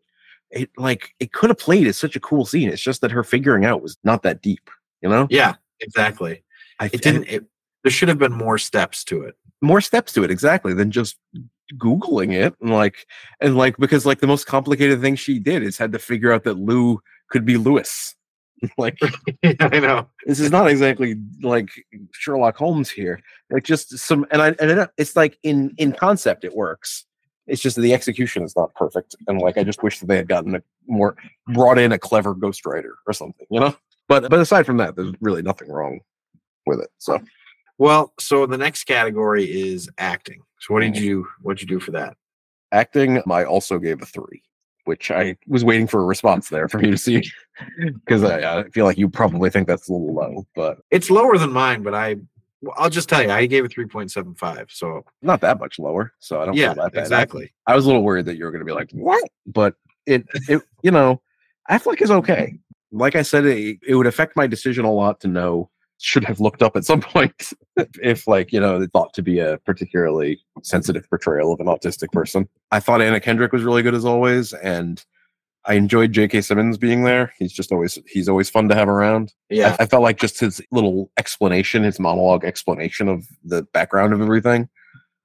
it 0.51 0.69
like 0.77 1.13
it 1.19 1.33
could 1.33 1.49
have 1.49 1.57
played 1.59 1.87
as 1.87 1.97
such 1.97 2.15
a 2.15 2.19
cool 2.19 2.45
scene. 2.45 2.69
It's 2.69 2.81
just 2.81 3.01
that 3.01 3.11
her 3.11 3.23
figuring 3.23 3.65
out 3.65 3.81
was 3.81 3.97
not 4.03 4.23
that 4.23 4.41
deep, 4.41 4.69
you 5.01 5.09
know. 5.09 5.27
Yeah, 5.29 5.55
exactly. 5.81 6.43
I 6.79 6.85
It 6.85 7.01
didn't. 7.01 7.25
It, 7.25 7.43
there 7.83 7.91
should 7.91 8.09
have 8.09 8.19
been 8.19 8.33
more 8.33 8.57
steps 8.57 9.03
to 9.05 9.23
it. 9.23 9.35
more 9.61 9.81
steps 9.81 10.13
to 10.13 10.23
it 10.23 10.31
exactly 10.31 10.73
than 10.73 10.91
just 10.91 11.17
googling 11.73 12.33
it 12.33 12.53
and 12.61 12.69
like 12.69 13.07
and 13.41 13.57
like 13.57 13.75
because 13.77 14.05
like 14.05 14.19
the 14.19 14.27
most 14.27 14.45
complicated 14.45 15.01
thing 15.01 15.15
she 15.15 15.39
did 15.39 15.63
is 15.63 15.77
had 15.77 15.91
to 15.91 15.99
figure 15.99 16.31
out 16.31 16.43
that 16.43 16.57
Lou 16.57 17.01
could 17.29 17.45
be 17.45 17.57
Lewis. 17.57 18.15
like 18.77 18.97
I 19.59 19.79
know. 19.79 20.07
this 20.25 20.39
is 20.39 20.51
not 20.51 20.69
exactly 20.69 21.15
like 21.41 21.69
Sherlock 22.11 22.57
Holmes 22.57 22.89
here. 22.89 23.19
Like 23.49 23.63
just 23.63 23.97
some, 23.97 24.25
and 24.31 24.41
I, 24.41 24.47
and 24.59 24.87
it's 24.97 25.15
like 25.15 25.37
in 25.43 25.73
in 25.77 25.91
concept 25.91 26.43
it 26.43 26.55
works. 26.55 27.05
It's 27.47 27.61
just 27.61 27.77
the 27.77 27.93
execution 27.93 28.43
is 28.43 28.55
not 28.55 28.73
perfect, 28.73 29.15
and 29.27 29.39
like 29.39 29.57
I 29.57 29.63
just 29.63 29.83
wish 29.83 29.99
that 29.99 30.07
they 30.07 30.17
had 30.17 30.27
gotten 30.27 30.55
a 30.55 30.63
more 30.87 31.15
brought 31.53 31.77
in 31.77 31.91
a 31.91 31.99
clever 31.99 32.33
ghostwriter 32.33 32.93
or 33.05 33.13
something, 33.13 33.45
you 33.51 33.59
know. 33.59 33.75
But 34.07 34.29
but 34.29 34.39
aside 34.39 34.65
from 34.65 34.77
that, 34.77 34.95
there's 34.95 35.13
really 35.21 35.43
nothing 35.43 35.69
wrong 35.69 35.99
with 36.65 36.79
it. 36.79 36.89
So 36.97 37.19
Well, 37.77 38.13
so 38.19 38.45
the 38.45 38.57
next 38.57 38.85
category 38.85 39.45
is 39.45 39.89
acting. 39.97 40.41
So 40.59 40.73
what 40.73 40.81
did 40.81 40.93
mm-hmm. 40.93 41.03
you 41.03 41.27
what 41.41 41.57
did 41.57 41.69
you 41.69 41.77
do 41.77 41.79
for 41.79 41.91
that? 41.91 42.15
acting, 42.75 43.21
I 43.29 43.45
also 43.45 43.79
gave 43.79 44.01
a 44.01 44.05
three, 44.05 44.43
which 44.83 45.09
I 45.09 45.37
was 45.47 45.63
waiting 45.63 45.87
for 45.87 46.01
a 46.01 46.05
response 46.05 46.49
there 46.49 46.67
from 46.67 46.83
you 46.83 46.91
to 46.91 46.97
see, 46.97 47.23
because 48.05 48.23
I, 48.23 48.59
I 48.59 48.69
feel 48.69 48.85
like 48.85 48.97
you 48.97 49.09
probably 49.09 49.49
think 49.49 49.67
that's 49.67 49.89
a 49.89 49.93
little 49.93 50.13
low, 50.13 50.45
but 50.55 50.79
It's 50.91 51.09
lower 51.09 51.37
than 51.37 51.51
mine, 51.51 51.81
but 51.81 51.95
I 51.95 52.17
I'll 52.77 52.89
just 52.89 53.09
tell 53.09 53.21
you, 53.21 53.29
I 53.29 53.45
gave 53.45 53.63
it 53.63 53.71
three 53.71 53.85
point 53.85 54.11
seven 54.11 54.33
five. 54.35 54.67
So 54.69 55.05
not 55.21 55.41
that 55.41 55.59
much 55.59 55.79
lower. 55.79 56.13
So 56.19 56.41
I 56.41 56.45
don't 56.45 56.55
yeah, 56.55 56.73
feel 56.73 56.83
that 56.83 56.93
bad. 56.93 57.01
exactly. 57.01 57.53
I 57.67 57.75
was 57.75 57.85
a 57.85 57.87
little 57.87 58.03
worried 58.03 58.25
that 58.25 58.37
you 58.37 58.45
were 58.45 58.51
going 58.51 58.61
to 58.61 58.65
be 58.65 58.71
like, 58.71 58.91
what? 58.91 59.23
But 59.45 59.75
it, 60.05 60.25
it, 60.47 60.61
you 60.81 60.91
know, 60.91 61.21
Affleck 61.69 62.01
is 62.01 62.11
okay. 62.11 62.57
Like 62.91 63.15
I 63.15 63.21
said, 63.21 63.45
it, 63.45 63.79
it 63.87 63.95
would 63.95 64.07
affect 64.07 64.35
my 64.35 64.47
decision 64.47 64.85
a 64.85 64.91
lot 64.91 65.19
to 65.21 65.27
know. 65.27 65.69
Should 66.01 66.25
have 66.25 66.39
looked 66.39 66.61
up 66.61 66.75
at 66.75 66.85
some 66.85 67.01
point 67.13 67.53
if, 68.01 68.27
like, 68.27 68.51
you 68.51 68.59
know, 68.59 68.85
thought 68.93 69.13
to 69.13 69.21
be 69.21 69.39
a 69.39 69.57
particularly 69.59 70.39
sensitive 70.63 71.09
portrayal 71.09 71.53
of 71.53 71.59
an 71.59 71.67
autistic 71.67 72.11
person. 72.11 72.47
I 72.71 72.79
thought 72.79 73.01
Anna 73.01 73.19
Kendrick 73.19 73.51
was 73.51 73.63
really 73.63 73.81
good 73.81 73.95
as 73.95 74.05
always, 74.05 74.53
and 74.53 75.03
I 75.65 75.73
enjoyed 75.73 76.11
J.K. 76.11 76.41
Simmons 76.41 76.77
being 76.77 77.03
there. 77.03 77.33
He's 77.37 77.51
just 77.51 77.71
always 77.71 77.97
he's 78.07 78.29
always 78.29 78.49
fun 78.49 78.69
to 78.69 78.75
have 78.75 78.87
around. 78.87 79.33
Yeah, 79.49 79.75
I, 79.79 79.83
I 79.83 79.85
felt 79.87 80.03
like 80.03 80.19
just 80.19 80.39
his 80.39 80.61
little 80.71 81.11
explanation, 81.17 81.83
his 81.83 81.99
monologue 81.99 82.45
explanation 82.45 83.09
of 83.09 83.25
the 83.43 83.63
background 83.73 84.13
of 84.13 84.21
everything 84.21 84.69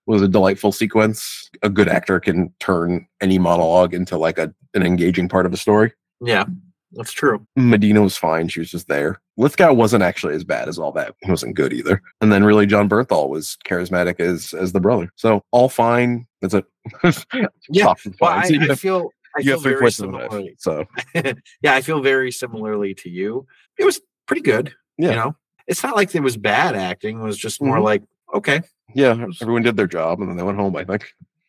was 0.07 0.23
a 0.23 0.29
delightful 0.29 0.73
sequence. 0.73 1.51
A 1.63 1.69
good 1.69 1.89
actor 1.89 2.19
can 2.21 2.53
turn 2.59 3.07
any 3.21 3.39
monologue 3.39 3.93
into 3.93 4.17
like 4.17 4.39
a 4.39 4.53
an 4.75 4.83
engaging 4.83 5.29
part 5.29 5.47
of 5.47 5.53
a 5.53 5.57
story. 5.57 5.93
yeah, 6.25 6.45
that's 6.93 7.13
true. 7.13 7.47
Medina 7.57 8.03
was 8.03 8.17
fine; 8.17 8.49
she 8.49 8.61
was 8.61 8.71
just 8.71 8.89
there. 8.89 9.21
Lithgow 9.37 9.73
wasn't 9.73 10.03
actually 10.03 10.35
as 10.35 10.45
bad 10.45 10.69
as 10.69 10.79
all 10.79 10.93
that. 10.93 11.15
He 11.23 11.31
wasn't 11.31 11.55
good 11.57 11.73
either. 11.73 12.03
And 12.21 12.31
then 12.33 12.45
really, 12.45 12.67
Jon 12.67 12.89
Bernthal 12.89 13.29
was 13.29 13.57
charismatic 13.67 14.21
as 14.21 14.53
as 14.55 14.73
the 14.73 14.81
brother. 14.81 15.11
So 15.17 15.43
all 15.53 15.69
fine. 15.69 16.27
That's 16.41 16.55
it. 16.55 16.65
Yeah, 17.71 17.95
Well. 18.21 18.31
I, 18.31 18.47
So 18.49 18.55
I 18.61 18.67
have, 18.67 18.81
feel 18.81 19.11
I 19.37 19.41
you 19.41 19.45
feel 19.45 19.53
have 19.57 19.63
three 19.63 19.73
very 19.73 20.09
in 20.09 20.13
the 20.13 20.55
So 20.59 20.85
yeah, 21.63 21.75
I 21.75 21.81
feel 21.83 22.01
very 22.01 22.33
similarly 22.33 22.95
to 22.95 23.09
you. 23.11 23.47
It 23.79 23.85
was 23.85 24.01
pretty 24.27 24.43
good. 24.43 24.75
Yeah. 24.99 25.11
You 25.11 25.15
know, 25.17 25.37
it's 25.67 25.83
not 25.83 25.97
like 25.97 26.15
it 26.15 26.21
was 26.23 26.37
bad 26.37 26.75
acting. 26.75 27.21
It 27.21 27.25
was 27.25 27.39
just 27.39 27.63
more 27.63 27.79
Mhm. 27.79 27.85
like 27.85 28.03
okay, 28.35 28.63
yeah, 28.95 29.27
everyone 29.41 29.63
did 29.63 29.77
their 29.77 29.87
job, 29.87 30.21
and 30.21 30.29
then 30.29 30.37
they 30.37 30.43
went 30.43 30.59
home. 30.59 30.75
I 30.77 30.85
think. 30.85 31.07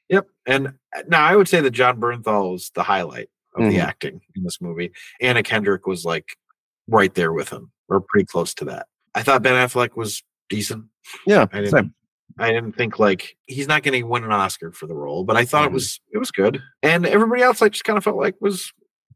Yep. 0.10 0.28
And 0.46 0.68
uh, 0.68 1.04
now 1.08 1.24
I 1.26 1.36
would 1.36 1.48
say 1.48 1.62
that 1.62 1.72
Jon 1.72 2.00
Bernthal 2.00 2.52
was 2.54 2.70
the 2.76 2.84
highlight 2.84 3.30
of 3.56 3.64
the 3.70 3.78
Mhm. 3.78 3.84
acting 3.84 4.22
in 4.36 4.44
this 4.44 4.62
movie. 4.62 4.92
Anna 5.20 5.44
Kendrick 5.44 5.86
was 5.88 6.06
like 6.06 6.38
right 6.88 7.14
there 7.14 7.34
with 7.34 7.50
him, 7.50 7.72
or 7.90 8.02
pretty 8.02 8.26
close 8.26 8.54
to 8.56 8.66
that. 8.66 8.88
I 9.16 9.24
thought 9.24 9.44
Ben 9.44 9.54
Affleck 9.54 9.96
was 9.96 10.24
decent. 10.50 10.86
Yeah, 11.28 11.46
I 11.52 11.58
didn't 11.62 11.72
same. 11.72 11.94
I 12.40 12.52
didn't 12.52 12.78
think 12.78 12.98
like 12.98 13.36
he's 13.48 13.68
not 13.68 13.84
going 13.84 14.00
to 14.02 14.08
win 14.08 14.24
an 14.24 14.32
Oscar 14.32 14.72
for 14.72 14.88
the 14.88 14.96
role, 14.96 15.24
but 15.26 15.36
I 15.36 15.44
thought 15.44 15.64
Mhm. 15.66 15.72
it 15.72 15.74
was 15.74 16.00
it 16.14 16.18
was 16.18 16.32
good. 16.32 16.62
And 16.82 17.06
everybody 17.06 17.42
else 17.42 17.62
I 17.62 17.70
just 17.70 17.84
kind 17.84 17.98
of 17.98 18.04
felt 18.04 18.16
like 18.18 18.36
was 18.40 18.72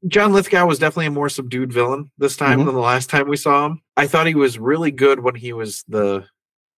John 0.07 0.33
Lithgow 0.33 0.65
was 0.67 0.77
definitely 0.79 1.07
a 1.07 1.11
more 1.11 1.29
subdued 1.29 1.71
villain 1.73 2.11
this 2.17 2.35
time 2.37 2.59
Mhm. 2.59 2.65
than 2.65 2.75
the 2.75 2.81
last 2.81 3.09
time 3.09 3.27
we 3.29 3.37
saw 3.37 3.65
him. 3.67 3.81
I 3.97 4.05
thought 4.05 4.27
he 4.27 4.35
was 4.35 4.59
really 4.59 4.91
good 4.91 5.21
when 5.21 5.35
he 5.35 5.53
was 5.53 5.83
the 5.87 6.25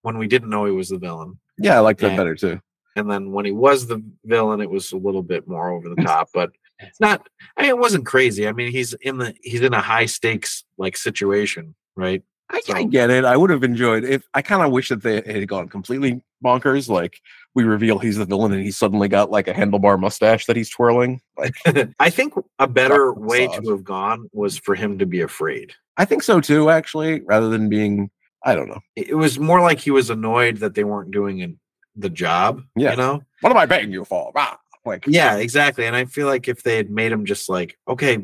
when 0.03 0.17
we 0.19 0.27
didn't 0.27 0.49
know 0.49 0.65
he 0.65 0.71
was 0.71 0.89
the 0.89 0.99
villain. 0.99 1.39
Yeah, 1.57 1.75
I 1.75 1.79
liked 1.79 1.99
that 2.01 2.11
Yeah. 2.11 2.17
better 2.17 2.35
too. 2.35 2.59
And 2.95 3.09
then 3.11 3.31
when 3.31 3.45
he 3.45 3.51
was 3.51 3.87
the 3.87 4.01
villain, 4.23 4.61
it 4.61 4.69
was 4.69 4.91
a 4.91 4.97
little 4.97 5.23
bit 5.23 5.47
more 5.47 5.71
over 5.71 5.89
the 5.89 5.95
top, 6.21 6.29
but 6.33 6.51
it's 6.79 6.99
not. 6.99 7.27
I 7.55 7.63
mean, 7.63 7.69
it 7.69 7.77
wasn't 7.77 8.05
crazy. 8.05 8.47
I 8.47 8.51
mean, 8.51 8.71
he's 8.71 8.93
in 8.93 9.17
the 9.17 9.33
he's 9.41 9.61
in 9.61 9.73
a 9.73 9.81
high 9.81 10.05
stakes 10.05 10.63
like 10.77 10.97
situation, 10.97 11.75
right? 11.95 12.23
I, 12.49 12.61
I 12.73 12.83
get 12.83 13.09
it. 13.09 13.25
I 13.25 13.35
would 13.35 13.49
have 13.49 13.63
enjoyed 13.63 14.05
if 14.05 14.23
I 14.33 14.41
kind 14.41 14.63
of 14.63 14.71
wish 14.71 14.89
that 14.89 15.03
they 15.03 15.15
had 15.15 15.47
gone 15.47 15.67
completely 15.67 16.21
bonkers. 16.43 16.87
Like 16.87 17.19
we 17.55 17.63
reveal 17.63 17.99
he's 17.99 18.17
the 18.17 18.25
villain 18.25 18.53
and 18.53 18.63
he's 18.63 18.77
suddenly 18.77 19.09
got 19.09 19.29
like 19.29 19.47
a 19.47 19.53
handlebar 19.53 19.99
mustache 19.99 20.45
that 20.45 20.55
he's 20.55 20.69
twirling. 20.69 21.21
Like 21.37 21.55
I 21.99 22.09
think 22.09 22.33
a 22.59 22.67
better 22.67 23.13
way 23.13 23.47
to 23.47 23.69
have 23.71 23.83
gone 23.83 24.29
was 24.31 24.57
for 24.57 24.75
him 24.75 24.97
to 24.99 25.05
be 25.05 25.21
afraid. 25.21 25.73
I 25.97 26.05
think 26.05 26.23
so 26.23 26.39
too, 26.39 26.69
actually, 26.69 27.21
rather 27.21 27.49
than 27.49 27.69
being 27.69 28.09
I 28.43 28.55
don't 28.55 28.69
know. 28.69 28.79
It 28.95 29.17
was 29.17 29.39
more 29.39 29.61
like 29.61 29.79
he 29.79 29.91
was 29.91 30.09
annoyed 30.09 30.57
that 30.57 30.73
they 30.73 30.83
weren't 30.83 31.11
doing 31.11 31.41
an, 31.41 31.59
the 31.95 32.09
job. 32.09 32.61
Yeah. 32.75 32.91
you 32.91 32.97
know. 32.97 33.21
What 33.41 33.49
am 33.49 33.57
I 33.57 33.65
paying 33.65 33.91
you 33.91 34.05
for? 34.05 34.31
Ah, 34.35 34.57
Like 34.87 35.05
Yeah, 35.07 35.35
exactly. 35.37 35.85
And 35.85 35.95
I 35.95 36.05
feel 36.05 36.27
like 36.27 36.47
if 36.47 36.63
they 36.63 36.77
had 36.77 36.89
made 36.89 37.11
him 37.11 37.25
just 37.25 37.49
like, 37.49 37.77
okay, 37.87 38.15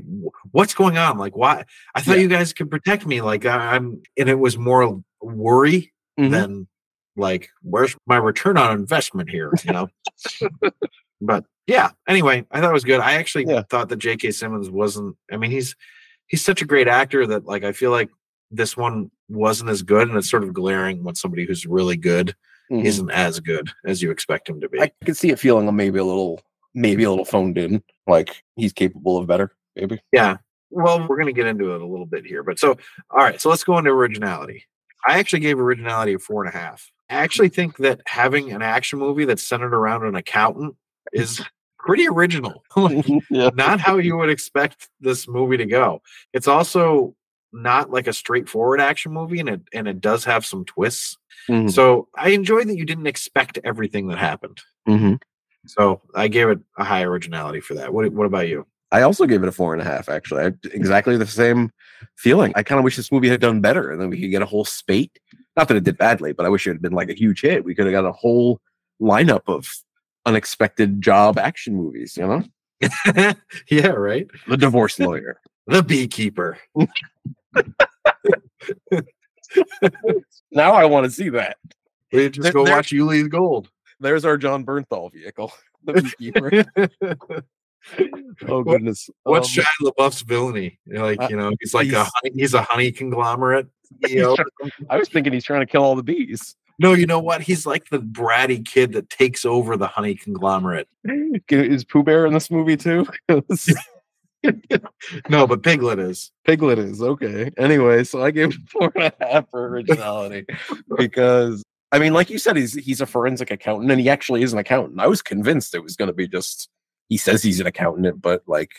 what's 0.52 0.73
going 0.73 0.98
on? 0.98 1.18
Like, 1.18 1.35
why? 1.35 1.65
I 1.94 2.02
thought 2.02 2.15
Yeah. 2.18 2.23
you 2.23 2.27
guys 2.30 2.53
could 2.53 2.72
protect 2.72 3.06
me. 3.06 3.22
Like, 3.22 3.45
I'm, 3.45 4.02
and 4.18 4.30
it 4.30 4.40
was 4.40 4.57
more 4.57 5.03
worry 5.22 5.94
Mhm. 6.19 6.31
than 6.31 6.68
like, 7.15 7.49
where's 7.61 7.95
my 8.07 8.18
return 8.18 8.57
on 8.57 8.77
investment 8.77 9.30
here? 9.30 9.52
You 9.64 9.73
know. 9.73 9.88
but 11.22 11.45
yeah. 11.68 11.91
Anyway, 12.07 12.45
I 12.52 12.60
thought 12.61 12.72
it 12.72 12.73
was 12.73 12.84
good. 12.84 12.99
I 12.99 13.14
actually 13.15 13.45
Yeah. 13.48 13.64
thought 13.69 13.90
that 13.90 13.98
J.K. 13.98 14.31
Simmons 14.31 14.69
wasn't. 14.69 15.15
I 15.31 15.38
mean, 15.38 15.52
he's 15.52 15.76
he's 16.27 16.44
such 16.44 16.61
a 16.61 16.65
great 16.65 16.88
actor 16.88 17.27
that 17.27 17.45
like 17.45 17.64
I 17.64 17.72
feel 17.72 17.91
like 17.91 18.10
this 18.52 18.76
one 18.77 19.11
wasn't 19.30 19.69
as 19.69 19.81
good, 19.84 20.07
and 20.10 20.18
it's 20.18 20.30
sort 20.30 20.44
of 20.44 20.53
glaring 20.53 21.03
when 21.03 21.15
somebody 21.15 21.45
who's 21.45 21.65
really 21.65 21.98
good 21.98 22.35
Mhm. 22.72 22.85
isn't 22.85 23.10
as 23.11 23.40
good 23.40 23.69
as 23.85 24.02
you 24.02 24.10
expect 24.11 24.48
him 24.49 24.61
to 24.61 24.69
be. 24.69 24.80
I 24.80 24.91
could 25.06 25.18
see 25.18 25.30
it 25.30 25.40
feeling 25.40 25.73
maybe 25.76 25.99
a 25.99 26.03
little, 26.03 26.41
maybe 26.74 27.04
a 27.04 27.10
little 27.10 27.26
phoned 27.26 27.58
in. 27.58 27.84
Like 28.08 28.44
he's 28.56 28.74
capable 28.74 29.18
of 29.18 29.28
better. 29.28 29.56
Maybe. 29.76 30.00
Yeah. 30.12 30.38
Well, 30.70 31.00
we're 31.08 31.18
going 31.18 31.28
to 31.28 31.34
get 31.34 31.45
into 31.48 31.74
it 31.76 31.82
a 31.82 31.86
little 31.86 32.06
bit 32.08 32.26
here. 32.26 32.41
But 32.44 32.58
so, 32.60 32.78
all 33.12 33.20
right. 33.20 33.40
So 33.40 33.50
let's 33.50 33.64
go 33.64 33.78
into 33.78 33.91
originality. 33.91 34.66
I 35.08 35.20
actually 35.20 35.40
gave 35.41 35.60
originality 35.60 36.14
a 36.14 36.20
four 36.20 36.44
and 36.44 36.54
a 36.54 36.58
half. 36.58 36.90
I 37.10 37.16
actually 37.16 37.50
think 37.50 37.78
that 37.78 38.02
having 38.08 38.52
an 38.52 38.62
action 38.62 38.98
movie 39.00 39.26
that's 39.26 39.44
centered 39.44 39.74
around 39.74 40.04
an 40.06 40.16
accountant 40.16 40.76
is 41.12 41.41
pretty 41.78 42.08
original. 42.08 42.64
Like, 42.76 43.06
yeah. 43.30 43.52
not 43.54 43.80
how 43.80 43.98
you 43.98 44.18
would 44.18 44.30
expect 44.32 44.90
this 45.00 45.28
movie 45.28 45.58
to 45.58 45.66
go. 45.66 46.02
It's 46.34 46.48
also 46.48 47.16
not 47.52 47.91
like 47.91 48.08
a 48.08 48.14
straightforward 48.14 48.82
action 48.82 49.12
movie 49.14 49.40
and 49.40 49.48
it 49.50 49.62
and 49.74 49.88
it 49.88 50.02
does 50.02 50.26
have 50.26 50.44
some 50.44 50.66
twists. 50.66 51.18
Mhm. 51.48 51.70
So 51.72 52.08
I 52.16 52.30
enjoy 52.30 52.64
that 52.64 52.76
you 52.78 52.86
didn't 52.86 53.06
expect 53.06 53.60
everything 53.64 54.08
that 54.08 54.18
happened. 54.18 54.60
Mhm. 54.88 55.22
So 55.65 56.02
I 56.14 56.27
gave 56.27 56.49
it 56.49 56.60
a 56.77 56.84
high 56.84 57.03
originality 57.03 57.60
for 57.61 57.73
that. 57.76 57.94
What 57.94 58.11
what 58.11 58.26
about 58.26 58.48
you? 58.48 58.65
I 58.91 59.02
also 59.02 59.26
gave 59.26 59.41
it 59.41 59.49
a 59.49 59.52
four 59.52 59.73
and 59.73 59.81
a 59.81 59.85
half. 59.85 60.07
Actually, 60.10 60.44
I 60.44 60.52
exactly 60.72 61.18
the 61.18 61.26
same 61.26 61.72
feeling. 62.18 62.53
I 62.56 62.64
kind 62.64 62.77
of 62.80 62.84
wish 62.85 62.95
this 62.95 63.11
movie 63.11 63.30
had 63.30 63.41
done 63.41 63.60
better, 63.61 63.91
and 63.91 63.99
then 63.99 64.10
we 64.10 64.19
could 64.19 64.30
get 64.31 64.41
a 64.41 64.45
whole 64.45 64.65
spate. 64.65 65.18
Not 65.56 65.68
that 65.68 65.77
it 65.77 65.84
did 65.84 65.98
badly, 65.98 66.34
but 66.34 66.45
I 66.45 66.49
wish 66.49 66.68
it 66.68 66.72
had 66.72 66.81
been 66.81 66.94
like 66.94 67.10
a 67.10 67.14
huge 67.14 67.41
hit. 67.41 67.64
We 67.64 67.73
could 67.76 67.85
have 67.85 67.94
got 67.94 68.06
a 68.06 68.11
whole 68.11 68.60
lineup 69.02 69.41
of 69.48 69.68
unexpected 70.26 71.02
job 71.02 71.38
action 71.40 71.76
movies. 71.76 72.18
You 72.18 72.27
know, 72.27 72.44
yeah, 73.69 73.88
right. 73.88 74.27
the 74.48 74.57
divorce 74.57 74.99
lawyer. 74.99 75.40
The 75.65 75.81
beekeeper. 75.81 76.57
now 80.52 80.73
I 80.73 80.84
want 80.85 81.06
to 81.06 81.11
see 81.11 81.30
that. 81.30 81.56
We 82.11 82.27
just 82.30 82.44
There- 82.44 82.52
go 82.52 82.64
watch 82.64 82.91
Ulee's 82.91 83.30
Gold. 83.30 83.69
There's 84.04 84.26
our 84.26 84.38
Jon 84.38 84.66
Bernthal 84.66 85.12
vehicle. 85.12 85.52
The 85.86 85.94
beekeeper. 86.18 87.44
oh 88.48 88.64
goodness. 88.64 89.10
What's 89.24 89.58
Um, 89.58 89.66
Shia 89.66 89.92
LaBeouf's 89.92 90.22
villainy? 90.22 90.80
Like 90.88 91.30
you 91.30 91.36
know, 91.36 91.52
he's 91.60 91.74
like 91.74 91.88
a 91.88 91.90
he's- 91.90 92.12
honey, 92.16 92.32
he's 92.36 92.54
a 92.54 92.62
honey 92.62 92.92
conglomerate. 92.94 93.68
CEO. 94.04 94.38
I 94.90 94.98
was 94.98 95.10
thinking 95.10 95.34
he's 95.34 95.44
trying 95.44 95.60
to 95.60 95.66
kill 95.66 95.84
all 95.84 95.96
the 95.98 96.04
bees. 96.04 96.56
no, 96.80 96.94
you 96.94 97.06
know 97.06 97.20
what? 97.20 97.42
He's 97.42 97.66
like 97.66 97.90
the 97.90 98.00
bratty 98.00 98.66
kid 98.66 98.94
that 98.94 99.10
takes 99.10 99.44
over 99.44 99.76
the 99.76 99.88
honey 99.88 100.16
conglomerate. 100.16 100.88
Is 101.50 101.84
Pooh 101.84 102.02
Bear 102.04 102.26
in 102.26 102.32
this 102.34 102.50
movie 102.50 102.78
too? 102.78 103.06
No, 105.30 105.48
but 105.48 105.64
Piglet 105.64 106.00
is. 106.00 106.32
Piglet 106.46 106.80
is 106.80 107.02
okay. 107.02 107.52
Anyway, 107.58 108.04
so 108.04 108.24
I 108.24 108.32
gave 108.32 108.50
it 108.56 108.70
four 108.70 108.92
and 108.96 109.04
a 109.20 109.26
half 109.26 109.50
for 109.52 109.68
originality 109.68 110.46
because 110.98 111.62
I 111.94 111.99
mean, 111.99 112.11
like 112.14 112.30
you 112.30 112.40
said, 112.40 112.57
he's 112.57 112.74
he's 112.74 112.99
a 113.02 113.06
forensic 113.06 113.52
accountant, 113.52 113.91
and 113.91 114.02
he 114.02 114.10
actually 114.10 114.41
is 114.44 114.52
an 114.52 114.60
accountant. 114.60 114.99
I 114.99 115.07
was 115.07 115.22
convinced 115.22 115.76
it 115.76 115.84
was 115.84 115.95
going 115.95 116.07
to 116.07 116.14
be 116.14 116.28
just 116.28 116.68
he 117.07 117.18
says 117.18 117.44
he's 117.44 117.60
an 117.60 117.68
accountant, 117.68 118.22
but 118.22 118.41
like 118.48 118.72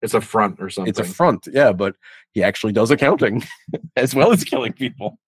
It's 0.00 0.14
a 0.14 0.20
front 0.20 0.60
or 0.60 0.70
something. 0.70 0.88
it's 0.88 0.98
a 1.00 1.04
front, 1.04 1.48
yeah. 1.52 1.72
But 1.72 1.96
he 2.32 2.42
actually 2.42 2.72
does 2.72 2.90
accounting 2.90 3.42
as 3.96 4.14
well 4.14 4.32
as 4.32 4.44
killing 4.44 4.72
people. 4.72 5.18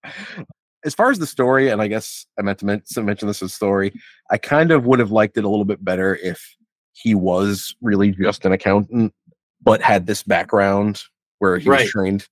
As 0.84 0.94
far 0.94 1.10
as 1.10 1.18
the 1.18 1.26
story, 1.26 1.70
and 1.70 1.80
I 1.82 1.88
guess 1.88 2.26
I 2.38 2.42
meant 2.42 2.58
to 2.60 2.66
men- 2.66 2.82
to 2.92 3.02
mention 3.02 3.26
this 3.26 3.42
as 3.42 3.50
a 3.50 3.54
story, 3.54 3.92
I 4.30 4.38
kind 4.38 4.70
of 4.70 4.86
would 4.86 5.00
have 5.00 5.10
liked 5.10 5.36
it 5.36 5.44
a 5.44 5.48
little 5.48 5.64
bit 5.64 5.84
better 5.84 6.14
if 6.16 6.54
he 6.92 7.14
was 7.16 7.74
really 7.82 8.12
just 8.12 8.44
an 8.44 8.52
accountant, 8.52 9.12
but 9.60 9.82
had 9.82 10.06
this 10.06 10.22
background 10.22 11.02
where 11.40 11.58
he 11.58 11.68
Right. 11.68 11.80
was 11.80 11.90
trained 11.90 12.28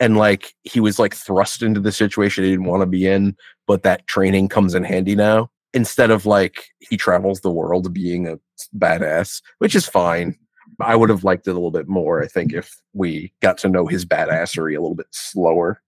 and 0.00 0.16
like 0.16 0.54
he 0.62 0.80
was 0.80 0.98
like 0.98 1.14
thrust 1.14 1.62
into 1.62 1.80
the 1.80 1.92
situation 1.92 2.44
he 2.44 2.50
didn't 2.50 2.66
want 2.66 2.82
to 2.82 2.86
be 2.86 3.06
in, 3.06 3.36
but 3.66 3.82
that 3.82 4.06
training 4.06 4.48
comes 4.48 4.74
in 4.74 4.84
handy 4.84 5.14
now. 5.16 5.50
Instead 5.74 6.10
of 6.10 6.24
like 6.24 6.64
he 6.80 6.96
travels 6.96 7.40
the 7.40 7.50
world 7.50 7.92
being 7.92 8.26
a 8.26 8.38
badass, 8.76 9.42
which 9.58 9.74
is 9.74 9.86
fine. 9.86 10.36
I 10.80 10.96
would 10.96 11.10
have 11.10 11.24
liked 11.24 11.46
it 11.48 11.50
a 11.50 11.54
little 11.54 11.70
bit 11.70 11.88
more, 11.88 12.22
I 12.22 12.26
think, 12.26 12.52
if 12.52 12.70
we 12.92 13.32
got 13.42 13.58
to 13.58 13.68
know 13.68 13.86
his 13.86 14.04
badassery 14.04 14.76
a 14.76 14.80
little 14.80 14.94
bit 14.94 15.06
slower 15.10 15.82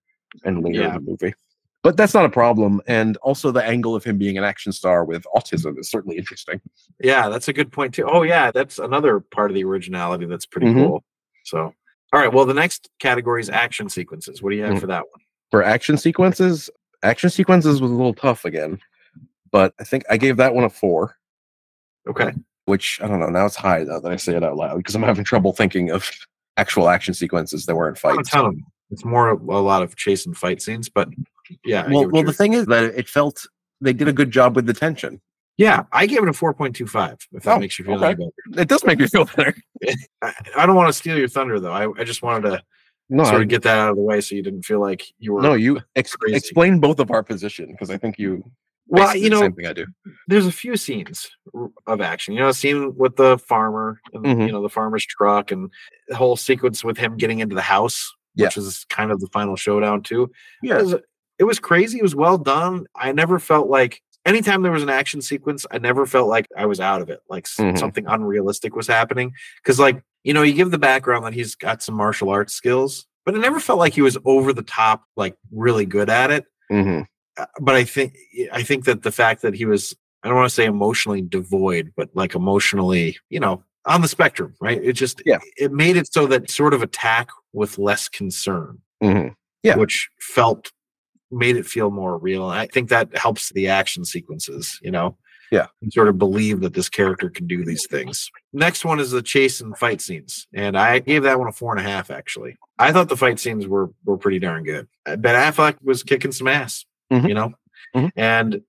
and 0.44 0.62
later 0.64 0.80
Yeah. 0.80 0.96
in 0.96 1.04
the 1.04 1.10
movie. 1.10 1.34
But 1.82 1.96
that's 1.96 2.12
not 2.12 2.24
a 2.26 2.30
problem. 2.30 2.82
And 2.86 3.16
also 3.18 3.50
the 3.52 3.64
angle 3.64 3.94
of 3.94 4.04
him 4.04 4.18
being 4.18 4.36
an 4.36 4.44
action 4.44 4.72
star 4.72 5.04
with 5.04 5.24
autism 5.34 5.78
is 5.78 5.90
certainly 5.90 6.18
interesting. 6.18 6.60
Yeah, 7.02 7.28
that's 7.30 7.48
a 7.48 7.52
good 7.54 7.72
point 7.72 7.94
too. 7.94 8.06
Oh 8.10 8.22
yeah, 8.22 8.50
that's 8.50 8.78
another 8.78 9.20
part 9.20 9.50
of 9.50 9.54
the 9.54 9.64
originality 9.64 10.26
that's 10.26 10.44
pretty 10.46 10.66
Mhm. 10.66 10.74
cool. 10.74 11.04
So, 11.44 11.72
all 12.12 12.20
right. 12.20 12.32
Well, 12.32 12.44
the 12.46 12.54
next 12.54 12.88
category 12.98 13.40
is 13.40 13.50
action 13.50 13.88
sequences. 13.88 14.42
What 14.42 14.50
do 14.50 14.56
you 14.56 14.64
have 14.64 14.74
Mm. 14.74 14.80
for 14.80 14.86
that 14.88 15.04
one? 15.10 15.20
For 15.50 15.62
action 15.62 15.96
sequences, 15.96 16.70
action 17.02 17.30
sequences 17.30 17.80
was 17.80 17.90
a 17.90 17.94
little 17.94 18.14
tough 18.14 18.44
again. 18.44 18.78
But 19.52 19.74
I 19.80 19.84
think 19.84 20.04
I 20.08 20.16
gave 20.16 20.36
that 20.36 20.54
one 20.54 20.64
a 20.64 20.70
four, 20.70 21.16
Okay. 22.08 22.32
which 22.66 23.00
I 23.02 23.08
don't 23.08 23.18
know. 23.20 23.28
Now 23.28 23.46
it's 23.46 23.56
high 23.56 23.82
now 23.82 23.98
that 24.00 24.12
I 24.12 24.16
say 24.16 24.36
it 24.36 24.44
out 24.44 24.56
loud 24.56 24.76
because 24.76 24.94
I'm 24.94 25.02
having 25.02 25.24
trouble 25.24 25.52
thinking 25.52 25.90
of 25.90 26.08
actual 26.56 26.88
action 26.88 27.14
sequences 27.14 27.66
that 27.66 27.74
weren't 27.74 27.98
Not 28.04 28.12
a 28.12 28.16
fights. 28.16 28.30
ton 28.30 28.44
of 28.46 28.52
them. 28.52 28.64
It's 28.90 29.04
more 29.04 29.30
a 29.30 29.34
lot 29.34 29.82
of 29.82 29.96
chase 29.96 30.24
and 30.26 30.36
fight 30.36 30.60
scenes, 30.62 30.88
but 30.88 31.08
yeah. 31.64 31.88
Well, 31.90 32.08
well, 32.10 32.22
the 32.22 32.32
thing 32.32 32.52
is 32.54 32.66
that 32.66 32.84
it 32.96 33.08
felt 33.08 33.46
they 33.80 33.92
did 33.92 34.08
a 34.08 34.12
good 34.12 34.30
job 34.30 34.54
with 34.56 34.66
the 34.66 34.74
tension. 34.74 35.20
Yeah, 35.60 35.84
I 35.92 36.06
gave 36.06 36.22
it 36.22 36.28
a 36.28 36.32
four 36.32 36.54
point 36.54 36.74
two 36.74 36.86
five. 36.86 37.18
If 37.32 37.42
that 37.44 37.56
Oh, 37.56 37.60
makes 37.60 37.78
you 37.78 37.84
feel 37.84 38.02
okay. 38.02 38.14
better. 38.14 38.62
It 38.62 38.68
does 38.68 38.82
make 38.84 38.98
me 38.98 39.06
feel 39.06 39.26
better. 39.36 39.54
I, 40.22 40.32
I 40.56 40.64
don't 40.66 40.74
want 40.76 40.88
to 40.88 40.92
steal 40.94 41.18
your 41.18 41.28
thunder 41.28 41.60
though. 41.60 41.72
I, 41.72 41.86
I 42.00 42.04
just 42.04 42.22
wanted 42.22 42.48
to 42.50 42.62
No, 43.10 43.24
sort 43.24 43.40
I- 43.40 43.42
of 43.42 43.48
get 43.48 43.62
that 43.64 43.78
out 43.78 43.90
of 43.90 43.96
the 43.96 44.02
way 44.02 44.20
so 44.22 44.34
you 44.34 44.42
didn't 44.42 44.62
feel 44.62 44.80
like 44.80 45.04
you 45.18 45.34
were. 45.34 45.42
no, 45.42 45.52
you 45.54 45.80
ex- 45.96 46.16
crazy. 46.16 46.36
explain 46.36 46.80
both 46.80 46.98
of 46.98 47.10
our 47.10 47.22
position 47.22 47.66
because 47.72 47.90
I 47.90 47.98
think 47.98 48.18
you. 48.18 48.42
well, 48.86 49.04
basically 49.06 49.20
you 49.24 49.28
the 49.30 49.34
know, 49.36 49.40
same 49.42 49.52
thing 49.52 49.66
I 49.66 49.72
do. 49.74 49.86
there's 50.28 50.46
a 50.46 50.52
few 50.52 50.76
scenes 50.76 51.30
of 51.86 52.00
action. 52.00 52.32
You 52.34 52.40
know, 52.40 52.48
a 52.48 52.54
scene 52.54 52.96
with 52.96 53.16
the 53.16 53.36
farmer, 53.38 54.00
and, 54.14 54.24
Mhm. 54.24 54.46
you 54.46 54.52
know, 54.52 54.62
the 54.62 54.68
farmer's 54.68 55.04
truck, 55.04 55.50
and 55.52 55.70
the 56.08 56.16
whole 56.16 56.36
sequence 56.36 56.82
with 56.82 56.96
him 56.96 57.16
getting 57.18 57.40
into 57.40 57.54
the 57.54 57.60
house, 57.62 58.12
Yeah. 58.34 58.46
which 58.46 58.56
is 58.56 58.86
kind 58.88 59.10
of 59.12 59.20
the 59.20 59.28
final 59.28 59.56
showdown 59.56 60.02
too. 60.02 60.30
Yeah. 60.62 60.78
it 60.78 60.82
was, 60.84 60.94
it 61.38 61.44
was 61.44 61.58
crazy. 61.60 61.98
It 61.98 62.02
was 62.02 62.14
well 62.16 62.38
done. 62.38 62.86
I 62.96 63.12
never 63.12 63.38
felt 63.38 63.68
like 63.68 64.02
anytime 64.26 64.62
there 64.62 64.72
was 64.72 64.82
an 64.82 64.88
action 64.90 65.22
sequence, 65.22 65.66
I 65.70 65.78
never 65.78 66.06
felt 66.06 66.28
like 66.28 66.46
I 66.56 66.66
was 66.66 66.80
out 66.80 67.02
of 67.02 67.10
it, 67.10 67.20
like 67.28 67.44
Mhm. 67.46 67.78
something 67.78 68.06
unrealistic 68.06 68.74
was 68.76 68.86
happening. 68.86 69.32
Because, 69.62 69.78
like, 69.78 70.02
you 70.24 70.34
know, 70.34 70.42
you 70.42 70.52
give 70.54 70.70
the 70.70 70.78
background 70.78 71.24
that 71.24 71.32
he's 71.34 71.54
got 71.54 71.82
some 71.82 71.94
martial 71.94 72.28
arts 72.30 72.52
skills, 72.54 73.06
but 73.24 73.34
it 73.34 73.38
never 73.38 73.60
felt 73.60 73.78
like 73.78 73.94
he 73.94 74.02
was 74.02 74.18
over 74.24 74.52
the 74.52 74.62
top, 74.62 75.04
like 75.16 75.36
really 75.52 75.86
good 75.86 76.10
at 76.10 76.30
it. 76.30 76.44
hmm 76.70 77.00
Uh, 77.36 77.46
But 77.60 77.74
I 77.76 77.84
think 77.84 78.14
I 78.52 78.62
think 78.62 78.84
that 78.86 79.02
the 79.02 79.12
fact 79.12 79.42
that 79.42 79.54
he 79.54 79.64
was 79.64 79.94
I 80.22 80.28
don't 80.28 80.36
want 80.36 80.50
to 80.50 80.54
say 80.54 80.66
emotionally 80.66 81.22
devoid, 81.22 81.92
but 81.96 82.10
like 82.14 82.34
emotionally, 82.34 83.16
you 83.30 83.40
know, 83.40 83.64
on 83.86 84.02
the 84.02 84.08
spectrum, 84.08 84.54
right? 84.60 84.78
It 84.82 84.92
just 84.92 85.22
Yeah. 85.24 85.38
it 85.56 85.72
made 85.72 85.96
it 85.96 86.12
so 86.12 86.26
that 86.26 86.50
sort 86.50 86.74
of 86.74 86.82
attack 86.82 87.28
with 87.54 87.78
less 87.78 88.08
concern 88.08 88.78
hmm 89.02 89.28
Yeah. 89.62 89.76
which 89.76 90.10
felt 90.20 90.72
made 91.30 91.56
it 91.56 91.66
feel 91.66 91.90
more 91.90 92.18
real. 92.18 92.50
And 92.50 92.58
I 92.60 92.66
think 92.66 92.88
that 92.88 93.16
helps 93.16 93.50
the 93.52 93.68
action 93.68 94.04
sequences, 94.04 94.78
you 94.82 94.90
know? 94.90 95.16
Yeah. 95.50 95.66
And 95.82 95.92
sort 95.92 96.06
of 96.08 96.16
believe 96.18 96.60
that 96.60 96.74
this 96.74 96.88
character 96.88 97.28
can 97.28 97.46
do 97.48 97.64
these 97.64 97.84
things. 97.88 98.30
Next 98.52 98.84
one 98.84 99.00
is 99.00 99.10
the 99.10 99.20
chase 99.22 99.60
and 99.60 99.76
fight 99.76 100.00
scenes. 100.00 100.46
And 100.54 100.78
I 100.78 101.00
gave 101.00 101.24
that 101.24 101.38
one 101.40 101.48
a 101.48 101.52
four 101.52 101.72
and 101.76 101.84
a 101.84 101.88
half, 101.88 102.10
actually. 102.10 102.56
I 102.78 102.92
thought 102.92 103.08
the 103.08 103.16
fight 103.16 103.40
scenes 103.40 103.66
were 103.66 103.90
were 104.04 104.16
pretty 104.16 104.38
darn 104.38 104.62
good. 104.64 104.86
Uh, 105.06 105.16
Ben 105.16 105.34
Affleck 105.34 105.76
was 105.82 106.02
kicking 106.04 106.30
some 106.32 106.46
ass, 106.46 106.84
Mhm. 107.12 107.28
you 107.28 107.34
know? 107.34 107.52
Mhm. 107.96 108.10
And 108.14 108.60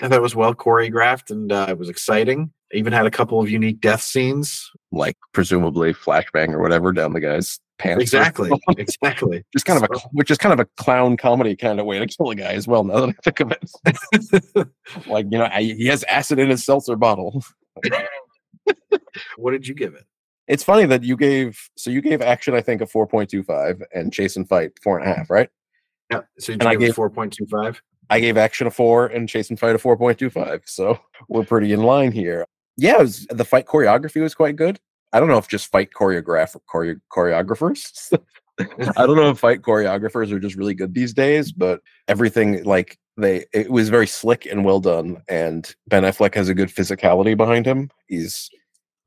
I 0.00 0.08
thought 0.08 0.16
it 0.16 0.22
was 0.22 0.34
well 0.34 0.54
choreographed 0.54 1.30
and 1.30 1.52
uh, 1.52 1.66
it 1.68 1.76
was 1.78 1.90
exciting. 1.90 2.52
Even 2.72 2.92
had 2.94 3.04
a 3.04 3.10
couple 3.10 3.38
of 3.40 3.50
unique 3.50 3.80
death 3.82 4.00
scenes. 4.00 4.70
Like 4.92 5.16
presumably 5.34 5.92
flashbang 5.92 6.54
or 6.54 6.62
whatever 6.62 6.92
down 6.92 7.12
the 7.12 7.20
guy's 7.20 7.60
pants. 7.80 8.02
Exactly. 8.02 8.50
exactly. 8.78 9.44
Just 9.52 9.64
kind 9.64 9.82
of 9.82 9.90
a, 9.90 9.98
which 10.12 10.30
is 10.30 10.38
kind 10.38 10.52
of 10.52 10.60
a 10.60 10.66
clown 10.76 11.16
comedy 11.16 11.56
kind 11.56 11.80
of 11.80 11.86
way 11.86 11.98
to 11.98 12.06
kill 12.06 12.30
a 12.30 12.34
guy 12.34 12.52
as 12.52 12.68
well. 12.68 12.84
Now 12.84 13.06
that 13.06 13.08
I 13.08 13.30
think 13.30 13.40
of 13.40 13.52
it, 13.52 14.68
like 15.06 15.26
you 15.30 15.38
know, 15.38 15.48
I, 15.50 15.62
he 15.62 15.86
has 15.86 16.04
acid 16.04 16.38
in 16.38 16.50
his 16.50 16.64
seltzer 16.64 16.96
bottle. 16.96 17.42
what 19.36 19.52
did 19.52 19.66
you 19.66 19.74
give 19.74 19.94
it? 19.94 20.04
It's 20.46 20.64
funny 20.64 20.84
that 20.86 21.02
you 21.04 21.16
gave 21.16 21.58
so 21.76 21.90
you 21.90 22.00
gave 22.00 22.20
action 22.20 22.54
I 22.54 22.60
think 22.60 22.80
a 22.80 22.86
four 22.86 23.06
point 23.06 23.30
two 23.30 23.42
five 23.42 23.82
and 23.94 24.12
chase 24.12 24.36
and 24.36 24.48
fight 24.48 24.72
four 24.82 24.98
and 24.98 25.08
a 25.08 25.14
half, 25.14 25.30
right? 25.30 25.48
Yeah. 26.10 26.22
So 26.38 26.52
you 26.52 26.58
And 26.60 26.68
I 26.68 26.72
gave 26.72 26.90
it 26.90 26.96
gave- 26.96 26.96
4.25? 26.96 27.80
I 28.10 28.18
gave 28.18 28.36
action 28.36 28.66
a 28.66 28.70
four 28.72 29.06
and 29.06 29.28
chase 29.28 29.50
and 29.50 29.58
fight 29.58 29.76
a 29.76 29.78
four 29.78 29.96
point 29.96 30.18
two 30.18 30.30
five, 30.30 30.62
so 30.66 30.98
we're 31.28 31.44
pretty 31.44 31.72
in 31.72 31.84
line 31.84 32.10
here. 32.10 32.44
Yeah, 32.76 32.96
it 32.96 33.00
was, 33.00 33.26
the 33.30 33.44
fight 33.44 33.66
choreography 33.66 34.20
was 34.20 34.34
quite 34.34 34.56
good. 34.56 34.80
I 35.12 35.20
don't 35.20 35.28
know 35.28 35.38
if 35.38 35.48
just 35.48 35.70
fight 35.70 35.90
choreograph 35.96 36.56
choreo- 36.72 37.00
choreographers. 37.12 38.12
I 38.96 39.06
don't 39.06 39.16
know 39.16 39.30
if 39.30 39.38
fight 39.38 39.62
choreographers 39.62 40.32
are 40.32 40.38
just 40.38 40.56
really 40.56 40.74
good 40.74 40.94
these 40.94 41.12
days, 41.12 41.52
but 41.52 41.80
everything 42.08 42.62
like 42.64 42.98
they 43.16 43.44
it 43.52 43.70
was 43.70 43.88
very 43.88 44.06
slick 44.06 44.46
and 44.46 44.64
well 44.64 44.80
done. 44.80 45.22
And 45.28 45.74
Ben 45.88 46.02
Affleck 46.02 46.34
has 46.34 46.48
a 46.48 46.54
good 46.54 46.68
physicality 46.68 47.36
behind 47.36 47.66
him. 47.66 47.90
He's 48.06 48.50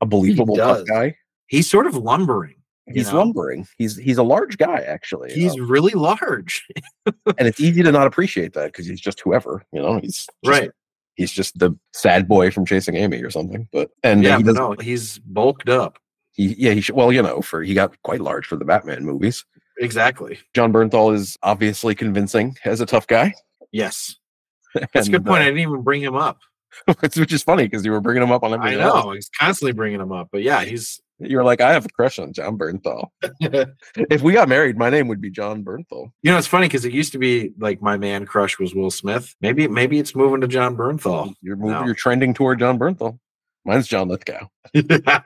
a 0.00 0.06
believable 0.06 0.56
tough 0.56 0.86
guy. 0.86 1.16
He's 1.46 1.68
sort 1.68 1.86
of 1.86 1.96
lumbering. 1.96 2.56
He's 2.92 3.10
know? 3.10 3.18
lumbering. 3.18 3.66
He's 3.78 3.96
he's 3.96 4.18
a 4.18 4.22
large 4.22 4.58
guy 4.58 4.80
actually. 4.80 5.32
He's 5.32 5.56
know? 5.56 5.64
really 5.64 5.92
large. 5.92 6.66
and 7.06 7.48
it's 7.48 7.60
easy 7.60 7.82
to 7.82 7.92
not 7.92 8.06
appreciate 8.06 8.52
that 8.54 8.66
because 8.66 8.86
he's 8.86 9.00
just 9.00 9.20
whoever, 9.20 9.64
you 9.72 9.80
know. 9.80 10.00
He's 10.00 10.26
Right. 10.44 10.70
He's 11.14 11.30
just 11.30 11.58
the 11.58 11.76
sad 11.92 12.26
boy 12.28 12.50
from 12.50 12.66
Chasing 12.66 12.96
Amy 12.96 13.22
or 13.22 13.30
something. 13.30 13.68
But 13.72 13.90
and 14.02 14.22
yeah, 14.22 14.38
he 14.38 14.42
does. 14.42 14.56
no, 14.56 14.74
he's 14.80 15.18
bulked 15.20 15.68
up. 15.68 15.98
He, 16.32 16.54
yeah, 16.58 16.72
he 16.72 16.80
should, 16.80 16.96
well, 16.96 17.12
you 17.12 17.22
know, 17.22 17.40
for 17.40 17.62
he 17.62 17.74
got 17.74 18.00
quite 18.02 18.20
large 18.20 18.46
for 18.46 18.56
the 18.56 18.64
Batman 18.64 19.04
movies. 19.04 19.44
Exactly. 19.78 20.38
Jon 20.54 20.72
Bernthal 20.72 21.14
is 21.14 21.36
obviously 21.42 21.94
convincing 21.94 22.56
as 22.64 22.80
a 22.80 22.86
tough 22.86 23.06
guy. 23.06 23.34
Yes. 23.72 24.16
That's 24.92 25.08
a 25.08 25.10
good 25.10 25.24
point. 25.24 25.42
uh, 25.42 25.42
I 25.42 25.46
didn't 25.46 25.60
even 25.60 25.82
bring 25.82 26.02
him 26.02 26.16
up. 26.16 26.38
which 26.98 27.32
is 27.32 27.42
funny 27.44 27.64
because 27.64 27.84
you 27.84 27.92
were 27.92 28.00
bringing 28.00 28.22
him 28.22 28.32
up 28.32 28.42
on 28.42 28.52
I 28.52 28.56
everything. 28.56 28.78
know. 28.78 28.94
else. 28.96 29.14
He's 29.14 29.30
constantly 29.38 29.72
bringing 29.72 30.00
him 30.00 30.10
up. 30.10 30.28
But 30.32 30.42
yeah, 30.42 30.64
he's 30.64 31.00
You 31.18 31.36
were 31.36 31.44
like, 31.44 31.60
I 31.60 31.72
have 31.72 31.86
a 31.86 31.88
crush 31.90 32.18
on 32.18 32.32
Jon 32.32 32.58
Bernthal. 32.58 33.08
if 33.96 34.22
we 34.22 34.32
got 34.32 34.48
married, 34.48 34.76
my 34.76 34.90
name 34.90 35.06
would 35.08 35.20
be 35.20 35.30
John 35.30 35.62
Bernthal. 35.64 36.10
You 36.22 36.32
know, 36.32 36.38
it's 36.38 36.46
funny 36.46 36.66
because 36.66 36.84
it 36.84 36.92
used 36.92 37.12
to 37.12 37.18
be 37.18 37.52
like 37.58 37.80
my 37.80 37.96
man 37.96 38.26
crush 38.26 38.58
was 38.58 38.74
Will 38.74 38.90
Smith. 38.90 39.34
Maybe 39.40 39.68
maybe 39.68 39.98
it's 39.98 40.14
moving 40.16 40.40
to 40.40 40.48
Jon 40.48 40.76
Bernthal. 40.76 41.34
You're 41.40 41.56
moving, 41.56 41.72
No. 41.72 41.84
you're 41.84 41.94
trending 41.94 42.34
toward 42.34 42.58
Jon 42.58 42.78
Bernthal. 42.78 43.18
Mine's 43.64 43.88
John 43.88 44.08
Lithgow. 44.08 44.48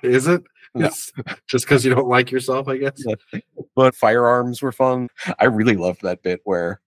Is 0.02 0.28
it? 0.28 0.43
No. 0.74 0.90
Just 1.48 1.65
because 1.65 1.85
you 1.85 1.93
don't 1.94 2.09
like 2.09 2.31
yourself, 2.31 2.69
I 2.69 2.77
guess. 2.77 3.02
But 3.74 3.94
firearms 3.94 4.60
were 4.62 4.70
fun. 4.73 5.09
I 5.39 5.47
really 5.47 5.77
loved 5.77 6.02
that 6.02 6.23
bit 6.23 6.40
where 6.44 6.81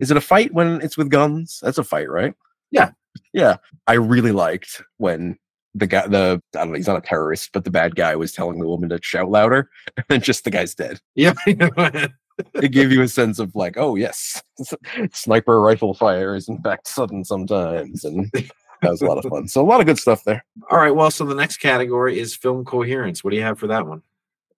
is 0.00 0.10
it 0.10 0.16
a 0.16 0.20
fight 0.20 0.52
when 0.54 0.80
it's 0.80 0.96
with 0.96 1.10
guns? 1.10 1.60
That's 1.62 1.78
a 1.78 1.84
fight, 1.84 2.08
right? 2.08 2.34
Yeah. 2.70 2.90
Yeah. 3.32 3.56
I 3.86 3.94
really 3.94 4.32
liked 4.32 4.82
when 4.96 5.38
the 5.74 5.86
guy 5.86 6.06
the 6.06 6.40
I 6.54 6.58
don't 6.58 6.70
know, 6.70 6.76
he's 6.76 6.86
not 6.86 6.98
a 6.98 7.06
terrorist, 7.06 7.50
but 7.52 7.64
the 7.64 7.70
bad 7.70 7.96
guy 7.96 8.16
was 8.16 8.32
telling 8.32 8.58
the 8.58 8.66
woman 8.66 8.88
to 8.90 8.98
shout 9.02 9.30
louder, 9.30 9.70
and 10.10 10.22
just 10.22 10.44
the 10.44 10.50
guy's 10.50 10.74
dead. 10.74 11.00
Yeah. 11.14 11.34
It 12.54 12.70
gave 12.70 12.92
you 12.92 13.02
a 13.02 13.08
sense 13.08 13.40
of 13.40 13.52
like, 13.56 13.76
oh 13.76 13.96
yes, 13.96 14.40
sniper 15.12 15.60
rifle 15.60 15.92
fire 15.92 16.36
is 16.36 16.48
in 16.48 16.62
fact 16.62 16.86
sudden 16.86 17.24
sometimes, 17.24 18.04
and 18.04 18.30
that 18.32 18.90
was 18.90 19.02
a 19.02 19.06
lot 19.06 19.18
of 19.18 19.28
fun. 19.28 19.48
So 19.48 19.60
a 19.60 19.66
lot 19.66 19.80
of 19.80 19.86
good 19.86 19.98
stuff 19.98 20.22
there. 20.24 20.44
All 20.70 20.78
right. 20.78 20.94
Well, 20.94 21.10
so 21.10 21.24
the 21.24 21.34
next 21.34 21.56
category 21.56 22.18
is 22.18 22.36
film 22.36 22.64
coherence. 22.64 23.24
What 23.24 23.30
do 23.30 23.36
you 23.36 23.42
have 23.42 23.58
for 23.58 23.66
that 23.66 23.86
one? 23.86 24.02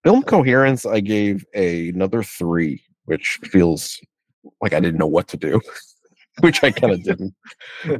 Film 0.04 0.22
coherence, 0.22 0.84
I 0.84 1.00
gave 1.00 1.44
a, 1.54 1.88
another 1.88 2.22
three, 2.22 2.82
which 3.04 3.38
feels 3.44 3.98
like 4.60 4.72
I 4.72 4.80
didn't 4.80 4.98
know 4.98 5.06
what 5.06 5.28
to 5.28 5.36
do, 5.36 5.60
which 6.40 6.62
I 6.62 6.70
kind 6.70 6.92
of 6.92 7.02
didn't, 7.02 7.34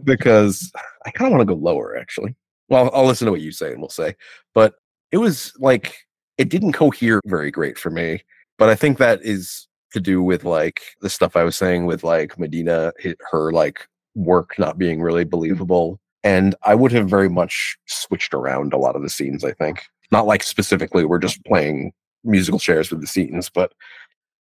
because 0.05 0.71
I 1.07 1.11
kind 1.11 1.27
of 1.31 1.37
want 1.37 1.49
to 1.49 1.55
go 1.55 1.61
lower 1.61 1.97
actually. 1.97 2.35
Well, 2.71 2.91
I'll 2.95 3.07
listen 3.07 3.27
to 3.27 3.33
what 3.33 3.41
you 3.41 3.53
say 3.53 3.73
and 3.73 3.81
we'll 3.81 3.91
say, 3.91 4.15
but 4.55 4.75
it 5.13 5.19
was 5.19 5.53
like 5.59 5.97
it 6.39 6.49
didn't 6.49 6.73
cohere 6.73 7.21
very 7.27 7.51
great 7.51 7.77
for 7.79 7.91
me. 7.91 8.23
But 8.59 8.69
I 8.69 8.75
think 8.75 8.99
that 8.99 9.21
is 9.23 9.69
to 9.93 10.01
do 10.01 10.23
with 10.23 10.45
like 10.45 10.81
the 11.01 11.11
stuff 11.11 11.37
I 11.37 11.43
was 11.43 11.57
saying 11.57 11.87
with 11.87 12.05
like 12.05 12.39
Medina, 12.39 12.93
her 13.31 13.53
like 13.53 13.89
work 14.15 14.59
not 14.59 14.79
being 14.79 15.03
really 15.03 15.25
believable. 15.25 15.99
And 16.23 16.55
I 16.63 16.75
would 16.75 16.93
have 16.93 17.09
very 17.09 17.29
much 17.29 17.77
switched 17.87 18.35
around 18.35 18.73
a 18.73 18.79
lot 18.79 18.95
of 18.95 19.03
the 19.03 19.11
scenes, 19.11 19.45
I 19.45 19.53
think. 19.53 19.83
Not 20.13 20.27
like 20.27 20.43
specifically 20.43 21.05
we're 21.05 21.19
just 21.19 21.45
playing 21.45 21.93
musical 22.25 22.59
chairs 22.59 22.91
with 22.91 23.01
the 23.01 23.07
scenes, 23.07 23.49
but 23.49 23.73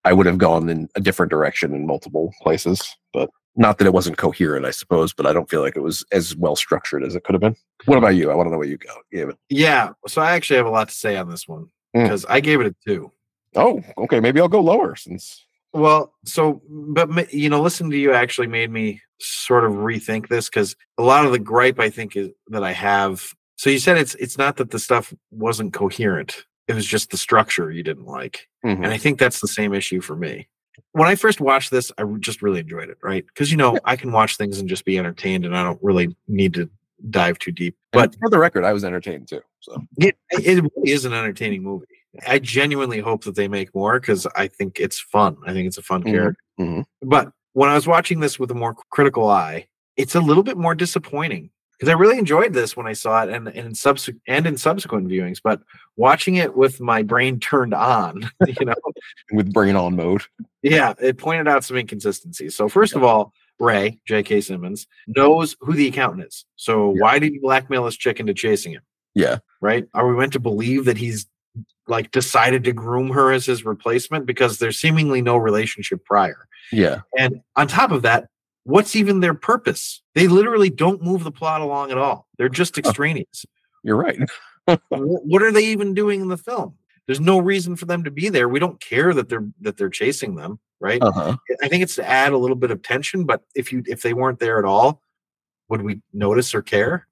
I 0.04 0.12
would 0.12 0.26
have 0.26 0.38
gone 0.38 0.68
in 0.68 0.88
a 0.94 1.00
different 1.00 1.30
direction 1.30 1.74
in 1.74 1.86
multiple 1.86 2.32
places. 2.42 2.96
But 3.12 3.30
not 3.56 3.78
that 3.78 3.86
it 3.86 3.92
wasn't 3.92 4.16
coherent, 4.16 4.64
I 4.64 4.70
suppose, 4.70 5.12
but 5.12 5.26
I 5.26 5.32
don't 5.32 5.50
feel 5.50 5.60
like 5.60 5.76
it 5.76 5.80
was 5.82 6.04
as 6.12 6.36
well 6.36 6.56
structured 6.56 7.04
as 7.04 7.14
it 7.14 7.24
could 7.24 7.34
have 7.34 7.40
been. 7.40 7.56
What 7.86 7.98
about 7.98 8.14
you? 8.14 8.30
I 8.30 8.34
want 8.34 8.46
to 8.46 8.52
know 8.52 8.58
what 8.58 8.68
you 8.68 8.78
go 8.78 8.94
it. 9.10 9.36
Yeah. 9.48 9.90
So 10.06 10.22
I 10.22 10.32
actually 10.32 10.56
have 10.58 10.66
a 10.66 10.70
lot 10.70 10.88
to 10.88 10.94
say 10.94 11.16
on 11.16 11.28
this 11.30 11.46
one 11.48 11.68
Mm. 11.96 12.04
because 12.04 12.24
I 12.26 12.38
gave 12.38 12.60
it 12.60 12.66
a 12.68 12.74
two. 12.86 13.10
Oh, 13.56 13.82
okay. 13.98 14.20
Maybe 14.20 14.40
I'll 14.40 14.46
go 14.48 14.60
lower 14.60 14.94
since 14.94 15.44
Well, 15.72 16.14
so, 16.24 16.62
but 16.68 17.32
you 17.34 17.48
know, 17.50 17.60
listening 17.60 17.90
to 17.90 17.96
you 17.98 18.12
actually 18.12 18.46
made 18.46 18.70
me 18.70 19.00
sort 19.20 19.64
of 19.64 19.72
rethink 19.72 20.28
this 20.28 20.48
because 20.48 20.76
a 20.98 21.02
lot 21.02 21.26
of 21.26 21.32
the 21.32 21.38
gripe 21.40 21.80
I 21.80 21.90
think 21.90 22.16
is 22.16 22.28
that 22.48 22.62
I 22.62 22.72
have. 22.72 23.32
So 23.56 23.68
you 23.68 23.78
said 23.80 23.98
it's 23.98 24.14
it's 24.16 24.38
not 24.38 24.56
that 24.58 24.70
the 24.70 24.78
stuff 24.78 25.12
wasn't 25.32 25.72
coherent; 25.72 26.44
it 26.68 26.74
was 26.74 26.86
just 26.86 27.10
the 27.10 27.16
structure 27.16 27.70
you 27.72 27.82
didn't 27.82 28.06
like, 28.06 28.46
Mhm. 28.64 28.76
and 28.84 28.86
I 28.86 28.96
think 28.98 29.18
that's 29.18 29.40
the 29.40 29.48
same 29.48 29.74
issue 29.74 30.00
for 30.00 30.14
me. 30.16 30.48
When 30.92 31.08
I 31.08 31.14
first 31.14 31.40
watched 31.40 31.70
this, 31.70 31.90
I 31.98 32.04
just 32.20 32.42
really 32.42 32.60
enjoyed 32.60 32.88
it, 32.90 32.98
right? 33.02 33.26
Because 33.26 33.50
you 33.50 33.56
know, 33.56 33.78
I 33.84 33.96
can 33.96 34.12
watch 34.12 34.36
things 34.36 34.58
and 34.58 34.68
just 34.68 34.84
be 34.84 34.98
entertained, 34.98 35.44
and 35.44 35.56
I 35.56 35.62
don't 35.62 35.78
really 35.82 36.14
need 36.28 36.54
to 36.54 36.68
dive 37.10 37.38
too 37.38 37.52
deep. 37.52 37.76
But 37.92 38.10
But 38.12 38.18
for 38.20 38.30
the 38.30 38.38
record, 38.38 38.64
I 38.64 38.72
was 38.72 38.84
entertained 38.84 39.28
too. 39.28 39.40
So 39.60 39.82
it, 39.98 40.16
it 40.30 40.62
really 40.62 40.90
is 40.90 41.04
an 41.04 41.12
entertaining 41.12 41.62
movie. 41.62 41.86
I 42.26 42.38
genuinely 42.40 43.00
hope 43.00 43.24
that 43.24 43.36
they 43.36 43.46
make 43.48 43.74
more 43.74 44.00
because 44.00 44.26
I 44.36 44.48
think 44.48 44.80
it's 44.80 44.98
fun. 45.00 45.36
I 45.46 45.52
think 45.52 45.66
it's 45.68 45.78
a 45.78 45.82
fun 45.82 46.02
Mhm. 46.02 46.10
character. 46.12 46.42
Mhm. 46.58 46.84
But 47.02 47.32
when 47.52 47.70
I 47.70 47.74
was 47.74 47.86
watching 47.86 48.20
this 48.20 48.38
with 48.38 48.50
a 48.50 48.54
more 48.54 48.74
critical 48.90 49.28
eye, 49.28 49.68
it's 49.96 50.14
a 50.14 50.20
little 50.20 50.42
bit 50.42 50.56
more 50.56 50.74
disappointing 50.74 51.50
because 51.80 51.88
I 51.90 51.96
really 51.96 52.18
enjoyed 52.18 52.52
this 52.52 52.76
when 52.76 52.86
I 52.86 52.92
saw 52.92 53.22
it 53.22 53.30
and, 53.30 53.48
and 53.48 53.56
in 53.68 53.74
subsequent 53.74 54.20
and 54.28 54.46
in 54.46 54.58
subsequent 54.58 55.08
viewings. 55.08 55.40
But 55.42 55.62
watching 55.96 56.34
it 56.36 56.54
with 56.54 56.78
my 56.80 57.02
brain 57.02 57.40
turned 57.40 57.72
on, 57.72 58.30
you 58.46 58.66
know, 58.66 58.74
with 59.32 59.50
brain 59.52 59.76
on 59.76 59.96
mode. 59.96 60.22
yeah, 60.62 60.92
it 61.00 61.16
pointed 61.16 61.48
out 61.48 61.64
some 61.64 61.78
inconsistencies. 61.78 62.54
So 62.54 62.68
first 62.68 62.94
of 62.94 63.02
all, 63.02 63.32
Ray 63.58 63.98
J.K. 64.06 64.42
Simmons 64.42 64.86
knows 65.06 65.56
who 65.60 65.72
the 65.72 65.88
accountant 65.88 66.28
is. 66.28 66.44
So 66.56 66.92
Yeah. 66.94 67.00
why 67.02 67.18
did 67.18 67.32
he 67.32 67.38
blackmail 67.38 67.84
this 67.86 67.96
chick 67.96 68.20
into 68.20 68.34
chasing 68.34 68.72
him? 68.72 68.82
Yeah. 69.14 69.38
right? 69.62 69.86
Are 69.94 70.06
we 70.06 70.16
meant 70.16 70.34
to 70.34 70.38
believe 70.40 70.84
that 70.84 70.96
he's 70.98 71.26
like 71.88 72.10
decided 72.12 72.62
to 72.64 72.72
groom 72.72 73.10
her 73.10 73.32
as 73.32 73.44
his 73.46 73.64
replacement 73.64 74.24
because 74.26 74.58
there's 74.58 74.78
seemingly 74.78 75.20
no 75.22 75.36
relationship 75.36 76.04
prior? 76.04 76.46
Yeah. 76.72 77.00
And 77.18 77.40
on 77.56 77.66
top 77.68 77.90
of 77.90 78.02
that, 78.02 78.28
what's 78.64 78.96
even 78.96 79.20
their 79.20 79.34
purpose? 79.34 80.02
They 80.14 80.28
literally 80.28 80.70
don't 80.70 81.02
move 81.02 81.24
the 81.24 81.30
plot 81.30 81.60
along 81.60 81.90
at 81.90 81.98
all. 81.98 82.28
They're 82.38 82.48
just 82.48 82.78
extraneous. 82.78 83.46
You're 83.82 83.96
right. 83.96 84.18
What 84.88 85.42
are 85.42 85.52
they 85.52 85.64
even 85.66 85.94
doing 85.94 86.20
in 86.20 86.28
the 86.28 86.36
film? 86.36 86.74
There's 87.06 87.20
no 87.20 87.38
reason 87.38 87.74
for 87.74 87.86
them 87.86 88.04
to 88.04 88.10
be 88.10 88.28
there. 88.28 88.48
We 88.48 88.60
don't 88.60 88.80
care 88.80 89.12
that 89.14 89.28
they're 89.28 89.46
that 89.62 89.76
they're 89.76 89.90
chasing 89.90 90.36
them, 90.36 90.60
right? 90.78 91.02
Uh-huh. 91.02 91.36
I 91.62 91.68
think 91.68 91.82
it's 91.82 91.96
to 91.96 92.08
add 92.08 92.32
a 92.32 92.38
little 92.38 92.56
bit 92.56 92.70
of 92.70 92.82
tension, 92.82 93.24
but 93.24 93.42
if 93.56 93.72
you 93.72 93.82
if 93.86 94.02
they 94.02 94.14
weren't 94.14 94.38
there 94.38 94.58
at 94.58 94.64
all, 94.64 95.02
would 95.68 95.82
we 95.82 96.02
notice 96.12 96.54
or 96.54 96.62
care? 96.62 97.08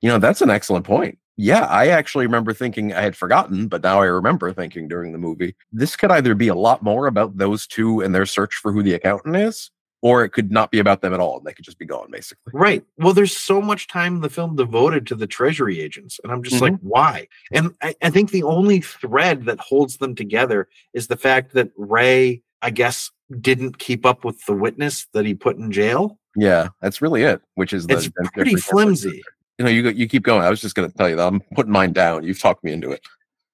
You 0.00 0.08
know, 0.08 0.18
that's 0.18 0.40
an 0.40 0.48
excellent 0.48 0.86
point. 0.86 1.18
Yeah, 1.36 1.64
I 1.66 1.88
actually 1.88 2.26
remember 2.26 2.52
thinking 2.52 2.92
I 2.92 3.00
had 3.02 3.16
forgotten, 3.16 3.68
but 3.68 3.82
now 3.82 4.00
I 4.00 4.06
remember 4.06 4.52
thinking 4.52 4.86
during 4.86 5.12
the 5.12 5.18
movie, 5.18 5.54
this 5.72 5.96
could 5.96 6.10
either 6.10 6.34
be 6.34 6.48
a 6.48 6.54
lot 6.54 6.82
more 6.82 7.06
about 7.06 7.36
those 7.36 7.66
two 7.66 8.00
and 8.00 8.14
their 8.14 8.26
search 8.26 8.54
for 8.54 8.72
who 8.72 8.82
the 8.82 8.94
accountant 8.94 9.36
is, 9.36 9.70
or 10.02 10.24
it 10.24 10.30
could 10.30 10.50
not 10.50 10.72
be 10.72 10.80
about 10.80 11.00
them 11.00 11.14
at 11.14 11.20
all 11.20 11.38
and 11.38 11.46
they 11.46 11.52
could 11.52 11.64
just 11.64 11.78
be 11.78 11.86
gone, 11.86 12.10
basically. 12.10 12.50
Right. 12.52 12.84
Well, 12.98 13.14
there's 13.14 13.34
so 13.34 13.62
much 13.62 13.86
time 13.86 14.16
in 14.16 14.20
the 14.20 14.28
film 14.28 14.56
devoted 14.56 15.06
to 15.06 15.14
the 15.14 15.28
treasury 15.28 15.80
agents. 15.80 16.18
And 16.22 16.32
I'm 16.32 16.42
just 16.42 16.60
like, 16.60 16.74
mm-hmm. 16.74 16.88
why? 16.88 17.28
And 17.52 17.74
I, 17.80 17.94
I 18.02 18.10
think 18.10 18.32
the 18.32 18.42
only 18.42 18.80
thread 18.80 19.44
that 19.44 19.60
holds 19.60 19.98
them 19.98 20.16
together 20.16 20.68
is 20.92 21.06
the 21.06 21.16
fact 21.16 21.54
that 21.54 21.70
Ray, 21.76 22.42
I 22.60 22.70
guess, 22.70 23.12
didn't 23.40 23.78
keep 23.78 24.04
up 24.04 24.24
with 24.24 24.44
the 24.44 24.54
witness 24.54 25.06
that 25.12 25.24
he 25.24 25.34
put 25.34 25.56
in 25.56 25.70
jail. 25.70 26.18
Yeah, 26.34 26.68
that's 26.80 27.00
really 27.00 27.22
it. 27.22 27.40
Which 27.54 27.72
is 27.72 27.86
the 27.86 27.94
It's 27.94 28.06
the 28.06 28.28
pretty 28.34 28.56
flimsy. 28.56 29.22
You 29.58 29.66
know, 29.66 29.70
you 29.70 29.82
go- 29.84 29.90
you 29.90 30.08
keep 30.08 30.24
going. 30.24 30.42
I 30.42 30.50
was 30.50 30.60
just 30.60 30.74
going 30.74 30.90
to 30.90 30.96
tell 30.96 31.08
you 31.08 31.16
that 31.16 31.28
I'm 31.28 31.40
putting 31.54 31.72
mine 31.72 31.92
down. 31.92 32.24
You've 32.24 32.40
talked 32.40 32.64
me 32.64 32.72
into 32.72 32.90
it. 32.90 33.02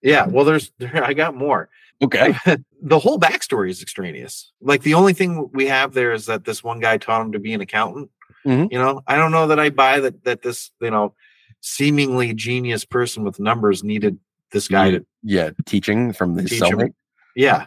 Yeah. 0.01 0.27
Well, 0.27 0.47
there's, 0.47 0.73
there, 0.79 1.05
I 1.05 1.12
got 1.12 1.37
more. 1.37 1.69
Okay. 2.03 2.35
the 2.83 2.99
whole 2.99 3.19
backstory 3.19 3.70
is 3.70 3.83
extraneous. 3.83 4.53
Like 4.61 4.83
the 4.83 4.95
only 4.95 5.12
thing 5.12 5.51
we 5.53 5.66
have 5.66 5.95
there 5.95 6.12
is 6.12 6.27
that 6.27 6.45
this 6.45 6.62
one 6.62 6.81
guy 6.81 6.99
taught 6.99 7.23
him 7.23 7.33
to 7.33 7.39
be 7.39 7.53
an 7.53 7.61
accountant. 7.61 8.11
Mhm. 8.47 8.70
You 8.70 8.79
know, 8.79 9.03
I 9.07 9.16
don't 9.16 9.33
know 9.33 9.49
that 9.49 9.59
I 9.59 9.70
buy 9.70 10.01
that 10.01 10.25
that 10.25 10.43
this 10.43 10.70
you 10.81 10.91
know 10.91 11.15
seemingly 11.61 12.35
genius 12.35 12.85
person 12.85 13.25
with 13.25 13.41
numbers 13.41 13.83
needed 13.83 14.19
this 14.53 14.69
guy 14.69 14.93
to 14.93 15.07
Yeah, 15.23 15.51
teaching 15.66 16.12
from 16.12 16.35
the 16.35 16.45
teach 16.45 16.61
cellmate. 16.61 16.95
Yeah. 17.35 17.66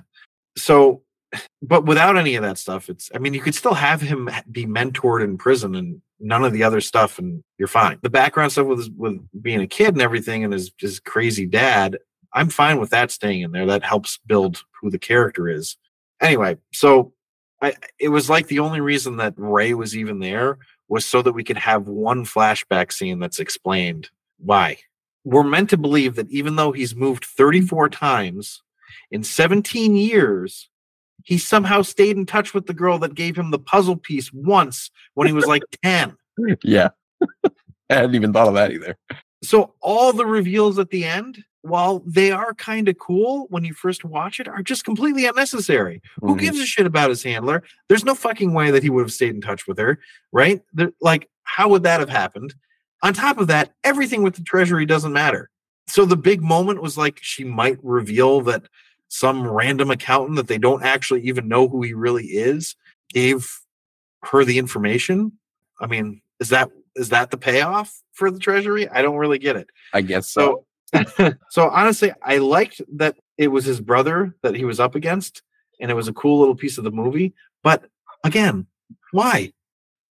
So, 0.58 1.03
but 1.62 1.86
without 1.86 2.18
any 2.18 2.36
of 2.36 2.44
that 2.44 2.58
stuff, 2.58 2.90
it's. 2.90 3.10
I 3.14 3.20
mean, 3.20 3.34
you 3.34 3.41
could 3.41 3.56
still 3.56 3.74
have 3.74 4.02
him 4.02 4.30
be 4.52 4.66
mentored 4.66 5.24
in 5.24 5.38
prison 5.38 5.76
and 5.76 6.02
none 6.20 6.44
of 6.44 6.53
the 6.53 6.64
other 6.64 6.82
stuff, 6.82 7.20
and 7.20 7.44
you're 7.58 7.68
fine. 7.68 7.99
The 8.02 8.10
background 8.10 8.52
stuff 8.52 8.68
with 8.68 8.90
with 8.98 9.20
being 9.41 9.62
a 9.62 9.68
kid 9.68 9.90
and 9.90 10.02
everything, 10.02 10.44
and 10.44 10.53
his 10.53 10.72
his 10.78 10.99
crazy 10.99 11.45
dad. 11.45 11.98
I'm 12.34 12.49
fine 12.49 12.80
with 12.80 12.90
that 12.91 13.12
staying 13.12 13.41
in 13.41 13.52
there. 13.52 13.66
That 13.66 13.84
helps 13.84 14.20
build 14.26 14.64
who 14.80 14.90
the 14.90 14.99
character 14.99 15.49
is. 15.49 15.78
Anyway, 16.22 16.58
so 16.74 17.14
I 17.62 17.76
it 17.99 18.10
was 18.10 18.30
like 18.30 18.48
the 18.48 18.60
only 18.60 18.82
reason 18.82 19.18
that 19.18 19.34
Ray 19.38 19.74
was 19.74 19.95
even 19.95 20.20
there 20.20 20.60
was 20.88 21.06
so 21.06 21.22
that 21.22 21.34
we 21.34 21.44
could 21.44 21.58
have 21.58 21.88
one 21.88 22.26
flashback 22.26 22.91
scene 22.91 23.20
that's 23.20 23.40
explained 23.40 24.10
why. 24.38 24.78
We're 25.24 25.44
meant 25.44 25.70
to 25.70 25.78
believe 25.78 26.16
that 26.16 26.30
even 26.30 26.56
though 26.56 26.72
he's 26.72 26.95
moved 26.95 27.26
34 27.26 27.90
times 27.90 28.64
in 29.12 29.24
17 29.24 29.95
years, 29.95 30.70
he 31.24 31.38
somehow 31.38 31.84
stayed 31.84 32.18
in 32.18 32.26
touch 32.26 32.53
with 32.53 32.66
the 32.66 32.74
girl 32.74 32.98
that 32.99 33.14
gave 33.14 33.38
him 33.38 33.52
the 33.52 33.60
puzzle 33.60 33.95
piece 33.95 34.34
once 34.34 34.90
when 35.14 35.28
he 35.28 35.34
was 35.34 35.45
like 35.45 35.62
10. 35.84 36.18
Yeah. 36.64 36.90
I 37.45 37.95
hadn't 37.95 38.16
even 38.16 38.34
thought 38.34 38.48
of 38.48 38.56
that 38.56 38.72
either. 38.72 38.98
So 39.44 39.76
all 39.80 40.12
the 40.12 40.26
reveals 40.26 40.80
at 40.80 40.90
the 40.90 41.06
end 41.06 41.44
while 41.62 42.02
they 42.06 42.32
are 42.32 42.54
kind 42.54 42.88
of 42.90 42.98
cool 42.98 43.46
when 43.50 43.64
you 43.64 43.74
first 43.74 44.04
watch 44.04 44.40
it, 44.40 44.48
are 44.48 44.64
just 44.64 44.84
completely 44.84 45.26
unnecessary. 45.26 46.02
Who 46.22 46.36
Mhm. 46.36 46.40
gives 46.40 46.60
a 46.60 46.66
shit 46.66 46.86
about 46.86 47.10
his 47.10 47.24
handler? 47.24 47.64
There's 47.88 48.04
no 48.06 48.16
fucking 48.16 48.54
way 48.54 48.72
that 48.72 48.84
he 48.84 48.90
would 48.90 49.04
have 49.04 49.14
stayed 49.14 49.36
in 49.36 49.42
touch 49.42 49.68
with 49.68 49.78
her, 49.78 50.00
right? 50.32 50.62
There- 50.74 50.94
like, 51.02 51.30
how 51.44 51.70
would 51.70 51.84
that 51.84 52.00
have 52.00 52.10
happened? 52.10 52.56
On 53.04 53.14
top 53.14 53.38
of 53.38 53.48
that, 53.48 53.74
everything 53.84 54.24
with 54.24 54.36
the 54.36 54.44
treasury 54.44 54.86
doesn't 54.86 55.14
matter. 55.14 55.50
So 55.88 56.06
the 56.06 56.18
big 56.18 56.42
moment 56.42 56.82
was 56.82 56.98
like 56.98 57.20
she 57.22 57.44
might 57.44 57.78
reveal 57.84 58.42
that 58.42 58.64
some 59.08 59.46
random 59.46 59.92
accountant 59.92 60.38
that 60.38 60.48
they 60.48 60.58
don't 60.58 60.84
actually 60.84 61.22
even 61.24 61.48
know 61.48 61.68
who 61.68 61.82
he 61.84 61.94
really 61.94 62.26
is 62.26 62.76
gave 63.10 63.50
her 64.24 64.46
the 64.46 64.58
information. 64.58 65.34
I 65.80 65.88
mean, 65.88 66.22
is 66.40 66.50
that 66.50 66.70
is 66.96 67.10
that 67.10 67.32
the 67.32 67.38
payoff 67.38 68.02
for 68.14 68.30
the 68.30 68.40
treasury? 68.40 68.88
I 68.90 69.02
don't 69.02 69.16
really 69.18 69.40
get 69.40 69.56
it. 69.56 69.70
I 69.94 70.02
guess 70.02 70.30
so. 70.30 70.42
So, 70.42 70.66
so 71.50 71.70
honestly, 71.70 72.12
I 72.22 72.38
liked 72.38 72.82
that 72.96 73.18
it 73.38 73.48
was 73.48 73.66
his 73.66 73.82
brother 73.82 74.36
that 74.44 74.56
he 74.56 74.66
was 74.66 74.80
up 74.80 74.96
against, 74.96 75.42
and 75.80 75.90
it 75.90 75.94
was 75.94 76.08
a 76.08 76.14
cool 76.14 76.40
little 76.40 76.56
piece 76.56 76.78
of 76.78 76.84
the 76.84 76.92
movie. 76.92 77.34
But 77.64 77.86
again, 78.24 78.68
why? 79.12 79.54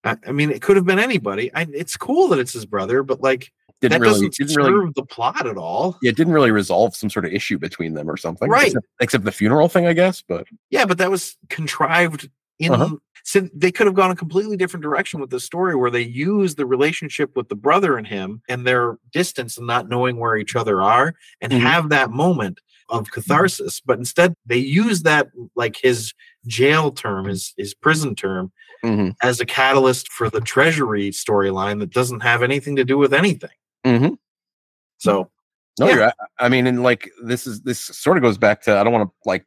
I, 0.04 0.16
I 0.26 0.32
mean, 0.32 0.50
it 0.50 0.62
could 0.62 0.76
have 0.76 0.86
been 0.86 0.98
anybody. 0.98 1.52
I, 1.54 1.66
it's 1.72 1.96
cool 1.96 2.28
that 2.28 2.38
it's 2.38 2.52
his 2.52 2.66
brother, 2.66 3.02
but 3.02 3.20
like 3.20 3.52
Didn't 3.80 3.92
that 3.92 4.00
really 4.00 4.12
doesn't 4.14 4.34
didn't 4.34 4.50
serve 4.50 4.72
really 4.72 4.92
the 4.94 5.04
plot 5.04 5.46
at 5.46 5.56
all. 5.56 5.98
it 6.02 6.16
didn't 6.16 6.32
really 6.32 6.50
resolve 6.50 6.96
some 6.96 7.10
sort 7.10 7.24
of 7.24 7.32
issue 7.32 7.58
between 7.58 7.94
them 7.94 8.10
or 8.10 8.16
something. 8.16 8.48
Right. 8.48 8.68
Except, 8.68 8.86
except 9.00 9.24
the 9.24 9.32
funeral 9.32 9.68
thing, 9.68 9.86
I 9.86 9.92
guess. 9.92 10.22
But 10.22 10.46
Yeah, 10.70 10.86
but 10.86 10.98
that 10.98 11.10
was 11.10 11.36
contrived 11.48 12.30
in. 12.60 12.72
Uh-huh. 12.72 12.96
So 13.24 13.48
they 13.54 13.70
could 13.70 13.86
have 13.86 13.94
gone 13.94 14.10
a 14.10 14.16
completely 14.16 14.56
different 14.56 14.82
direction 14.82 15.20
with 15.20 15.30
the 15.30 15.40
story, 15.40 15.74
where 15.76 15.90
they 15.90 16.00
use 16.02 16.54
the 16.54 16.64
relationship 16.66 17.36
with 17.36 17.48
the 17.48 17.54
brother 17.54 17.96
and 17.98 18.06
him 18.06 18.42
and 18.48 18.66
their 18.66 18.98
distance 19.12 19.58
and 19.58 19.66
not 19.66 19.88
knowing 19.88 20.16
where 20.18 20.36
each 20.36 20.56
other 20.56 20.80
are, 20.82 21.14
and 21.40 21.52
Mhm. 21.52 21.60
have 21.60 21.88
that 21.90 22.10
moment 22.10 22.60
of 22.88 23.10
catharsis. 23.10 23.80
But 23.84 23.98
instead, 23.98 24.34
they 24.46 24.56
use 24.56 25.02
that 25.02 25.28
like 25.54 25.76
his 25.76 26.12
jail 26.46 26.90
term, 26.90 27.26
his 27.26 27.52
his 27.56 27.74
prison 27.74 28.14
term, 28.14 28.52
Mhm. 28.82 29.14
as 29.22 29.38
a 29.40 29.46
catalyst 29.46 30.10
for 30.10 30.30
the 30.30 30.40
treasury 30.40 31.10
storyline 31.10 31.78
that 31.80 31.90
doesn't 31.90 32.20
have 32.20 32.42
anything 32.42 32.74
to 32.76 32.84
do 32.84 32.96
with 32.98 33.12
anything. 33.12 33.50
Mhm. 33.84 34.16
So 34.98 35.30
no, 35.78 35.86
Yeah. 35.88 35.94
you're, 35.94 36.04
I, 36.06 36.12
I 36.40 36.48
mean, 36.48 36.66
and 36.66 36.82
like 36.82 37.10
this 37.22 37.46
is 37.46 37.60
this 37.62 37.78
sort 37.80 38.16
of 38.16 38.22
goes 38.22 38.38
back 38.38 38.62
to 38.62 38.76
I 38.76 38.82
don't 38.82 38.92
want 38.94 39.08
to 39.08 39.14
like 39.28 39.46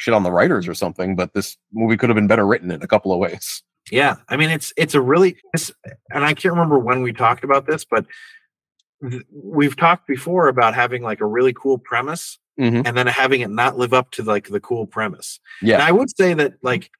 shit 0.00 0.14
on 0.14 0.22
the 0.22 0.32
writers 0.32 0.66
or 0.66 0.72
something, 0.72 1.14
but 1.14 1.34
this 1.34 1.58
movie 1.74 1.94
could 1.94 2.08
have 2.08 2.14
been 2.16 2.26
better 2.26 2.46
written 2.46 2.70
in 2.70 2.82
a 2.82 2.86
couple 2.86 3.12
of 3.12 3.18
ways. 3.18 3.62
Yeah, 3.92 4.16
I 4.30 4.36
mean 4.38 4.48
it's 4.48 4.72
it's 4.78 4.94
a 4.94 5.00
really 5.00 5.36
it's, 5.52 5.70
and 6.10 6.24
I 6.24 6.32
can't 6.32 6.54
remember 6.54 6.78
when 6.78 7.02
we 7.02 7.12
talked 7.12 7.44
about 7.44 7.66
this, 7.66 7.84
but 7.84 8.06
th- 9.08 9.22
we've 9.30 9.76
talked 9.76 10.06
before 10.06 10.48
about 10.48 10.74
having 10.74 11.02
like 11.02 11.20
a 11.20 11.26
really 11.26 11.52
cool 11.52 11.76
premise 11.78 12.38
Mhm. 12.58 12.82
and 12.86 12.96
then 12.96 13.06
having 13.06 13.42
it 13.42 13.50
not 13.50 13.76
live 13.78 13.92
up 13.92 14.10
to 14.12 14.22
like 14.22 14.48
the 14.48 14.60
cool 14.60 14.86
premise. 14.86 15.38
Yeah. 15.62 15.74
And 15.74 15.82
I 15.82 15.92
would 15.92 16.08
say 16.16 16.32
that 16.34 16.54
like 16.62 16.90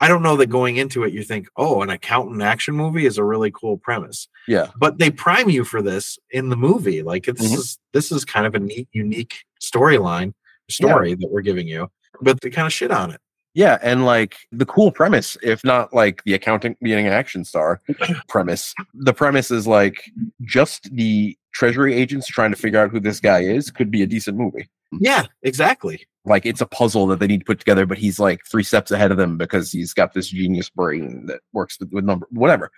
I 0.00 0.08
don't 0.08 0.22
know 0.24 0.36
that 0.38 0.46
going 0.46 0.78
into 0.78 1.04
it 1.04 1.12
you 1.12 1.22
think, 1.22 1.46
"Oh, 1.56 1.80
an 1.82 1.90
accountant 1.90 2.42
action 2.42 2.74
movie 2.74 3.06
is 3.06 3.18
a 3.18 3.24
really 3.24 3.52
cool 3.52 3.76
premise." 3.78 4.26
Yeah. 4.48 4.68
But 4.76 4.98
they 4.98 5.10
prime 5.12 5.48
you 5.48 5.62
for 5.64 5.80
this 5.80 6.18
in 6.32 6.48
the 6.48 6.56
movie. 6.56 7.02
Like 7.02 7.28
it's 7.28 7.40
Mhm. 7.46 7.54
is 7.56 7.78
this 7.92 8.10
is 8.10 8.24
kind 8.24 8.46
of 8.46 8.56
a 8.56 8.58
neat 8.58 8.88
unique 8.92 9.44
storyline 9.62 10.34
story 10.68 11.14
that 11.14 11.28
we're 11.30 11.42
giving 11.42 11.68
you. 11.68 11.88
But 12.20 12.40
they 12.40 12.50
kind 12.50 12.66
of 12.66 12.72
shit 12.72 12.90
on 12.90 13.10
it. 13.10 13.20
Yeah, 13.54 13.78
and 13.82 14.06
like 14.06 14.36
the 14.50 14.64
cool 14.64 14.90
premise, 14.92 15.36
if 15.42 15.62
not 15.62 15.92
like 15.92 16.24
the 16.24 16.32
accountant 16.32 16.78
being 16.80 17.06
an 17.06 17.12
action 17.12 17.44
star 17.44 17.82
premise, 18.28 18.74
the 18.94 19.12
premise 19.12 19.50
is 19.50 19.66
like 19.66 20.10
just 20.40 20.94
the 20.94 21.36
treasury 21.52 21.94
agents 21.94 22.26
trying 22.26 22.50
to 22.50 22.56
figure 22.56 22.80
out 22.80 22.90
who 22.90 22.98
this 22.98 23.20
guy 23.20 23.40
is 23.40 23.70
could 23.70 23.90
be 23.90 24.02
a 24.02 24.06
decent 24.06 24.38
movie. 24.38 24.70
Yeah, 24.98 25.26
exactly. 25.42 26.06
Like 26.24 26.46
it's 26.46 26.62
a 26.62 26.66
puzzle 26.66 27.06
that 27.08 27.18
they 27.18 27.26
need 27.26 27.40
to 27.40 27.44
put 27.44 27.58
together, 27.58 27.84
but 27.84 27.98
he's 27.98 28.18
like 28.18 28.40
three 28.50 28.62
steps 28.62 28.90
ahead 28.90 29.10
of 29.10 29.18
them 29.18 29.36
because 29.36 29.70
he's 29.70 29.92
got 29.92 30.14
this 30.14 30.28
genius 30.28 30.70
brain 30.70 31.26
that 31.26 31.40
works 31.52 31.78
with, 31.78 31.90
with 31.92 32.04
number 32.04 32.26
whatever. 32.30 32.70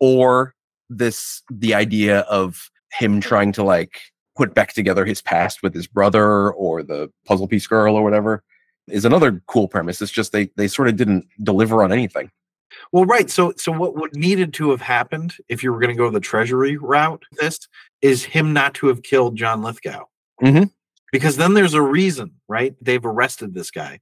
Or 0.00 0.54
this 0.90 1.42
the 1.50 1.74
idea 1.74 2.20
of 2.20 2.68
him 2.92 3.20
trying 3.20 3.52
to 3.52 3.62
like 3.62 4.00
put 4.36 4.54
back 4.54 4.72
together 4.72 5.04
his 5.04 5.22
past 5.22 5.62
with 5.62 5.74
his 5.74 5.86
brother 5.86 6.52
or 6.52 6.82
the 6.82 7.10
puzzle 7.26 7.48
piece 7.48 7.66
girl 7.66 7.94
or 7.96 8.02
whatever 8.02 8.42
is 8.88 9.04
another 9.04 9.42
cool 9.46 9.68
premise. 9.68 10.00
It's 10.02 10.12
just 10.12 10.32
they 10.32 10.50
they 10.56 10.68
sort 10.68 10.88
of 10.88 10.96
didn't 10.96 11.26
deliver 11.42 11.82
on 11.82 11.92
anything. 11.92 12.30
Well, 12.92 13.04
right. 13.04 13.30
So, 13.30 13.52
so 13.56 13.72
what 13.72 13.96
would 13.96 14.14
needed 14.14 14.52
to 14.54 14.70
have 14.70 14.80
happened 14.82 15.34
if 15.48 15.62
you 15.62 15.72
were 15.72 15.78
going 15.80 15.94
to 15.94 15.96
go 15.96 16.10
the 16.10 16.20
treasury 16.20 16.76
route? 16.76 17.22
This 17.40 17.58
is 18.02 18.24
him 18.24 18.52
not 18.52 18.74
to 18.74 18.88
have 18.88 19.02
killed 19.02 19.36
John 19.36 19.62
Lithgow, 19.62 20.04
Mhm. 20.42 20.70
because 21.10 21.36
then 21.36 21.54
there's 21.54 21.74
a 21.74 21.82
reason, 21.82 22.32
right? 22.48 22.74
They've 22.80 23.04
arrested 23.04 23.54
this 23.54 23.70
guy. 23.70 24.00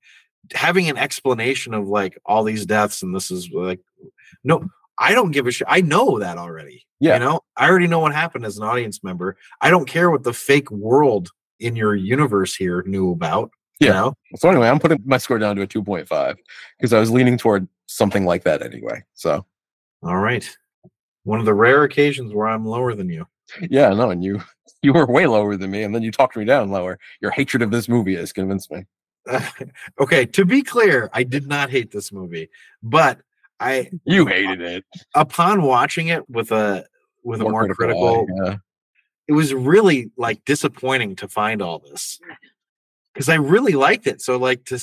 Having 0.55 0.91
an 0.91 0.97
explanation 0.99 1.73
of 1.73 1.87
like 1.89 2.19
all 2.27 2.43
these 2.45 2.67
deaths 2.67 3.03
and 3.03 3.15
this 3.15 3.31
is 3.31 3.49
like, 3.51 3.81
no, 4.43 4.69
I 4.99 5.13
don't 5.13 5.31
give 5.31 5.47
a 5.47 5.51
shit. 5.53 5.69
I 5.71 5.81
know 5.81 6.19
that 6.19 6.37
already. 6.39 6.87
Yeah. 7.01 7.15
you 7.15 7.21
know, 7.21 7.41
I 7.57 7.69
already 7.69 7.87
know 7.87 7.99
what 8.01 8.15
happened 8.15 8.45
as 8.47 8.57
an 8.57 8.65
audience 8.65 9.05
member. 9.05 9.37
I 9.61 9.69
don't 9.71 9.87
care 9.87 10.11
what 10.11 10.23
the 10.23 10.33
fake 10.33 10.71
world 10.71 11.31
in 11.61 11.77
your 11.77 11.95
universe 11.95 12.55
here 12.57 12.83
knew 12.87 13.11
about. 13.13 13.51
You 13.81 13.89
Yeah. 13.89 13.93
know, 13.95 14.15
So 14.37 14.49
anyway, 14.49 14.69
I'm 14.69 14.79
putting 14.79 15.03
my 15.05 15.19
score 15.19 15.39
down 15.39 15.57
to 15.57 15.63
a 15.63 15.67
2.5 15.67 16.37
because 16.79 16.93
I 16.93 17.01
was 17.01 17.11
leaning 17.11 17.37
toward 17.39 17.67
something 17.87 18.25
like 18.25 18.45
that 18.45 18.63
anyway. 18.63 19.03
So 19.15 19.45
all 20.03 20.17
right. 20.19 20.49
One 21.25 21.41
of 21.41 21.47
the 21.47 21.55
rare 21.55 21.85
occasions 21.85 22.33
where 22.35 22.47
I'm 22.47 22.67
lower 22.67 22.95
than 22.95 23.09
you. 23.09 23.27
yeah, 23.71 23.89
no, 23.95 24.11
and 24.11 24.23
you 24.23 24.43
you 24.83 24.93
were 24.93 25.07
way 25.07 25.27
lower 25.27 25.57
than 25.57 25.71
me, 25.71 25.83
and 25.83 25.95
then 25.95 26.03
you 26.03 26.11
talked 26.11 26.37
me 26.37 26.45
down 26.45 26.71
lower. 26.71 26.99
Your 27.23 27.31
hatred 27.31 27.63
of 27.63 27.71
this 27.71 27.89
movie 27.89 28.15
has 28.17 28.33
convinced 28.33 28.71
me. 28.71 28.85
okay, 30.01 30.27
to 30.27 30.45
be 30.45 30.63
clear, 30.63 31.09
I 31.15 31.23
did 31.23 31.47
not 31.47 31.71
hate 31.71 31.91
this 31.91 32.13
movie, 32.13 32.51
but 32.83 33.21
I 33.61 33.91
You 34.05 34.27
hated 34.27 34.61
it. 34.61 34.85
upon 35.15 35.63
watching 35.63 36.09
it 36.09 36.29
with 36.29 36.53
a 36.53 36.85
with 37.23 37.41
a 37.41 37.45
more 37.49 37.67
critical, 37.69 38.27
eye, 38.29 38.45
yeah. 38.45 38.57
it 39.29 39.33
was 39.33 39.55
really 39.55 40.11
like 40.19 40.45
disappointing 40.45 41.17
to 41.17 41.29
find 41.29 41.63
all 41.63 41.79
this 41.79 42.21
because 43.15 43.29
I 43.29 43.37
really 43.37 43.73
liked 43.73 44.07
it. 44.07 44.21
So 44.21 44.37
like 44.37 44.65
to, 44.67 44.79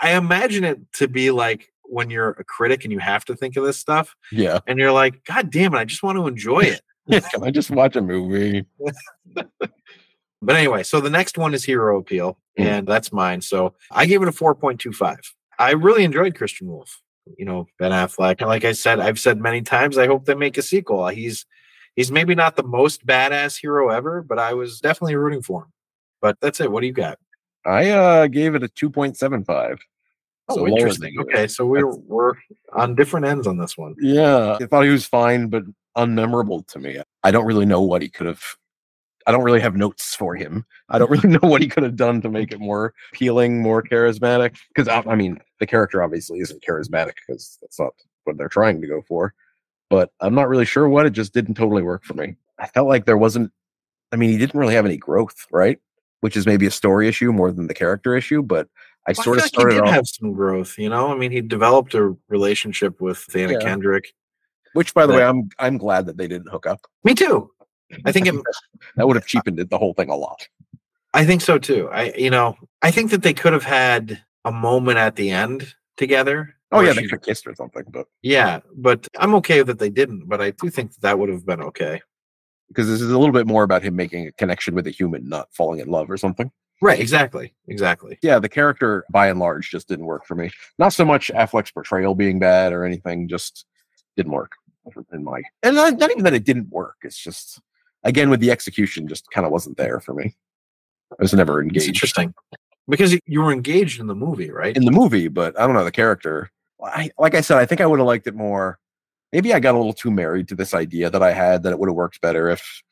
I 0.00 0.12
imagine 0.12 0.64
it 0.64 0.78
to 0.94 1.08
be 1.08 1.30
like 1.30 1.68
when 1.84 2.10
you're 2.10 2.30
a 2.30 2.44
critic 2.44 2.84
and 2.84 2.92
you 2.92 2.98
have 3.00 3.24
to 3.26 3.34
think 3.36 3.56
of 3.56 3.64
this 3.64 3.78
stuff, 3.78 4.14
Yeah. 4.30 4.60
and 4.66 4.78
you're 4.78 4.92
like, 4.92 5.24
God 5.24 5.50
damn 5.50 5.74
it, 5.74 5.78
I 5.78 5.84
just 5.84 6.02
want 6.02 6.16
to 6.18 6.26
enjoy 6.26 6.60
it. 6.60 6.80
Can 7.30 7.42
I 7.42 7.50
just 7.50 7.70
watch 7.70 7.96
a 7.96 8.00
movie? 8.02 8.64
But 10.44 10.56
anyway, 10.56 10.82
so 10.82 11.00
the 11.00 11.08
next 11.10 11.38
one 11.38 11.54
is 11.54 11.64
Hero 11.64 11.98
Appeal, 12.00 12.36
Mm. 12.58 12.64
and 12.66 12.86
that's 12.88 13.12
mine. 13.12 13.40
So 13.40 13.74
I 13.92 14.04
gave 14.06 14.20
it 14.22 14.28
a 14.28 14.32
4.25. 14.32 15.16
I 15.58 15.70
really 15.70 16.04
enjoyed 16.04 16.34
Christian 16.34 16.66
Wolff. 16.68 17.00
You 17.38 17.44
know, 17.46 17.66
Ben 17.78 17.92
Affleck. 17.92 18.40
And 18.40 18.48
like 18.48 18.64
I 18.64 18.72
said, 18.72 18.98
I've 18.98 19.20
said 19.20 19.40
many 19.40 19.62
times, 19.62 19.96
I 19.96 20.06
hope 20.08 20.24
they 20.26 20.34
make 20.34 20.58
a 20.58 20.62
sequel. 20.62 21.06
He's 21.08 21.46
he's 21.94 22.10
maybe 22.10 22.34
not 22.34 22.56
the 22.56 22.64
most 22.64 23.06
badass 23.06 23.58
hero 23.60 23.88
ever, 23.90 24.20
but 24.22 24.38
I 24.40 24.52
was 24.54 24.80
definitely 24.80 25.14
rooting 25.14 25.40
for 25.42 25.62
him. 25.62 25.72
But 26.22 26.38
that's 26.40 26.60
it. 26.60 26.72
What 26.72 26.80
do 26.80 26.86
you 26.86 26.92
got? 26.94 27.18
I 27.66 27.90
uh 27.90 28.26
gave 28.28 28.54
it 28.54 28.62
a 28.62 28.68
2.75. 28.68 29.78
Oh, 30.48 30.54
So 30.56 30.66
interesting. 30.66 31.14
Okay, 31.20 31.46
so 31.46 31.66
we're 31.66 31.94
we're 31.94 32.34
on 32.72 32.94
different 32.94 33.26
ends 33.26 33.46
on 33.46 33.58
this 33.58 33.76
one. 33.76 33.94
Yeah. 34.00 34.56
I 34.60 34.66
thought 34.66 34.84
he 34.84 34.90
was 34.90 35.06
fine, 35.06 35.48
but 35.48 35.64
unmemorable 35.96 36.66
to 36.68 36.78
me. 36.78 37.00
I 37.22 37.30
don't 37.30 37.44
really 37.44 37.66
know 37.66 37.82
what 37.82 38.00
he 38.00 38.08
could 38.08 38.26
have 38.26 38.42
I 39.26 39.32
don't 39.32 39.44
really 39.44 39.60
have 39.60 39.76
notes 39.76 40.14
for 40.14 40.34
him. 40.34 40.64
I 40.88 40.98
don't 40.98 41.10
really 41.22 41.28
know 41.28 41.48
what 41.48 41.62
he 41.62 41.68
could 41.68 41.82
have 41.82 41.96
done 41.96 42.20
to 42.22 42.28
make 42.28 42.52
it 42.52 42.60
more 42.60 42.94
appealing, 43.12 43.60
more 43.60 43.82
charismatic. 43.82 44.56
Because 44.68 44.88
I, 44.88 45.02
I 45.08 45.14
mean, 45.14 45.38
the 45.60 45.66
character 45.66 46.02
obviously 46.02 46.40
isn't 46.40 46.62
charismatic 46.62 47.14
because 47.26 47.58
that's 47.60 47.78
not 47.78 47.92
what 48.24 48.36
they're 48.36 48.48
trying 48.48 48.80
to 48.80 48.86
go 48.86 49.02
for. 49.02 49.34
But 49.90 50.10
I'm 50.20 50.34
not 50.34 50.48
really 50.48 50.64
sure 50.64 50.88
what. 50.88 51.06
It 51.06 51.10
just 51.10 51.34
didn't 51.34 51.54
totally 51.54 51.82
work 51.82 52.04
for 52.04 52.14
me. 52.14 52.36
I 52.58 52.66
felt 52.66 52.88
like 52.88 53.04
there 53.04 53.18
wasn't. 53.18 53.52
I 54.10 54.16
mean, 54.16 54.30
he 54.30 54.38
didn't 54.38 54.58
really 54.58 54.74
have 54.74 54.86
any 54.86 54.96
growth, 54.96 55.46
right? 55.50 55.78
Which 56.22 56.36
is 56.36 56.46
maybe 56.46 56.66
a 56.66 56.70
story 56.70 57.06
issue 57.06 57.30
more 57.32 57.52
than 57.52 57.66
the 57.66 57.74
character 57.74 58.16
issue. 58.16 58.42
But 58.42 58.68
I 59.06 59.12
Well, 59.16 59.24
sort 59.24 59.36
of 59.36 59.42
I 59.42 59.44
like 59.44 59.48
started 59.48 59.74
he 59.74 59.80
did 59.80 59.88
off, 59.88 59.94
have 59.94 60.06
some 60.06 60.32
growth, 60.32 60.78
you 60.78 60.88
know. 60.88 61.12
I 61.12 61.16
mean, 61.16 61.30
he 61.30 61.40
developed 61.40 61.94
a 61.94 62.16
relationship 62.28 63.00
with 63.00 63.26
Anna 63.36 63.54
Yeah. 63.54 63.58
Kendrick. 63.58 64.14
which 64.72 64.94
by 64.94 65.04
the 65.06 65.12
way, 65.12 65.22
I'm 65.22 65.50
I'm 65.58 65.76
glad 65.76 66.06
that 66.06 66.16
they 66.16 66.26
didn't 66.28 66.48
hook 66.50 66.66
up. 66.66 66.80
Me 67.04 67.14
too. 67.14 67.50
I 68.06 68.12
think 68.12 68.26
it, 68.26 68.34
That 68.96 69.06
would 69.06 69.16
have 69.16 69.26
cheapened 69.26 69.60
it 69.60 69.68
the 69.68 69.76
whole 69.78 69.92
thing 69.94 70.08
a 70.08 70.16
lot. 70.16 70.48
I 71.12 71.26
think 71.26 71.42
so 71.42 71.58
too. 71.58 71.88
I 71.92 72.12
you 72.16 72.30
know, 72.30 72.56
I 72.80 72.90
think 72.90 73.10
that 73.10 73.22
they 73.22 73.34
could 73.34 73.52
have 73.52 73.64
had 73.64 74.22
a 74.44 74.52
moment 74.52 74.98
at 74.98 75.16
the 75.16 75.30
end 75.30 75.74
together. 75.96 76.54
Oh 76.70 76.80
yeah, 76.80 76.94
they 76.94 77.02
could 77.02 77.10
have 77.10 77.22
kissed 77.22 77.46
or 77.46 77.54
something, 77.54 77.84
but 77.90 78.06
yeah, 78.22 78.60
but 78.74 79.06
I'm 79.18 79.34
okay 79.36 79.62
that 79.62 79.78
they 79.78 79.90
didn't. 79.90 80.26
But 80.26 80.40
I 80.40 80.52
do 80.52 80.70
think 80.70 80.92
that, 80.92 81.00
that 81.02 81.18
would 81.18 81.28
have 81.28 81.44
been 81.44 81.60
okay. 81.60 82.00
Because 82.72 82.88
this 82.88 83.00
is 83.00 83.10
a 83.10 83.18
little 83.18 83.32
bit 83.32 83.46
more 83.46 83.62
about 83.62 83.82
him 83.82 83.94
making 83.94 84.26
a 84.26 84.32
connection 84.32 84.74
with 84.74 84.86
a 84.86 84.90
human, 84.90 85.28
not 85.28 85.52
falling 85.52 85.80
in 85.80 85.88
love 85.88 86.10
or 86.10 86.16
something. 86.16 86.50
Right? 86.80 86.98
Exactly. 86.98 87.54
Exactly. 87.68 88.18
Yeah, 88.22 88.40
the 88.40 88.48
character 88.48 89.04
by 89.10 89.28
and 89.28 89.38
large 89.38 89.70
just 89.70 89.86
didn't 89.86 90.06
work 90.06 90.26
for 90.26 90.34
me. 90.34 90.50
Not 90.78 90.92
so 90.92 91.04
much 91.04 91.30
Affleck's 91.32 91.70
portrayal 91.70 92.14
being 92.14 92.40
bad 92.40 92.72
or 92.72 92.84
anything, 92.84 93.28
just 93.28 93.66
didn't 94.16 94.32
work 94.32 94.52
in 95.12 95.22
my. 95.22 95.42
And 95.62 95.76
not, 95.76 95.98
not 95.98 96.10
even 96.10 96.24
that 96.24 96.34
it 96.34 96.44
didn't 96.44 96.70
work. 96.70 96.96
It's 97.02 97.18
just 97.18 97.60
again 98.02 98.30
with 98.30 98.40
the 98.40 98.50
execution, 98.50 99.06
just 99.06 99.30
kind 99.30 99.46
of 99.46 99.52
wasn't 99.52 99.76
there 99.76 100.00
for 100.00 100.14
me. 100.14 100.34
I 101.12 101.16
was 101.22 101.34
never 101.34 101.60
It's 101.60 101.68
engaged 101.68 101.88
interesting 101.88 102.34
because 102.88 103.16
you 103.26 103.42
were 103.42 103.52
engaged 103.52 104.00
in 104.00 104.06
the 104.06 104.14
movie, 104.14 104.50
right? 104.50 104.76
in 104.76 104.84
the 104.84 104.90
movie, 104.90 105.28
but 105.28 105.58
I 105.58 105.66
don't 105.66 105.74
know 105.74 105.84
the 105.84 105.92
character. 105.92 106.50
I, 106.82 107.10
like 107.18 107.34
I 107.34 107.42
said, 107.42 107.58
I 107.58 107.66
think 107.66 107.80
I 107.80 107.86
would 107.86 108.00
have 108.00 108.06
liked 108.06 108.26
it 108.26 108.34
more. 108.34 108.78
Maybe 109.32 109.54
I 109.54 109.60
got 109.60 109.74
a 109.74 109.78
little 109.78 109.92
too 109.92 110.10
married 110.10 110.48
to 110.48 110.54
this 110.54 110.74
idea 110.74 111.10
that 111.10 111.22
I 111.22 111.32
had 111.32 111.62
that 111.62 111.72
it 111.72 111.78
would 111.78 111.88
have 111.88 111.96
worked 111.96 112.20
better 112.20 112.50
if 112.50 112.82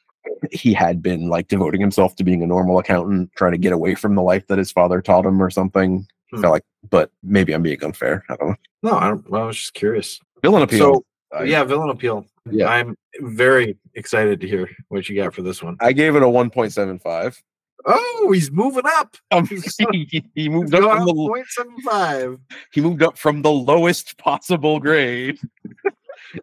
he 0.50 0.72
had 0.72 1.02
been 1.02 1.28
like 1.28 1.48
devoting 1.48 1.80
himself 1.80 2.16
to 2.16 2.24
being 2.24 2.42
a 2.42 2.46
normal 2.46 2.78
accountant, 2.78 3.30
trying 3.36 3.52
to 3.52 3.58
get 3.58 3.72
away 3.72 3.94
from 3.94 4.14
the 4.14 4.22
life 4.22 4.46
that 4.46 4.58
his 4.58 4.72
father 4.72 5.02
taught 5.02 5.26
him 5.26 5.42
or 5.42 5.50
something. 5.50 6.06
Hmm. 6.30 6.40
Felt 6.40 6.52
like, 6.52 6.64
but 6.88 7.10
maybe 7.22 7.52
I'm 7.52 7.62
being 7.62 7.82
unfair. 7.82 8.24
I 8.28 8.36
don't 8.36 8.50
know. 8.50 8.56
no, 8.82 8.96
I, 8.96 9.08
don't, 9.08 9.26
I 9.32 9.44
was 9.44 9.56
just 9.56 9.74
curious. 9.74 10.20
Villain 10.42 10.62
appeal. 10.62 11.04
So 11.32 11.42
yeah, 11.42 11.64
villain 11.64 11.90
appeal. 11.90 12.26
Yeah. 12.50 12.66
I'm 12.68 12.96
very 13.20 13.76
excited 13.94 14.40
to 14.40 14.48
hear 14.48 14.68
what 14.88 15.08
you 15.08 15.16
got 15.16 15.34
for 15.34 15.42
this 15.42 15.62
one. 15.62 15.76
I 15.80 15.92
gave 15.92 16.16
it 16.16 16.22
a 16.22 16.26
1.75. 16.26 17.36
Oh, 17.86 18.30
he's 18.32 18.50
moving 18.50 18.84
up. 18.86 19.16
Um, 19.32 19.46
he, 19.46 20.24
he 20.34 20.48
moved 20.48 20.74
up 20.74 20.82
from 20.82 21.06
the 21.06 21.14
point 21.14 21.46
seven 21.46 21.80
five. 21.82 22.38
he 22.72 22.80
moved 22.80 23.00
up 23.00 23.16
from 23.16 23.42
the 23.42 23.50
lowest 23.50 24.18
possible 24.18 24.80
grade 24.80 25.38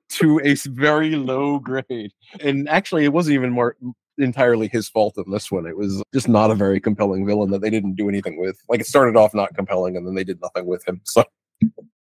to 0.10 0.40
a 0.44 0.56
very 0.70 1.16
low 1.16 1.60
grade. 1.60 2.12
And 2.40 2.68
actually, 2.70 3.06
it 3.06 3.14
wasn't 3.14 3.36
even 3.36 3.52
more 3.52 3.76
entirely 4.18 4.68
his 4.68 4.90
fault 4.90 5.18
in 5.18 5.32
this 5.32 5.52
one. 5.52 5.66
It 5.66 5.78
was 5.78 6.02
just 6.14 6.28
not 6.28 6.52
a 6.52 6.56
very 6.56 6.80
compelling 6.80 7.26
villain 7.26 7.52
that 7.52 7.62
they 7.62 7.70
didn't 7.70 7.96
do 7.96 8.10
anything 8.10 8.40
with. 8.40 8.60
Like 8.70 8.82
it 8.82 8.88
started 8.88 9.16
off 9.16 9.34
not 9.34 9.56
compelling, 9.56 9.96
and 9.98 10.08
then 10.08 10.16
they 10.16 10.24
did 10.24 10.42
nothing 10.42 10.66
with 10.66 10.88
him. 10.88 11.02
So 11.06 11.24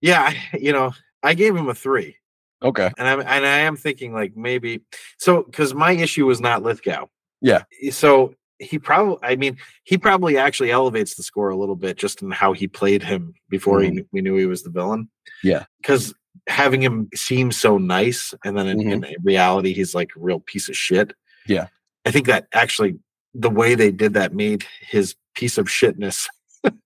Yeah, 0.00 0.32
you 0.59 0.72
know, 0.72 0.92
I 1.22 1.34
gave 1.34 1.54
him 1.54 1.68
a 1.68 1.74
three, 1.74 2.16
okay, 2.62 2.90
and 2.98 3.09
I'm 3.09 3.20
and 3.20 3.46
I 3.46 3.59
am 3.59 3.76
thinking 3.76 4.12
like 4.12 4.36
maybe 4.36 4.82
so 5.18 5.42
because 5.42 5.74
my 5.74 5.92
issue 5.92 6.26
was 6.26 6.40
not 6.40 6.62
Lithgow. 6.62 7.06
Yeah. 7.40 7.64
Eh, 7.82 7.90
so 7.90 8.34
he 8.59 8.78
probably, 8.78 9.18
I 9.22 9.36
mean, 9.36 9.59
he 9.84 9.98
probably 9.98 10.38
actually 10.38 10.70
elevates 10.70 11.14
the 11.14 11.22
score 11.22 11.50
a 11.50 11.56
little 11.56 11.76
bit 11.76 11.98
just 11.98 12.22
in 12.22 12.30
how 12.30 12.52
he 12.52 12.68
played 12.68 13.02
him 13.02 13.34
before 13.50 13.80
he, 13.80 13.90
mm-hmm. 13.90 14.00
we 14.12 14.20
knew 14.20 14.36
he 14.36 14.46
was 14.46 14.62
the 14.62 14.70
villain. 14.70 15.10
Yeah. 15.42 15.64
Because 15.80 16.14
having 16.48 16.82
him 16.82 17.09
seem 17.14 17.52
so 17.52 17.78
nice, 17.78 18.35
and 18.44 18.56
then 18.56 18.66
in, 18.69 19.05
in 19.05 19.16
reality, 19.23 19.73
he's 19.73 19.94
like 19.94 20.10
a 20.16 20.20
real 20.20 20.40
piece 20.40 20.69
of 20.69 20.77
shit. 20.77 21.12
Yeah. 21.47 21.69
I 22.05 22.10
think 22.10 22.27
that 22.27 22.48
actually 22.52 22.98
the 23.35 23.51
way 23.51 23.74
they 23.74 23.90
did 23.90 24.14
that 24.14 24.35
made 24.35 24.64
his 24.81 25.14
piece 25.35 25.56
of 25.56 25.66
shitness 25.66 26.27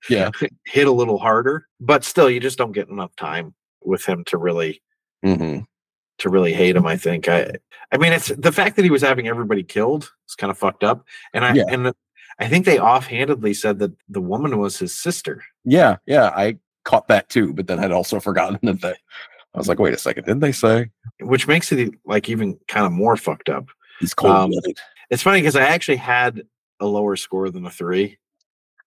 yeah, 0.09 0.31
hit 0.67 0.87
a 0.87 0.93
little 0.93 1.19
harder, 1.19 1.67
but 1.81 2.05
still, 2.05 2.31
you 2.31 2.41
just 2.41 2.59
don't 2.59 2.73
get 2.73 2.89
enough 2.89 3.15
time 3.17 3.55
with 3.83 4.05
him 4.05 4.25
to 4.25 4.39
really 4.39 4.83
hmm 5.23 5.59
to 6.19 6.31
really 6.31 6.53
hate 6.55 6.77
him. 6.77 6.87
I 6.87 6.97
think. 6.97 7.29
I 7.29 7.53
I 7.93 7.99
mean, 7.99 8.13
it's 8.13 8.29
the 8.29 8.53
fact 8.53 8.77
that 8.77 8.85
he 8.85 8.91
was 8.91 9.03
having 9.03 9.29
everybody 9.29 9.63
killed 9.63 10.11
is 10.29 10.35
kind 10.35 10.51
of 10.51 10.59
fucked 10.59 10.85
up, 10.85 11.05
and 11.35 11.45
I 11.45 11.55
Yeah. 11.55 11.65
and 11.69 11.93
I 12.39 12.49
think 12.49 12.65
they 12.65 12.79
offhandedly 12.79 13.55
said 13.55 13.79
that 13.81 13.93
the 14.09 14.21
woman 14.21 14.59
was 14.59 14.79
his 14.79 14.97
sister. 14.97 15.43
yeah, 15.65 15.97
yeah. 16.07 16.33
I 16.35 16.59
caught 16.85 17.09
that 17.09 17.29
too, 17.29 17.53
but 17.53 17.67
then 17.67 17.79
I'd 17.79 17.93
also 17.93 18.21
forgotten 18.21 18.59
that. 18.63 18.81
They, 18.81 18.95
I 19.57 19.59
was 19.59 19.69
like, 19.69 19.79
wait 19.81 19.95
a 19.95 19.99
second, 19.99 20.25
didn't 20.25 20.41
they 20.41 20.53
say 20.53 20.91
Which 21.21 21.49
makes 21.49 21.73
it 21.73 21.95
like 22.05 22.29
even 22.29 22.59
kind 22.69 22.87
of 22.87 22.93
more 22.93 23.17
fucked 23.17 23.49
up. 23.49 23.67
he's 24.01 24.15
cold 24.15 24.33
Um? 24.33 24.53
It's 25.11 25.23
funny 25.23 25.41
because 25.41 25.57
I 25.57 25.63
actually 25.63 25.97
had 25.97 26.43
a 26.79 26.87
lower 26.87 27.17
score 27.17 27.49
than 27.51 27.65
a 27.65 27.71
three, 27.71 28.19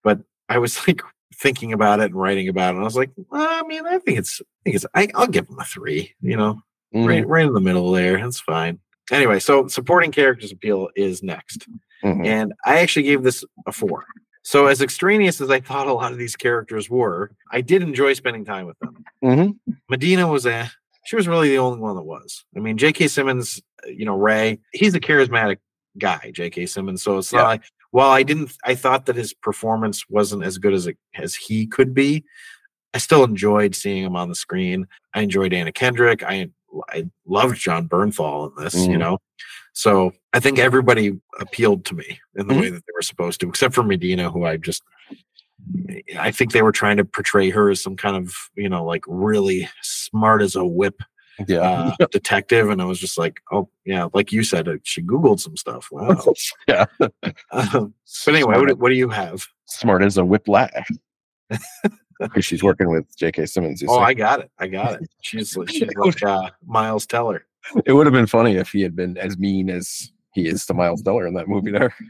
but 0.04 0.20
I 0.48 0.60
was 0.60 0.80
like 0.88 1.02
thinking 1.36 1.74
about 1.74 2.00
it 2.00 2.06
and 2.12 2.16
writing 2.16 2.48
about 2.50 2.70
it. 2.70 2.78
And 2.78 2.82
I 2.82 2.84
was 2.84 2.96
like, 2.96 3.12
well, 3.30 3.48
I 3.50 3.66
mean, 3.68 3.86
I 3.86 3.98
think 4.00 4.20
it's, 4.20 4.42
I 4.42 4.46
think 4.64 4.76
it's, 4.76 4.86
I, 4.94 5.08
I'll 5.16 5.28
give 5.28 5.48
him 5.50 5.58
a 5.60 5.66
three. 5.66 6.14
You 6.22 6.38
know, 6.38 6.62
Mhm, 6.94 7.08
right, 7.08 7.28
right 7.28 7.46
in 7.46 7.54
the 7.54 7.62
middle 7.62 7.92
there. 7.92 8.18
That's 8.20 8.40
fine. 8.40 8.80
Anyway, 9.12 9.40
so 9.40 9.68
supporting 9.68 10.12
characters 10.12 10.52
appeal 10.52 10.90
is 10.96 11.24
next, 11.24 11.68
mhm. 12.04 12.26
and 12.26 12.54
I 12.66 12.80
actually 12.80 13.04
gave 13.04 13.24
this 13.24 13.44
a 13.66 13.72
four. 13.72 14.06
So 14.44 14.68
as 14.68 14.82
extraneous 14.82 15.42
as 15.42 15.50
I 15.50 15.60
thought 15.60 15.88
a 15.88 15.94
lot 15.94 16.12
of 16.12 16.18
these 16.18 16.36
characters 16.36 16.90
were, 16.90 17.32
I 17.52 17.62
did 17.62 17.82
enjoy 17.84 18.14
spending 18.14 18.46
time 18.46 18.66
with 18.66 18.80
them. 18.80 19.04
Mhm. 19.24 19.60
Medina 19.90 20.28
was 20.28 20.46
a 20.46 20.72
she 21.06 21.16
was 21.16 21.28
really 21.28 21.50
the 21.50 21.58
only 21.58 21.80
one 21.80 21.96
that 21.96 22.04
was. 22.04 22.46
I 22.56 22.60
mean, 22.60 22.78
J.K. 22.78 23.08
Simmons, 23.08 23.62
uh, 23.84 23.90
you 23.90 24.06
know, 24.06 24.16
Ray, 24.16 24.60
he's 24.74 24.94
a 24.94 25.00
charismatic 25.00 25.58
guy, 25.98 26.32
J.K. 26.36 26.68
Simmons. 26.68 27.02
So 27.02 27.18
it's 27.18 27.32
Yeah. 27.34 27.40
not 27.40 27.48
like 27.48 27.64
while 27.92 28.12
I 28.12 28.22
didn't, 28.22 28.56
I 28.64 28.76
thought 28.76 29.08
that 29.08 29.16
his 29.16 29.34
performance 29.34 30.08
wasn't 30.10 30.44
as 30.44 30.58
good 30.60 30.74
as 30.74 30.86
it, 30.88 30.98
as 31.16 31.34
he 31.34 31.66
could 31.66 31.94
be. 31.96 32.24
I 32.94 33.00
still 33.00 33.24
enjoyed 33.24 33.76
seeing 33.76 34.04
him 34.04 34.16
on 34.16 34.30
the 34.30 34.36
screen. 34.36 34.88
I 35.14 35.22
enjoyed 35.22 35.54
Anna 35.54 35.72
Kendrick. 35.72 36.22
I 36.24 36.50
I 36.90 37.10
loved 37.26 37.60
Jon 37.60 37.90
Bernthal 37.90 38.56
in 38.56 38.64
this, 38.64 38.76
you 38.76 38.94
Mhm. 38.96 39.00
know. 39.00 39.18
So 39.80 40.12
I 40.34 40.42
think 40.42 40.60
everybody 40.60 41.18
appealed 41.40 41.86
to 41.86 41.96
me 41.96 42.20
in 42.36 42.48
the 42.48 42.54
Mhm. 42.54 42.60
way 42.60 42.70
that 42.70 42.86
they 42.86 42.92
were 42.94 43.02
supposed 43.02 43.40
to, 43.40 43.48
except 43.48 43.74
for 43.74 43.82
Medina, 43.82 44.30
who 44.30 44.44
I 44.44 44.58
just 44.58 44.84
I 46.18 46.32
think 46.32 46.52
they 46.52 46.62
were 46.64 46.74
trying 46.74 46.98
to 46.98 47.06
portray 47.06 47.50
her 47.50 47.70
as 47.70 47.82
some 47.82 47.96
kind 47.96 48.18
of, 48.18 48.34
you 48.56 48.68
know, 48.68 48.84
like 48.84 49.04
really 49.08 49.70
smart 49.82 50.42
as 50.42 50.56
a 50.58 50.66
whip 50.66 51.02
Yeah, 51.48 51.94
uh, 52.00 52.06
detective. 52.12 52.70
And 52.70 52.82
I 52.82 52.86
was 52.86 53.00
just 53.00 53.18
like, 53.18 53.40
oh, 53.54 53.70
yeah, 53.86 54.08
like 54.14 54.34
you 54.34 54.44
said, 54.44 54.68
uh, 54.68 54.78
she 54.84 55.02
Googled 55.02 55.40
some 55.40 55.56
stuff. 55.56 55.88
Wow. 55.94 56.34
yeah. 56.68 56.86
Um, 57.52 57.94
but 58.26 58.36
anyway, 58.36 58.58
what, 58.58 58.68
do- 58.68 58.76
what 58.76 58.90
do 58.90 58.96
you 58.96 59.08
have? 59.10 59.46
smart 59.66 60.04
as 60.04 60.18
a 60.18 60.26
whiplash. 60.26 60.88
Because 62.20 62.44
she's 62.44 62.62
working 62.62 62.90
with 62.90 63.06
J.K. 63.16 63.46
Simmons. 63.46 63.82
Oh. 63.88 63.98
I 64.00 64.14
got 64.14 64.42
it. 64.42 64.52
I 64.60 64.68
got 64.68 64.96
it. 65.02 65.10
She's, 65.22 65.58
she's 65.70 65.88
like 65.96 66.22
uh, 66.22 66.50
Miles 66.66 67.06
Teller. 67.06 67.46
It 67.86 67.94
would 67.94 68.06
have 68.06 68.14
been 68.14 68.28
funny 68.28 68.56
if 68.56 68.70
he 68.72 68.82
had 68.82 68.96
been 68.96 69.18
as 69.18 69.38
mean 69.38 69.70
as 69.70 70.12
he 70.34 70.48
is 70.48 70.66
to 70.68 70.74
Miles 70.74 71.02
Teller 71.02 71.28
in 71.28 71.34
that 71.36 71.48
movie 71.48 71.72
there. 71.72 71.94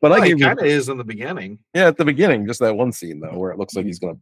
But 0.00 0.10
Well, 0.10 0.22
I 0.22 0.28
gave 0.28 0.40
kind 0.40 0.58
of 0.58 0.64
is 0.64 0.88
in 0.88 0.96
the 0.96 1.04
beginning. 1.04 1.58
yeah, 1.74 1.88
at 1.88 1.98
the 1.98 2.04
beginning, 2.04 2.46
just 2.46 2.60
that 2.60 2.76
one 2.76 2.92
scene 2.92 3.20
though, 3.20 3.36
where 3.36 3.50
it 3.50 3.58
looks 3.58 3.76
like 3.76 3.84
he's 3.84 3.98
gonna 3.98 4.16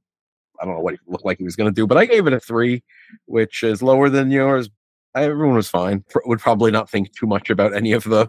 I 0.60 0.64
don't 0.64 0.74
know 0.74 0.80
what 0.80 0.94
he 0.94 1.00
looked 1.06 1.24
like 1.24 1.38
he 1.38 1.44
was 1.44 1.54
gonna 1.54 1.70
do, 1.70 1.86
but 1.86 1.96
I 1.96 2.06
gave 2.06 2.26
it 2.26 2.32
a 2.32 2.40
three, 2.40 2.82
which 3.26 3.62
is 3.62 3.80
lower 3.80 4.08
than 4.08 4.32
yours. 4.32 4.68
I, 5.14 5.24
everyone 5.24 5.54
was 5.54 5.68
fine. 5.70 6.04
Pr- 6.10 6.26
Would 6.26 6.40
probably 6.40 6.72
not 6.72 6.90
think 6.90 7.14
too 7.16 7.26
much 7.28 7.50
about 7.50 7.72
any 7.72 7.92
of 7.92 8.02
the 8.02 8.26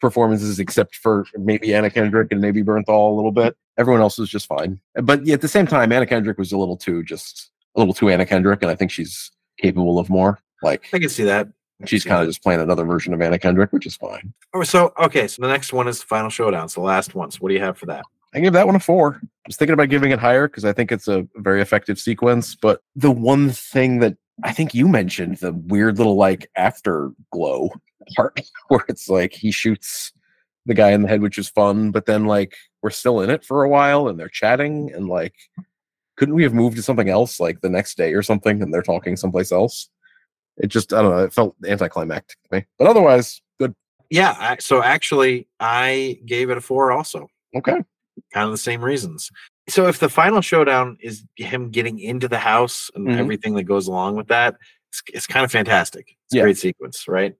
performances 0.00 0.58
except 0.58 0.96
for 0.96 1.24
maybe 1.36 1.72
Anna 1.72 1.88
Kendrick 1.90 2.32
and 2.32 2.40
maybe 2.40 2.64
Bernthal 2.64 3.12
a 3.12 3.14
little 3.14 3.32
bit. 3.32 3.56
Everyone 3.78 4.00
else 4.00 4.18
was 4.18 4.28
just 4.28 4.46
fine. 4.46 4.80
But 4.94 5.24
yeah, 5.24 5.34
at 5.34 5.42
the 5.42 5.48
same 5.48 5.68
time, 5.68 5.92
Anna 5.92 6.06
Kendrick 6.06 6.36
was 6.38 6.50
a 6.50 6.58
little 6.58 6.76
too 6.76 7.04
just 7.04 7.52
a 7.76 7.78
little 7.78 7.94
too 7.94 8.08
Anna 8.10 8.26
Kendrick, 8.26 8.62
and 8.62 8.70
I 8.72 8.74
think 8.74 8.90
she's 8.90 9.30
capable 9.60 10.00
of 10.00 10.10
more. 10.10 10.40
Like 10.62 10.88
I 10.92 10.98
can 10.98 11.08
see 11.08 11.24
that. 11.24 11.48
She's 11.86 12.04
kind 12.04 12.20
of 12.20 12.28
just 12.28 12.42
playing 12.42 12.60
another 12.60 12.84
version 12.84 13.14
of 13.14 13.22
Anna 13.22 13.38
Kendrick, 13.38 13.72
which 13.72 13.86
is 13.86 13.96
fine. 13.96 14.34
Oh, 14.52 14.62
so 14.62 14.92
okay. 14.98 15.26
So 15.26 15.40
the 15.40 15.48
next 15.48 15.72
one 15.72 15.88
is 15.88 16.00
the 16.00 16.06
final 16.06 16.28
showdown. 16.28 16.64
It's 16.64 16.74
the 16.74 16.82
last 16.82 17.14
one. 17.14 17.30
So 17.30 17.38
what 17.38 17.48
do 17.48 17.54
you 17.54 17.62
have 17.62 17.78
for 17.78 17.86
that? 17.86 18.04
I 18.34 18.40
give 18.40 18.52
that 18.52 18.66
one 18.66 18.76
a 18.76 18.80
four. 18.80 19.18
I 19.22 19.26
was 19.46 19.56
thinking 19.56 19.72
about 19.72 19.88
giving 19.88 20.12
it 20.12 20.18
higher 20.18 20.46
because 20.46 20.64
I 20.64 20.72
think 20.72 20.92
it's 20.92 21.08
a 21.08 21.26
very 21.36 21.62
effective 21.62 21.98
sequence. 21.98 22.54
But 22.54 22.82
the 22.94 23.10
one 23.10 23.50
thing 23.50 24.00
that 24.00 24.16
I 24.44 24.52
think 24.52 24.74
you 24.74 24.88
mentioned, 24.88 25.38
the 25.38 25.52
weird 25.52 25.98
little 25.98 26.16
like 26.16 26.50
afterglow 26.56 27.70
part 28.14 28.40
where 28.68 28.84
it's 28.88 29.08
like 29.08 29.32
he 29.32 29.50
shoots 29.50 30.12
the 30.66 30.74
guy 30.74 30.90
in 30.90 31.02
the 31.02 31.08
head, 31.08 31.22
which 31.22 31.38
is 31.38 31.48
fun, 31.48 31.90
but 31.90 32.06
then 32.06 32.26
like 32.26 32.54
we're 32.82 32.90
still 32.90 33.20
in 33.20 33.30
it 33.30 33.44
for 33.44 33.64
a 33.64 33.68
while 33.68 34.08
and 34.08 34.18
they're 34.18 34.28
chatting 34.28 34.92
and 34.94 35.08
like 35.08 35.34
couldn't 36.16 36.34
we 36.34 36.42
have 36.42 36.52
moved 36.52 36.76
to 36.76 36.82
something 36.82 37.08
else 37.08 37.40
like 37.40 37.62
the 37.62 37.70
next 37.70 37.96
day 37.96 38.12
or 38.12 38.22
something 38.22 38.62
and 38.62 38.72
they're 38.72 38.82
talking 38.82 39.16
someplace 39.16 39.50
else? 39.50 39.88
It 40.58 40.68
just 40.68 40.92
I 40.92 41.02
don't 41.02 41.10
know, 41.10 41.24
it 41.24 41.32
felt 41.32 41.56
anticlimactic 41.66 42.36
to 42.50 42.56
me. 42.58 42.66
But 42.78 42.86
otherwise, 42.88 43.40
good. 43.58 43.74
Yeah. 44.10 44.34
I, 44.38 44.56
so 44.58 44.82
actually, 44.82 45.48
I 45.58 46.18
gave 46.26 46.50
it 46.50 46.58
a 46.58 46.60
four. 46.60 46.92
Also, 46.92 47.28
Okay. 47.56 47.82
kind 48.32 48.44
of 48.46 48.50
the 48.50 48.58
same 48.58 48.84
reasons. 48.84 49.30
So 49.68 49.86
if 49.86 49.98
the 50.00 50.08
final 50.08 50.40
showdown 50.40 50.96
is 51.00 51.24
him 51.36 51.70
getting 51.70 51.98
into 52.00 52.28
the 52.28 52.38
house 52.38 52.90
and 52.94 53.06
Mhm. 53.06 53.18
everything 53.18 53.54
that 53.54 53.64
goes 53.64 53.86
along 53.86 54.16
with 54.16 54.28
that, 54.28 54.56
it's, 54.90 55.02
it's 55.14 55.26
kind 55.26 55.44
of 55.44 55.52
fantastic. 55.52 56.08
It's 56.26 56.34
Yeah. 56.34 56.42
a 56.42 56.44
great 56.46 56.58
sequence, 56.58 57.06
right? 57.08 57.34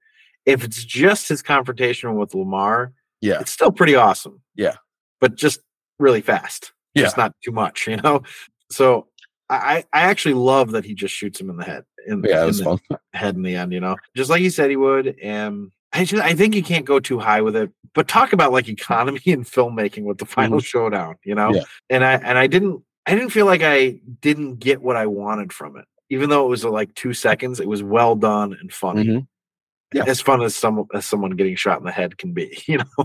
If 0.47 0.65
it's 0.65 0.83
just 0.85 1.29
his 1.29 1.43
confrontation 1.43 2.15
with 2.15 2.35
Lamar, 2.35 2.93
Yeah. 3.21 3.41
it's 3.41 3.51
still 3.51 3.73
pretty 3.73 3.95
awesome. 3.97 4.41
Yeah. 4.55 4.77
but 5.21 5.35
just 5.35 5.61
really 5.99 6.23
fast. 6.23 6.73
Yeah. 6.95 7.03
Just 7.03 7.19
not 7.19 7.35
too 7.45 7.53
much, 7.53 7.87
you 7.89 7.97
know. 7.99 8.23
So 8.71 9.09
I 9.57 9.85
I 9.93 10.01
actually 10.03 10.35
love 10.35 10.71
that 10.73 10.85
he 10.85 10.95
just 10.95 11.15
shoots 11.15 11.41
him 11.41 11.51
in 11.51 11.57
the 11.57 11.65
head. 11.65 11.85
In, 12.07 12.23
Yeah, 12.25 12.41
in 12.43 12.47
was 12.47 12.59
the 12.59 12.65
fun. 12.65 12.79
head 13.13 13.35
in 13.37 13.43
the 13.43 13.57
end, 13.57 13.73
you 13.73 13.81
know, 13.81 13.97
just 14.17 14.31
like 14.31 14.41
he 14.41 14.51
said 14.51 14.71
he 14.71 14.77
would. 14.77 15.17
And 15.23 15.71
I 15.93 16.05
just 16.05 16.23
I 16.23 16.35
think 16.35 16.55
you 16.55 16.63
can't 16.63 16.85
go 16.87 17.01
too 17.01 17.19
high 17.19 17.41
with 17.43 17.57
it. 17.57 17.71
But 17.95 18.07
talk 18.09 18.33
about 18.33 18.53
like 18.53 18.69
economy 18.69 19.21
and 19.27 19.45
filmmaking 19.45 20.05
with 20.05 20.19
the 20.19 20.27
final 20.27 20.61
showdown, 20.61 21.17
you 21.25 21.35
know. 21.35 21.49
Mm-hmm. 21.49 21.57
Yeah. 21.57 21.63
And 21.91 22.05
I 22.05 22.13
and 22.15 22.39
I 22.39 22.47
didn't 22.47 22.83
I 23.07 23.15
didn't 23.15 23.31
feel 23.31 23.47
like 23.47 23.63
I 23.63 23.99
didn't 24.21 24.57
get 24.61 24.81
what 24.83 24.97
I 24.97 25.07
wanted 25.07 25.53
from 25.53 25.77
it, 25.77 25.87
even 26.11 26.31
though 26.31 26.47
it 26.47 26.49
was 26.49 26.65
uh, 26.65 26.71
like 26.71 26.95
two 26.95 27.13
seconds. 27.15 27.59
It 27.61 27.69
was 27.69 27.83
well 27.83 28.15
done 28.15 28.57
and 28.61 28.73
funny. 28.73 29.05
Mhm. 29.05 29.27
Yeah. 29.93 30.05
As 30.07 30.21
fun 30.21 30.41
as 30.43 30.55
some 30.55 30.87
as 30.95 31.05
someone 31.05 31.33
getting 31.33 31.57
shot 31.57 31.81
in 31.81 31.85
the 31.85 31.91
head 31.91 32.17
can 32.17 32.33
be, 32.33 32.57
you 32.67 32.79
know. 32.79 33.05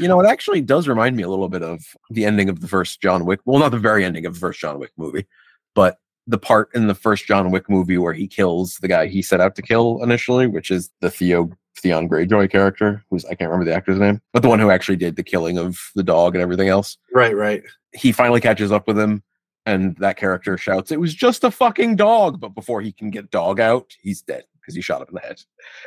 You 0.00 0.08
know, 0.08 0.20
it 0.20 0.26
actually 0.26 0.60
does 0.62 0.88
remind 0.88 1.14
me 1.16 1.22
a 1.22 1.28
little 1.28 1.48
bit 1.48 1.62
of 1.62 1.84
the 2.10 2.24
ending 2.24 2.48
of 2.48 2.60
the 2.60 2.66
first 2.66 3.00
John 3.00 3.24
Wick. 3.24 3.38
Well, 3.44 3.60
not 3.60 3.70
the 3.70 3.78
very 3.78 4.04
ending 4.04 4.26
of 4.26 4.34
the 4.34 4.40
first 4.40 4.58
John 4.58 4.80
Wick 4.80 4.90
movie, 4.96 5.26
but 5.74 5.98
the 6.26 6.38
part 6.38 6.70
in 6.74 6.86
the 6.86 6.94
first 6.94 7.26
John 7.26 7.50
Wick 7.50 7.68
movie 7.68 7.98
where 7.98 8.14
he 8.14 8.26
kills 8.26 8.76
the 8.78 8.88
guy 8.88 9.06
he 9.06 9.20
set 9.20 9.40
out 9.40 9.54
to 9.56 9.62
kill 9.62 10.02
initially, 10.02 10.46
which 10.46 10.70
is 10.70 10.90
the 11.00 11.10
Theo 11.10 11.50
Theon 11.78 12.08
Greyjoy 12.08 12.50
character, 12.50 13.04
who's 13.10 13.24
I 13.26 13.34
can't 13.34 13.50
remember 13.50 13.64
the 13.70 13.76
actor's 13.76 13.98
name, 13.98 14.22
but 14.32 14.42
the 14.42 14.48
one 14.48 14.58
who 14.58 14.70
actually 14.70 14.96
did 14.96 15.16
the 15.16 15.22
killing 15.22 15.58
of 15.58 15.78
the 15.94 16.02
dog 16.02 16.34
and 16.34 16.42
everything 16.42 16.68
else. 16.68 16.96
Right, 17.12 17.36
right. 17.36 17.62
He 17.92 18.10
finally 18.12 18.40
catches 18.40 18.72
up 18.72 18.86
with 18.86 18.98
him, 18.98 19.22
and 19.66 19.96
that 19.98 20.16
character 20.16 20.56
shouts, 20.56 20.90
"It 20.92 21.00
was 21.00 21.14
just 21.14 21.44
a 21.44 21.50
fucking 21.50 21.96
dog!" 21.96 22.40
But 22.40 22.54
before 22.54 22.80
he 22.80 22.92
can 22.92 23.10
get 23.10 23.30
dog 23.30 23.60
out, 23.60 23.94
he's 24.00 24.22
dead 24.22 24.44
because 24.60 24.74
he 24.74 24.80
shot 24.80 25.02
him 25.02 25.08
in 25.08 25.14
the 25.14 25.20
head. 25.20 25.42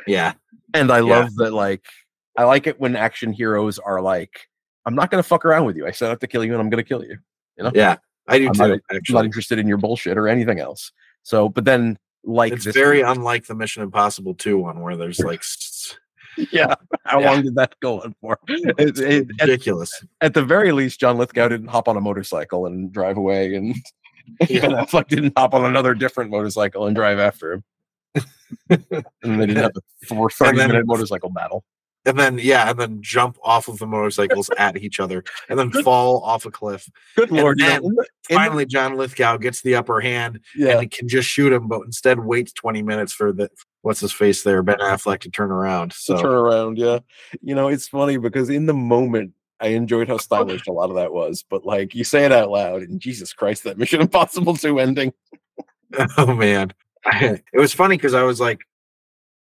Yeah. 0.06 0.34
And 0.74 0.92
I 0.92 0.98
Yeah. 0.98 1.02
love 1.20 1.34
that. 1.36 1.52
Like, 1.52 1.84
I 2.36 2.44
like 2.44 2.66
it 2.68 2.78
when 2.78 2.94
action 2.94 3.32
heroes 3.32 3.78
are 3.80 4.00
like, 4.00 4.48
"I'm 4.86 4.94
not 4.94 5.10
gonna 5.10 5.22
fuck 5.24 5.44
around 5.44 5.64
with 5.64 5.76
you. 5.76 5.86
I 5.86 5.90
set 5.90 6.10
out 6.12 6.20
to 6.20 6.26
kill 6.28 6.44
you, 6.44 6.52
and 6.52 6.60
I'm 6.60 6.70
gonna 6.70 6.84
kill 6.84 7.02
you." 7.02 7.18
You 7.56 7.64
know? 7.64 7.72
Yeah. 7.74 7.96
I 8.28 8.38
do 8.38 8.48
I'm 8.48 8.52
too, 8.54 8.68
not- 8.68 8.80
I'm 8.90 9.00
not 9.10 9.24
interested 9.24 9.58
in 9.58 9.66
your 9.66 9.78
bullshit 9.78 10.16
or 10.18 10.28
anything 10.28 10.60
else. 10.60 10.92
So, 11.22 11.48
but 11.48 11.64
then 11.64 11.98
like 12.24 12.52
It's 12.52 12.64
very 12.66 13.00
unlike 13.00 13.46
the 13.46 13.54
Mission 13.54 13.82
Impossible 13.82 14.34
2 14.34 14.58
one 14.58 14.80
where 14.80 14.96
there's 14.96 15.20
like 15.20 15.42
yeah. 16.52 16.74
How 17.04 17.20
Yeah. 17.20 17.30
long 17.32 17.42
did 17.42 17.54
that 17.56 17.74
go 17.80 18.00
on 18.02 18.14
for? 18.20 18.38
It- 18.48 18.98
it- 18.98 19.26
ridiculous. 19.40 19.92
at 20.20 20.34
the 20.34 20.44
very 20.44 20.72
least, 20.72 21.00
John 21.00 21.16
Lithgow 21.18 21.48
didn't 21.48 21.68
hop 21.68 21.88
on 21.88 21.96
a 21.96 22.00
motorcycle 22.00 22.66
and 22.66 22.92
drive 22.92 23.16
away, 23.16 23.54
and 23.54 23.74
Yeah. 24.48 24.60
Ben 24.60 24.70
Affleck 24.72 25.08
didn't 25.08 25.32
hop 25.36 25.54
on 25.54 25.64
another 25.64 25.94
different 25.94 26.30
motorcycle 26.30 26.86
and 26.86 26.94
drive 26.94 27.18
after 27.18 27.54
him. 27.54 27.64
and 28.70 29.40
they 29.40 29.46
didn't 29.46 29.56
have 29.62 29.72
a 29.76 30.06
four 30.06 30.28
30 30.30 30.58
then- 30.58 30.68
minute 30.68 30.86
motorcycle 30.86 31.30
battle. 31.30 31.64
And 32.08 32.18
then 32.18 32.38
yeah, 32.40 32.70
and 32.70 32.80
then 32.80 32.98
jump 33.02 33.36
off 33.44 33.68
of 33.68 33.78
the 33.78 33.86
motorcycles 33.86 34.50
at 34.58 34.76
each 34.78 34.98
other 34.98 35.22
and 35.48 35.58
then 35.58 35.70
fall 35.70 36.22
off 36.24 36.46
a 36.46 36.50
cliff. 36.50 36.88
Good 37.16 37.28
And 37.30 37.38
lord! 37.38 37.58
then 37.58 37.76
in 37.76 37.82
the- 37.82 37.88
in 37.88 37.94
the- 37.94 38.34
Finally 38.34 38.66
John 38.66 38.96
Lithgow 38.96 39.36
gets 39.36 39.60
the 39.62 39.74
upper 39.74 40.00
hand 40.00 40.40
yeah, 40.56 40.72
and 40.72 40.80
he 40.80 40.86
can 40.88 41.06
just 41.08 41.28
shoot 41.28 41.52
him, 41.52 41.68
but 41.68 41.82
instead 41.82 42.18
waits 42.20 42.52
20 42.52 42.82
minutes 42.82 43.12
for 43.12 43.32
the 43.32 43.50
what's 43.82 44.00
his 44.00 44.12
face 44.12 44.42
there, 44.42 44.62
Ben 44.62 44.78
Affleck 44.78 45.20
to 45.20 45.30
turn 45.30 45.50
around. 45.50 45.92
So 45.92 46.16
turn 46.20 46.32
around. 46.32 46.78
Yeah, 46.78 46.98
you 47.42 47.54
know 47.54 47.68
it's 47.68 47.88
funny 47.88 48.16
because 48.16 48.48
in 48.50 48.66
the 48.66 48.74
moment. 48.74 49.32
I 49.60 49.70
enjoyed 49.70 50.06
how 50.06 50.18
stylish 50.18 50.68
a 50.68 50.72
lot 50.72 50.88
of 50.90 50.94
that 50.94 51.12
was, 51.12 51.42
but 51.50 51.66
like 51.66 51.92
you 51.92 52.04
say 52.04 52.24
it 52.24 52.30
out 52.30 52.48
loud, 52.48 52.82
and 52.82 53.00
Jesus 53.00 53.32
Christ, 53.32 53.64
that 53.64 53.76
Mission 53.76 54.00
Impossible 54.00 54.54
2 54.54 54.78
ending. 54.78 55.12
oh 56.16 56.32
man 56.34 56.72
it 57.06 57.42
was 57.54 57.72
funny 57.72 57.96
because 57.96 58.12
i 58.14 58.22
was 58.22 58.38
like 58.38 58.60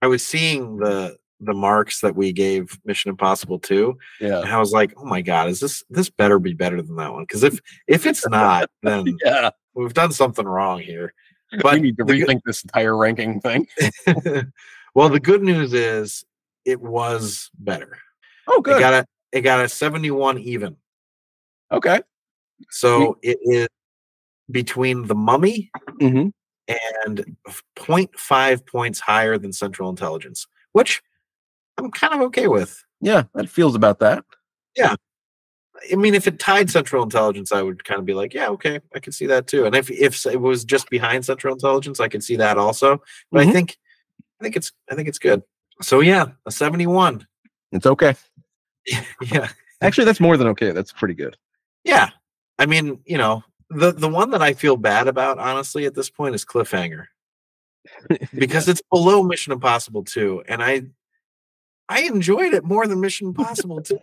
i 0.03 0.07
was 0.07 0.23
seeing 0.23 0.77
the 0.77 1.17
the 1.39 1.53
marks 1.53 2.01
that 2.01 2.15
we 2.15 2.31
gave 2.33 2.79
mission 2.85 3.09
impossible 3.09 3.59
2 3.59 3.95
Yeah, 4.19 4.41
and 4.41 4.49
i 4.49 4.59
was 4.59 4.71
like 4.71 4.93
oh 4.97 5.05
my 5.05 5.21
god 5.21 5.49
is 5.49 5.59
this 5.59 5.83
this 5.89 6.09
better 6.09 6.39
be 6.39 6.53
better 6.53 6.81
than 6.81 6.95
that 6.95 7.13
one 7.13 7.23
because 7.23 7.43
if 7.43 7.59
if 7.87 8.05
it's 8.07 8.27
not 8.29 8.69
then 8.81 9.15
yeah. 9.23 9.51
we've 9.75 9.93
done 9.93 10.11
something 10.11 10.45
wrong 10.47 10.79
here 10.79 11.13
we 11.63 11.79
need 11.79 11.97
to 11.97 12.03
the 12.03 12.13
good- 12.13 12.27
rethink 12.27 12.41
this 12.45 12.63
entire 12.63 12.97
ranking 12.97 13.39
thing. 13.39 13.67
well 14.95 15.09
the 15.09 15.19
good 15.19 15.41
news 15.43 15.73
is 15.73 16.25
it 16.65 16.81
was 16.81 17.49
better 17.59 17.97
Oh, 18.47 18.61
good. 18.61 18.77
it 18.77 18.79
got 18.79 18.93
a 18.93 19.05
it 19.31 19.41
got 19.41 19.63
a 19.63 19.69
71 19.69 20.39
even 20.39 20.75
okay. 21.71 22.01
so 22.71 23.17
it 23.21 23.37
is 23.43 23.67
between 24.49 25.05
the 25.05 25.15
mummy 25.15 25.69
Mm-hmm. 26.01 26.29
and 27.05 27.37
0.5 27.75 28.65
points 28.67 28.99
higher 28.99 29.37
than 29.37 29.53
central 29.53 29.89
intelligence 29.89 30.47
which 30.73 31.01
i'm 31.77 31.91
kind 31.91 32.13
of 32.13 32.21
okay 32.21 32.47
with 32.47 32.83
Yeah, 33.01 33.23
that 33.35 33.49
feels 33.49 33.75
about 33.75 33.99
that. 33.99 34.23
Yeah. 34.75 34.95
I 35.91 35.95
mean, 35.95 36.15
if 36.15 36.25
it 36.27 36.39
tied 36.39 36.71
Central 36.71 37.03
Intelligence, 37.03 37.51
I 37.51 37.61
would 37.61 37.83
kind 37.83 37.99
of 37.99 38.05
be 38.05 38.15
like, 38.15 38.33
yeah, 38.33 38.47
okay, 38.49 38.79
I 38.95 38.99
can 38.99 39.13
see 39.13 39.27
that 39.27 39.45
too. 39.45 39.65
And 39.65 39.75
if 39.75 39.91
if 39.91 40.25
it 40.25 40.41
was 40.41 40.65
just 40.65 40.89
behind 40.89 41.23
Central 41.23 41.53
Intelligence, 41.53 41.99
I 41.99 42.07
could 42.07 42.23
see 42.23 42.35
that 42.37 42.57
also. 42.57 43.01
But 43.31 43.41
I 43.41 43.45
Mhm. 43.45 43.53
think, 43.53 43.77
I 44.39 44.43
think 44.43 44.55
it's, 44.55 44.71
I 44.89 44.95
think 44.95 45.07
it's 45.07 45.19
good. 45.19 45.43
So 45.83 45.99
yeah, 46.01 46.25
a 46.47 46.51
seventy-one. 46.51 47.27
It's 47.71 47.85
okay. 47.85 48.15
yeah, 49.31 49.49
Actually, 49.81 50.05
that's 50.05 50.19
more 50.19 50.37
than 50.37 50.47
okay. 50.47 50.71
That's 50.71 50.91
pretty 50.91 51.13
good. 51.13 51.37
yeah. 51.83 52.09
I 52.59 52.65
mean, 52.65 52.99
you 53.05 53.19
know, 53.19 53.43
the 53.69 53.91
the 53.91 54.09
one 54.09 54.31
that 54.31 54.41
I 54.41 54.53
feel 54.53 54.77
bad 54.77 55.07
about, 55.07 55.37
honestly, 55.37 55.85
at 55.85 55.93
this 55.93 56.09
point, 56.09 56.33
is 56.33 56.43
Cliffhanger 56.43 57.05
because 58.33 58.67
it's 58.67 58.81
below 58.91 59.21
Mission 59.21 59.53
Impossible 59.53 60.03
two, 60.03 60.43
and 60.47 60.63
I, 60.63 60.83
I 61.89 62.01
enjoyed 62.01 62.53
it 62.53 62.63
more 62.63 62.87
than 62.87 63.01
Mission 63.01 63.27
Impossible 63.27 63.81
two. 63.81 63.99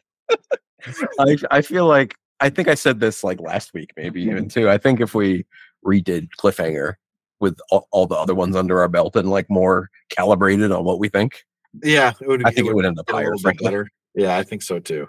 I 1.19 1.37
I 1.51 1.63
feel 1.63 1.87
like 1.87 2.15
I 2.41 2.51
think 2.51 2.69
I 2.69 2.75
said 2.75 3.01
this 3.01 3.25
like 3.25 3.41
last 3.41 3.75
week, 3.75 3.93
maybe 3.97 4.23
mm-hmm. 4.23 4.31
even 4.31 4.49
too. 4.49 4.69
I 4.69 4.79
think 4.79 5.01
if 5.01 5.15
we 5.15 5.47
redid 5.85 6.29
Cliffhanger 6.39 6.95
with 7.41 7.59
all, 7.71 7.89
all 7.91 8.07
the 8.07 8.15
other 8.15 8.35
ones 8.35 8.57
under 8.57 8.81
our 8.81 8.89
belt 8.89 9.17
and 9.17 9.31
like 9.31 9.51
more 9.51 9.91
calibrated 10.11 10.73
on 10.73 10.85
what 10.85 10.99
we 10.99 11.09
think, 11.09 11.45
Yeah, 11.83 12.13
it 12.21 12.27
would. 12.27 12.47
I 12.47 12.51
think 12.51 12.69
it 12.69 12.75
would 12.75 12.85
end 12.85 12.99
up 12.99 13.11
higher. 13.11 13.37
Frankly, 13.37 13.65
better. 13.65 13.89
Yeah, 14.15 14.37
I 14.37 14.43
think 14.43 14.63
so 14.63 14.79
too. 14.79 15.09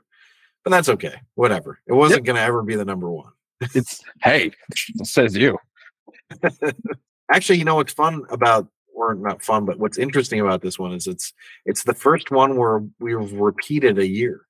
But 0.64 0.72
that's 0.72 0.90
okay. 0.90 1.16
Whatever. 1.36 1.80
It 1.88 1.94
wasn't 1.94 2.26
going 2.26 2.38
to 2.38 2.42
ever 2.42 2.64
be 2.64 2.76
the 2.76 2.86
number 2.86 3.10
one. 3.10 3.32
it's 3.74 4.02
hey, 4.22 4.52
says 5.04 5.36
you. 5.36 5.58
Actually, 7.32 7.60
you 7.60 7.66
know 7.66 7.76
what's 7.76 7.94
fun 7.94 8.24
about, 8.30 8.68
or 8.96 9.16
not 9.16 9.44
fun, 9.44 9.66
but 9.66 9.78
what's 9.78 9.98
interesting 9.98 10.40
about 10.40 10.62
this 10.62 10.80
one 10.80 10.94
is 10.94 11.08
it's 11.08 11.34
it's 11.66 11.84
the 11.84 11.94
first 11.94 12.32
one 12.32 12.58
where 12.58 12.84
we've 13.00 13.34
repeated 13.34 14.00
a 14.00 14.08
year. 14.08 14.46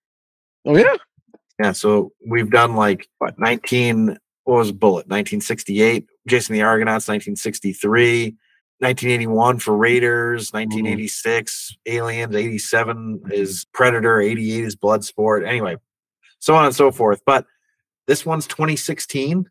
Oh 0.65 0.77
yeah, 0.77 0.95
Yeah, 1.59 1.71
so 1.71 2.11
we've 2.27 2.51
done 2.51 2.75
like 2.75 3.07
what 3.17 3.37
nineteen. 3.39 4.17
What 4.43 4.57
was 4.57 4.71
Bullet? 4.71 5.07
Nineteen 5.07 5.41
sixty 5.41 5.81
eight. 5.81 6.07
Jason 6.27 6.53
the 6.53 6.61
Argonauts. 6.61 7.07
Nineteen 7.07 7.35
sixty 7.35 7.73
three. 7.73 8.35
1981 8.79 9.59
for 9.59 9.77
Raiders, 9.77 10.51
1986 10.51 11.77
Aliens, 11.85 12.35
87 12.35 13.21
is 13.31 13.65
Predator, 13.73 14.19
88 14.19 14.65
is 14.65 14.75
Bloodsport. 14.75 15.47
Anyway, 15.47 15.77
so 16.39 16.55
on 16.55 16.65
and 16.65 16.75
so 16.75 16.91
forth. 16.91 17.21
But 17.25 17.45
this 18.07 18.25
one's 18.25 18.47
2016, 18.47 19.49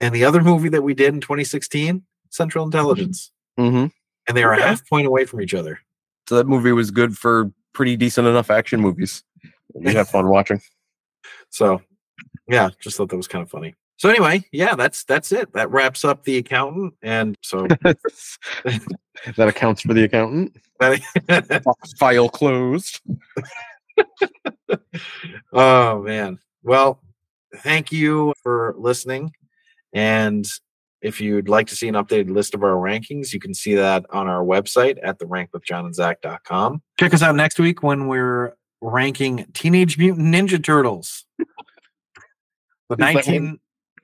and 0.00 0.14
the 0.14 0.24
other 0.24 0.40
movie 0.40 0.70
that 0.70 0.82
we 0.82 0.94
did 0.94 1.12
in 1.12 1.20
2016, 1.20 2.02
Central 2.30 2.64
Intelligence, 2.64 3.30
mm-hmm. 3.58 3.86
And 4.28 4.36
they 4.36 4.42
are 4.42 4.52
a 4.52 4.62
half 4.62 4.86
point 4.88 5.06
away 5.06 5.24
from 5.24 5.40
each 5.40 5.54
other. 5.54 5.80
so 6.28 6.36
that 6.36 6.46
movie 6.46 6.72
was 6.72 6.90
good 6.90 7.16
for 7.16 7.50
pretty 7.72 7.96
decent 7.96 8.26
enough 8.26 8.50
action 8.50 8.80
movies. 8.80 9.22
We 9.74 9.92
had 9.94 10.08
fun 10.08 10.28
watching. 10.28 10.60
So, 11.50 11.80
yeah, 12.48 12.70
just 12.80 12.96
thought 12.96 13.08
that 13.08 13.16
was 13.16 13.28
kind 13.28 13.42
of 13.42 13.50
funny. 13.50 13.74
So 13.96 14.08
anyway, 14.08 14.44
yeah, 14.52 14.74
that's 14.74 15.04
that's 15.04 15.32
it. 15.32 15.52
That 15.54 15.70
wraps 15.70 16.04
up 16.04 16.22
the 16.24 16.36
accountant, 16.38 16.94
and 17.02 17.36
so 17.42 17.66
that 18.66 18.88
accounts 19.38 19.82
for 19.82 19.94
the 19.94 20.04
accountant. 20.04 20.56
File 21.98 22.28
closed. 22.28 23.00
oh 25.52 26.02
man. 26.02 26.38
Well, 26.62 27.00
thank 27.58 27.90
you 27.90 28.34
for 28.42 28.74
listening. 28.76 29.32
And 29.92 30.46
if 31.02 31.20
you'd 31.20 31.48
like 31.48 31.66
to 31.68 31.76
see 31.76 31.88
an 31.88 31.94
updated 31.94 32.30
list 32.30 32.54
of 32.54 32.62
our 32.62 32.74
rankings, 32.74 33.32
you 33.32 33.40
can 33.40 33.54
see 33.54 33.74
that 33.74 34.06
on 34.10 34.28
our 34.28 34.44
website 34.44 34.98
at 35.02 35.18
the 35.18 35.24
rankwithjohnandzach.com. 35.26 36.82
Check 36.98 37.14
us 37.14 37.22
out 37.22 37.36
next 37.36 37.58
week 37.58 37.82
when 37.82 38.08
we're 38.08 38.54
ranking 38.80 39.46
Teenage 39.52 39.98
Mutant 39.98 40.34
Ninja 40.34 40.62
Turtles. 40.62 41.24
The 41.38 41.44
Is 42.90 42.98
that 42.98 43.14
19 43.14 43.58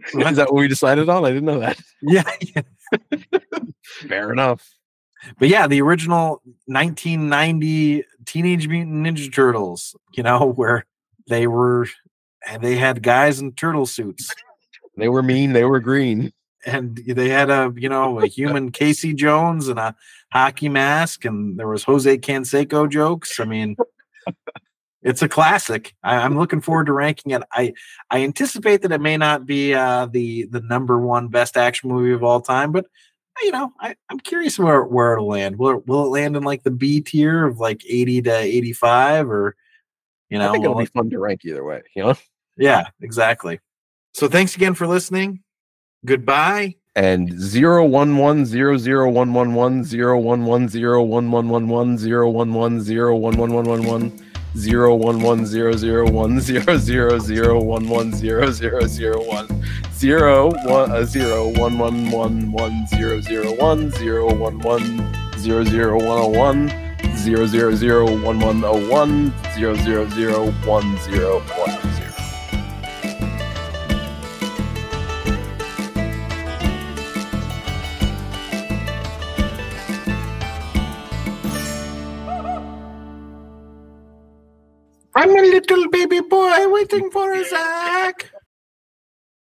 Is 0.14 0.36
that 0.36 0.52
what 0.52 0.60
we 0.60 0.68
decided 0.68 1.08
on? 1.08 1.24
I 1.24 1.28
didn't 1.28 1.44
know 1.44 1.60
that. 1.60 1.78
yeah, 2.02 2.30
yeah. 2.40 2.62
Fair 4.08 4.32
enough. 4.32 4.68
But 5.38 5.48
yeah, 5.48 5.68
the 5.68 5.80
original 5.80 6.42
1990 6.66 8.04
Teenage 8.26 8.66
Mutant 8.66 9.06
Ninja 9.06 9.32
Turtles, 9.32 9.94
you 10.14 10.22
know, 10.22 10.52
where 10.52 10.84
they 11.28 11.46
were 11.46 11.86
and 12.48 12.62
they 12.62 12.76
had 12.76 13.02
guys 13.02 13.40
in 13.40 13.52
turtle 13.52 13.86
suits 13.86 14.32
They 14.96 15.08
were 15.08 15.22
mean. 15.22 15.52
They 15.52 15.64
were 15.64 15.78
green. 15.78 16.32
And 16.64 16.96
they 16.96 17.28
had 17.28 17.50
a, 17.50 17.72
you 17.76 17.88
know, 17.88 18.20
a 18.20 18.26
human 18.26 18.70
Casey 18.72 19.14
Jones 19.14 19.68
and 19.68 19.78
a 19.78 19.94
hockey 20.32 20.68
mask 20.68 21.24
and 21.24 21.58
there 21.58 21.68
was 21.68 21.84
Jose 21.84 22.18
Canseco 22.18 22.88
jokes. 22.88 23.38
I 23.40 23.44
mean, 23.44 23.76
it's 25.02 25.22
a 25.22 25.28
classic. 25.28 25.94
I, 26.02 26.16
I'm 26.16 26.38
looking 26.38 26.60
forward 26.60 26.86
to 26.86 26.92
ranking 26.92 27.32
it. 27.32 27.42
I 27.52 27.74
I 28.10 28.22
anticipate 28.22 28.82
that 28.82 28.92
it 28.92 29.00
may 29.00 29.16
not 29.16 29.46
be 29.46 29.74
uh, 29.74 30.06
the 30.06 30.46
the 30.46 30.60
number 30.60 30.98
one 30.98 31.28
best 31.28 31.56
action 31.56 31.90
movie 31.90 32.12
of 32.12 32.22
all 32.22 32.40
time, 32.40 32.72
but 32.72 32.86
you 33.42 33.50
know, 33.50 33.72
I, 33.80 33.96
I'm 34.08 34.20
curious 34.20 34.58
where 34.58 34.84
where 34.84 35.14
it'll 35.14 35.28
land. 35.28 35.58
Will 35.58 35.78
it, 35.78 35.86
will 35.86 36.04
it 36.04 36.10
land 36.10 36.36
in 36.36 36.42
like 36.42 36.62
the 36.62 36.70
B 36.70 37.00
tier 37.00 37.46
of 37.46 37.58
like 37.58 37.82
80 37.88 38.22
to 38.22 38.36
85, 38.36 39.30
or 39.30 39.56
you 40.28 40.38
know? 40.38 40.48
I 40.48 40.52
think 40.52 40.64
it'll 40.64 40.76
be 40.76 40.86
fun 40.86 41.10
to 41.10 41.18
rank 41.18 41.40
either 41.44 41.64
way. 41.64 41.82
You 41.96 42.04
know. 42.04 42.14
yeah, 42.56 42.88
exactly. 43.00 43.60
So 44.14 44.28
thanks 44.28 44.54
again 44.54 44.74
for 44.74 44.86
listening. 44.86 45.42
Goodbye. 46.04 46.76
and 46.94 47.40
zero 47.40 47.86
one 47.86 48.18
one 48.18 48.44
zero 48.44 48.76
zero 48.76 49.08
one 49.08 49.32
one 49.32 49.54
one 49.54 49.82
zero 49.82 50.18
one 50.18 50.44
one 50.44 50.68
zero 50.68 51.02
one 51.02 51.30
one 51.30 51.48
one 51.48 51.66
one 51.68 51.96
zero 51.96 52.28
one 52.28 52.52
one 52.52 52.80
zero 52.82 53.16
one 53.16 53.36
one 53.38 53.52
one 53.54 53.64
one 53.66 53.82
one 53.86 54.12
zero 54.58 54.94
one 54.94 55.20
one 55.22 55.46
zero 55.46 55.72
zero 55.74 56.10
one 56.10 56.38
zero 56.40 56.76
zero 56.76 57.18
zero 57.18 57.62
one 57.62 57.88
one 57.88 58.12
zero 58.12 58.50
zero 58.50 58.86
zero 58.86 59.22
one 59.26 59.48
zero 59.94 60.50
one 60.68 60.90
uh, 60.92 61.02
zero 61.04 61.48
one 61.56 61.78
one 61.78 62.10
one 62.10 62.52
one 62.52 62.86
zero 62.88 63.18
zero 63.22 63.54
one 63.54 63.90
zero 63.92 64.34
one 64.34 64.58
one 64.58 64.84
zero 65.38 65.64
zero 65.64 65.96
one 65.96 66.18
oh 66.18 66.28
one 66.28 66.70
zero 67.16 67.46
zero 67.46 67.74
zero 67.74 68.04
one 68.20 68.38
one 68.38 68.60
zero 68.60 68.90
one 68.90 69.32
zero 69.54 69.74
zero 69.76 70.06
zero 70.10 70.50
one 70.66 70.98
zero 71.00 71.40
one 71.56 71.91
I'm 85.22 85.30
a 85.38 85.40
little 85.40 85.88
baby 85.88 86.18
boy 86.18 86.68
waiting 86.68 87.08
for 87.08 87.32
a 87.32 87.44
Zach. 87.44 88.28